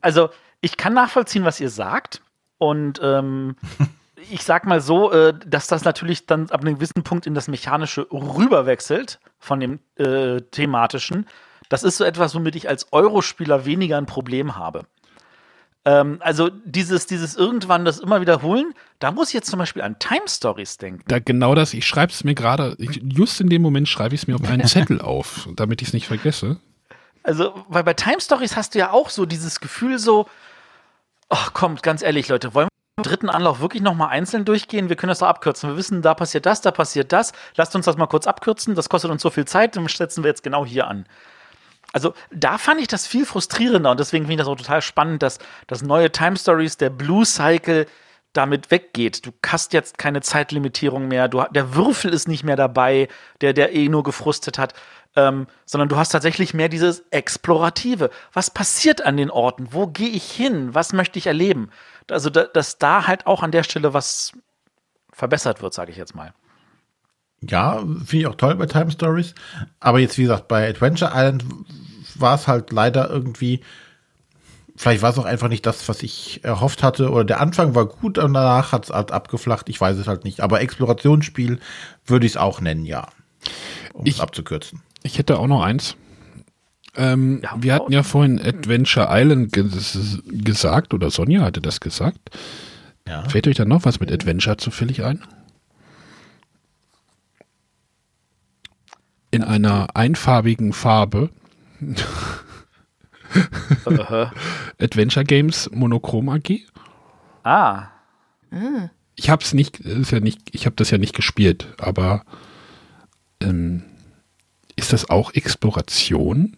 Also, 0.00 0.30
ich 0.60 0.76
kann 0.76 0.92
nachvollziehen, 0.92 1.44
was 1.44 1.60
ihr 1.60 1.70
sagt. 1.70 2.20
Und 2.58 3.00
ähm, 3.02 3.56
ich 4.30 4.42
sag 4.42 4.66
mal 4.66 4.80
so, 4.80 5.12
äh, 5.12 5.32
dass 5.46 5.68
das 5.68 5.84
natürlich 5.84 6.26
dann 6.26 6.50
ab 6.50 6.62
einem 6.62 6.74
gewissen 6.74 7.04
Punkt 7.04 7.26
in 7.26 7.34
das 7.34 7.46
Mechanische 7.46 8.06
rüberwechselt 8.10 9.20
von 9.38 9.60
dem 9.60 9.78
äh, 9.96 10.40
thematischen. 10.40 11.26
Das 11.68 11.84
ist 11.84 11.96
so 11.96 12.04
etwas, 12.04 12.34
womit 12.34 12.56
ich 12.56 12.68
als 12.68 12.92
Eurospieler 12.92 13.64
weniger 13.64 13.98
ein 13.98 14.06
Problem 14.06 14.56
habe. 14.56 14.84
Ähm, 15.84 16.18
also 16.20 16.48
dieses, 16.64 17.06
dieses 17.06 17.34
irgendwann 17.34 17.84
das 17.84 17.98
immer 17.98 18.20
wiederholen, 18.20 18.72
da 19.00 19.10
muss 19.10 19.28
ich 19.28 19.34
jetzt 19.34 19.50
zum 19.50 19.58
Beispiel 19.58 19.82
an 19.82 19.98
Time 19.98 20.28
Stories 20.28 20.78
denken. 20.78 21.02
Da, 21.08 21.18
genau 21.18 21.54
das, 21.54 21.74
ich 21.74 21.86
schreibe 21.86 22.12
es 22.12 22.22
mir 22.22 22.34
gerade, 22.34 22.76
just 22.78 23.40
in 23.40 23.48
dem 23.48 23.62
Moment 23.62 23.88
schreibe 23.88 24.14
ich 24.14 24.22
es 24.22 24.26
mir 24.28 24.36
auf 24.36 24.48
einen 24.48 24.66
Zettel 24.66 25.00
auf, 25.02 25.48
damit 25.56 25.82
ich 25.82 25.88
es 25.88 25.94
nicht 25.94 26.06
vergesse. 26.06 26.58
Also, 27.24 27.64
weil 27.68 27.84
bei 27.84 27.94
Time 27.94 28.20
Stories 28.20 28.56
hast 28.56 28.74
du 28.74 28.78
ja 28.78 28.92
auch 28.92 29.08
so 29.08 29.26
dieses 29.26 29.60
Gefühl 29.60 29.98
so, 29.98 30.26
ach 31.28 31.52
kommt, 31.52 31.82
ganz 31.82 32.02
ehrlich, 32.02 32.28
Leute, 32.28 32.54
wollen 32.54 32.68
wir 32.68 33.04
im 33.04 33.04
dritten 33.04 33.28
Anlauf 33.28 33.60
wirklich 33.60 33.82
nochmal 33.82 34.10
einzeln 34.10 34.44
durchgehen? 34.44 34.88
Wir 34.88 34.96
können 34.96 35.08
das 35.08 35.18
doch 35.20 35.28
abkürzen. 35.28 35.70
Wir 35.70 35.76
wissen, 35.76 36.02
da 36.02 36.14
passiert 36.14 36.46
das, 36.46 36.60
da 36.60 36.70
passiert 36.70 37.12
das. 37.12 37.32
Lasst 37.56 37.74
uns 37.74 37.86
das 37.86 37.96
mal 37.96 38.06
kurz 38.06 38.26
abkürzen. 38.26 38.74
Das 38.74 38.88
kostet 38.88 39.10
uns 39.10 39.22
so 39.22 39.30
viel 39.30 39.46
Zeit, 39.46 39.76
dann 39.76 39.86
setzen 39.88 40.22
wir 40.22 40.28
jetzt 40.28 40.42
genau 40.44 40.64
hier 40.64 40.86
an. 40.86 41.06
Also 41.92 42.14
da 42.30 42.58
fand 42.58 42.80
ich 42.80 42.88
das 42.88 43.06
viel 43.06 43.26
frustrierender 43.26 43.90
und 43.90 44.00
deswegen 44.00 44.24
finde 44.24 44.34
ich 44.34 44.38
das 44.38 44.48
auch 44.48 44.56
total 44.56 44.82
spannend, 44.82 45.22
dass 45.22 45.38
das 45.66 45.82
neue 45.82 46.10
Time 46.10 46.36
Stories, 46.36 46.76
der 46.76 46.90
Blue 46.90 47.24
Cycle, 47.24 47.86
damit 48.32 48.70
weggeht. 48.70 49.26
Du 49.26 49.32
hast 49.46 49.72
jetzt 49.74 49.98
keine 49.98 50.22
Zeitlimitierung 50.22 51.06
mehr, 51.06 51.28
du, 51.28 51.44
der 51.50 51.74
Würfel 51.74 52.12
ist 52.12 52.28
nicht 52.28 52.44
mehr 52.44 52.56
dabei, 52.56 53.08
der, 53.40 53.52
der 53.52 53.74
eh 53.74 53.88
nur 53.88 54.02
gefrustet 54.02 54.58
hat, 54.58 54.72
ähm, 55.16 55.46
sondern 55.66 55.88
du 55.88 55.96
hast 55.96 56.10
tatsächlich 56.10 56.54
mehr 56.54 56.70
dieses 56.70 57.00
Explorative. 57.10 58.10
Was 58.32 58.50
passiert 58.50 59.04
an 59.04 59.18
den 59.18 59.30
Orten? 59.30 59.68
Wo 59.72 59.86
gehe 59.86 60.08
ich 60.08 60.30
hin? 60.30 60.74
Was 60.74 60.92
möchte 60.94 61.18
ich 61.18 61.26
erleben? 61.26 61.70
Also, 62.10 62.30
da, 62.30 62.44
dass 62.44 62.78
da 62.78 63.06
halt 63.06 63.26
auch 63.26 63.42
an 63.42 63.50
der 63.50 63.62
Stelle 63.62 63.92
was 63.92 64.32
verbessert 65.12 65.60
wird, 65.60 65.74
sage 65.74 65.90
ich 65.90 65.98
jetzt 65.98 66.14
mal. 66.14 66.32
Ja, 67.42 67.78
finde 67.80 68.16
ich 68.16 68.26
auch 68.26 68.36
toll 68.36 68.54
bei 68.54 68.66
Time 68.66 68.90
Stories. 68.90 69.34
Aber 69.80 69.98
jetzt, 69.98 70.16
wie 70.16 70.22
gesagt, 70.22 70.48
bei 70.48 70.68
Adventure 70.68 71.10
Island 71.14 71.44
war 72.22 72.36
es 72.36 72.48
halt 72.48 72.72
leider 72.72 73.10
irgendwie, 73.10 73.60
vielleicht 74.76 75.02
war 75.02 75.10
es 75.10 75.18
auch 75.18 75.26
einfach 75.26 75.48
nicht 75.48 75.66
das, 75.66 75.88
was 75.88 76.02
ich 76.02 76.40
erhofft 76.42 76.82
hatte. 76.82 77.10
Oder 77.10 77.24
der 77.24 77.40
Anfang 77.40 77.74
war 77.74 77.86
gut 77.86 78.16
und 78.16 78.32
danach 78.32 78.72
hat 78.72 78.84
es 78.84 78.90
halt 78.90 79.12
abgeflacht. 79.12 79.68
Ich 79.68 79.80
weiß 79.80 79.98
es 79.98 80.06
halt 80.06 80.24
nicht. 80.24 80.40
Aber 80.40 80.60
Explorationsspiel 80.60 81.58
würde 82.06 82.26
ich 82.26 82.32
es 82.32 82.36
auch 82.38 82.60
nennen, 82.60 82.86
ja. 82.86 83.08
Um 83.92 84.06
es 84.06 84.20
abzukürzen. 84.20 84.80
Ich 85.02 85.18
hätte 85.18 85.38
auch 85.38 85.48
noch 85.48 85.62
eins. 85.62 85.96
Ähm, 86.94 87.40
ja, 87.42 87.54
wir 87.58 87.74
hatten 87.74 87.92
ja 87.92 88.02
vorhin 88.02 88.40
Adventure 88.40 89.08
Island 89.10 89.52
ges 89.52 90.22
gesagt, 90.26 90.92
oder 90.92 91.10
Sonja 91.10 91.42
hatte 91.42 91.60
das 91.60 91.80
gesagt. 91.80 92.30
Ja. 93.08 93.28
Fällt 93.28 93.48
euch 93.48 93.56
da 93.56 93.64
noch 93.64 93.84
was 93.84 93.98
mit 93.98 94.12
Adventure 94.12 94.58
zufällig 94.58 95.02
ein? 95.02 95.24
In 99.30 99.42
einer 99.42 99.96
einfarbigen 99.96 100.72
Farbe. 100.72 101.30
Adventure 104.80 105.24
Games 105.24 105.70
Monochrom 105.72 106.28
AG. 106.28 106.60
Ah. 107.44 107.88
Ich 109.14 109.30
habe 109.30 109.42
es 109.42 109.54
nicht, 109.54 109.80
ist 109.80 110.10
ja 110.10 110.20
nicht, 110.20 110.54
ich 110.54 110.66
habe 110.66 110.76
das 110.76 110.90
ja 110.90 110.98
nicht 110.98 111.14
gespielt, 111.14 111.68
aber 111.78 112.24
ähm, 113.40 113.82
ist 114.76 114.92
das 114.92 115.08
auch 115.10 115.32
Exploration? 115.34 116.56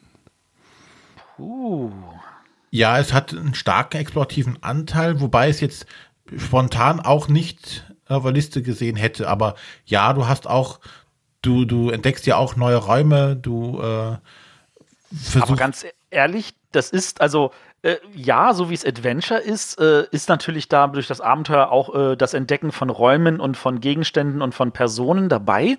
Uh. 1.39 1.91
Ja, 2.71 2.99
es 2.99 3.13
hat 3.13 3.33
einen 3.33 3.55
starken 3.55 3.99
explorativen 3.99 4.63
Anteil, 4.63 5.21
wobei 5.21 5.49
es 5.49 5.61
jetzt 5.61 5.87
spontan 6.37 7.01
auch 7.01 7.29
nicht 7.29 7.85
auf 8.07 8.25
der 8.25 8.33
Liste 8.33 8.63
gesehen 8.63 8.97
hätte. 8.97 9.29
Aber 9.29 9.55
ja, 9.85 10.13
du 10.13 10.27
hast 10.27 10.49
auch, 10.49 10.81
du, 11.43 11.65
du 11.65 11.91
entdeckst 11.91 12.27
ja 12.27 12.37
auch 12.37 12.57
neue 12.57 12.77
Räume, 12.77 13.37
du 13.37 13.81
äh, 13.81 14.17
versuchst. 15.17 15.43
Aber 15.43 15.57
ganz 15.57 15.87
ehrlich, 16.11 16.55
das 16.73 16.91
ist 16.91 17.21
also. 17.21 17.53
Äh, 17.83 17.97
ja, 18.15 18.55
so 18.55 18.71
wie 18.71 18.75
es 18.75 18.83
Adventure 18.83 19.39
ist, 19.39 19.79
äh, 19.79 20.07
ist 20.11 20.31
natürlich 20.31 20.69
da 20.69 20.87
durch 20.87 21.07
das 21.07 21.21
Abenteuer 21.21 21.71
auch 21.71 21.95
äh, 21.95 22.17
das 22.17 22.33
Entdecken 22.33 22.73
von 22.73 22.89
Räumen 22.89 23.41
und 23.41 23.59
von 23.59 23.81
Gegenständen 23.81 24.41
und 24.41 24.55
von 24.55 24.73
Personen 24.73 25.29
dabei. 25.29 25.77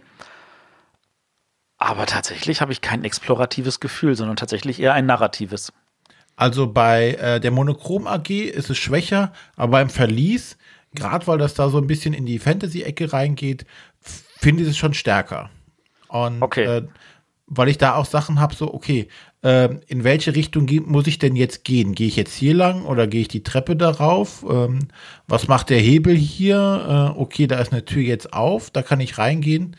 Aber 1.77 2.05
tatsächlich 2.05 2.61
habe 2.61 2.71
ich 2.71 2.81
kein 2.81 3.03
exploratives 3.03 3.79
Gefühl, 3.79 4.15
sondern 4.15 4.37
tatsächlich 4.37 4.79
eher 4.79 4.93
ein 4.93 5.07
narratives. 5.07 5.73
Also 6.35 6.67
bei 6.67 7.13
äh, 7.13 7.39
der 7.39 7.51
Monochrom 7.51 8.07
AG 8.07 8.29
ist 8.29 8.69
es 8.69 8.77
schwächer, 8.77 9.31
aber 9.55 9.71
beim 9.73 9.89
Verlies, 9.89 10.57
gerade 10.93 11.25
weil 11.27 11.37
das 11.37 11.53
da 11.53 11.69
so 11.69 11.77
ein 11.77 11.87
bisschen 11.87 12.13
in 12.13 12.25
die 12.25 12.39
Fantasy-Ecke 12.39 13.13
reingeht, 13.13 13.65
finde 13.99 14.63
ich 14.63 14.69
es 14.69 14.77
schon 14.77 14.93
stärker. 14.93 15.49
Und 16.07 16.41
okay. 16.41 16.83
Weil 17.47 17.69
ich 17.69 17.77
da 17.77 17.95
auch 17.95 18.05
Sachen 18.05 18.39
habe, 18.39 18.55
so, 18.55 18.73
okay, 18.73 19.07
äh, 19.43 19.69
in 19.87 20.03
welche 20.03 20.35
Richtung 20.35 20.69
muss 20.85 21.07
ich 21.07 21.19
denn 21.19 21.35
jetzt 21.35 21.63
gehen? 21.63 21.93
Gehe 21.93 22.07
ich 22.07 22.15
jetzt 22.15 22.33
hier 22.33 22.55
lang 22.55 22.85
oder 22.85 23.07
gehe 23.07 23.21
ich 23.21 23.27
die 23.27 23.43
Treppe 23.43 23.75
darauf? 23.75 24.45
Ähm, 24.49 24.87
was 25.27 25.47
macht 25.47 25.69
der 25.69 25.79
Hebel 25.79 26.15
hier? 26.15 27.13
Äh, 27.15 27.19
okay, 27.19 27.47
da 27.47 27.59
ist 27.59 27.71
eine 27.71 27.85
Tür 27.85 28.01
jetzt 28.01 28.33
auf, 28.33 28.71
da 28.71 28.81
kann 28.81 28.99
ich 28.99 29.17
reingehen 29.17 29.75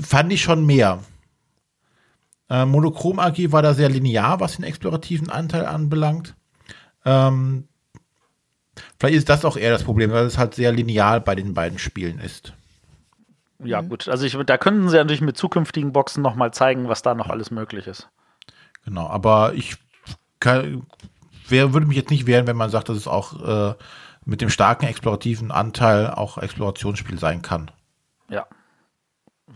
fand 0.00 0.32
ich 0.32 0.42
schon 0.42 0.64
mehr. 0.64 1.02
Äh, 2.48 2.64
Monochrom 2.64 3.18
AG 3.18 3.52
war 3.52 3.62
da 3.62 3.74
sehr 3.74 3.88
linear, 3.88 4.40
was 4.40 4.56
den 4.56 4.64
explorativen 4.64 5.30
Anteil 5.30 5.66
anbelangt. 5.66 6.34
Ähm, 7.04 7.68
vielleicht 8.98 9.16
ist 9.16 9.28
das 9.28 9.44
auch 9.44 9.56
eher 9.56 9.70
das 9.70 9.84
Problem, 9.84 10.10
weil 10.10 10.26
es 10.26 10.38
halt 10.38 10.54
sehr 10.54 10.72
lineal 10.72 11.20
bei 11.20 11.34
den 11.34 11.54
beiden 11.54 11.78
Spielen 11.78 12.18
ist. 12.18 12.54
Ja, 13.64 13.82
mhm. 13.82 13.88
gut. 13.88 14.08
Also 14.08 14.24
ich, 14.26 14.36
da 14.46 14.58
könnten 14.58 14.88
sie 14.88 14.96
natürlich 14.96 15.20
mit 15.20 15.36
zukünftigen 15.36 15.92
Boxen 15.92 16.22
nochmal 16.22 16.52
zeigen, 16.52 16.88
was 16.88 17.02
da 17.02 17.14
noch 17.14 17.30
alles 17.30 17.50
möglich 17.50 17.86
ist. 17.86 18.08
Genau, 18.84 19.06
aber 19.06 19.54
ich 19.54 19.76
kann, 20.40 20.86
wer, 21.48 21.72
würde 21.72 21.86
mich 21.86 21.96
jetzt 21.96 22.10
nicht 22.10 22.26
wehren, 22.26 22.46
wenn 22.46 22.56
man 22.56 22.70
sagt, 22.70 22.88
dass 22.88 22.96
es 22.96 23.06
auch 23.06 23.70
äh, 23.70 23.74
mit 24.24 24.40
dem 24.40 24.50
starken 24.50 24.86
explorativen 24.86 25.50
Anteil 25.50 26.10
auch 26.10 26.38
Explorationsspiel 26.38 27.18
sein 27.18 27.42
kann. 27.42 27.70
Ja 28.28 28.46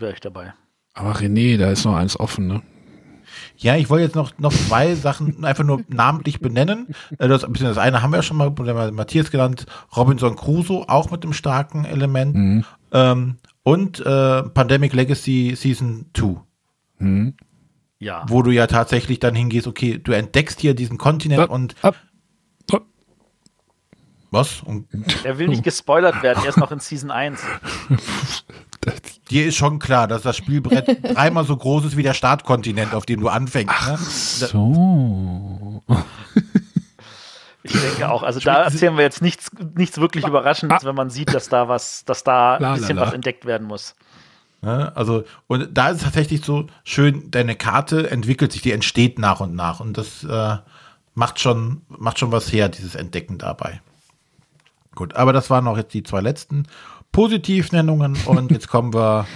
wäre 0.00 0.12
ich 0.12 0.20
dabei. 0.20 0.54
Aber 0.94 1.14
René, 1.16 1.58
da 1.58 1.70
ist 1.70 1.84
noch 1.84 1.96
eins 1.96 2.18
offen, 2.18 2.46
ne? 2.46 2.62
Ja, 3.56 3.74
ich 3.76 3.90
wollte 3.90 4.04
jetzt 4.04 4.14
noch, 4.14 4.38
noch 4.38 4.52
zwei 4.52 4.94
Sachen 4.94 5.44
einfach 5.44 5.64
nur 5.64 5.82
namentlich 5.88 6.40
benennen. 6.40 6.88
Äh, 7.18 7.28
das, 7.28 7.46
das 7.48 7.78
eine 7.78 8.02
haben 8.02 8.10
wir 8.10 8.18
ja 8.18 8.22
schon 8.22 8.36
mal, 8.36 8.50
Matthias 8.92 9.30
genannt, 9.30 9.66
Robinson 9.96 10.36
Crusoe, 10.36 10.88
auch 10.88 11.10
mit 11.10 11.22
einem 11.22 11.32
starken 11.32 11.84
Element. 11.84 12.34
Mhm. 12.34 12.64
Ähm, 12.92 13.36
und 13.66 13.98
äh, 13.98 14.42
Pandemic 14.44 14.92
Legacy 14.92 15.54
Season 15.56 16.06
2. 16.14 16.36
Mhm. 16.98 17.34
Ja. 17.98 18.24
Wo 18.28 18.42
du 18.42 18.52
ja 18.52 18.68
tatsächlich 18.68 19.18
dann 19.18 19.34
hingehst, 19.34 19.66
okay, 19.66 19.98
du 19.98 20.12
entdeckst 20.12 20.60
hier 20.60 20.74
diesen 20.74 20.98
Kontinent 20.98 21.42
ab, 21.42 21.50
und. 21.50 21.74
Ab, 21.82 21.96
ab. 22.70 22.84
Was? 24.30 24.62
Und 24.62 24.86
er 25.24 25.38
will 25.38 25.48
nicht 25.48 25.64
gespoilert 25.64 26.22
werden, 26.22 26.44
er 26.44 26.50
ist 26.50 26.58
noch 26.58 26.70
in 26.70 26.78
Season 26.78 27.10
1. 27.10 27.42
Dir 29.30 29.46
ist 29.46 29.56
schon 29.56 29.80
klar, 29.80 30.06
dass 30.06 30.22
das 30.22 30.36
Spielbrett 30.36 31.02
dreimal 31.16 31.44
so 31.44 31.56
groß 31.56 31.86
ist 31.86 31.96
wie 31.96 32.04
der 32.04 32.14
Startkontinent, 32.14 32.94
auf 32.94 33.04
dem 33.04 33.18
du 33.18 33.28
anfängst. 33.28 33.74
Ach 33.76 33.98
ne? 33.98 34.46
so. 34.46 35.82
Ich 37.74 37.80
denke 37.80 38.10
auch. 38.10 38.22
Also 38.22 38.40
da 38.40 38.64
erzählen 38.64 38.96
wir 38.96 39.04
jetzt 39.04 39.22
nichts, 39.22 39.50
nichts 39.74 39.98
wirklich 39.98 40.26
Überraschendes, 40.26 40.84
wenn 40.84 40.94
man 40.94 41.10
sieht, 41.10 41.34
dass 41.34 41.48
da 41.48 41.68
was, 41.68 42.04
dass 42.04 42.24
da 42.24 42.56
ein 42.56 42.74
bisschen 42.78 42.98
was 42.98 43.12
entdeckt 43.12 43.44
werden 43.46 43.66
muss. 43.66 43.94
Ja, 44.62 44.88
also, 44.94 45.24
und 45.46 45.68
da 45.76 45.90
ist 45.90 45.98
es 45.98 46.02
tatsächlich 46.02 46.44
so 46.44 46.66
schön, 46.82 47.30
deine 47.30 47.54
Karte 47.56 48.10
entwickelt 48.10 48.52
sich, 48.52 48.62
die 48.62 48.72
entsteht 48.72 49.18
nach 49.18 49.40
und 49.40 49.54
nach. 49.54 49.80
Und 49.80 49.96
das 49.96 50.24
äh, 50.24 50.56
macht, 51.14 51.40
schon, 51.40 51.82
macht 51.88 52.18
schon 52.18 52.32
was 52.32 52.52
her, 52.52 52.68
dieses 52.68 52.94
Entdecken 52.94 53.38
dabei. 53.38 53.80
Gut, 54.94 55.14
aber 55.14 55.32
das 55.32 55.50
waren 55.50 55.68
auch 55.68 55.76
jetzt 55.76 55.94
die 55.94 56.02
zwei 56.02 56.20
letzten. 56.20 56.66
Positivnennungen 57.12 58.16
und 58.26 58.50
jetzt 58.50 58.68
kommen 58.68 58.92
wir 58.92 59.26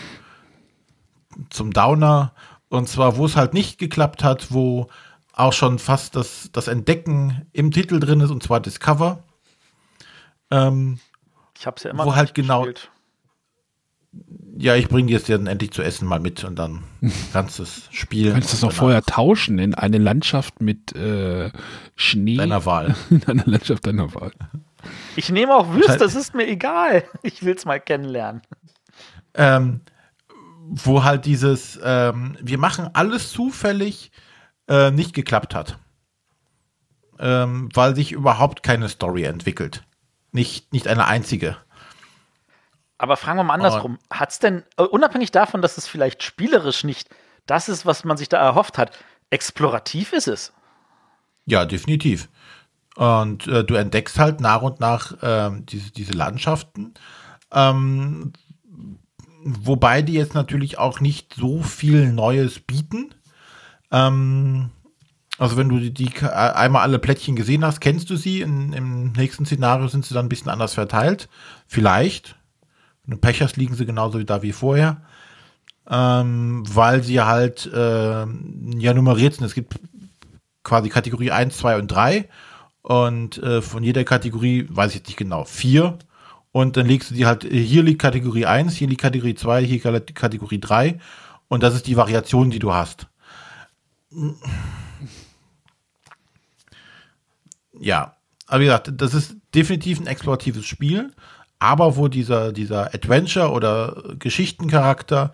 zum 1.50 1.72
Downer. 1.72 2.32
Und 2.68 2.88
zwar, 2.88 3.16
wo 3.16 3.26
es 3.26 3.36
halt 3.36 3.52
nicht 3.52 3.78
geklappt 3.78 4.24
hat, 4.24 4.52
wo 4.52 4.88
auch 5.32 5.52
schon 5.52 5.78
fast 5.78 6.16
das, 6.16 6.50
das 6.52 6.68
Entdecken 6.68 7.46
im 7.52 7.70
Titel 7.70 8.00
drin 8.00 8.20
ist, 8.20 8.30
und 8.30 8.42
zwar 8.42 8.60
Discover. 8.60 9.24
Ähm, 10.50 10.98
ich 11.58 11.66
habe 11.66 11.76
es 11.76 11.82
ja 11.84 11.90
immer 11.90 12.06
wo 12.06 12.14
halt 12.16 12.34
genau. 12.34 12.66
Ja, 14.56 14.74
ich 14.74 14.88
bringe 14.88 15.08
dir 15.08 15.18
es 15.18 15.24
dann 15.24 15.46
endlich 15.46 15.70
zu 15.70 15.82
essen 15.82 16.06
mal 16.06 16.18
mit 16.18 16.42
und 16.42 16.58
dann 16.58 16.82
kannst 17.32 17.58
du 17.58 17.62
es 17.62 17.88
spielen. 17.90 18.32
Kannst 18.32 18.52
du 18.52 18.56
es 18.56 18.62
noch 18.62 18.72
vorher 18.72 19.02
tauschen 19.02 19.58
in 19.58 19.74
eine 19.74 19.98
Landschaft 19.98 20.60
mit 20.60 20.94
äh, 20.96 21.50
Schnee? 21.96 22.36
Deiner 22.36 22.64
Wahl. 22.66 22.96
in 23.10 23.24
einer 23.26 23.46
Landschaft 23.46 23.86
deiner 23.86 24.14
Wahl. 24.14 24.32
Ich 25.16 25.30
nehme 25.30 25.54
auch 25.54 25.72
Wüste, 25.72 25.98
das 25.98 26.14
ist 26.14 26.34
mir 26.34 26.48
egal. 26.48 27.04
Ich 27.22 27.44
will 27.44 27.54
es 27.54 27.64
mal 27.64 27.78
kennenlernen. 27.78 28.42
Ähm, 29.34 29.82
wo 30.70 31.04
halt 31.04 31.26
dieses, 31.26 31.78
ähm, 31.82 32.36
wir 32.40 32.58
machen 32.58 32.88
alles 32.92 33.30
zufällig, 33.30 34.10
äh, 34.70 34.90
nicht 34.90 35.12
geklappt 35.12 35.54
hat. 35.54 35.78
Ähm, 37.18 37.68
weil 37.74 37.94
sich 37.94 38.12
überhaupt 38.12 38.62
keine 38.62 38.88
Story 38.88 39.24
entwickelt. 39.24 39.82
Nicht, 40.32 40.72
nicht 40.72 40.88
eine 40.88 41.06
einzige. 41.06 41.58
Aber 42.96 43.16
fragen 43.16 43.38
wir 43.38 43.44
mal 43.44 43.54
andersrum. 43.54 43.98
Hat 44.10 44.30
es 44.30 44.38
denn, 44.38 44.62
äh, 44.78 44.82
unabhängig 44.84 45.30
davon, 45.30 45.60
dass 45.60 45.76
es 45.76 45.86
vielleicht 45.86 46.22
spielerisch 46.22 46.84
nicht 46.84 47.10
das 47.46 47.68
ist, 47.68 47.84
was 47.84 48.04
man 48.04 48.16
sich 48.16 48.28
da 48.28 48.38
erhofft 48.38 48.78
hat, 48.78 48.96
explorativ 49.30 50.12
ist 50.12 50.28
es? 50.28 50.52
Ja, 51.46 51.64
definitiv. 51.64 52.28
Und 52.96 53.46
äh, 53.48 53.64
du 53.64 53.74
entdeckst 53.74 54.18
halt 54.18 54.40
nach 54.40 54.62
und 54.62 54.80
nach 54.80 55.22
äh, 55.22 55.50
diese, 55.62 55.90
diese 55.90 56.12
Landschaften. 56.12 56.94
Ähm, 57.52 58.32
wobei 59.42 60.02
die 60.02 60.12
jetzt 60.12 60.34
natürlich 60.34 60.78
auch 60.78 61.00
nicht 61.00 61.34
so 61.34 61.62
viel 61.62 62.12
Neues 62.12 62.60
bieten. 62.60 63.14
Ähm, 63.90 64.70
also 65.38 65.56
wenn 65.56 65.68
du 65.68 65.78
die, 65.78 65.92
die, 65.92 66.10
einmal 66.22 66.82
alle 66.82 66.98
Plättchen 66.98 67.36
gesehen 67.36 67.64
hast, 67.64 67.80
kennst 67.80 68.10
du 68.10 68.16
sie. 68.16 68.42
In, 68.42 68.72
Im 68.72 69.12
nächsten 69.12 69.46
Szenario 69.46 69.88
sind 69.88 70.04
sie 70.04 70.14
dann 70.14 70.26
ein 70.26 70.28
bisschen 70.28 70.50
anders 70.50 70.74
verteilt. 70.74 71.28
Vielleicht. 71.66 72.36
Wenn 73.04 73.12
du 73.12 73.20
Pech 73.20 73.40
hast, 73.42 73.56
liegen 73.56 73.74
sie 73.74 73.86
genauso 73.86 74.18
wie 74.18 74.24
da 74.24 74.42
wie 74.42 74.52
vorher. 74.52 75.02
Ähm, 75.88 76.62
weil 76.68 77.02
sie 77.02 77.20
halt 77.20 77.66
äh, 77.72 78.26
ja 78.26 78.94
nummeriert 78.94 79.34
sind. 79.34 79.46
Es 79.46 79.54
gibt 79.54 79.80
quasi 80.62 80.88
Kategorie 80.88 81.30
1, 81.30 81.56
2 81.56 81.78
und 81.78 81.88
3 81.88 82.28
und 82.82 83.38
äh, 83.38 83.62
von 83.62 83.82
jeder 83.82 84.04
Kategorie, 84.04 84.66
weiß 84.70 84.90
ich 84.90 84.96
jetzt 84.98 85.08
nicht 85.08 85.16
genau, 85.16 85.44
vier. 85.44 85.98
Und 86.52 86.76
dann 86.76 86.86
legst 86.86 87.10
du 87.10 87.14
die 87.14 87.26
halt, 87.26 87.44
hier 87.44 87.82
liegt 87.82 88.00
Kategorie 88.00 88.46
1, 88.46 88.74
hier 88.74 88.88
liegt 88.88 89.02
Kategorie 89.02 89.34
2, 89.34 89.64
hier 89.64 89.80
Kategorie 89.80 90.60
3. 90.60 90.98
Und 91.48 91.62
das 91.62 91.74
ist 91.74 91.86
die 91.86 91.96
Variation, 91.96 92.50
die 92.50 92.58
du 92.58 92.72
hast. 92.72 93.06
Ja, 97.78 98.16
aber 98.46 98.60
wie 98.60 98.64
gesagt, 98.64 98.90
das 98.96 99.14
ist 99.14 99.36
definitiv 99.54 100.00
ein 100.00 100.06
exploratives 100.06 100.66
Spiel, 100.66 101.12
aber 101.58 101.96
wo 101.96 102.08
dieser, 102.08 102.52
dieser 102.52 102.94
Adventure- 102.94 103.52
oder 103.52 104.02
Geschichtencharakter 104.18 105.32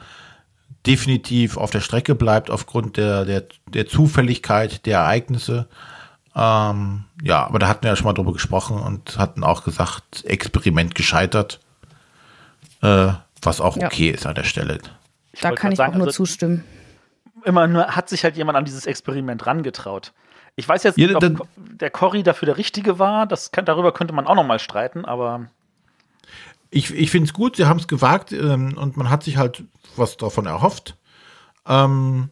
definitiv 0.86 1.56
auf 1.56 1.70
der 1.70 1.80
Strecke 1.80 2.14
bleibt 2.14 2.50
aufgrund 2.50 2.96
der, 2.96 3.24
der, 3.24 3.44
der 3.72 3.86
Zufälligkeit 3.86 4.86
der 4.86 4.98
Ereignisse. 4.98 5.68
Ähm, 6.34 7.04
ja, 7.22 7.44
aber 7.46 7.58
da 7.58 7.68
hatten 7.68 7.82
wir 7.82 7.90
ja 7.90 7.96
schon 7.96 8.04
mal 8.04 8.12
drüber 8.12 8.32
gesprochen 8.32 8.78
und 8.78 9.18
hatten 9.18 9.42
auch 9.42 9.64
gesagt, 9.64 10.24
Experiment 10.24 10.94
gescheitert, 10.94 11.60
äh, 12.82 13.08
was 13.42 13.60
auch 13.60 13.76
Ja. 13.76 13.86
okay 13.86 14.10
ist 14.10 14.26
an 14.26 14.34
der 14.34 14.44
Stelle. 14.44 14.78
Da 15.40 15.52
kann 15.52 15.72
ich 15.72 15.78
sagen, 15.78 15.94
auch 15.94 15.98
nur 15.98 16.06
also 16.06 16.24
zustimmen. 16.24 16.62
Immer 17.46 17.66
nur 17.68 17.86
hat 17.94 18.08
sich 18.08 18.24
halt 18.24 18.36
jemand 18.36 18.58
an 18.58 18.64
dieses 18.64 18.86
Experiment 18.86 19.46
rangetraut. 19.46 20.12
Ich 20.56 20.68
weiß 20.68 20.82
jetzt 20.82 20.98
Ja, 20.98 21.06
nicht, 21.06 21.16
ob 21.16 21.20
dann- 21.20 21.36
Ko- 21.36 21.46
der 21.56 21.90
Cory 21.90 22.22
dafür 22.22 22.46
der 22.46 22.56
Richtige 22.58 22.98
war. 22.98 23.26
Das 23.26 23.52
kann, 23.52 23.64
darüber 23.64 23.92
könnte 23.92 24.12
man 24.12 24.26
auch 24.26 24.34
noch 24.34 24.46
mal 24.46 24.58
streiten, 24.58 25.04
aber 25.04 25.46
Ich, 26.70 26.92
ich 26.92 27.10
finde 27.10 27.28
es 27.28 27.32
gut, 27.32 27.56
sie 27.56 27.66
haben 27.66 27.78
es 27.78 27.86
gewagt 27.88 28.32
ähm, 28.32 28.76
und 28.76 28.96
man 28.96 29.08
hat 29.08 29.22
sich 29.22 29.36
halt 29.36 29.62
was 29.96 30.16
davon 30.16 30.46
erhofft. 30.46 30.96
Ähm, 31.66 32.30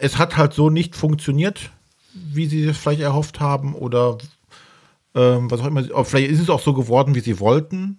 es 0.00 0.18
hat 0.18 0.36
halt 0.36 0.52
so 0.52 0.68
nicht 0.70 0.94
funktioniert, 0.94 1.70
wie 2.12 2.46
sie 2.46 2.64
es 2.66 2.76
vielleicht 2.76 3.00
erhofft 3.00 3.40
haben 3.40 3.74
oder 3.74 4.18
ähm, 5.14 5.50
was 5.50 5.60
auch 5.60 5.66
immer. 5.66 5.82
Ob 5.94 6.06
Vielleicht 6.06 6.30
ist 6.30 6.40
es 6.40 6.50
auch 6.50 6.60
so 6.60 6.74
geworden, 6.74 7.14
wie 7.14 7.20
sie 7.20 7.40
wollten. 7.40 7.98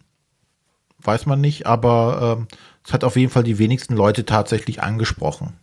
Weiß 1.00 1.26
man 1.26 1.42
nicht, 1.42 1.66
aber 1.66 2.38
ähm, 2.38 2.48
es 2.86 2.94
hat 2.94 3.04
auf 3.04 3.16
jeden 3.16 3.32
Fall 3.32 3.44
die 3.44 3.58
wenigsten 3.58 3.96
Leute 3.96 4.24
tatsächlich 4.26 4.84
angesprochen. 4.84 5.54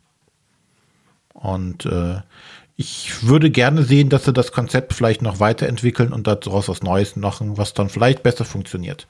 Und 1.39 1.87
äh, 1.87 2.21
ich 2.77 3.27
würde 3.27 3.51
gerne 3.51 3.83
sehen, 3.83 4.09
dass 4.09 4.25
sie 4.25 4.33
das 4.33 4.53
Konzept 4.53 4.93
vielleicht 4.93 5.23
noch 5.23 5.41
weiterentwickeln 5.41 6.13
und 6.13 6.27
daraus 6.27 6.69
was 6.69 6.83
Neues 6.83 7.17
machen, 7.17 7.57
was 7.57 7.75
dann 7.75 7.89
vielleicht 7.89 8.23
besser 8.23 8.45
funktioniert. 8.45 9.07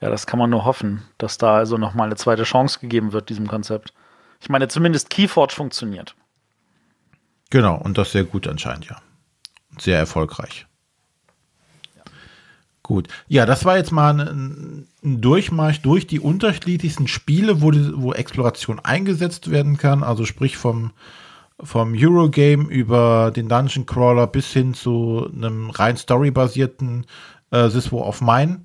ja, 0.00 0.08
das 0.08 0.26
kann 0.26 0.38
man 0.38 0.50
nur 0.50 0.64
hoffen, 0.64 1.02
dass 1.18 1.36
da 1.36 1.56
also 1.56 1.76
noch 1.76 1.94
mal 1.94 2.04
eine 2.04 2.16
zweite 2.16 2.44
Chance 2.44 2.78
gegeben 2.80 3.12
wird, 3.12 3.28
diesem 3.28 3.46
Konzept. 3.46 3.92
Ich 4.40 4.48
meine, 4.48 4.68
zumindest 4.68 5.10
Keyforge 5.10 5.52
funktioniert. 5.52 6.14
Genau, 7.50 7.76
und 7.76 7.98
das 7.98 8.12
sehr 8.12 8.24
gut 8.24 8.46
anscheinend, 8.46 8.86
ja. 8.86 8.96
Sehr 9.78 9.98
erfolgreich. 9.98 10.66
Gut. 12.90 13.06
Ja, 13.28 13.46
das 13.46 13.64
war 13.64 13.76
jetzt 13.76 13.92
mal 13.92 14.18
ein, 14.18 14.88
ein 15.04 15.20
Durchmarsch 15.20 15.80
durch 15.80 16.08
die 16.08 16.18
unterschiedlichsten 16.18 17.06
Spiele, 17.06 17.62
wo, 17.62 17.70
die, 17.70 17.92
wo 17.94 18.12
Exploration 18.12 18.80
eingesetzt 18.80 19.48
werden 19.48 19.76
kann. 19.76 20.02
Also 20.02 20.24
sprich 20.24 20.56
vom, 20.56 20.90
vom 21.60 21.94
Eurogame 21.96 22.64
über 22.64 23.30
den 23.30 23.48
Dungeon 23.48 23.86
Crawler 23.86 24.26
bis 24.26 24.52
hin 24.52 24.74
zu 24.74 25.30
einem 25.32 25.70
rein 25.70 25.96
storybasierten 25.98 27.06
äh, 27.52 27.68
This 27.68 27.92
War 27.92 28.08
of 28.08 28.22
Mine. 28.22 28.62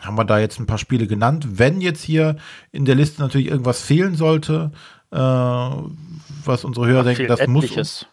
Haben 0.00 0.18
wir 0.18 0.24
da 0.24 0.40
jetzt 0.40 0.58
ein 0.58 0.66
paar 0.66 0.78
Spiele 0.78 1.06
genannt. 1.06 1.46
Wenn 1.48 1.80
jetzt 1.80 2.02
hier 2.02 2.38
in 2.72 2.86
der 2.86 2.96
Liste 2.96 3.22
natürlich 3.22 3.46
irgendwas 3.46 3.82
fehlen 3.82 4.16
sollte, 4.16 4.72
äh, 5.12 5.16
was 5.16 6.64
unsere 6.64 6.88
Hörer 6.88 7.04
denken, 7.04 7.28
das 7.28 7.46
muss. 7.46 8.08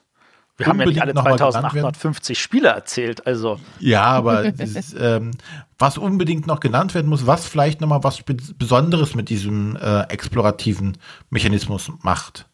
Wir 0.57 0.67
haben 0.67 0.79
ja 0.79 0.85
nicht 0.87 1.01
alle 1.01 1.11
unbedingt 1.11 1.15
noch 1.15 1.23
mal 1.23 1.37
genannt 1.37 1.53
werden. 1.53 1.93
2850 1.93 2.39
Spiele 2.39 2.69
erzählt, 2.69 3.27
also 3.27 3.59
Ja, 3.79 4.03
aber 4.03 4.51
dieses, 4.51 4.95
ähm, 4.99 5.31
was 5.77 5.97
unbedingt 5.97 6.47
noch 6.47 6.59
genannt 6.59 6.95
werden 6.95 7.07
muss, 7.07 7.27
was 7.27 7.45
vielleicht 7.45 7.79
nochmal 7.79 8.03
was 8.03 8.23
Besonderes 8.23 9.13
mit 9.13 9.29
diesem 9.29 9.75
äh, 9.75 10.01
explorativen 10.09 10.97
Mechanismus 11.29 11.91
macht. 12.01 12.47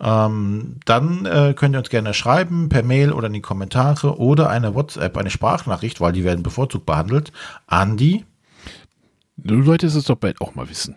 Ähm, 0.00 0.76
dann 0.84 1.26
äh, 1.26 1.54
könnt 1.56 1.74
ihr 1.74 1.78
uns 1.78 1.88
gerne 1.88 2.14
schreiben, 2.14 2.68
per 2.68 2.82
Mail 2.82 3.12
oder 3.12 3.28
in 3.28 3.32
die 3.32 3.40
Kommentare 3.40 4.18
oder 4.18 4.48
eine 4.48 4.74
WhatsApp, 4.74 5.16
eine 5.16 5.30
Sprachnachricht, 5.30 6.00
weil 6.00 6.12
die 6.12 6.24
werden 6.24 6.42
bevorzugt 6.42 6.86
behandelt, 6.86 7.32
an 7.66 7.96
die, 7.96 8.24
Du 9.36 9.62
solltest 9.62 9.96
es 9.96 10.04
doch 10.04 10.16
bald 10.16 10.40
auch 10.40 10.54
mal 10.54 10.68
wissen. 10.68 10.96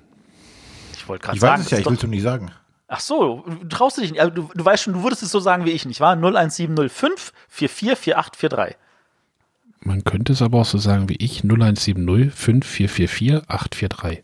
ich 0.94 1.08
wollte 1.08 1.26
gerade 1.26 1.36
ich 1.36 1.42
sagen, 1.42 1.60
weiß 1.60 1.66
es 1.66 1.72
ja, 1.72 1.80
ich 1.80 1.86
will 1.86 1.96
es 1.96 2.04
nur 2.04 2.10
nicht 2.10 2.24
sagen. 2.24 2.52
Ach 2.88 3.00
so, 3.00 3.44
du 3.62 3.68
traust 3.68 3.98
du 3.98 4.02
dich 4.02 4.12
nicht, 4.12 4.22
also 4.22 4.34
du, 4.34 4.50
du 4.54 4.66
weißt 4.66 4.84
schon, 4.84 4.94
du 4.94 5.04
würdest 5.04 5.24
es 5.24 5.32
so 5.32 5.40
sagen 5.40 5.66
wie 5.66 5.72
ich, 5.72 5.86
nicht 5.86 6.00
wahr? 6.00 6.16
01705 6.16 7.34
444843. 7.50 8.78
Man 9.82 10.04
könnte 10.04 10.34
es 10.34 10.42
aber 10.42 10.60
auch 10.62 10.66
so 10.66 10.78
sagen 10.78 11.08
wie 11.10 11.16
ich, 11.18 11.44
0170 11.44 12.34
5444 12.34 13.50
843. 13.50 14.24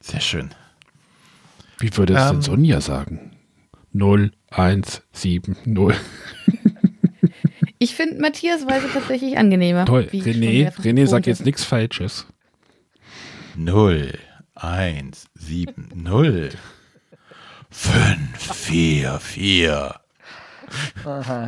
Sehr 0.00 0.20
schön. 0.20 0.50
Wie 1.78 1.94
würde 1.96 2.14
es 2.14 2.22
Ähm. 2.22 2.32
denn 2.36 2.42
Sonja 2.42 2.80
sagen? 2.80 3.32
0170. 3.92 5.42
Ich 7.78 7.94
finde 7.94 8.20
Matthias 8.20 8.66
Weise 8.66 8.88
tatsächlich 8.92 9.36
angenehmer. 9.36 9.84
Toll. 9.84 10.08
René, 10.12 10.72
René 10.76 11.06
sagt 11.06 11.26
jetzt 11.26 11.44
nichts 11.44 11.64
Falsches. 11.64 12.26
0, 13.56 14.18
1, 14.54 15.26
7, 15.46 15.90
0, 15.94 16.50
5, 17.70 18.36
4, 18.36 19.20
4. 19.20 20.00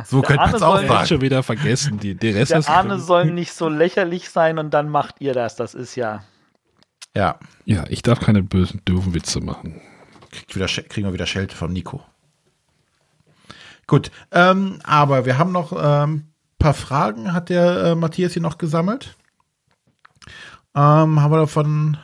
So 0.05 0.21
könnte 0.21 0.41
man 0.41 0.55
es 0.55 0.61
auch 0.61 0.81
sagen. 0.81 1.07
schon 1.07 1.21
wieder 1.21 1.43
vergessen. 1.43 1.99
Die, 1.99 2.15
der 2.15 2.35
Rest 2.35 2.51
Der 2.51 2.69
Arne 2.69 2.97
soll 2.99 3.25
nicht 3.25 3.51
so 3.51 3.67
lächerlich 3.67 4.29
sein 4.29 4.57
und 4.57 4.73
dann 4.73 4.87
macht 4.89 5.15
ihr 5.19 5.33
das. 5.33 5.57
Das 5.57 5.73
ist 5.73 5.95
ja. 5.95 6.23
Ja, 7.13 7.37
Ja, 7.65 7.83
ich 7.89 8.01
darf 8.01 8.21
keine 8.21 8.41
bösen, 8.41 8.81
doofen 8.85 9.13
Witze 9.13 9.41
machen. 9.41 9.81
kriegt 10.31 10.55
wieder, 10.55 10.67
kriegen 10.67 11.07
wir 11.07 11.13
wieder 11.13 11.25
Schelte 11.25 11.55
von 11.55 11.73
Nico. 11.73 12.01
Gut, 13.85 14.11
ähm, 14.31 14.79
aber 14.83 15.25
wir 15.25 15.37
haben 15.37 15.51
noch 15.51 15.73
ein 15.73 16.09
ähm, 16.09 16.27
paar 16.57 16.73
Fragen, 16.75 17.33
hat 17.33 17.49
der 17.49 17.83
äh, 17.83 17.95
Matthias 17.95 18.33
hier 18.33 18.41
noch 18.41 18.57
gesammelt. 18.57 19.17
Ähm, 20.75 21.19
haben 21.19 21.31
wir 21.31 21.39
davon. 21.39 21.97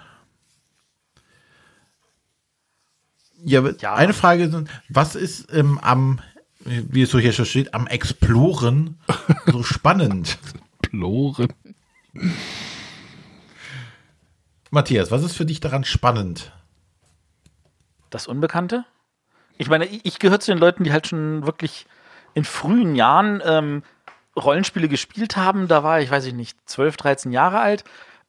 Ja, 3.45 3.63
Ja. 3.79 3.93
eine 3.95 4.13
Frage 4.13 4.43
ist, 4.43 4.55
was 4.89 5.15
ist 5.15 5.53
ähm, 5.53 5.77
am, 5.79 6.19
wie 6.59 7.03
es 7.03 7.11
so 7.11 7.19
hier 7.19 7.31
schon 7.31 7.45
steht, 7.45 7.73
am 7.73 7.87
Exploren 7.87 8.97
so 9.45 9.63
spannend? 9.63 10.37
Ploren. 10.81 11.47
Matthias, 14.71 15.11
was 15.11 15.23
ist 15.23 15.35
für 15.35 15.45
dich 15.45 15.59
daran 15.59 15.83
spannend? 15.85 16.51
Das 18.09 18.27
Unbekannte? 18.27 18.85
Ich 19.57 19.69
meine, 19.69 19.85
ich, 19.85 20.05
ich 20.05 20.19
gehöre 20.19 20.39
zu 20.39 20.51
den 20.51 20.57
Leuten, 20.59 20.83
die 20.83 20.91
halt 20.91 21.07
schon 21.07 21.45
wirklich 21.45 21.85
in 22.33 22.43
frühen 22.43 22.95
Jahren 22.95 23.41
ähm, 23.45 23.83
Rollenspiele 24.35 24.89
gespielt 24.89 25.37
haben. 25.37 25.67
Da 25.67 25.83
war 25.83 26.01
ich, 26.01 26.09
weiß 26.11 26.25
ich 26.25 26.33
nicht, 26.33 26.57
12, 26.65 26.97
13 26.97 27.31
Jahre 27.31 27.59
alt. 27.59 27.83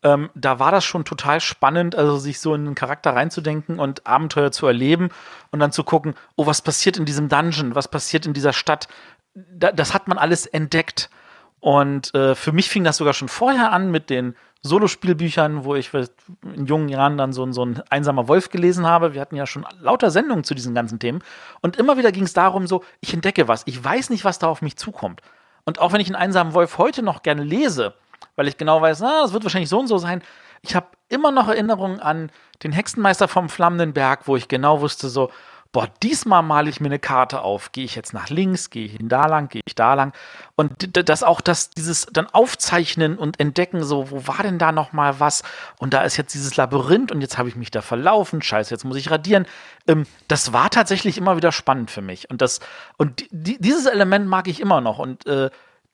Ähm, 0.07 0.31
da 0.37 0.61
war 0.61 0.71
das 0.71 0.85
schon 0.85 1.05
total 1.05 1.41
spannend, 1.41 1.97
also 1.97 2.17
sich 2.17 2.39
so 2.39 2.55
in 2.55 2.65
einen 2.65 2.75
Charakter 2.77 3.17
reinzudenken 3.17 3.81
und 3.81 4.07
Abenteuer 4.07 4.53
zu 4.53 4.69
erleben 4.69 5.09
und 5.51 5.59
dann 5.59 5.73
zu 5.73 5.83
gucken, 5.83 6.15
oh, 6.37 6.47
was 6.47 6.63
passiert 6.63 6.97
in 6.97 7.07
diesem 7.07 7.29
Dungeon, 7.29 7.75
was 7.75 7.89
passiert 7.89 8.25
in 8.25 8.33
dieser 8.33 8.53
Stadt. 8.53 8.87
Da, 9.35 9.73
das 9.73 9.95
hat 9.95 10.07
man 10.07 10.17
alles 10.17 10.47
entdeckt. 10.47 11.11
Und 11.59 12.15
äh, 12.15 12.37
für 12.37 12.53
mich 12.53 12.69
fing 12.69 12.85
das 12.85 12.99
sogar 12.99 13.15
schon 13.15 13.27
vorher 13.27 13.73
an 13.73 13.91
mit 13.91 14.09
den 14.09 14.37
Solospielbüchern, 14.63 15.65
wo 15.65 15.75
ich 15.75 15.91
in 15.93 16.67
jungen 16.67 16.89
Jahren 16.89 17.19
dann 17.19 17.33
so, 17.33 17.51
so 17.51 17.65
ein 17.65 17.83
einsamer 17.91 18.29
Wolf 18.29 18.51
gelesen 18.51 18.87
habe. 18.87 19.13
Wir 19.13 19.21
hatten 19.21 19.35
ja 19.35 19.47
schon 19.47 19.67
lauter 19.81 20.13
Sendungen 20.13 20.45
zu 20.45 20.55
diesen 20.55 20.73
ganzen 20.73 21.01
Themen. 21.01 21.21
Und 21.63 21.79
immer 21.79 21.99
wieder 21.99 22.13
ging 22.13 22.25
es 22.25 22.33
darum, 22.33 22.69
so, 22.69 22.85
ich 23.01 23.13
entdecke 23.13 23.49
was. 23.49 23.65
Ich 23.67 23.83
weiß 23.83 24.11
nicht, 24.11 24.25
was 24.25 24.39
da 24.39 24.47
auf 24.47 24.63
mich 24.63 24.77
zukommt. 24.77 25.21
Und 25.65 25.81
auch 25.81 25.93
wenn 25.93 26.01
ich 26.01 26.07
einen 26.07 26.15
einsamen 26.15 26.55
Wolf 26.55 26.79
heute 26.79 27.03
noch 27.03 27.23
gerne 27.25 27.43
lese, 27.43 27.95
weil 28.37 28.49
ich 28.49 28.57
genau 28.57 28.81
weiß, 28.81 29.01
na, 29.01 29.23
das 29.23 29.33
wird 29.33 29.45
wahrscheinlich 29.45 29.71
so 29.71 29.81
und 29.81 29.89
so 29.89 29.99
sein, 29.99 30.23
ich 30.63 30.75
habe 30.75 30.87
immer 31.09 31.31
noch 31.33 31.49
Erinnerungen 31.49 32.01
an 32.01 32.31
den 32.63 32.73
Hexenmeister 32.73 33.29
vom 33.29 33.49
Flammenden 33.49 33.93
Berg, 33.93 34.27
wo 34.27 34.37
ich 34.37 34.49
genau 34.49 34.81
wusste, 34.81 35.09
so, 35.09 35.31
boah, 35.73 35.89
diesmal 36.03 36.43
male 36.43 36.71
ich 36.71 36.81
mir 36.81 36.87
eine 36.87 36.99
Karte 36.99 37.43
auf. 37.43 37.71
Gehe 37.73 37.85
ich 37.85 37.97
jetzt 37.97 38.15
nach 38.15 38.31
links, 38.31 38.71
gehe 38.71 38.87
ich 38.87 38.97
da 38.99 39.27
lang, 39.27 39.49
gehe 39.49 39.61
ich 39.67 39.75
da 39.75 39.93
lang. 39.93 40.15
Und 40.55 40.97
das 41.09 41.23
auch 41.23 41.43
das, 41.43 41.69
dieses 41.69 42.07
dann 42.07 42.27
aufzeichnen 42.29 43.19
und 43.19 43.39
entdecken, 43.39 43.85
so, 43.85 44.11
wo 44.11 44.27
war 44.27 44.43
denn 44.43 44.59
da 44.59 44.73
noch 44.73 44.95
mal 44.95 45.21
was? 45.21 45.43
Und 45.79 45.93
da 45.93 46.01
ist 46.03 46.17
jetzt 46.17 46.33
dieses 46.33 46.57
Labyrinth 46.57 47.13
und 47.13 47.21
jetzt 47.21 47.37
habe 47.37 47.51
ich 47.51 47.57
mich 47.57 47.71
da 47.71 47.83
verlaufen. 47.83 48.41
Scheiße, 48.41 48.73
jetzt 48.73 48.85
muss 48.85 48.97
ich 48.97 49.11
radieren. 49.11 49.45
Ähm, 49.87 50.07
das 50.29 50.55
war 50.55 50.71
tatsächlich 50.71 51.19
immer 51.19 51.37
wieder 51.37 51.53
spannend 51.53 51.91
für 51.91 52.03
mich. 52.03 52.31
Und 52.31 52.41
das, 52.41 52.61
und 52.97 53.21
di- 53.21 53.29
di- 53.31 53.59
dieses 53.61 53.85
Element 53.85 54.29
mag 54.29 54.49
ich 54.49 54.61
immer 54.61 54.81
noch. 54.81 54.99
Und 54.99 55.27
äh, 55.27 55.51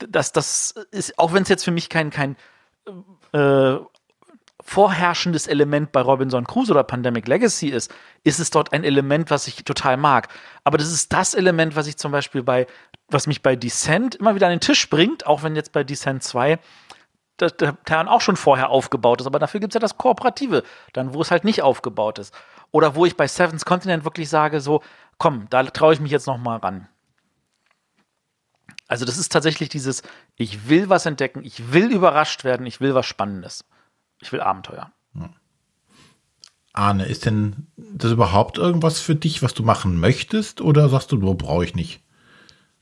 das, 0.09 0.33
das 0.33 0.75
ist, 0.91 1.19
auch 1.19 1.33
wenn 1.33 1.43
es 1.43 1.49
jetzt 1.49 1.65
für 1.65 1.71
mich 1.71 1.89
kein, 1.89 2.11
kein 2.11 2.37
äh, 3.33 3.77
vorherrschendes 4.61 5.49
Element 5.49 5.93
bei 5.93 6.01
Robinson 6.01 6.47
Crusoe 6.47 6.73
oder 6.73 6.85
Pandemic 6.85 7.27
Legacy 7.27 7.69
ist, 7.69 7.93
ist 8.23 8.39
es 8.39 8.51
dort 8.51 8.73
ein 8.73 8.85
Element, 8.85 9.31
was 9.31 9.49
ich 9.49 9.65
total 9.65 9.97
mag. 9.97 10.29
Aber 10.65 10.79
das 10.79 10.93
ist 10.93 11.13
das 11.13 11.35
Element, 11.35 11.75
was 11.75 11.87
ich 11.87 11.97
zum 11.97 12.13
Beispiel 12.13 12.43
bei 12.43 12.67
was 13.13 13.27
mich 13.27 13.43
bei 13.43 13.57
Descent 13.57 14.15
immer 14.17 14.35
wieder 14.35 14.47
an 14.47 14.53
den 14.53 14.61
Tisch 14.61 14.89
bringt, 14.89 15.27
auch 15.27 15.43
wenn 15.43 15.57
jetzt 15.57 15.73
bei 15.73 15.85
Descent 15.85 16.23
2 16.23 16.59
der, 17.41 17.51
der 17.51 17.83
Terran 17.85 18.09
auch 18.09 18.21
schon 18.21 18.37
vorher 18.37 18.71
aufgebaut 18.71 19.21
ist, 19.21 19.27
aber 19.27 19.39
dafür 19.39 19.61
gibt 19.61 19.73
es 19.73 19.75
ja 19.75 19.81
das 19.81 19.97
Kooperative, 19.97 20.63
dann 20.93 21.15
wo 21.15 21.21
es 21.23 21.31
halt 21.31 21.45
nicht 21.45 21.63
aufgebaut 21.63 22.19
ist. 22.19 22.35
Oder 22.71 22.95
wo 22.95 23.05
ich 23.05 23.17
bei 23.17 23.27
Seven's 23.27 23.65
Continent 23.65 24.05
wirklich 24.05 24.29
sage, 24.29 24.61
so, 24.61 24.83
komm, 25.19 25.47
da 25.51 25.63
traue 25.65 25.95
ich 25.95 26.01
mich 26.01 26.13
jetzt 26.13 26.27
noch 26.27 26.39
mal 26.39 26.59
ran. 26.59 26.89
Also 28.93 29.07
das 29.07 29.17
ist 29.17 29.33
tatsächlich 29.33 29.71
dieses, 29.71 30.03
ich 30.37 30.69
will 30.69 30.91
was 30.91 31.07
entdecken, 31.07 31.43
ich 31.47 31.73
will 31.73 31.91
überrascht 31.91 32.45
werden, 32.45 32.67
ich 32.67 32.79
will 32.83 32.95
was 32.95 33.07
Spannendes. 33.07 33.65
Ich 34.21 34.33
will 34.33 34.43
Abenteuer. 34.43 34.93
Arne, 36.75 37.07
ist 37.07 37.25
denn 37.25 37.69
das 37.79 38.13
überhaupt 38.13 38.59
irgendwas 38.59 39.01
für 39.01 39.15
dich, 39.15 39.43
was 39.43 39.55
du 39.55 39.63
machen 39.63 39.99
möchtest? 39.99 40.61
Oder 40.61 40.91
sagst 40.91 41.11
du, 41.11 41.17
nur 41.17 41.39
brauche 41.39 41.65
ich 41.65 41.75
nicht? 41.75 42.03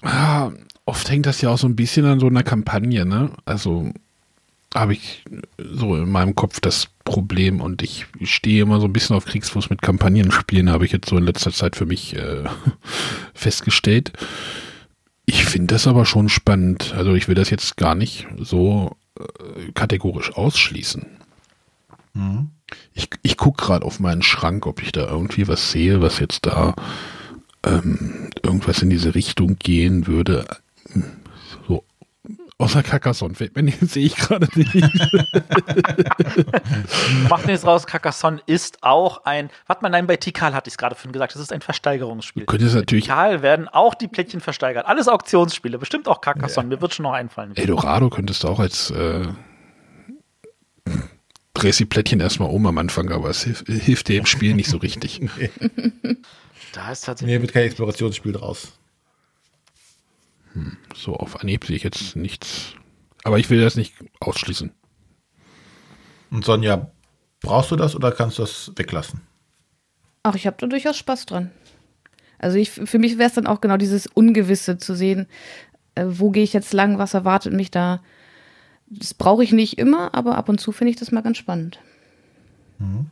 Ja, 0.03 0.51
oft 0.85 1.09
hängt 1.09 1.27
das 1.27 1.43
ja 1.43 1.51
auch 1.51 1.59
so 1.59 1.69
ein 1.69 1.77
bisschen 1.77 2.05
an 2.07 2.19
so 2.19 2.27
einer 2.27 2.43
Kampagne, 2.43 3.07
ne? 3.07 3.31
Also 3.45 3.93
habe 4.75 4.95
ich 4.95 5.25
so 5.59 5.95
in 5.95 6.11
meinem 6.11 6.35
Kopf 6.35 6.59
das 6.59 6.89
Problem 7.05 7.61
und 7.61 7.83
ich 7.83 8.07
stehe 8.25 8.63
immer 8.63 8.81
so 8.81 8.87
ein 8.87 8.93
bisschen 8.93 9.15
auf 9.15 9.27
Kriegsfuß 9.27 9.71
mit 9.71 9.81
Kampagnenspielen, 9.81 10.71
habe 10.71 10.87
ich 10.87 10.91
jetzt 10.91 11.09
so 11.09 11.17
in 11.17 11.25
letzter 11.25 11.53
Zeit 11.53 11.77
für 11.77 11.87
mich 11.87 12.17
äh, 12.17 12.43
festgestellt. 13.33 14.11
Ich 15.31 15.45
finde 15.45 15.75
das 15.75 15.87
aber 15.87 16.07
schon 16.07 16.29
spannend. 16.29 16.93
Also 16.97 17.15
ich 17.15 17.29
will 17.29 17.37
das 17.37 17.51
jetzt 17.51 17.77
gar 17.77 17.95
nicht 17.95 18.27
so 18.37 18.97
äh, 19.17 19.71
kategorisch 19.75 20.35
ausschließen. 20.35 21.07
Mhm. 22.15 22.51
Ich, 22.95 23.09
ich 23.23 23.37
gucke 23.37 23.65
gerade 23.65 23.87
auf 23.87 24.01
meinen 24.01 24.23
Schrank, 24.23 24.67
ob 24.67 24.83
ich 24.83 24.91
da 24.91 25.07
irgendwie 25.07 25.47
was 25.47 25.71
sehe, 25.71 26.03
was 26.03 26.19
jetzt 26.19 26.47
da 26.47 26.75
ähm, 27.65 28.31
irgendwas 28.43 28.83
in 28.83 28.91
diese 28.91 29.15
Richtung 29.15 29.57
gehen 29.57 30.09
würde. 30.09 30.47
So, 31.69 31.85
außer 32.61 32.83
Carcassonne. 32.83 33.35
Wenn 33.55 33.69
sehe 33.81 34.07
ich 34.07 34.17
gerade 34.17 34.47
nicht. 34.55 34.75
Macht 37.29 37.47
nichts 37.47 37.67
raus, 37.67 37.87
Carcassonne 37.87 38.41
ist 38.47 38.83
auch 38.83 39.25
ein, 39.25 39.51
warte 39.67 39.83
mal, 39.83 39.89
nein, 39.89 40.07
bei 40.07 40.17
Tikal 40.17 40.55
hatte 40.55 40.69
ich 40.69 40.75
es 40.75 40.79
gerade 40.79 40.95
vorhin 40.95 41.13
gesagt, 41.13 41.35
das 41.35 41.43
ist 41.43 41.53
ein 41.53 41.61
Versteigerungsspiel. 41.61 42.47
Könnte 42.47 42.67
es 42.67 42.75
natürlich. 42.75 43.05
Tikal 43.05 43.43
werden 43.43 43.69
auch 43.69 43.95
die 43.95 44.09
Plättchen 44.09 44.41
versteigert. 44.41 44.87
Alles 44.87 45.09
Auktionsspiele, 45.09 45.79
bestimmt 45.79 46.09
auch 46.09 46.21
Carcassonne, 46.21 46.69
ja. 46.69 46.77
mir 46.77 46.83
wird 46.83 46.95
schon 46.95 47.05
noch 47.05 47.13
einfallen. 47.13 47.57
Eldorado 47.57 48.11
könntest 48.11 48.45
du 48.45 48.49
auch 48.49 48.61
als 48.61 48.91
äh, 48.91 49.27
drehst 51.55 51.81
die 51.81 51.85
Plättchen 51.85 52.21
erstmal 52.21 52.51
um 52.51 52.67
am 52.67 52.79
Anfang, 52.79 53.11
aber 53.11 53.31
es 53.31 53.43
hilft, 53.45 53.67
hilft 53.67 54.09
dir 54.09 54.19
im 54.19 54.27
Spiel 54.27 54.55
nicht 54.55 54.71
so 54.71 54.79
richtig. 54.79 55.21
da 56.73 56.93
ist 56.93 57.05
tatsächlich. 57.05 57.37
Nee, 57.37 57.43
wird 57.43 57.53
kein 57.53 57.65
Explorationsspiel 57.65 58.33
draus. 58.33 58.73
Hm, 60.53 60.77
so 60.95 61.15
auf 61.15 61.41
Anhieb 61.41 61.65
sehe 61.65 61.77
ich 61.77 61.83
jetzt 61.83 62.17
nichts. 62.17 62.75
Aber 63.23 63.39
ich 63.39 63.51
will 63.51 63.61
das 63.61 63.77
nicht 63.77 63.95
ausschließen. 64.21 64.73
Und 66.31 66.45
Sonja, 66.45 66.91
brauchst 67.41 67.71
du 67.71 67.77
das 67.77 67.95
oder 67.95 68.13
kannst 68.13 68.39
du 68.39 68.43
das 68.43 68.73
weglassen? 68.77 69.21
Ach, 70.23 70.35
ich 70.35 70.47
habe 70.47 70.57
da 70.59 70.67
durchaus 70.67 70.97
Spaß 70.97 71.27
dran. 71.27 71.51
Also 72.39 72.57
ich, 72.57 72.71
für 72.71 72.99
mich 72.99 73.19
wäre 73.19 73.29
es 73.29 73.35
dann 73.35 73.47
auch 73.47 73.61
genau 73.61 73.77
dieses 73.77 74.07
Ungewisse 74.07 74.79
zu 74.79 74.95
sehen, 74.95 75.27
äh, 75.95 76.07
wo 76.07 76.31
gehe 76.31 76.43
ich 76.43 76.53
jetzt 76.53 76.73
lang, 76.73 76.99
was 76.99 77.15
erwartet 77.15 77.53
mich 77.53 77.71
da. 77.71 78.01
Das 78.87 79.15
brauche 79.15 79.45
ich 79.45 79.53
nicht 79.53 79.79
immer, 79.79 80.15
aber 80.15 80.37
ab 80.37 80.49
und 80.49 80.61
zu 80.61 80.73
finde 80.73 80.91
ich 80.91 80.97
das 80.97 81.13
mal 81.13 81.21
ganz 81.21 81.37
spannend. 81.37 81.79
Mhm. 82.79 83.11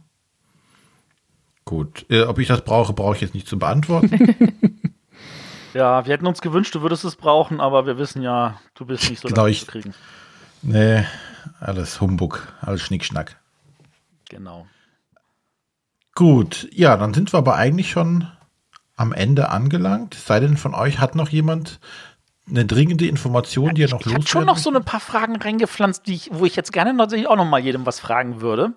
Gut. 1.65 2.07
Äh, 2.09 2.23
ob 2.23 2.39
ich 2.39 2.49
das 2.49 2.65
brauche, 2.65 2.95
brauche 2.95 3.17
ich 3.17 3.21
jetzt 3.21 3.35
nicht 3.35 3.47
zu 3.47 3.59
beantworten. 3.59 4.35
ja, 5.75 6.05
wir 6.05 6.13
hätten 6.13 6.27
uns 6.27 6.41
gewünscht, 6.41 6.75
du 6.75 6.83
würdest 6.83 7.05
es 7.05 7.17
brauchen, 7.17 7.61
aber 7.61 7.87
wir 7.87 7.99
wissen 7.99 8.23
ja, 8.23 8.61
du 8.75 8.87
bist 8.87 9.09
nicht 9.11 9.21
so 9.21 9.29
genau, 9.29 9.47
leicht 9.47 9.61
zu 9.61 9.67
kriegen. 9.67 9.95
Nee, 10.63 11.05
alles 11.61 12.01
Humbug, 12.01 12.47
alles 12.61 12.83
Schnickschnack. 12.83 13.37
Genau. 14.29 14.67
Gut, 16.15 16.69
ja, 16.73 16.97
dann 16.97 17.15
sind 17.15 17.33
wir 17.33 17.39
aber 17.39 17.55
eigentlich 17.55 17.91
schon 17.91 18.27
am 18.97 19.13
Ende 19.13 19.51
angelangt. 19.51 20.15
Sei 20.15 20.41
denn 20.41 20.57
von 20.57 20.75
euch 20.75 20.99
hat 20.99 21.15
noch 21.15 21.29
jemand 21.29 21.79
eine 22.49 22.65
dringende 22.65 23.07
Information, 23.07 23.75
die 23.75 23.83
ja, 23.83 23.87
er 23.87 23.91
noch 23.91 24.01
loswerden 24.01 24.23
Ich 24.23 24.29
habe 24.35 24.39
schon 24.39 24.47
noch 24.47 24.59
so 24.59 24.73
ein 24.73 24.85
paar 24.85 25.01
Fragen 25.01 25.37
reingepflanzt, 25.37 26.07
die 26.07 26.15
ich, 26.15 26.31
wo 26.33 26.45
ich 26.45 26.57
jetzt 26.57 26.73
gerne 26.73 26.93
natürlich 26.95 27.29
auch 27.29 27.37
noch 27.37 27.45
mal 27.45 27.61
jedem 27.61 27.87
was 27.87 28.01
fragen 28.01 28.41
würde. 28.41 28.73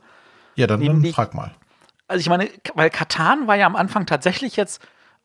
Ja, 0.56 0.68
dann, 0.68 0.86
dann 0.86 1.06
frag 1.06 1.34
mal. 1.34 1.52
Also 2.08 2.20
ich 2.20 2.30
meine, 2.30 2.50
weil 2.76 2.90
Katan 2.90 3.48
war 3.48 3.56
ja 3.56 3.66
am 3.66 3.76
Anfang 3.76 4.06
tatsächlich 4.06 4.56
jetzt, 4.56 4.82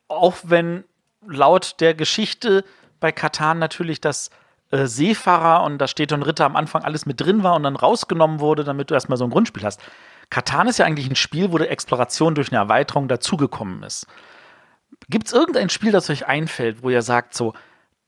auch 0.09 0.37
wenn 0.45 0.85
laut 1.29 1.77
der 1.81 1.95
Geschichte 1.95 2.65
bei 3.01 3.13
Katan 3.13 3.59
natürlich 3.59 4.01
das 4.01 4.31
äh, 4.71 4.87
Seefahrer 4.87 5.65
und 5.65 5.79
da 5.79 5.87
steht 5.87 6.13
und 6.13 6.23
Ritter 6.23 6.45
am 6.45 6.57
Anfang 6.57 6.83
alles 6.83 7.07
mit 7.07 7.21
drin 7.21 7.43
war 7.43 7.55
und 7.55 7.63
dann 7.63 7.77
rausgenommen 7.77 8.41
wurde, 8.41 8.65
damit 8.65 8.91
du 8.91 8.95
erstmal 8.95 9.19
so 9.19 9.25
ein 9.25 9.31
Grundspiel 9.31 9.63
hast. 9.63 9.81
Katan 10.31 10.67
ist 10.69 10.79
ja 10.79 10.87
eigentlich 10.87 11.09
ein 11.09 11.17
Spiel, 11.17 11.53
wo 11.53 11.59
die 11.59 11.69
Exploration 11.69 12.35
durch 12.35 12.51
eine 12.51 12.59
Erweiterung 12.59 13.07
dazugekommen 13.07 13.83
ist. 13.83 14.07
Gibt 15.09 15.29
es 15.29 15.33
irgendein 15.33 15.69
Spiel, 15.69 15.93
das 15.93 16.11
euch 16.11 16.27
einfällt, 16.27 16.83
wo 16.83 16.91
ihr 16.91 17.03
sagt, 17.03 17.35
so, 17.35 17.55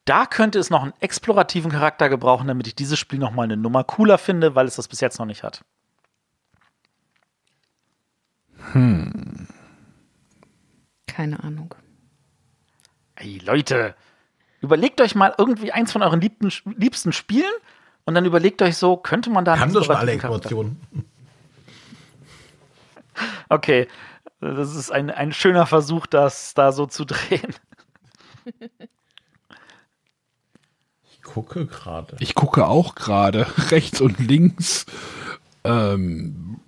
da 0.05 0.27
könnte 0.27 0.59
es 0.59 0.71
noch 0.71 0.83
einen 0.83 0.95
explorativen 1.01 1.71
Charakter 1.71 2.09
gebrauchen, 2.09 2.49
damit 2.49 2.67
ich 2.67 2.75
dieses 2.75 2.99
Spiel 2.99 3.19
noch 3.19 3.31
mal 3.31 3.43
eine 3.43 3.57
Nummer 3.57 3.85
cooler 3.85 4.19
finde, 4.19 4.55
weil 4.55 4.67
es 4.67 4.77
das 4.77 4.89
bis 4.89 5.01
jetzt 5.01 5.19
noch 5.19 5.27
nicht 5.27 5.43
hat. 5.43 5.63
Hm. 8.73 9.47
Keine 11.07 11.43
Ahnung. 11.43 11.75
Ey, 13.19 13.39
Leute, 13.39 13.95
überlegt 14.61 15.01
euch 15.01 15.15
mal 15.15 15.35
irgendwie 15.37 15.73
eins 15.73 15.93
von 15.93 16.03
euren 16.03 16.21
liebsten, 16.21 16.51
liebsten 16.77 17.13
Spielen 17.13 17.53
und 18.05 18.15
dann 18.15 18.25
überlegt 18.25 18.63
euch 18.63 18.77
so, 18.77 18.97
könnte 18.97 19.31
man 19.31 19.45
da 19.45 19.59
Haben 19.59 19.73
doch 19.73 19.85
schon 19.85 19.97
alle 19.97 20.13
Explorationen. 20.13 20.81
Okay, 23.49 23.89
das 24.41 24.77
ist 24.77 24.93
ein, 24.93 25.11
ein 25.11 25.33
schöner 25.33 25.67
Versuch, 25.67 26.07
das 26.07 26.55
da 26.55 26.71
so 26.71 26.87
zu 26.87 27.05
drehen. 27.05 27.53
gucke 31.29 31.67
gerade. 31.67 32.17
Ich 32.21 32.35
gucke 32.35 32.67
auch 32.67 32.95
gerade, 32.95 33.47
rechts 33.71 34.01
und 34.01 34.19
links. 34.19 34.87
Ähm, 35.65 36.61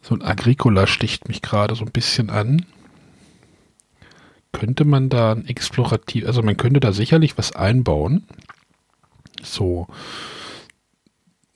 so 0.00 0.14
ein 0.14 0.22
Agricola 0.22 0.86
sticht 0.86 1.28
mich 1.28 1.42
gerade 1.42 1.74
so 1.74 1.84
ein 1.84 1.92
bisschen 1.92 2.30
an. 2.30 2.66
Könnte 4.56 4.86
man 4.86 5.10
da 5.10 5.32
ein 5.32 5.46
explorativ, 5.46 6.26
also 6.26 6.42
man 6.42 6.56
könnte 6.56 6.80
da 6.80 6.92
sicherlich 6.92 7.36
was 7.36 7.54
einbauen. 7.54 8.26
So, 9.42 9.86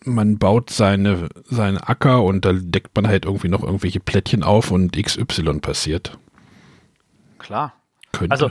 man 0.04 0.36
baut 0.38 0.68
seine, 0.68 1.30
seinen 1.46 1.78
Acker 1.78 2.22
und 2.22 2.44
da 2.44 2.52
deckt 2.52 2.94
man 2.94 3.08
halt 3.08 3.24
irgendwie 3.24 3.48
noch 3.48 3.62
irgendwelche 3.62 4.00
Plättchen 4.00 4.42
auf 4.42 4.70
und 4.70 4.92
XY 4.92 5.60
passiert. 5.60 6.18
Klar. 7.38 7.72
Könnte. 8.12 8.32
Also 8.32 8.50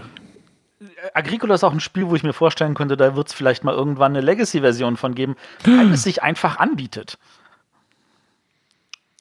Agricola 1.14 1.56
ist 1.56 1.64
auch 1.64 1.74
ein 1.74 1.80
Spiel, 1.80 2.08
wo 2.08 2.16
ich 2.16 2.24
mir 2.24 2.34
vorstellen 2.34 2.74
könnte, 2.74 2.98
da 2.98 3.16
wird 3.16 3.28
es 3.28 3.34
vielleicht 3.34 3.64
mal 3.64 3.76
irgendwann 3.76 4.14
eine 4.14 4.22
Legacy-Version 4.22 4.98
von 4.98 5.14
geben, 5.14 5.36
weil 5.64 5.92
es 5.92 6.04
sich 6.04 6.24
einfach 6.24 6.58
anbietet. 6.58 7.20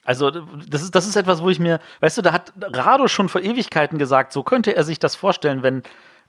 Also, 0.09 0.31
das 0.31 0.81
ist, 0.81 0.95
das 0.95 1.07
ist 1.07 1.15
etwas, 1.17 1.43
wo 1.43 1.51
ich 1.51 1.59
mir, 1.59 1.79
weißt 1.99 2.17
du, 2.17 2.23
da 2.23 2.33
hat 2.33 2.51
Rado 2.59 3.07
schon 3.07 3.29
vor 3.29 3.41
Ewigkeiten 3.41 3.99
gesagt, 3.99 4.33
so 4.33 4.41
könnte 4.41 4.75
er 4.75 4.83
sich 4.83 4.97
das 4.97 5.15
vorstellen, 5.15 5.61
wenn, 5.61 5.83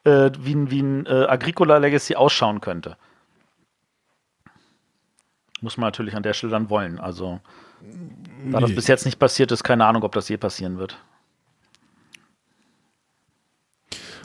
äh, 0.04 0.30
wie, 0.38 0.54
ein, 0.54 0.70
wie 0.70 0.82
ein 0.82 1.06
äh, 1.06 1.24
Agricola 1.26 1.78
Legacy 1.78 2.14
ausschauen 2.14 2.60
könnte. 2.60 2.98
Muss 5.62 5.78
man 5.78 5.86
natürlich 5.86 6.14
an 6.14 6.22
der 6.22 6.34
Stelle 6.34 6.52
dann 6.52 6.68
wollen. 6.68 7.00
Also, 7.00 7.40
da 8.52 8.60
das 8.60 8.74
bis 8.74 8.86
jetzt 8.86 9.06
nicht 9.06 9.18
passiert 9.18 9.50
ist, 9.50 9.64
keine 9.64 9.86
Ahnung, 9.86 10.02
ob 10.02 10.12
das 10.12 10.28
je 10.28 10.36
passieren 10.36 10.76
wird. 10.76 10.98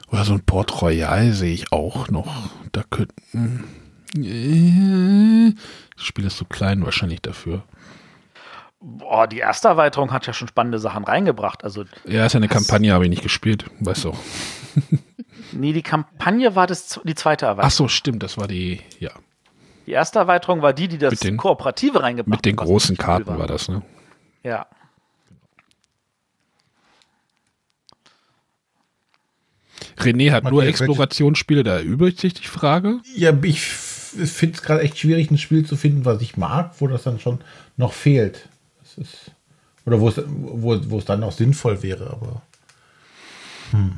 Oder 0.10 0.26
so 0.26 0.34
ein 0.34 0.46
Port 0.46 0.82
Royal 0.82 1.32
sehe 1.32 1.54
ich 1.54 1.72
auch 1.72 2.10
noch. 2.10 2.50
Da 2.74 2.84
könnten. 2.90 3.64
Äh, 4.18 5.56
das 5.96 6.04
Spiel 6.04 6.26
ist 6.26 6.36
zu 6.36 6.44
klein 6.44 6.84
wahrscheinlich 6.84 7.22
dafür. 7.22 7.64
Boah, 8.80 9.28
die 9.28 9.40
erste 9.40 9.68
Erweiterung 9.68 10.12
hat 10.12 10.28
ja 10.28 10.34
schon 10.34 10.48
spannende 10.48 10.80
Sachen 10.80 11.06
reingebracht. 11.06 11.64
Also, 11.64 11.86
ja, 12.06 12.26
ist 12.26 12.34
ja 12.34 12.38
eine 12.38 12.48
Kampagne, 12.48 12.94
habe 12.94 13.06
ich 13.06 13.10
nicht 13.10 13.24
gespielt, 13.24 13.66
weißt 13.80 14.06
du. 14.06 14.14
nee, 15.52 15.74
die 15.74 15.82
Kampagne 15.82 16.56
war 16.56 16.68
das, 16.68 17.00
die 17.04 17.16
zweite 17.16 17.46
Erweiterung. 17.46 17.68
Ach 17.68 17.76
so, 17.76 17.88
stimmt, 17.88 18.22
das 18.22 18.38
war 18.38 18.48
die, 18.48 18.82
ja. 19.00 19.12
Die 19.88 19.92
erste 19.92 20.20
Erweiterung 20.20 20.62
war 20.62 20.74
die, 20.74 20.88
die 20.88 20.98
das 20.98 21.20
den, 21.20 21.38
Kooperative 21.38 22.02
reingebracht 22.02 22.34
hat. 22.34 22.46
Mit 22.46 22.46
den 22.46 22.56
großen 22.56 22.98
Karten 22.98 23.28
war. 23.28 23.40
war 23.40 23.48
das, 23.48 23.70
ne? 23.70 23.82
Ja. 24.44 24.68
René 29.98 30.32
hat 30.32 30.44
nur 30.44 30.64
Explorationsspiele, 30.64 31.64
da 31.64 31.78
erübrigt 31.78 32.20
sich 32.20 32.34
die 32.34 32.48
Frage. 32.48 33.00
Ja, 33.16 33.34
ich 33.44 33.62
finde 33.62 34.56
es 34.56 34.62
gerade 34.62 34.82
echt 34.82 34.98
schwierig, 34.98 35.32
ein 35.32 35.38
Spiel 35.38 35.66
zu 35.66 35.76
finden, 35.76 36.06
was 36.06 36.22
ich 36.22 36.38
mag, 36.38 36.74
wo 36.80 36.88
das 36.88 37.04
dann 37.04 37.20
schon 37.20 37.40
noch 37.78 37.94
fehlt. 37.94 38.50
Ist, 38.98 39.32
oder 39.86 40.00
wo 40.00 40.10
es, 40.10 40.22
wo, 40.28 40.80
wo 40.90 40.98
es 40.98 41.06
dann 41.06 41.24
auch 41.24 41.32
sinnvoll 41.32 41.84
wäre, 41.84 42.10
aber. 42.12 42.42
Hm. 43.72 43.98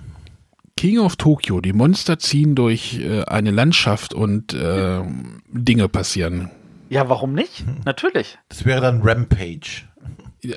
King 0.76 0.99
of 0.99 1.15
Tokyo, 1.15 1.60
die 1.60 1.74
Monster 1.74 2.19
ziehen 2.19 2.53
durch 2.53 2.99
äh, 2.99 3.24
eine 3.24 3.52
Landschaft 3.52 4.14
und 4.14 4.53
äh, 4.53 5.02
Dinge 5.49 5.90
passieren. 5.90 6.52
Ja, 6.90 7.10
warum 7.10 7.34
nicht? 7.34 7.65
Natürlich. 7.84 8.38
Das 8.49 8.64
wäre 8.64 8.82
dann 8.82 9.02
Rampage. 9.02 9.84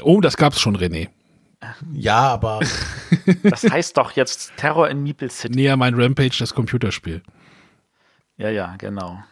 Oh, 0.02 0.20
das 0.20 0.36
gab's 0.36 0.60
schon, 0.60 0.76
René. 0.76 1.08
Ja, 1.92 2.28
aber 2.28 2.60
Das 3.42 3.64
heißt 3.64 3.96
doch 3.96 4.12
jetzt 4.12 4.52
Terror 4.56 4.88
in 4.88 5.02
Meeple 5.02 5.30
City. 5.30 5.54
Näher 5.54 5.76
mein 5.76 5.94
Rampage, 5.94 6.36
das 6.38 6.54
Computerspiel. 6.54 7.22
Ja, 8.36 8.50
ja, 8.50 8.76
genau. 8.78 9.22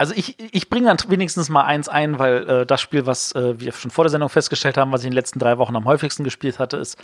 Also 0.00 0.14
ich, 0.16 0.36
ich 0.38 0.70
bringe 0.70 0.86
dann 0.86 0.96
wenigstens 1.10 1.50
mal 1.50 1.64
eins 1.64 1.86
ein, 1.90 2.18
weil 2.18 2.48
äh, 2.48 2.64
das 2.64 2.80
Spiel, 2.80 3.04
was 3.04 3.34
äh, 3.34 3.60
wir 3.60 3.72
schon 3.72 3.90
vor 3.90 4.04
der 4.04 4.10
Sendung 4.10 4.30
festgestellt 4.30 4.78
haben, 4.78 4.92
was 4.92 5.02
ich 5.02 5.06
in 5.06 5.10
den 5.10 5.16
letzten 5.16 5.38
drei 5.38 5.58
Wochen 5.58 5.76
am 5.76 5.84
häufigsten 5.84 6.24
gespielt 6.24 6.58
hatte, 6.58 6.78
ist 6.78 6.96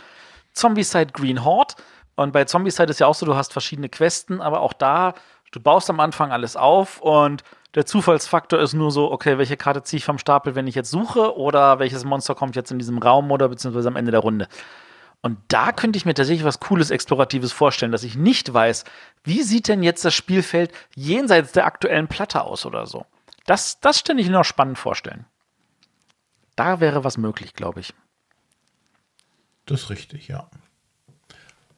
Zombicide 0.53 1.11
Green 1.13 1.45
Horde. 1.45 1.75
Und 2.15 2.33
bei 2.33 2.45
Zombicide 2.45 2.89
ist 2.89 2.99
ja 2.99 3.05
auch 3.05 3.13
so, 3.13 3.27
du 3.27 3.35
hast 3.35 3.53
verschiedene 3.53 3.87
Questen, 3.87 4.41
aber 4.41 4.61
auch 4.61 4.73
da, 4.73 5.13
du 5.51 5.59
baust 5.59 5.91
am 5.91 5.99
Anfang 5.99 6.31
alles 6.31 6.55
auf 6.55 6.99
und 6.99 7.43
der 7.75 7.85
Zufallsfaktor 7.85 8.59
ist 8.59 8.73
nur 8.73 8.89
so, 8.89 9.11
okay, 9.11 9.37
welche 9.37 9.57
Karte 9.57 9.83
ziehe 9.83 9.99
ich 9.99 10.05
vom 10.05 10.17
Stapel, 10.17 10.55
wenn 10.55 10.65
ich 10.65 10.73
jetzt 10.73 10.89
suche 10.89 11.37
oder 11.37 11.77
welches 11.77 12.03
Monster 12.03 12.33
kommt 12.33 12.55
jetzt 12.55 12.71
in 12.71 12.79
diesem 12.79 12.97
Raum 12.97 13.29
oder 13.29 13.47
beziehungsweise 13.47 13.89
am 13.89 13.95
Ende 13.95 14.09
der 14.09 14.21
Runde. 14.21 14.47
Und 15.21 15.39
da 15.47 15.71
könnte 15.71 15.97
ich 15.97 16.05
mir 16.05 16.13
tatsächlich 16.13 16.45
was 16.45 16.59
Cooles, 16.59 16.91
Exploratives 16.91 17.51
vorstellen, 17.51 17.91
dass 17.91 18.03
ich 18.03 18.15
nicht 18.15 18.53
weiß, 18.53 18.85
wie 19.23 19.41
sieht 19.41 19.67
denn 19.67 19.83
jetzt 19.83 20.05
das 20.05 20.13
Spielfeld 20.13 20.71
jenseits 20.95 21.51
der 21.51 21.65
aktuellen 21.65 22.07
Platte 22.07 22.43
aus 22.43 22.65
oder 22.65 22.85
so. 22.85 23.05
Das, 23.45 23.79
das 23.79 23.99
stelle 23.99 24.21
ich 24.21 24.27
mir 24.27 24.33
noch 24.33 24.45
spannend 24.45 24.77
vorstellen. 24.77 25.25
Da 26.55 26.79
wäre 26.79 27.03
was 27.03 27.17
möglich, 27.17 27.53
glaube 27.53 27.79
ich. 27.79 27.93
das 29.65 29.83
ist 29.83 29.89
richtig, 29.89 30.27
ja. 30.27 30.49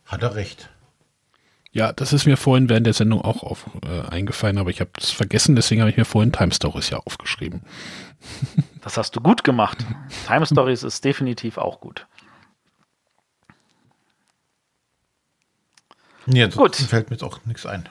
Hat 0.05 0.23
er 0.23 0.35
recht. 0.35 0.69
Ja, 1.71 1.93
das 1.93 2.13
ist 2.13 2.25
mir 2.25 2.35
vorhin 2.37 2.67
während 2.67 2.87
der 2.87 2.93
Sendung 2.93 3.21
auch 3.21 3.43
auf, 3.43 3.65
äh, 3.85 4.01
eingefallen, 4.09 4.57
aber 4.57 4.71
ich 4.71 4.81
habe 4.81 4.89
es 4.97 5.11
vergessen, 5.11 5.55
deswegen 5.55 5.81
habe 5.81 5.91
ich 5.91 5.97
mir 5.97 6.05
vorhin 6.05 6.31
Time 6.31 6.51
Stories 6.51 6.89
ja 6.89 6.97
aufgeschrieben. 6.97 7.61
Das 8.81 8.95
hast 8.95 9.13
du 9.15 9.19
gut 9.19 9.43
gemacht. 9.43 9.77
Time 10.25 10.45
Stories 10.45 10.83
ist 10.83 11.03
definitiv 11.03 11.57
auch 11.57 11.81
gut. 11.81 12.07
Nee, 16.25 16.47
Gut. 16.49 16.75
Fällt 16.75 17.09
mir 17.09 17.15
jetzt 17.15 17.23
auch 17.23 17.39
nichts 17.45 17.65
ein. 17.65 17.87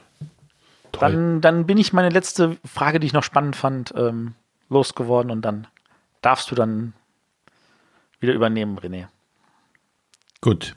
Toll. 0.92 1.12
Dann, 1.12 1.40
dann 1.40 1.66
bin 1.66 1.78
ich 1.78 1.92
meine 1.92 2.09
letzte 2.09 2.56
Frage, 2.64 3.00
die 3.00 3.06
ich 3.06 3.12
noch 3.12 3.22
spannend 3.22 3.56
fand, 3.56 3.92
ähm, 3.96 4.34
losgeworden 4.68 5.30
und 5.30 5.42
dann 5.42 5.66
darfst 6.22 6.50
du 6.50 6.55
dann 6.55 6.92
wieder 8.20 8.32
übernehmen, 8.32 8.78
René. 8.78 9.06
Gut. 10.40 10.74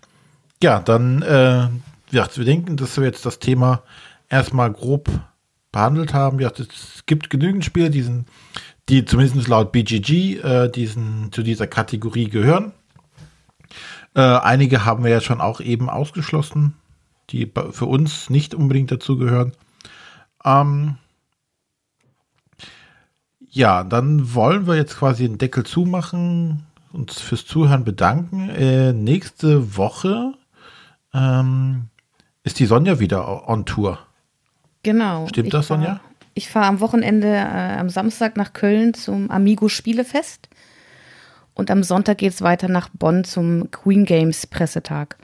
Ja, 0.62 0.80
dann, 0.80 1.22
äh, 1.22 1.70
ja, 2.12 2.28
wir 2.36 2.46
denken, 2.46 2.78
dass 2.78 2.98
wir 2.98 3.06
jetzt 3.06 3.26
das 3.26 3.40
Thema 3.40 3.84
erstmal 4.30 4.72
grob 4.72 5.10
behandelt 5.72 6.14
haben. 6.14 6.40
Ja, 6.40 6.52
es 6.58 7.04
gibt 7.06 7.30
genügend 7.30 7.66
Spiele, 7.66 7.90
die, 7.90 8.02
sind, 8.02 8.28
die 8.90 9.06
zumindest 9.06 9.48
laut 9.48 9.72
BGG 9.72 10.38
äh, 10.38 10.70
diesen, 10.70 11.32
zu 11.32 11.42
dieser 11.44 11.68
Kategorie 11.68 12.30
gehören. 12.30 12.74
Äh, 14.14 14.22
einige 14.22 14.86
haben 14.86 15.04
wir 15.04 15.12
ja 15.12 15.22
schon 15.22 15.42
auch 15.42 15.62
eben 15.62 15.90
ausgeschlossen, 15.90 16.76
die 17.30 17.52
für 17.72 17.86
uns 17.86 18.30
nicht 18.30 18.54
unbedingt 18.56 18.92
dazu 18.92 19.18
gehören. 19.18 19.54
Ähm, 20.44 20.98
ja, 23.50 23.84
dann 23.84 24.34
wollen 24.34 24.68
wir 24.68 24.76
jetzt 24.76 24.98
quasi 24.98 25.28
den 25.28 25.38
Deckel 25.38 25.66
zumachen, 25.66 26.66
uns 26.92 27.22
fürs 27.22 27.46
Zuhören 27.46 27.84
bedanken. 27.84 28.50
Äh, 28.50 28.94
nächste 28.94 29.78
Woche 29.78 30.34
ähm, 31.14 31.88
ist 32.44 32.60
die 32.60 32.66
Sonja 32.66 33.00
wieder 33.00 33.48
on 33.48 33.66
Tour. 33.66 34.00
Genau. 34.84 35.28
Stimmt 35.28 35.54
das, 35.54 35.68
fahr- 35.68 35.78
Sonja? 35.78 36.00
Ich 36.34 36.50
fahre 36.50 36.68
am 36.68 36.80
Wochenende, 36.80 37.28
äh, 37.28 37.78
am 37.78 37.90
Samstag 37.90 38.38
nach 38.38 38.54
Köln 38.54 38.94
zum 38.94 39.30
Amigo 39.30 39.68
Spielefest. 39.68 40.50
Und 41.54 41.70
am 41.70 41.84
Sonntag 41.84 42.20
geht 42.20 42.32
es 42.32 42.42
weiter 42.42 42.70
nach 42.70 42.88
Bonn 42.90 43.26
zum 43.26 43.70
Queen 43.72 44.06
Games 44.06 44.48
Pressetag. 44.48 45.18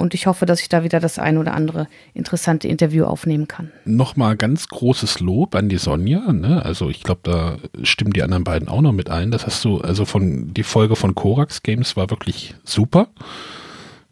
Und 0.00 0.14
ich 0.14 0.28
hoffe, 0.28 0.46
dass 0.46 0.60
ich 0.60 0.68
da 0.68 0.84
wieder 0.84 1.00
das 1.00 1.18
ein 1.18 1.38
oder 1.38 1.54
andere 1.54 1.88
interessante 2.14 2.68
Interview 2.68 3.04
aufnehmen 3.04 3.48
kann. 3.48 3.72
Nochmal 3.84 4.36
ganz 4.36 4.68
großes 4.68 5.18
Lob 5.18 5.56
an 5.56 5.68
die 5.68 5.78
Sonja. 5.78 6.32
Ne? 6.32 6.64
Also 6.64 6.88
ich 6.88 7.02
glaube, 7.02 7.20
da 7.24 7.56
stimmen 7.82 8.12
die 8.12 8.22
anderen 8.22 8.44
beiden 8.44 8.68
auch 8.68 8.80
noch 8.80 8.92
mit 8.92 9.10
ein. 9.10 9.32
Das 9.32 9.44
hast 9.44 9.64
du, 9.64 9.80
also 9.80 10.04
von 10.04 10.54
die 10.54 10.62
Folge 10.62 10.94
von 10.94 11.16
Korax 11.16 11.64
Games 11.64 11.96
war 11.96 12.10
wirklich 12.10 12.54
super. 12.62 13.08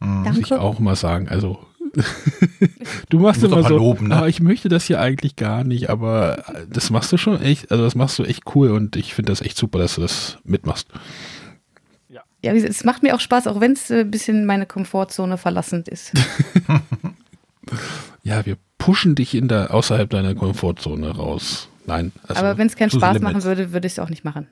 Muss 0.01 0.39
ich 0.39 0.49
Danke. 0.49 0.61
auch 0.61 0.81
mal 0.81 0.97
sagen. 0.97 1.29
Also 1.29 1.61
du 3.09 3.21
machst 3.21 3.43
immer 3.45 3.57
doch 3.57 3.69
so, 3.69 3.75
mal 3.75 3.79
loben, 3.79 4.09
ne? 4.09 4.23
ah, 4.23 4.27
ich 4.27 4.41
möchte 4.41 4.69
das 4.69 4.85
hier 4.85 5.01
eigentlich 5.01 5.37
gar 5.37 5.65
nicht, 5.65 5.89
aber 5.89 6.45
das 6.69 6.91
machst 6.91 7.13
du 7.13 7.17
schon 7.17 7.41
echt, 7.41 7.71
also 7.71 7.85
das 7.85 7.95
machst 7.95 8.19
du 8.19 8.25
echt 8.25 8.43
cool 8.55 8.71
und 8.71 8.97
ich 8.97 9.15
finde 9.15 9.33
das 9.33 9.41
echt 9.41 9.57
super, 9.57 9.79
dass 9.79 9.95
du 9.95 10.03
das 10.03 10.39
mitmachst. 10.45 10.89
Ja, 12.43 12.53
es 12.53 12.85
macht 12.85 13.03
mir 13.03 13.15
auch 13.15 13.21
Spaß, 13.21 13.47
auch 13.47 13.61
wenn 13.61 13.73
es 13.73 13.91
äh, 13.91 14.01
ein 14.01 14.11
bisschen 14.11 14.47
meine 14.47 14.67
Komfortzone 14.67 15.39
verlassend 15.39 15.89
ist. 15.89 16.13
Ja, 18.23 18.45
wir 18.45 18.57
pushen 18.79 19.15
dich 19.15 19.35
in 19.35 19.47
der 19.47 19.73
außerhalb 19.73 20.11
deiner 20.11 20.35
Komfortzone 20.35 21.11
raus. 21.11 21.69
Nein, 21.87 22.11
also 22.27 22.41
Aber 22.41 22.59
wenn 22.59 22.67
es 22.67 22.75
keinen 22.75 22.91
Spaß 22.91 23.21
machen 23.21 23.45
würde, 23.45 23.73
würde 23.73 23.87
ich 23.87 23.93
es 23.93 23.99
auch 24.01 24.09
nicht 24.09 24.25
machen. 24.25 24.49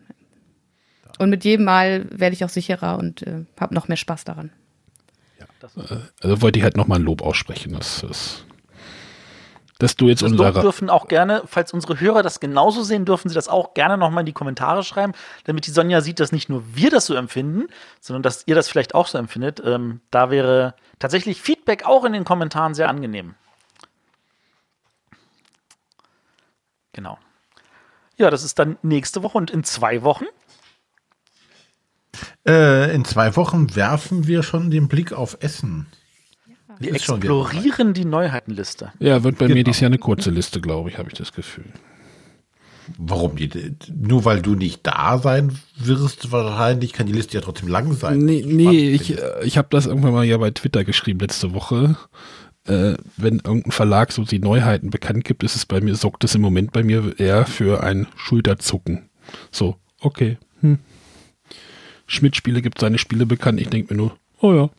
Und 1.18 1.30
mit 1.30 1.44
jedem 1.44 1.64
Mal 1.64 2.06
werde 2.10 2.34
ich 2.34 2.44
auch 2.44 2.48
sicherer 2.48 2.98
und 2.98 3.22
äh, 3.22 3.44
habe 3.58 3.74
noch 3.74 3.88
mehr 3.88 3.96
Spaß 3.96 4.24
daran. 4.24 4.50
also 6.20 6.42
wollte 6.42 6.58
ich 6.58 6.62
halt 6.62 6.76
nochmal 6.76 7.00
ein 7.00 7.04
Lob 7.04 7.22
aussprechen, 7.22 7.72
dass, 7.72 8.02
dass, 8.02 8.44
dass 9.78 9.96
du 9.96 10.08
jetzt 10.08 10.22
Das 10.22 10.30
Lob 10.30 10.46
unserer 10.46 10.62
dürfen 10.62 10.88
auch 10.88 11.08
gerne, 11.08 11.42
falls 11.46 11.72
unsere 11.72 11.98
Hörer 11.98 12.22
das 12.22 12.40
genauso 12.40 12.82
sehen, 12.82 13.04
dürfen 13.04 13.28
sie 13.28 13.34
das 13.34 13.48
auch 13.48 13.74
gerne 13.74 13.98
nochmal 13.98 14.22
in 14.22 14.26
die 14.26 14.32
Kommentare 14.32 14.84
schreiben, 14.84 15.12
damit 15.44 15.66
die 15.66 15.72
Sonja 15.72 16.00
sieht, 16.00 16.20
dass 16.20 16.32
nicht 16.32 16.48
nur 16.48 16.62
wir 16.74 16.90
das 16.90 17.06
so 17.06 17.14
empfinden, 17.14 17.66
sondern 18.00 18.22
dass 18.22 18.44
ihr 18.46 18.54
das 18.54 18.68
vielleicht 18.68 18.94
auch 18.94 19.08
so 19.08 19.18
empfindet. 19.18 19.60
Ähm, 19.64 20.00
da 20.10 20.30
wäre 20.30 20.74
tatsächlich 20.98 21.40
Feedback 21.40 21.84
auch 21.84 22.04
in 22.04 22.12
den 22.12 22.24
Kommentaren 22.24 22.74
sehr 22.74 22.88
angenehm. 22.88 23.34
Genau. 26.92 27.18
Ja, 28.16 28.30
das 28.30 28.44
ist 28.44 28.60
dann 28.60 28.78
nächste 28.82 29.24
Woche 29.24 29.38
und 29.38 29.50
in 29.50 29.64
zwei 29.64 30.02
Wochen. 30.02 30.26
Äh, 32.46 32.94
in 32.94 33.04
zwei 33.04 33.34
Wochen 33.34 33.74
werfen 33.74 34.28
wir 34.28 34.44
schon 34.44 34.70
den 34.70 34.86
Blick 34.86 35.12
auf 35.12 35.38
Essen. 35.40 35.88
Wir 36.78 36.90
ist 36.90 37.08
explorieren 37.08 37.94
die 37.94 38.04
Neuheitenliste. 38.04 38.92
Ja, 38.98 39.22
wird 39.22 39.38
bei 39.38 39.46
mir 39.48 39.54
Genau. 39.54 39.64
dieses 39.64 39.80
Jahr 39.80 39.88
eine 39.88 39.98
kurze 39.98 40.30
Liste, 40.30 40.60
glaube 40.60 40.90
ich, 40.90 40.98
habe 40.98 41.08
ich 41.08 41.14
das 41.14 41.32
Gefühl. 41.32 41.66
Warum? 42.98 43.36
Die, 43.36 43.50
nur 43.94 44.24
weil 44.24 44.42
du 44.42 44.54
nicht 44.54 44.86
da 44.86 45.18
sein 45.18 45.58
wirst, 45.76 46.30
wahrscheinlich 46.32 46.92
kann 46.92 47.06
die 47.06 47.12
Liste 47.12 47.34
ja 47.34 47.40
trotzdem 47.40 47.68
lang 47.68 47.92
sein. 47.94 48.18
Nee, 48.18 48.44
nee 48.46 48.90
ich, 48.90 49.18
äh, 49.18 49.44
ich 49.44 49.56
habe 49.56 49.68
das 49.70 49.86
irgendwann 49.86 50.12
mal 50.12 50.24
ja 50.24 50.36
bei 50.36 50.50
Twitter 50.50 50.84
geschrieben 50.84 51.20
letzte 51.20 51.54
Woche. 51.54 51.96
Äh, 52.66 52.94
wenn 53.16 53.40
irgendein 53.44 53.72
Verlag 53.72 54.12
so 54.12 54.24
die 54.24 54.38
Neuheiten 54.38 54.90
bekannt 54.90 55.24
gibt, 55.24 55.42
ist 55.42 55.56
es 55.56 55.66
bei 55.66 55.80
mir, 55.80 55.94
sorgt 55.94 56.24
es 56.24 56.34
im 56.34 56.40
Moment 56.40 56.72
bei 56.72 56.82
mir 56.82 57.18
eher 57.18 57.46
für 57.46 57.82
ein 57.82 58.06
Schulterzucken. 58.16 59.08
So, 59.50 59.76
okay. 60.00 60.38
Hm. 60.60 60.78
Schmidt-Spiele 62.06 62.62
gibt 62.62 62.80
seine 62.80 62.98
Spiele 62.98 63.26
bekannt. 63.26 63.60
Ich 63.60 63.68
denke 63.68 63.94
mir 63.94 63.98
nur, 63.98 64.16
oh 64.40 64.52
ja. 64.52 64.70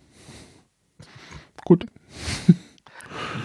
Gut. 1.65 1.85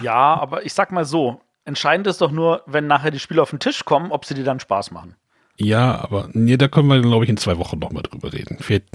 Ja, 0.01 0.35
aber 0.39 0.65
ich 0.65 0.73
sag 0.73 0.91
mal 0.91 1.05
so, 1.05 1.41
entscheidend 1.65 2.07
ist 2.07 2.21
doch 2.21 2.31
nur, 2.31 2.63
wenn 2.65 2.87
nachher 2.87 3.11
die 3.11 3.19
Spiele 3.19 3.41
auf 3.41 3.49
den 3.49 3.59
Tisch 3.59 3.83
kommen, 3.83 4.11
ob 4.11 4.25
sie 4.25 4.33
dir 4.33 4.43
dann 4.43 4.59
Spaß 4.59 4.91
machen. 4.91 5.15
Ja, 5.57 5.99
aber 6.01 6.29
nee, 6.33 6.57
da 6.57 6.67
können 6.67 6.87
wir, 6.87 7.01
glaube 7.01 7.25
ich, 7.25 7.29
in 7.29 7.37
zwei 7.37 7.57
Wochen 7.57 7.77
nochmal 7.77 8.03
drüber 8.03 8.31
reden. 8.33 8.57
Fehlt, 8.59 8.85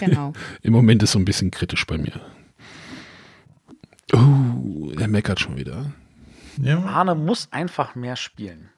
Genau. 0.00 0.32
Im 0.62 0.72
Moment 0.72 1.02
ist 1.02 1.12
so 1.12 1.18
ein 1.18 1.24
bisschen 1.24 1.50
kritisch 1.50 1.86
bei 1.86 1.98
mir. 1.98 2.20
Uh, 4.12 4.92
er 5.00 5.08
meckert 5.08 5.40
schon 5.40 5.56
wieder. 5.56 5.86
Ja, 6.62 6.78
Arne 6.84 7.14
muss 7.14 7.48
einfach 7.50 7.96
mehr 7.96 8.14
spielen. 8.16 8.70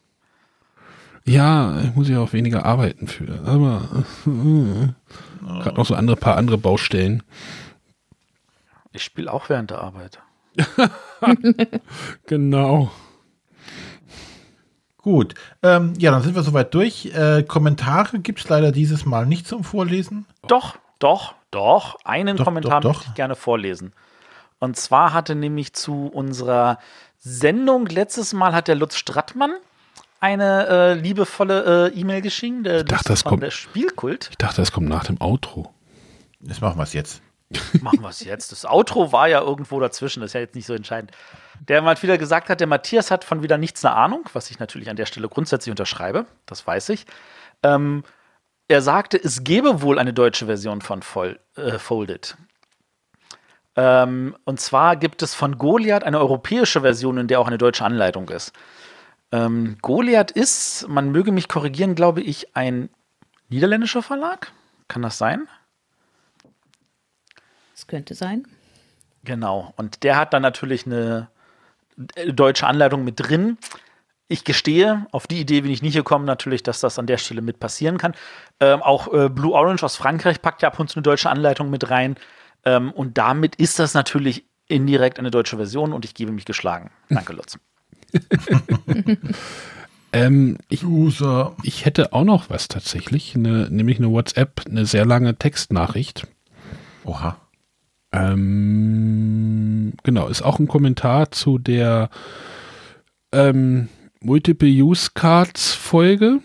Ja, 1.27 1.83
ich 1.83 1.95
muss 1.95 2.09
ja 2.09 2.21
auch 2.21 2.33
weniger 2.33 2.65
arbeiten 2.65 3.07
für. 3.07 3.43
Aber 3.45 3.83
äh, 4.27 5.63
gerade 5.63 5.77
noch 5.77 5.85
so 5.85 5.95
andere 5.95 6.17
paar 6.17 6.37
andere 6.39 6.57
Baustellen. 6.57 7.23
Ich 8.99 9.05
spiele 9.05 9.33
auch 9.33 9.49
während 9.49 9.71
der 9.71 9.81
Arbeit. 9.81 10.19
Genau. 12.27 12.91
gut. 14.97 15.35
Ähm, 15.63 15.95
ja, 15.99 16.11
dann 16.11 16.23
sind 16.23 16.35
wir 16.35 16.43
soweit 16.43 16.75
durch. 16.75 17.07
Äh, 17.15 17.45
Kommentare 17.45 18.19
gibt 18.19 18.41
es 18.41 18.49
leider 18.49 18.73
dieses 18.73 19.07
Mal 19.07 19.25
nicht 19.27 19.47
zum 19.47 19.63
Vorlesen. 19.65 20.27
Doch, 20.49 20.77
doch, 20.99 21.35
doch. 21.53 21.97
Einen 22.05 22.37
Doch, 22.37 22.45
Kommentar 22.45 22.81
doch, 22.81 22.91
doch. 22.91 22.97
möchte 22.99 23.11
ich 23.11 23.15
gerne 23.15 23.37
vorlesen. 23.37 23.93
Und 24.59 24.77
zwar 24.77 25.13
hatte 25.13 25.35
nämlich 25.37 25.73
zu 25.75 26.07
unserer 26.09 26.79
Sendung 27.19 27.87
letztes 27.87 28.33
Mal 28.33 28.53
hat 28.53 28.67
der 28.69 28.75
Lutz 28.75 28.97
Strattmann 28.97 29.53
eine 30.21 30.67
äh, 30.67 30.95
liebevolle 30.95 31.91
äh, 31.95 32.01
E-Mail 32.01 32.21
geschrieben. 32.23 32.65
Der 32.65 32.83
dachte, 32.83 32.95
Lutz 32.95 33.05
das 33.05 33.25
kommt- 33.25 33.43
der 33.45 33.53
Spielkult. 33.53 34.29
Ich 34.31 34.39
dachte, 34.39 34.57
das 34.61 34.73
kommt 34.73 34.89
nach 34.89 35.05
dem 35.05 35.21
Outro. 35.21 35.73
Jetzt 36.41 36.61
machen 36.61 36.79
wir 36.79 36.83
es 36.83 36.93
jetzt. 36.93 37.23
Machen 37.81 38.03
wir 38.03 38.09
es 38.11 38.25
jetzt. 38.25 38.53
Das 38.53 38.67
Outro 38.67 39.13
war 39.13 39.29
ja 39.29 39.41
irgendwo 39.41 39.81
dazwischen, 39.81 40.21
das 40.21 40.31
ist 40.31 40.35
ja 40.35 40.41
jetzt 40.41 40.55
nicht 40.55 40.67
so 40.67 40.75
entscheidend. 40.75 41.13
Der 41.61 41.81
mal 41.83 42.01
wieder 42.03 42.19
gesagt 42.19 42.49
hat, 42.51 42.61
der 42.61 42.67
Matthias 42.67 43.11
hat 43.11 43.25
von 43.25 43.43
wieder 43.43 43.59
nichts 43.59 43.85
eine 43.85 43.95
Ahnung, 43.95 44.29
was 44.33 44.51
ich 44.51 44.59
natürlich 44.59 44.91
an 44.91 44.97
der 44.97 45.07
Stelle 45.07 45.29
grundsätzlich 45.29 45.71
unterschreibe, 45.71 46.27
das 46.47 46.67
weiß 46.67 46.91
ich. 46.91 47.07
Ähm, 47.63 48.05
er 48.69 48.83
sagte, 48.83 49.17
es 49.23 49.45
gäbe 49.45 49.81
wohl 49.81 49.99
eine 49.99 50.13
deutsche 50.13 50.47
Version 50.47 50.83
von 50.83 51.03
Voll, 51.03 51.41
äh, 51.57 51.79
Folded. 51.79 52.37
Ähm, 53.77 54.37
und 54.45 54.61
zwar 54.61 54.97
gibt 54.97 55.23
es 55.23 55.35
von 55.35 55.57
Goliath 55.57 56.05
eine 56.05 56.19
europäische 56.19 56.83
Version, 56.83 57.17
in 57.17 57.29
der 57.29 57.41
auch 57.41 57.47
eine 57.47 57.59
deutsche 57.59 57.85
Anleitung 57.85 58.29
ist. 58.29 58.53
Ähm, 59.33 59.79
Goliath 59.81 60.31
ist, 60.31 60.87
man 60.89 61.13
möge 61.13 61.33
mich 61.33 61.49
korrigieren, 61.49 61.95
glaube 61.95 62.21
ich, 62.21 62.57
ein 62.57 62.91
niederländischer 63.49 64.03
Verlag. 64.03 64.53
Kann 64.89 65.03
das 65.03 65.17
sein? 65.17 65.49
Das 67.79 67.87
könnte 67.87 68.17
sein. 68.17 68.43
Genau. 69.23 69.73
Und 69.77 70.03
der 70.03 70.17
hat 70.17 70.35
dann 70.35 70.43
natürlich 70.43 70.85
eine 70.85 71.29
äh, 72.17 72.33
deutsche 72.33 72.67
Anleitung 72.67 73.05
mit 73.05 73.21
drin. 73.21 73.57
Ich 74.27 74.43
gestehe, 74.43 75.07
auf 75.13 75.29
die 75.29 75.39
Idee 75.39 75.61
bin 75.61 75.71
ich 75.71 75.81
nicht 75.81 75.95
gekommen, 75.95 76.25
natürlich, 76.25 76.65
dass 76.65 76.81
das 76.81 76.99
an 76.99 77.07
der 77.07 77.19
Stelle 77.19 77.41
mit 77.41 77.61
passieren 77.61 77.97
kann. 77.97 78.17
Ähm, 78.59 78.83
auch 78.83 79.15
äh, 79.15 79.29
Blue 79.29 79.53
Orange 79.53 79.85
aus 79.85 79.95
Frankreich 79.95 80.43
packt 80.43 80.63
ja 80.63 80.71
ab 80.71 80.81
und 80.81 80.91
zu 80.91 80.97
eine 80.97 81.05
deutsche 81.05 81.31
Anleitung 81.31 81.71
mit 81.71 81.89
rein. 81.89 82.17
Ähm, 82.65 82.91
und 82.91 83.17
damit 83.17 83.55
ist 83.55 83.79
das 83.79 83.95
natürlich 83.95 84.45
indirekt 84.67 85.21
eine 85.21 85.31
deutsche 85.31 85.57
Version 85.57 85.93
und 85.93 86.05
ich 86.05 86.15
gebe 86.15 86.33
mich 86.33 86.47
geschlagen. 86.47 86.91
Danke, 87.11 87.33
Lutz. 87.33 87.61
ähm, 90.13 90.59
ich, 90.69 90.85
ich 91.63 91.85
hätte 91.85 92.13
auch 92.13 92.25
noch 92.25 92.51
was 92.51 92.67
tatsächlich, 92.67 93.37
eine, 93.37 93.71
nämlich 93.71 93.99
eine 93.99 94.11
WhatsApp, 94.11 94.63
eine 94.69 94.85
sehr 94.85 95.07
lange 95.07 95.37
Textnachricht. 95.37 96.27
Oha. 97.05 97.37
Ähm, 98.13 99.95
genau, 100.03 100.29
ist 100.29 100.43
auch 100.43 100.59
ein 100.59 100.69
Kommentar 100.69 101.31
zu 101.31 101.59
der 101.59 102.11
ähm, 103.33 103.89
Multiple-Use-Cards-Folge. 104.21 106.41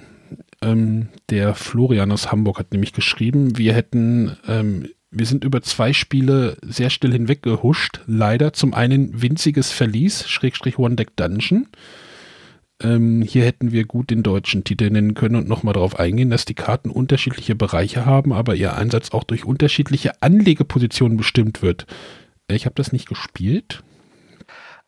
Ähm, 0.62 1.10
der 1.30 1.56
Florian 1.56 2.12
aus 2.12 2.32
Hamburg 2.32 2.60
hat 2.60 2.72
nämlich 2.72 2.94
geschrieben, 2.94 3.58
wir 3.58 3.74
hätten, 3.74 4.38
ähm, 4.48 4.88
wir 5.12 5.26
sind 5.26 5.44
über 5.44 5.62
zwei 5.62 5.92
Spiele 5.94 6.58
sehr 6.62 6.90
still 6.90 7.12
hinweggehuscht. 7.12 8.00
Leider 8.08 8.54
zum 8.54 8.74
einen 8.74 9.22
winziges 9.22 9.72
Verlies, 9.72 10.30
Schrägstrich 10.30 10.80
One 10.80 10.96
Deck 10.96 11.16
Dungeon. 11.16 11.68
Ähm, 12.84 13.22
hier 13.22 13.46
hätten 13.46 13.72
wir 13.72 13.86
gut 13.86 14.10
den 14.10 14.24
deutschen 14.24 14.64
Titel 14.64 14.90
nennen 14.90 15.14
können 15.14 15.36
und 15.36 15.48
nochmal 15.48 15.74
darauf 15.74 15.98
eingehen, 16.00 16.30
dass 16.30 16.46
die 16.46 16.54
Karten 16.54 16.92
unterschiedliche 16.92 17.56
Bereiche 17.56 18.06
haben, 18.06 18.34
aber 18.34 18.56
ihr 18.56 18.76
Einsatz 18.76 19.12
auch 19.12 19.24
durch 19.24 19.46
unterschiedliche 19.46 20.22
Anlegepositionen 20.22 21.18
bestimmt 21.18 21.62
wird. 21.62 21.86
Ich 22.48 22.66
habe 22.66 22.76
das 22.76 22.92
nicht 22.92 23.08
gespielt. 23.08 23.84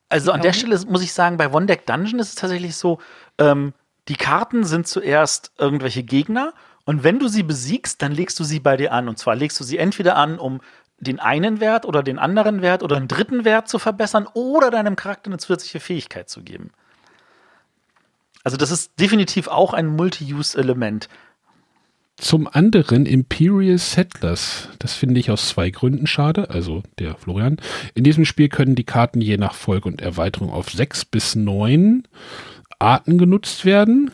Also 0.09 0.31
an 0.31 0.41
der 0.41 0.53
Stelle 0.53 0.79
muss 0.87 1.01
ich 1.01 1.13
sagen, 1.13 1.37
bei 1.37 1.51
One 1.51 1.65
Deck 1.65 1.85
Dungeon 1.85 2.19
ist 2.19 2.29
es 2.29 2.35
tatsächlich 2.35 2.75
so, 2.75 2.99
ähm, 3.39 3.73
die 4.07 4.15
Karten 4.15 4.63
sind 4.63 4.87
zuerst 4.87 5.51
irgendwelche 5.57 6.03
Gegner 6.03 6.53
und 6.85 7.03
wenn 7.03 7.17
du 7.19 7.27
sie 7.27 7.43
besiegst, 7.43 8.01
dann 8.01 8.11
legst 8.11 8.39
du 8.39 8.43
sie 8.43 8.59
bei 8.59 8.77
dir 8.77 8.93
an. 8.93 9.09
Und 9.09 9.17
zwar 9.17 9.35
legst 9.35 9.59
du 9.59 9.63
sie 9.63 9.77
entweder 9.77 10.15
an, 10.15 10.37
um 10.37 10.61
den 10.99 11.19
einen 11.19 11.59
Wert 11.59 11.85
oder 11.85 12.03
den 12.03 12.19
anderen 12.19 12.61
Wert 12.61 12.83
oder 12.83 12.95
einen 12.95 13.07
dritten 13.07 13.43
Wert 13.43 13.67
zu 13.67 13.79
verbessern 13.79 14.27
oder 14.33 14.71
deinem 14.71 14.95
Charakter 14.95 15.29
eine 15.29 15.39
zusätzliche 15.39 15.79
Fähigkeit 15.79 16.29
zu 16.29 16.41
geben. 16.43 16.71
Also 18.45 18.57
das 18.57 18.69
ist 18.69 18.99
definitiv 18.99 19.47
auch 19.47 19.73
ein 19.73 19.87
Multi-Use-Element. 19.87 21.09
Zum 22.15 22.47
anderen 22.47 23.07
Imperial 23.07 23.79
Settlers. 23.79 24.69
Das 24.77 24.93
finde 24.93 25.19
ich 25.19 25.31
aus 25.31 25.49
zwei 25.49 25.71
Gründen 25.71 26.05
schade, 26.05 26.51
also 26.51 26.83
der 26.99 27.15
Florian. 27.15 27.57
In 27.95 28.03
diesem 28.03 28.23
Spiel 28.23 28.47
können 28.47 28.75
die 28.75 28.83
Karten 28.83 29.19
je 29.19 29.37
nach 29.37 29.55
Folge 29.55 29.89
und 29.89 29.99
Erweiterung 29.99 30.51
auf 30.51 30.69
sechs 30.69 31.05
bis 31.05 31.35
neun 31.35 32.07
Arten 32.77 33.17
genutzt 33.17 33.65
werden. 33.65 34.11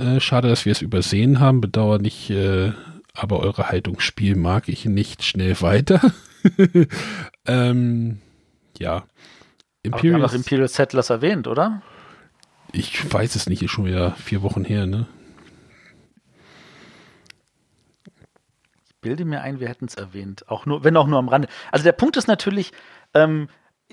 Äh, 0.00 0.20
schade, 0.20 0.48
dass 0.48 0.64
wir 0.64 0.72
es 0.72 0.80
übersehen 0.80 1.38
haben. 1.38 1.60
Bedauerlich, 1.60 2.30
äh, 2.30 2.72
aber 3.12 3.40
eure 3.40 3.68
Haltungsspiel 3.68 4.36
mag 4.36 4.70
ich 4.70 4.86
nicht 4.86 5.22
schnell 5.22 5.60
weiter. 5.60 6.00
ähm, 7.46 8.22
ja. 8.78 9.04
Imperial, 9.82 10.14
aber 10.14 10.22
wir 10.22 10.28
haben 10.28 10.36
Imperial 10.36 10.68
Settlers 10.68 11.10
erwähnt, 11.10 11.46
oder? 11.46 11.82
Ich 12.76 13.10
weiß 13.10 13.36
es 13.36 13.46
nicht, 13.46 13.62
ist 13.62 13.70
schon 13.70 13.86
wieder 13.86 14.12
vier 14.12 14.42
Wochen 14.42 14.62
her, 14.62 14.86
ne? 14.86 15.06
bilde 19.00 19.24
mir 19.24 19.40
ein, 19.40 19.60
wir 19.60 19.68
hätten 19.68 19.84
es 19.84 19.94
erwähnt. 19.94 20.48
Auch 20.48 20.66
nur, 20.66 20.82
wenn 20.82 20.96
auch 20.96 21.06
nur 21.06 21.20
am 21.20 21.28
Rande. 21.28 21.46
Also 21.70 21.84
der 21.84 21.92
Punkt 21.92 22.16
ist 22.16 22.26
natürlich, 22.26 22.72
ähm, 23.14 23.48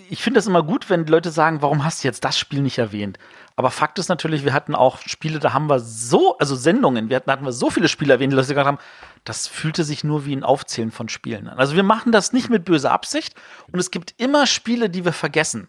ich 0.09 0.23
finde 0.23 0.39
das 0.39 0.47
immer 0.47 0.63
gut, 0.63 0.89
wenn 0.89 1.05
Leute 1.05 1.29
sagen, 1.29 1.61
warum 1.61 1.85
hast 1.85 2.03
du 2.03 2.07
jetzt 2.07 2.25
das 2.25 2.37
Spiel 2.37 2.63
nicht 2.63 2.79
erwähnt? 2.79 3.19
Aber 3.55 3.69
Fakt 3.69 3.99
ist 3.99 4.09
natürlich, 4.09 4.43
wir 4.43 4.53
hatten 4.53 4.73
auch 4.73 4.97
Spiele, 5.05 5.37
da 5.37 5.53
haben 5.53 5.69
wir 5.69 5.79
so, 5.79 6.35
also 6.39 6.55
Sendungen, 6.55 7.09
wir 7.09 7.17
hatten, 7.17 7.27
da 7.27 7.33
hatten 7.33 7.45
wir 7.45 7.51
so 7.51 7.69
viele 7.69 7.89
Spiele 7.89 8.13
erwähnt, 8.13 8.33
die 8.33 8.35
Leute 8.35 8.47
gesagt 8.47 8.65
haben, 8.65 8.79
das 9.23 9.47
fühlte 9.47 9.83
sich 9.83 10.03
nur 10.03 10.25
wie 10.25 10.35
ein 10.35 10.43
Aufzählen 10.43 10.89
von 10.89 11.09
Spielen 11.09 11.47
an. 11.47 11.59
Also 11.59 11.75
wir 11.75 11.83
machen 11.83 12.11
das 12.11 12.33
nicht 12.33 12.49
mit 12.49 12.65
böser 12.65 12.91
Absicht 12.91 13.35
und 13.71 13.79
es 13.79 13.91
gibt 13.91 14.15
immer 14.17 14.47
Spiele, 14.47 14.89
die 14.89 15.05
wir 15.05 15.13
vergessen. 15.13 15.67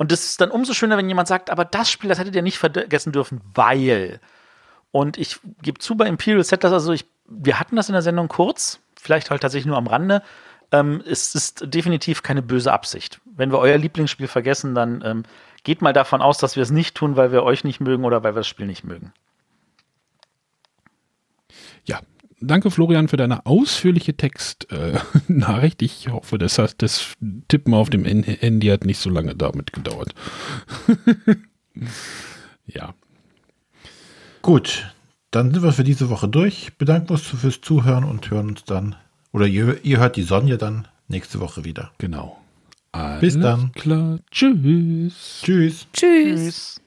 Und 0.00 0.12
es 0.12 0.24
ist 0.24 0.40
dann 0.40 0.50
umso 0.50 0.72
schöner, 0.72 0.96
wenn 0.96 1.10
jemand 1.10 1.28
sagt, 1.28 1.50
aber 1.50 1.66
das 1.66 1.90
Spiel, 1.90 2.08
das 2.08 2.18
hättet 2.18 2.34
ihr 2.34 2.40
nicht 2.40 2.56
vergessen 2.56 3.12
dürfen, 3.12 3.42
weil. 3.52 4.18
Und 4.92 5.18
ich 5.18 5.40
gebe 5.60 5.78
zu 5.78 5.94
bei 5.94 6.06
Imperial 6.06 6.42
Settlers, 6.42 6.72
also 6.72 6.92
ich 6.94 7.04
wir 7.30 7.60
hatten 7.60 7.76
das 7.76 7.90
in 7.90 7.92
der 7.92 8.00
Sendung 8.00 8.28
kurz, 8.28 8.80
vielleicht 8.98 9.30
halt 9.30 9.42
tatsächlich 9.42 9.66
nur 9.66 9.76
am 9.76 9.86
Rande. 9.86 10.22
Ähm, 10.72 11.02
es 11.06 11.34
ist 11.34 11.74
definitiv 11.74 12.22
keine 12.22 12.40
böse 12.40 12.72
Absicht. 12.72 13.20
Wenn 13.26 13.52
wir 13.52 13.58
euer 13.58 13.76
Lieblingsspiel 13.76 14.26
vergessen, 14.26 14.74
dann 14.74 15.02
ähm, 15.04 15.22
geht 15.64 15.82
mal 15.82 15.92
davon 15.92 16.22
aus, 16.22 16.38
dass 16.38 16.56
wir 16.56 16.62
es 16.62 16.70
nicht 16.70 16.96
tun, 16.96 17.16
weil 17.16 17.30
wir 17.30 17.42
euch 17.42 17.62
nicht 17.62 17.80
mögen 17.80 18.06
oder 18.06 18.24
weil 18.24 18.32
wir 18.34 18.40
das 18.40 18.48
Spiel 18.48 18.66
nicht 18.66 18.84
mögen. 18.84 19.12
Ja, 21.84 22.00
danke 22.40 22.70
Florian 22.70 23.08
für 23.08 23.16
deine 23.16 23.46
ausführliche 23.46 24.16
Textnachricht. 24.16 25.82
Äh, 25.82 25.84
ich 25.84 26.08
hoffe, 26.08 26.38
das, 26.38 26.58
hat, 26.58 26.82
das 26.82 27.14
Tippen 27.48 27.74
auf 27.74 27.90
dem 27.90 28.04
Handy 28.04 28.68
hat 28.68 28.84
nicht 28.84 28.98
so 28.98 29.10
lange 29.10 29.34
damit 29.34 29.72
gedauert. 29.72 30.14
ja. 32.66 32.94
Gut, 34.42 34.94
dann 35.30 35.52
sind 35.52 35.62
wir 35.62 35.72
für 35.72 35.84
diese 35.84 36.10
Woche 36.10 36.28
durch. 36.28 36.72
Bedanken 36.78 37.12
uns 37.12 37.22
fürs 37.22 37.60
Zuhören 37.60 38.04
und 38.04 38.30
hören 38.30 38.50
uns 38.50 38.64
dann, 38.64 38.96
oder 39.32 39.46
ihr, 39.46 39.84
ihr 39.84 39.98
hört 39.98 40.16
die 40.16 40.22
Sonja 40.22 40.56
dann 40.56 40.88
nächste 41.08 41.40
Woche 41.40 41.64
wieder. 41.64 41.92
Genau. 41.98 42.40
Alles 42.92 43.20
Bis 43.20 43.38
dann. 43.38 43.72
Klar. 43.72 44.18
Tschüss. 44.30 45.40
Tschüss. 45.42 45.86
Tschüss. 45.92 45.92
Tschüss. 45.92 46.80